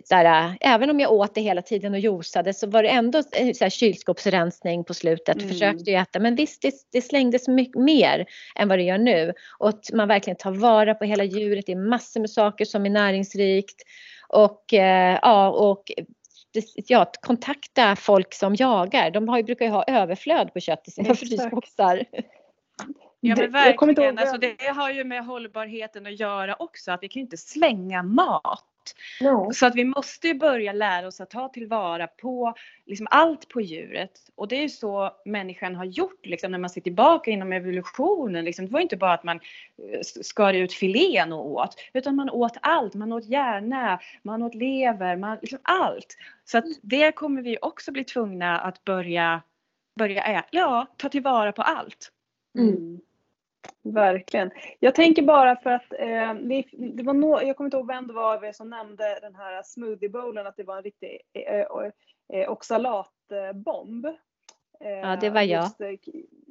där, 0.09 0.57
även 0.61 0.91
om 0.91 1.01
jag 1.01 1.13
åt 1.13 1.35
det 1.35 1.41
hela 1.41 1.63
tiden 1.63 1.95
och 1.95 2.01
juicade 2.01 2.55
så 2.55 2.67
var 2.67 2.83
det 2.83 2.89
ändå 2.89 3.23
så 3.23 3.65
här 3.65 3.71
kylskåpsrensning 3.71 4.85
på 4.85 4.95
slutet. 4.95 5.37
Mm. 5.37 5.49
Försökte 5.49 5.93
äta 5.93 6.19
men 6.19 6.35
visst 6.35 6.63
det, 6.63 6.75
det 6.93 7.03
slängdes 7.03 7.49
mycket 7.49 7.83
mer 7.83 8.27
än 8.55 8.69
vad 8.69 8.79
det 8.79 8.83
gör 8.83 8.99
nu 8.99 9.33
och 9.59 9.69
att 9.69 9.93
man 9.93 10.09
verkligen 10.09 10.37
tar 10.37 10.53
vara 10.53 10.95
på 10.95 11.05
hela 11.05 11.25
djuret. 11.25 11.67
Det 11.67 11.73
är 11.73 11.89
massor 11.89 12.21
med 12.21 12.31
saker 12.31 12.65
som 12.65 12.87
är 12.87 12.91
näringsrikt 12.91 13.83
och 14.29 14.75
eh, 14.75 15.19
ja 15.23 15.51
och 15.51 15.93
ja, 16.75 17.13
kontakta 17.21 17.97
folk 17.97 18.35
som 18.35 18.55
jagar. 18.55 19.11
De 19.11 19.29
har, 19.29 19.43
brukar 19.43 19.65
ju 19.65 19.71
ha 19.71 19.85
överflöd 19.85 20.53
på 20.53 20.61
kött 20.61 20.89
i 20.89 20.91
sina 20.91 21.15
frysboxar. 21.15 22.05
Ja 23.25 23.37
men 23.37 23.51
verkligen. 23.51 24.19
Alltså, 24.19 24.37
det 24.37 24.69
har 24.69 24.91
ju 24.91 25.05
med 25.05 25.25
hållbarheten 25.25 26.07
att 26.07 26.21
göra 26.21 26.57
också. 26.59 26.93
Att 26.93 27.03
vi 27.03 27.09
kan 27.09 27.21
inte 27.21 27.37
slänga 27.37 28.03
mat. 28.03 28.65
No. 29.21 29.53
Så 29.53 29.67
att 29.67 29.75
vi 29.75 29.85
måste 29.85 30.35
börja 30.35 30.73
lära 30.73 31.07
oss 31.07 31.21
att 31.21 31.31
ta 31.31 31.49
tillvara 31.49 32.07
på 32.07 32.55
liksom 32.87 33.07
allt 33.11 33.49
på 33.49 33.61
djuret. 33.61 34.21
Och 34.35 34.49
det 34.49 34.65
är 34.65 34.69
så 34.69 35.11
människan 35.25 35.75
har 35.75 35.85
gjort 35.85 36.27
liksom, 36.27 36.53
när 36.53 36.59
man 36.59 36.71
ser 36.71 36.81
tillbaka 36.81 37.31
inom 37.31 37.53
evolutionen. 37.53 38.45
Liksom. 38.45 38.67
Det 38.67 38.73
var 38.73 38.81
inte 38.81 38.97
bara 38.97 39.13
att 39.13 39.25
man 39.25 39.37
eh, 39.37 40.01
skar 40.03 40.55
ut 40.55 40.73
filén 40.73 41.33
och 41.33 41.51
åt. 41.51 41.75
Utan 41.93 42.17
man 42.17 42.31
åt 42.31 42.57
allt. 42.63 42.95
Man 42.95 43.13
åt 43.13 43.25
hjärna, 43.25 44.01
man 44.23 44.43
åt 44.43 44.55
lever, 44.55 45.17
man, 45.17 45.39
liksom 45.41 45.59
allt. 45.63 46.17
Så 46.45 46.59
att 46.59 46.65
det 46.83 47.13
kommer 47.13 47.43
vi 47.43 47.59
också 47.63 47.93
bli 47.93 48.05
tvungna 48.05 48.59
att 48.59 48.85
börja, 48.85 49.43
börja 49.99 50.23
äta. 50.23 50.49
Ja, 50.51 50.87
ta 50.97 51.09
tillvara 51.09 51.53
på 51.53 51.63
allt. 51.63 52.13
Mm. 52.59 53.01
Verkligen. 53.83 54.51
Jag 54.81 54.95
tänker 54.95 55.23
bara 55.23 55.57
för 55.57 55.71
att 55.71 55.93
eh, 55.99 56.35
det, 56.35 56.65
det, 56.73 57.03
var 57.03 57.15
no, 57.15 57.43
jag 57.43 57.57
kommer 57.57 57.67
inte 57.67 57.77
ihåg 57.77 57.87
vem 57.87 58.07
det 58.07 58.13
var 58.13 58.53
som 58.53 58.71
nämnde 58.71 59.19
den 59.23 59.35
här 59.35 59.63
smoothiebowlen 59.63 60.47
att 60.47 60.57
det 60.57 60.65
var 60.65 60.77
en 60.77 60.83
riktig 60.83 61.21
eh, 61.33 61.55
eh, 61.55 61.67
eh 62.33 62.51
oxalatbomb. 62.51 64.07
ja, 64.81 65.17
det 65.21 65.31
var 65.31 65.43
jag. 65.43 65.65
Just, 65.65 65.81
eh, 65.81 65.89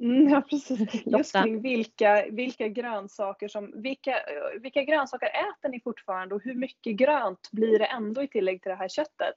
mm, 0.00 0.28
ja, 0.32 0.40
precis. 0.40 1.06
Just 1.06 1.32
kring 1.32 1.60
vilka, 1.60 2.26
vilka 2.30 2.68
grönsaker 2.68 3.48
som, 3.48 3.82
vilka, 3.82 4.16
vilka 4.60 4.82
grönsaker 4.82 5.26
äter 5.26 5.68
ni 5.68 5.80
fortfarande 5.80 6.34
och 6.34 6.42
hur 6.44 6.54
mycket 6.54 6.96
grönt 6.96 7.48
blir 7.52 7.78
det 7.78 7.86
ändå 7.86 8.22
i 8.22 8.28
tillägg 8.28 8.62
till 8.62 8.70
det 8.70 8.76
här 8.76 8.88
köttet? 8.88 9.36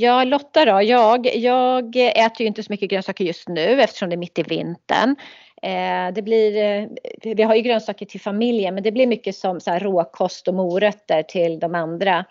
Ja, 0.00 0.24
Lotta 0.24 0.64
då. 0.64 0.82
Jag, 0.82 1.36
jag 1.36 1.96
äter 1.96 2.40
ju 2.40 2.46
inte 2.46 2.62
så 2.62 2.72
mycket 2.72 2.90
grönsaker 2.90 3.24
just 3.24 3.48
nu 3.48 3.82
eftersom 3.82 4.08
det 4.08 4.14
är 4.14 4.18
mitt 4.18 4.38
i 4.38 4.42
vintern. 4.42 5.16
Eh, 5.62 6.12
det 6.14 6.22
blir, 6.22 6.56
eh, 6.56 6.88
vi 7.34 7.42
har 7.42 7.54
ju 7.54 7.62
grönsaker 7.62 8.06
till 8.06 8.20
familjen 8.20 8.74
men 8.74 8.82
det 8.82 8.92
blir 8.92 9.06
mycket 9.06 9.36
som 9.36 9.60
så 9.60 9.70
här 9.70 9.80
råkost 9.80 10.48
och 10.48 10.54
morötter 10.54 11.22
till 11.22 11.58
de 11.58 11.74
andra. 11.74 12.24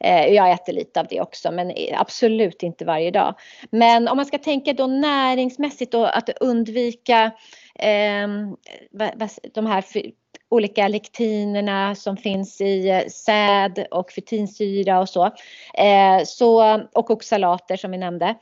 Eh, 0.00 0.26
jag 0.26 0.50
äter 0.50 0.72
lite 0.72 1.00
av 1.00 1.06
det 1.10 1.20
också 1.20 1.50
men 1.52 1.72
absolut 1.92 2.62
inte 2.62 2.84
varje 2.84 3.10
dag. 3.10 3.34
Men 3.70 4.08
om 4.08 4.16
man 4.16 4.26
ska 4.26 4.38
tänka 4.38 4.72
då 4.72 4.86
näringsmässigt 4.86 5.94
och 5.94 6.16
att 6.16 6.28
undvika 6.40 7.30
eh, 7.78 8.28
de 9.54 9.66
här 9.66 9.84
olika 10.48 10.88
lektinerna 10.88 11.94
som 11.94 12.16
finns 12.16 12.60
i 12.60 12.88
eh, 12.88 13.06
säd 13.06 13.86
och 13.90 14.12
fytinsyra 14.12 15.00
och 15.00 15.08
så. 15.08 15.24
Eh, 15.74 16.24
så 16.24 16.80
och 16.92 17.10
oxalater 17.10 17.76
som 17.76 17.90
vi 17.90 17.98
nämnde 17.98 18.34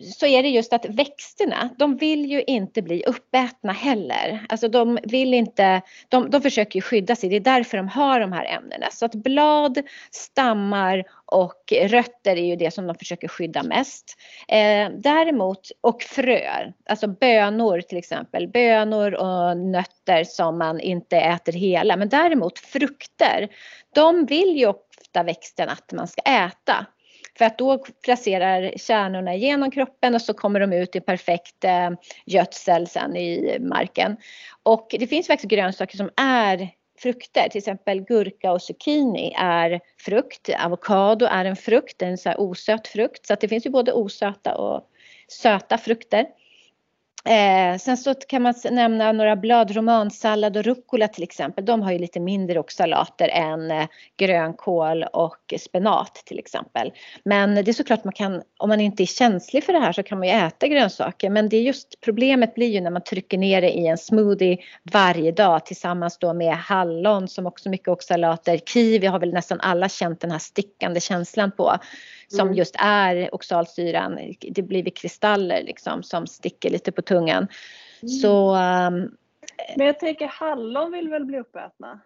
så 0.00 0.26
är 0.26 0.42
det 0.42 0.48
just 0.48 0.72
att 0.72 0.84
växterna, 0.84 1.70
de 1.78 1.96
vill 1.96 2.30
ju 2.30 2.42
inte 2.42 2.82
bli 2.82 3.02
uppätna 3.06 3.72
heller. 3.72 4.46
Alltså 4.48 4.68
de 4.68 4.98
vill 5.02 5.34
inte, 5.34 5.82
de, 6.08 6.30
de 6.30 6.42
försöker 6.42 6.76
ju 6.76 6.82
skydda 6.82 7.16
sig, 7.16 7.28
det 7.28 7.36
är 7.36 7.40
därför 7.40 7.76
de 7.76 7.88
har 7.88 8.20
de 8.20 8.32
här 8.32 8.44
ämnena. 8.44 8.86
Så 8.90 9.06
att 9.06 9.14
blad, 9.14 9.82
stammar 10.10 11.04
och 11.26 11.72
rötter 11.82 12.36
är 12.36 12.44
ju 12.46 12.56
det 12.56 12.70
som 12.70 12.86
de 12.86 12.94
försöker 12.94 13.28
skydda 13.28 13.62
mest. 13.62 14.16
Eh, 14.48 14.90
däremot, 14.96 15.70
och 15.80 16.02
fröer, 16.02 16.74
alltså 16.88 17.06
bönor 17.06 17.80
till 17.80 17.98
exempel, 17.98 18.48
bönor 18.48 19.14
och 19.14 19.56
nötter 19.56 20.24
som 20.24 20.58
man 20.58 20.80
inte 20.80 21.16
äter 21.16 21.52
hela. 21.52 21.96
Men 21.96 22.08
däremot 22.08 22.58
frukter, 22.58 23.48
de 23.94 24.26
vill 24.26 24.56
ju 24.56 24.66
ofta 24.66 25.22
växten 25.22 25.68
att 25.68 25.92
man 25.92 26.08
ska 26.08 26.22
äta. 26.22 26.86
För 27.38 27.44
att 27.44 27.58
då 27.58 27.78
placerar 28.04 28.72
kärnorna 28.76 29.34
genom 29.34 29.70
kroppen 29.70 30.14
och 30.14 30.22
så 30.22 30.34
kommer 30.34 30.60
de 30.60 30.72
ut 30.72 30.96
i 30.96 31.00
perfekt 31.00 31.64
eh, 31.64 31.90
gödsel 32.26 32.86
sen 32.86 33.16
i 33.16 33.58
marken. 33.60 34.16
Och 34.62 34.94
det 34.98 35.06
finns 35.06 35.26
faktiskt 35.26 35.50
grönsaker 35.50 35.96
som 35.96 36.10
är 36.16 36.68
frukter, 36.98 37.48
till 37.48 37.58
exempel 37.58 38.00
gurka 38.00 38.52
och 38.52 38.62
zucchini 38.62 39.34
är 39.38 39.80
frukt. 39.98 40.50
Avokado 40.64 41.26
är 41.26 41.44
en 41.44 41.56
frukt, 41.56 42.02
en 42.02 42.18
så 42.18 42.34
osöt 42.34 42.88
frukt. 42.88 43.26
Så 43.26 43.32
att 43.32 43.40
det 43.40 43.48
finns 43.48 43.66
ju 43.66 43.70
både 43.70 43.92
osöta 43.92 44.56
och 44.56 44.82
söta 45.28 45.78
frukter. 45.78 46.26
Eh, 47.26 47.78
sen 47.78 47.96
så 47.96 48.14
kan 48.14 48.42
man 48.42 48.54
nämna 48.70 49.12
några 49.12 49.36
blad, 49.36 49.70
romansallad 49.70 50.56
och 50.56 50.64
rucola 50.64 51.08
till 51.08 51.22
exempel. 51.22 51.64
De 51.64 51.82
har 51.82 51.92
ju 51.92 51.98
lite 51.98 52.20
mindre 52.20 52.58
oxalater 52.58 53.28
än 53.28 53.70
eh, 53.70 53.86
grönkål 54.16 55.02
och 55.02 55.54
spenat 55.58 56.14
till 56.14 56.38
exempel. 56.38 56.92
Men 57.24 57.54
det 57.54 57.68
är 57.68 57.72
såklart 57.72 58.04
man 58.04 58.12
kan, 58.12 58.42
om 58.58 58.68
man 58.68 58.80
inte 58.80 59.02
är 59.02 59.06
känslig 59.06 59.64
för 59.64 59.72
det 59.72 59.78
här 59.78 59.92
så 59.92 60.02
kan 60.02 60.18
man 60.18 60.28
ju 60.28 60.34
äta 60.34 60.66
grönsaker. 60.66 61.30
Men 61.30 61.48
det 61.48 61.56
är 61.56 61.62
just 61.62 62.00
problemet 62.00 62.54
blir 62.54 62.68
ju 62.68 62.80
när 62.80 62.90
man 62.90 63.04
trycker 63.04 63.38
ner 63.38 63.60
det 63.60 63.70
i 63.70 63.86
en 63.86 63.98
smoothie 63.98 64.58
varje 64.92 65.32
dag 65.32 65.66
tillsammans 65.66 66.18
då 66.18 66.34
med 66.34 66.56
hallon 66.56 67.28
som 67.28 67.46
också 67.46 67.68
mycket 67.68 67.88
oxalater. 67.88 68.58
Kiwi 68.58 69.06
har 69.06 69.18
väl 69.18 69.32
nästan 69.32 69.60
alla 69.60 69.88
känt 69.88 70.20
den 70.20 70.30
här 70.30 70.38
stickande 70.38 71.00
känslan 71.00 71.50
på 71.52 71.76
som 72.28 72.40
mm. 72.40 72.54
just 72.58 72.74
är 72.78 73.34
oxalsyran. 73.34 74.18
Det 74.40 74.62
blir 74.62 74.90
kristaller 74.90 75.62
liksom 75.62 76.02
som 76.02 76.26
sticker 76.26 76.70
lite 76.70 76.92
på 76.92 77.02
tungan. 77.02 77.15
Mm. 78.02 78.08
Så 78.08 78.50
um, 78.50 79.16
men 79.76 79.86
jag 79.86 80.00
tänker 80.00 80.26
hallon 80.26 80.92
vill 80.92 81.08
väl 81.08 81.24
bli 81.24 81.38
uppätna? 81.38 82.00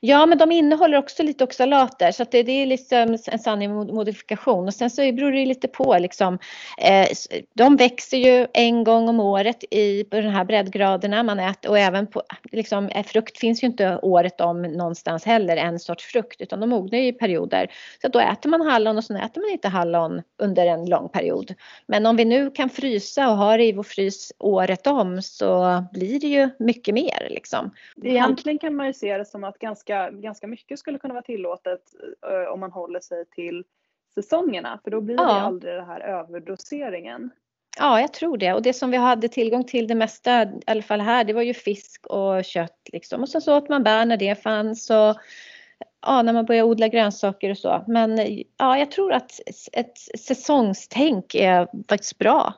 Ja, 0.00 0.26
men 0.26 0.38
de 0.38 0.52
innehåller 0.52 0.98
också 0.98 1.22
lite 1.22 1.44
oxalater 1.44 2.12
så 2.12 2.22
att 2.22 2.30
det, 2.30 2.42
det 2.42 2.52
är 2.52 2.66
liksom 2.66 3.18
en 3.26 3.38
sanning 3.38 3.74
modifikation 3.74 4.66
och 4.66 4.74
sen 4.74 4.90
så 4.90 5.12
beror 5.12 5.32
det 5.32 5.46
lite 5.46 5.68
på 5.68 5.98
liksom. 5.98 6.38
Eh, 6.78 7.08
de 7.54 7.76
växer 7.76 8.16
ju 8.16 8.46
en 8.52 8.84
gång 8.84 9.08
om 9.08 9.20
året 9.20 9.64
i 9.70 10.04
på 10.04 10.16
de 10.16 10.28
här 10.28 10.44
breddgraderna 10.44 11.22
man 11.22 11.40
äter 11.40 11.70
och 11.70 11.78
även 11.78 12.06
på 12.06 12.22
liksom 12.52 12.88
eh, 12.88 13.06
frukt 13.06 13.38
finns 13.38 13.62
ju 13.62 13.66
inte 13.66 13.98
året 14.02 14.40
om 14.40 14.62
någonstans 14.62 15.24
heller 15.24 15.56
en 15.56 15.78
sorts 15.78 16.04
frukt 16.04 16.40
utan 16.40 16.60
de 16.60 16.70
mognar 16.70 16.98
ju 16.98 17.06
i 17.06 17.12
perioder. 17.12 17.70
Så 18.02 18.08
då 18.08 18.20
äter 18.20 18.50
man 18.50 18.60
hallon 18.60 18.98
och 18.98 19.04
sen 19.04 19.16
äter 19.16 19.40
man 19.40 19.50
inte 19.50 19.68
hallon 19.68 20.22
under 20.38 20.66
en 20.66 20.86
lång 20.86 21.08
period. 21.08 21.54
Men 21.86 22.06
om 22.06 22.16
vi 22.16 22.24
nu 22.24 22.50
kan 22.50 22.70
frysa 22.70 23.30
och 23.30 23.36
ha 23.36 23.56
det 23.56 23.64
i 23.64 23.72
vår 23.72 23.82
frys 23.82 24.32
året 24.38 24.86
om 24.86 25.22
så 25.22 25.84
blir 25.92 26.20
det 26.20 26.26
ju 26.26 26.50
mycket 26.58 26.94
mer 26.94 27.26
liksom. 27.30 27.70
Egentligen 28.02 28.58
kan 28.58 28.74
man 28.74 28.86
ju 28.86 28.92
se 28.92 29.18
det 29.18 29.24
som 29.24 29.44
att 29.44 29.58
ganska, 29.62 30.10
ganska 30.10 30.46
mycket 30.46 30.78
skulle 30.78 30.98
kunna 30.98 31.14
vara 31.14 31.24
tillåtet 31.24 31.82
uh, 32.30 32.52
om 32.52 32.60
man 32.60 32.72
håller 32.72 33.00
sig 33.00 33.24
till 33.26 33.64
säsongerna 34.14 34.80
för 34.84 34.90
då 34.90 35.00
blir 35.00 35.16
ja. 35.16 35.22
det 35.22 35.40
aldrig 35.40 35.74
den 35.74 35.86
här 35.86 36.00
överdoseringen. 36.00 37.30
Ja, 37.78 38.00
jag 38.00 38.12
tror 38.12 38.36
det. 38.36 38.52
Och 38.52 38.62
det 38.62 38.72
som 38.72 38.90
vi 38.90 38.96
hade 38.96 39.28
tillgång 39.28 39.64
till 39.64 39.86
det 39.86 39.94
mesta, 39.94 40.42
i 40.42 40.48
alla 40.66 40.82
fall 40.82 41.00
här, 41.00 41.24
det 41.24 41.32
var 41.32 41.42
ju 41.42 41.54
fisk 41.54 42.06
och 42.06 42.44
kött 42.44 42.88
liksom. 42.92 43.22
Och 43.22 43.28
sen 43.28 43.40
så 43.40 43.56
åt 43.56 43.68
man 43.68 43.82
bär 43.82 44.04
när 44.04 44.16
det 44.16 44.42
fanns 44.42 44.90
och 44.90 45.16
ja, 46.06 46.22
när 46.22 46.32
man 46.32 46.44
började 46.44 46.68
odla 46.68 46.88
grönsaker 46.88 47.50
och 47.50 47.58
så. 47.58 47.84
Men 47.88 48.18
ja, 48.56 48.78
jag 48.78 48.90
tror 48.90 49.12
att 49.12 49.40
ett 49.72 49.98
säsongstänk 50.18 51.34
är 51.34 51.68
faktiskt 51.88 52.18
bra. 52.18 52.54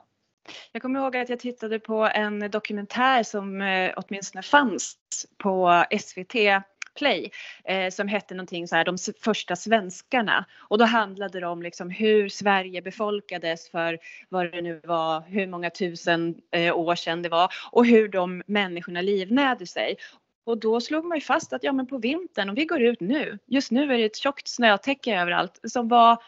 Jag 0.73 0.83
kommer 0.83 1.01
ihåg 1.01 1.17
att 1.17 1.29
jag 1.29 1.39
tittade 1.39 1.79
på 1.79 2.09
en 2.15 2.51
dokumentär 2.51 3.23
som 3.23 3.63
eh, 3.63 3.93
åtminstone 3.97 4.43
fanns 4.43 4.97
på 5.39 5.85
SVT 6.01 6.35
Play 6.95 7.31
eh, 7.65 7.91
som 7.91 8.09
hette 8.09 8.35
någonting 8.35 8.69
så 8.69 8.77
här 8.77 8.85
de 8.85 8.97
första 9.21 9.57
svenskarna 9.57 10.45
och 10.59 10.79
då 10.79 10.85
handlade 10.85 11.41
det 11.41 11.47
om 11.47 11.63
liksom 11.63 11.91
hur 11.91 12.29
Sverige 12.29 12.83
befolkades 12.83 13.71
för 13.71 13.99
vad 14.29 14.53
det 14.53 14.63
nu 14.63 14.81
var, 14.85 15.21
hur 15.21 15.47
många 15.47 15.71
tusen 15.71 16.35
eh, 16.51 16.77
år 16.77 16.95
sedan 16.95 17.23
det 17.23 17.29
var 17.29 17.53
och 17.73 17.87
hur 17.87 18.09
de 18.09 18.43
människorna 18.47 19.01
livnärde 19.01 19.67
sig. 19.67 19.97
Och 20.47 20.59
då 20.59 20.81
slog 20.81 21.05
man 21.05 21.19
ju 21.19 21.23
fast 21.23 21.53
att 21.53 21.65
ja 21.65 21.73
men 21.73 21.87
på 21.87 21.99
vintern, 21.99 22.49
om 22.49 22.55
vi 22.55 22.65
går 22.65 22.83
ut 22.83 23.01
nu, 23.01 23.39
just 23.47 23.71
nu 23.71 23.83
är 23.95 23.99
det 23.99 24.05
ett 24.05 24.17
tjockt 24.17 24.49
snötäcke 24.49 25.21
överallt 25.21 25.61
som 25.65 25.89
var 25.89 26.23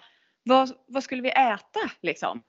vad, 0.49 0.73
vad 0.87 1.03
skulle 1.03 1.23
vi 1.23 1.31
äta 1.31 1.91
liksom? 2.01 2.43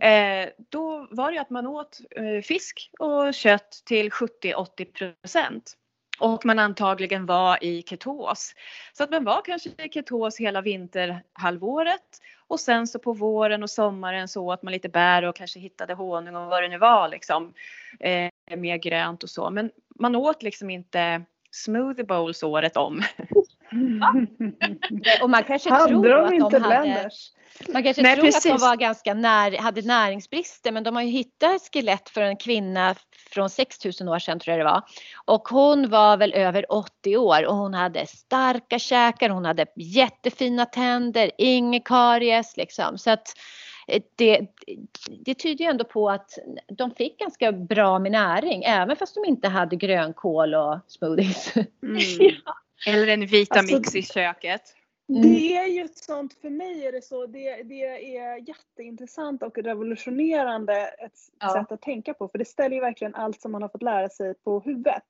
Eh, 0.00 0.48
då 0.70 1.08
var 1.10 1.32
det 1.32 1.40
att 1.40 1.50
man 1.50 1.66
åt 1.66 2.00
eh, 2.10 2.42
fisk 2.42 2.90
och 2.98 3.34
kött 3.34 3.82
till 3.86 4.10
70-80 4.10 4.84
procent. 4.92 5.76
Och 6.18 6.46
man 6.46 6.58
antagligen 6.58 7.26
var 7.26 7.64
i 7.64 7.82
ketos. 7.82 8.54
Så 8.92 9.04
att 9.04 9.10
man 9.10 9.24
var 9.24 9.42
kanske 9.44 9.68
i 9.68 9.88
ketos 9.88 10.40
hela 10.40 10.60
vinterhalvåret. 10.60 12.20
Och 12.46 12.60
sen 12.60 12.86
så 12.86 12.98
på 12.98 13.12
våren 13.12 13.62
och 13.62 13.70
sommaren 13.70 14.28
så 14.28 14.52
åt 14.52 14.62
man 14.62 14.72
lite 14.72 14.88
bär 14.88 15.22
och 15.22 15.36
kanske 15.36 15.60
hittade 15.60 15.94
honung 15.94 16.36
och 16.36 16.46
vad 16.46 16.62
det 16.62 16.68
nu 16.68 16.78
var 16.78 17.08
liksom. 17.08 17.54
Eh, 18.00 18.30
mer 18.56 18.76
grönt 18.76 19.22
och 19.22 19.30
så. 19.30 19.50
Men 19.50 19.70
man 19.98 20.16
åt 20.16 20.42
liksom 20.42 20.70
inte 20.70 21.22
smoothie 21.50 22.04
bowls 22.04 22.42
året 22.42 22.76
om. 22.76 23.02
och 25.22 25.30
man 25.30 25.44
kanske 25.44 25.70
hade 25.70 25.88
tror 25.88 26.08
de 26.08 26.24
att 26.24 26.32
inte 26.32 26.58
de 26.58 26.62
hade, 26.62 26.80
blenders? 26.82 27.30
man 27.68 27.82
kanske 27.82 28.02
Nej, 28.02 28.16
tror 28.16 28.28
att 28.28 28.34
precis. 28.34 28.52
de 28.52 28.60
var 28.60 28.76
ganska 28.76 29.14
när, 29.14 29.58
hade 29.58 29.82
näringsbrister 29.82 30.72
men 30.72 30.82
de 30.84 30.96
har 30.96 31.02
ju 31.02 31.10
hittat 31.10 31.56
ett 31.56 31.72
skelett 31.72 32.08
för 32.08 32.20
en 32.20 32.36
kvinna 32.36 32.94
från 33.30 33.50
6000 33.50 34.08
år 34.08 34.18
sedan 34.18 34.40
tror 34.40 34.56
jag 34.56 34.66
det 34.66 34.70
var. 34.70 34.82
Och 35.24 35.48
hon 35.48 35.90
var 35.90 36.16
väl 36.16 36.32
över 36.32 36.72
80 36.72 37.16
år 37.16 37.46
och 37.46 37.56
hon 37.56 37.74
hade 37.74 38.06
starka 38.06 38.78
käkar, 38.78 39.28
hon 39.28 39.44
hade 39.44 39.66
jättefina 39.76 40.66
tänder, 40.66 41.30
ingen 41.38 41.80
karies 41.80 42.56
liksom. 42.56 42.98
Så 42.98 43.10
att 43.10 43.28
eh, 43.88 44.02
det, 44.16 44.40
det 45.24 45.34
tyder 45.34 45.64
ju 45.64 45.70
ändå 45.70 45.84
på 45.84 46.10
att 46.10 46.38
de 46.68 46.90
fick 46.90 47.18
ganska 47.18 47.52
bra 47.52 47.98
med 47.98 48.12
näring 48.12 48.62
även 48.64 48.96
fast 48.96 49.14
de 49.14 49.24
inte 49.24 49.48
hade 49.48 49.76
grönkål 49.76 50.54
och 50.54 50.78
smoothies. 50.86 51.54
Mm. 51.56 52.00
Eller 52.86 53.06
en 53.08 53.26
vita 53.26 53.58
Alltså- 53.58 53.76
mix 53.76 53.94
i 53.94 54.02
köket. 54.02 54.62
Det 55.08 55.56
är 55.56 55.66
ju 55.66 55.82
ett 55.84 55.98
sånt, 55.98 56.34
för 56.40 56.50
mig 56.50 56.86
är 56.86 56.92
det 56.92 57.02
så, 57.02 57.26
det, 57.26 57.62
det 57.62 57.82
är 58.16 58.48
jätteintressant 58.48 59.42
och 59.42 59.58
revolutionerande 59.58 60.74
ett 60.88 61.12
Ja. 61.40 61.52
sätt 61.52 61.72
att 61.72 61.82
tänka 61.82 62.14
på. 62.14 62.28
För 62.28 62.38
det 62.38 62.44
ställer 62.44 62.74
ju 62.76 62.80
verkligen 62.80 63.14
allt 63.14 63.40
som 63.40 63.52
man 63.52 63.62
har 63.62 63.68
fått 63.68 63.82
lära 63.82 64.08
sig 64.08 64.34
på 64.44 64.60
huvudet. 64.60 65.02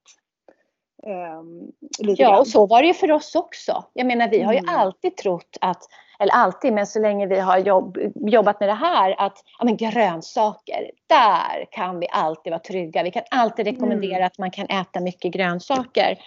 Lite 1.99 2.23
Ja, 2.23 2.29
grann. 2.31 2.41
och 2.41 2.47
så 2.47 2.67
var 2.67 2.83
det 2.83 2.89
ju 2.89 2.95
för 2.95 3.13
oss 3.13 3.35
också. 3.35 3.85
Jag 3.93 4.07
menar, 4.07 4.29
vi 4.29 4.43
har 4.43 4.53
ju 4.53 4.59
Mm. 4.59 4.75
alltid 4.75 5.17
trott 5.17 5.57
att, 5.61 5.83
eller 6.19 6.33
alltid, 6.33 6.73
men 6.73 6.87
så 6.87 7.01
länge 7.01 7.27
vi 7.27 7.41
har 7.41 7.59
jobb, 7.59 7.99
jobbat 8.15 8.61
med 8.61 8.69
det 8.69 8.75
här, 8.75 9.15
att 9.21 9.39
ja, 9.59 9.65
men 9.65 9.77
grönsaker, 9.77 10.91
där 11.07 11.67
kan 11.71 12.01
vi 12.01 12.07
alltid 12.11 12.51
vara 12.51 12.61
trygga. 12.61 13.03
Vi 13.03 13.11
kan 13.11 13.23
alltid 13.31 13.67
rekommendera 13.67 14.17
Mm. 14.17 14.27
att 14.27 14.39
man 14.39 14.51
kan 14.51 14.67
äta 14.67 15.01
mycket 15.01 15.33
grönsaker. 15.33 16.19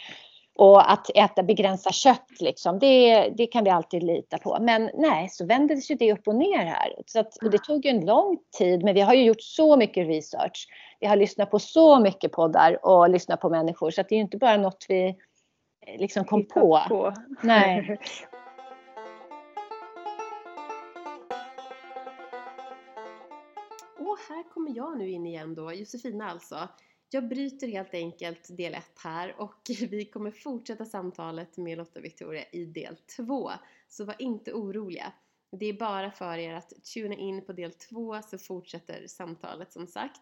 Och 0.58 0.92
att 0.92 1.10
äta 1.16 1.44
begränsa 1.44 1.92
kött, 1.92 2.32
liksom, 2.40 2.80
det, 2.80 3.30
det 3.38 3.48
kan 3.48 3.64
vi 3.64 3.70
alltid 3.70 4.04
lita 4.04 4.38
på. 4.38 4.58
Men 4.62 4.92
nej, 4.94 5.30
så 5.30 5.46
vändes 5.46 5.92
ju 5.92 5.96
det 5.96 6.14
upp 6.14 6.28
och 6.28 6.36
ner 6.36 6.66
här. 6.66 6.94
Så 7.06 7.20
att, 7.20 7.38
och 7.44 7.52
det 7.52 7.58
tog 7.58 7.86
ju 7.86 7.92
en 7.92 8.06
lång 8.06 8.38
tid, 8.58 8.84
men 8.84 8.94
vi 8.94 9.02
har 9.02 9.14
ju 9.14 9.24
gjort 9.24 9.42
så 9.42 9.78
mycket 9.78 10.08
research. 10.08 10.68
Vi 11.00 11.08
har 11.08 11.16
lyssnat 11.16 11.52
på 11.52 11.60
så 11.60 12.00
mycket 12.00 12.32
poddar 12.32 12.86
och 12.86 13.10
lyssnat 13.10 13.42
på 13.42 13.50
människor, 13.50 13.92
så 13.92 14.02
det 14.02 14.12
är 14.12 14.16
ju 14.16 14.22
inte 14.22 14.38
bara 14.38 14.58
något 14.58 14.86
vi 14.90 15.08
eh, 15.08 16.00
liksom 16.00 16.26
kom 16.26 16.46
på. 16.48 16.82
på. 16.88 17.14
Nej. 17.42 18.00
Och 24.00 24.18
här 24.30 24.54
kommer 24.54 24.76
jag 24.76 24.98
nu 24.98 25.10
in 25.10 25.26
igen 25.26 25.56
då, 25.56 25.74
Josefina 25.74 26.32
alltså. 26.32 26.58
Jag 27.10 27.28
bryter 27.28 27.68
helt 27.68 27.94
enkelt 27.94 28.58
del 28.58 28.74
1 28.74 28.86
här 29.04 29.36
och 29.42 29.62
vi 29.90 30.06
kommer 30.06 30.32
fortsätta 30.32 30.86
samtalet 30.86 31.58
med 31.58 31.78
Lotta 31.78 32.00
och 32.00 32.06
Victoria 32.06 32.44
i 32.52 32.66
del 32.66 32.98
2. 33.18 33.52
Så 33.88 34.06
var 34.06 34.16
inte 34.20 34.54
oroliga. 34.54 35.14
Det 35.52 35.66
är 35.66 35.74
bara 35.74 36.12
för 36.12 36.38
er 36.38 36.54
att 36.54 36.74
tuna 36.94 37.16
in 37.16 37.46
på 37.46 37.54
del 37.54 37.72
2 37.72 38.22
så 38.22 38.38
fortsätter 38.38 39.08
samtalet 39.08 39.74
som 39.74 39.88
sagt. 39.88 40.22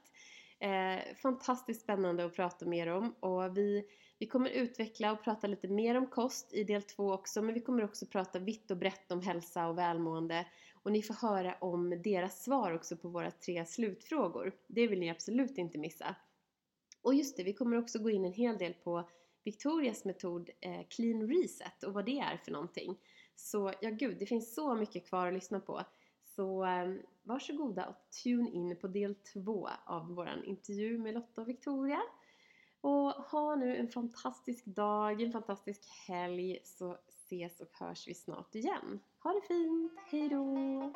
Eh, 0.59 1.15
fantastiskt 1.15 1.81
spännande 1.81 2.25
att 2.25 2.35
prata 2.35 2.65
mer 2.65 2.87
om 2.87 3.13
och 3.19 3.57
vi, 3.57 3.85
vi 4.19 4.27
kommer 4.27 4.49
utveckla 4.49 5.11
och 5.11 5.23
prata 5.23 5.47
lite 5.47 5.67
mer 5.67 5.95
om 5.95 6.07
kost 6.07 6.53
i 6.53 6.63
del 6.63 6.81
2 6.81 7.13
också 7.13 7.41
men 7.41 7.53
vi 7.53 7.61
kommer 7.61 7.83
också 7.83 8.05
prata 8.05 8.39
vitt 8.39 8.71
och 8.71 8.77
brett 8.77 9.11
om 9.11 9.21
hälsa 9.21 9.67
och 9.67 9.77
välmående 9.77 10.45
och 10.83 10.91
ni 10.91 11.01
får 11.01 11.13
höra 11.13 11.55
om 11.61 12.01
deras 12.01 12.43
svar 12.43 12.71
också 12.71 12.97
på 12.97 13.07
våra 13.07 13.31
tre 13.31 13.65
slutfrågor. 13.65 14.51
Det 14.67 14.87
vill 14.87 14.99
ni 14.99 15.09
absolut 15.09 15.57
inte 15.57 15.77
missa. 15.77 16.15
Och 17.05 17.13
just 17.13 17.37
det, 17.37 17.43
vi 17.43 17.53
kommer 17.53 17.77
också 17.77 17.99
gå 17.99 18.09
in 18.09 18.25
en 18.25 18.33
hel 18.33 18.57
del 18.57 18.73
på 18.73 19.09
Victorias 19.43 20.05
metod 20.05 20.49
eh, 20.61 20.87
Clean 20.89 21.27
Reset 21.27 21.83
och 21.83 21.93
vad 21.93 22.05
det 22.05 22.19
är 22.19 22.37
för 22.37 22.51
någonting. 22.51 22.97
Så 23.35 23.71
ja 23.81 23.89
gud, 23.89 24.17
det 24.19 24.25
finns 24.25 24.55
så 24.55 24.75
mycket 24.75 25.07
kvar 25.07 25.27
att 25.27 25.33
lyssna 25.33 25.59
på. 25.59 25.81
Så 26.23 26.65
eh, 26.65 26.93
varsågoda 27.23 27.85
och 27.85 27.95
tune 28.23 28.51
in 28.51 28.75
på 28.81 28.87
del 28.87 29.15
två 29.15 29.69
av 29.85 30.15
våran 30.15 30.43
intervju 30.43 30.97
med 30.97 31.13
Lotta 31.13 31.41
och 31.41 31.49
Victoria. 31.49 32.01
Och 32.81 33.11
ha 33.11 33.55
nu 33.55 33.75
en 33.75 33.87
fantastisk 33.87 34.65
dag, 34.65 35.21
en 35.21 35.31
fantastisk 35.31 35.81
helg 36.07 36.59
så 36.63 36.97
ses 37.09 37.61
och 37.61 37.69
hörs 37.71 38.07
vi 38.07 38.13
snart 38.13 38.55
igen. 38.55 38.99
Ha 39.23 39.33
det 39.33 39.41
fint, 39.47 39.91
hejdå! 40.11 40.93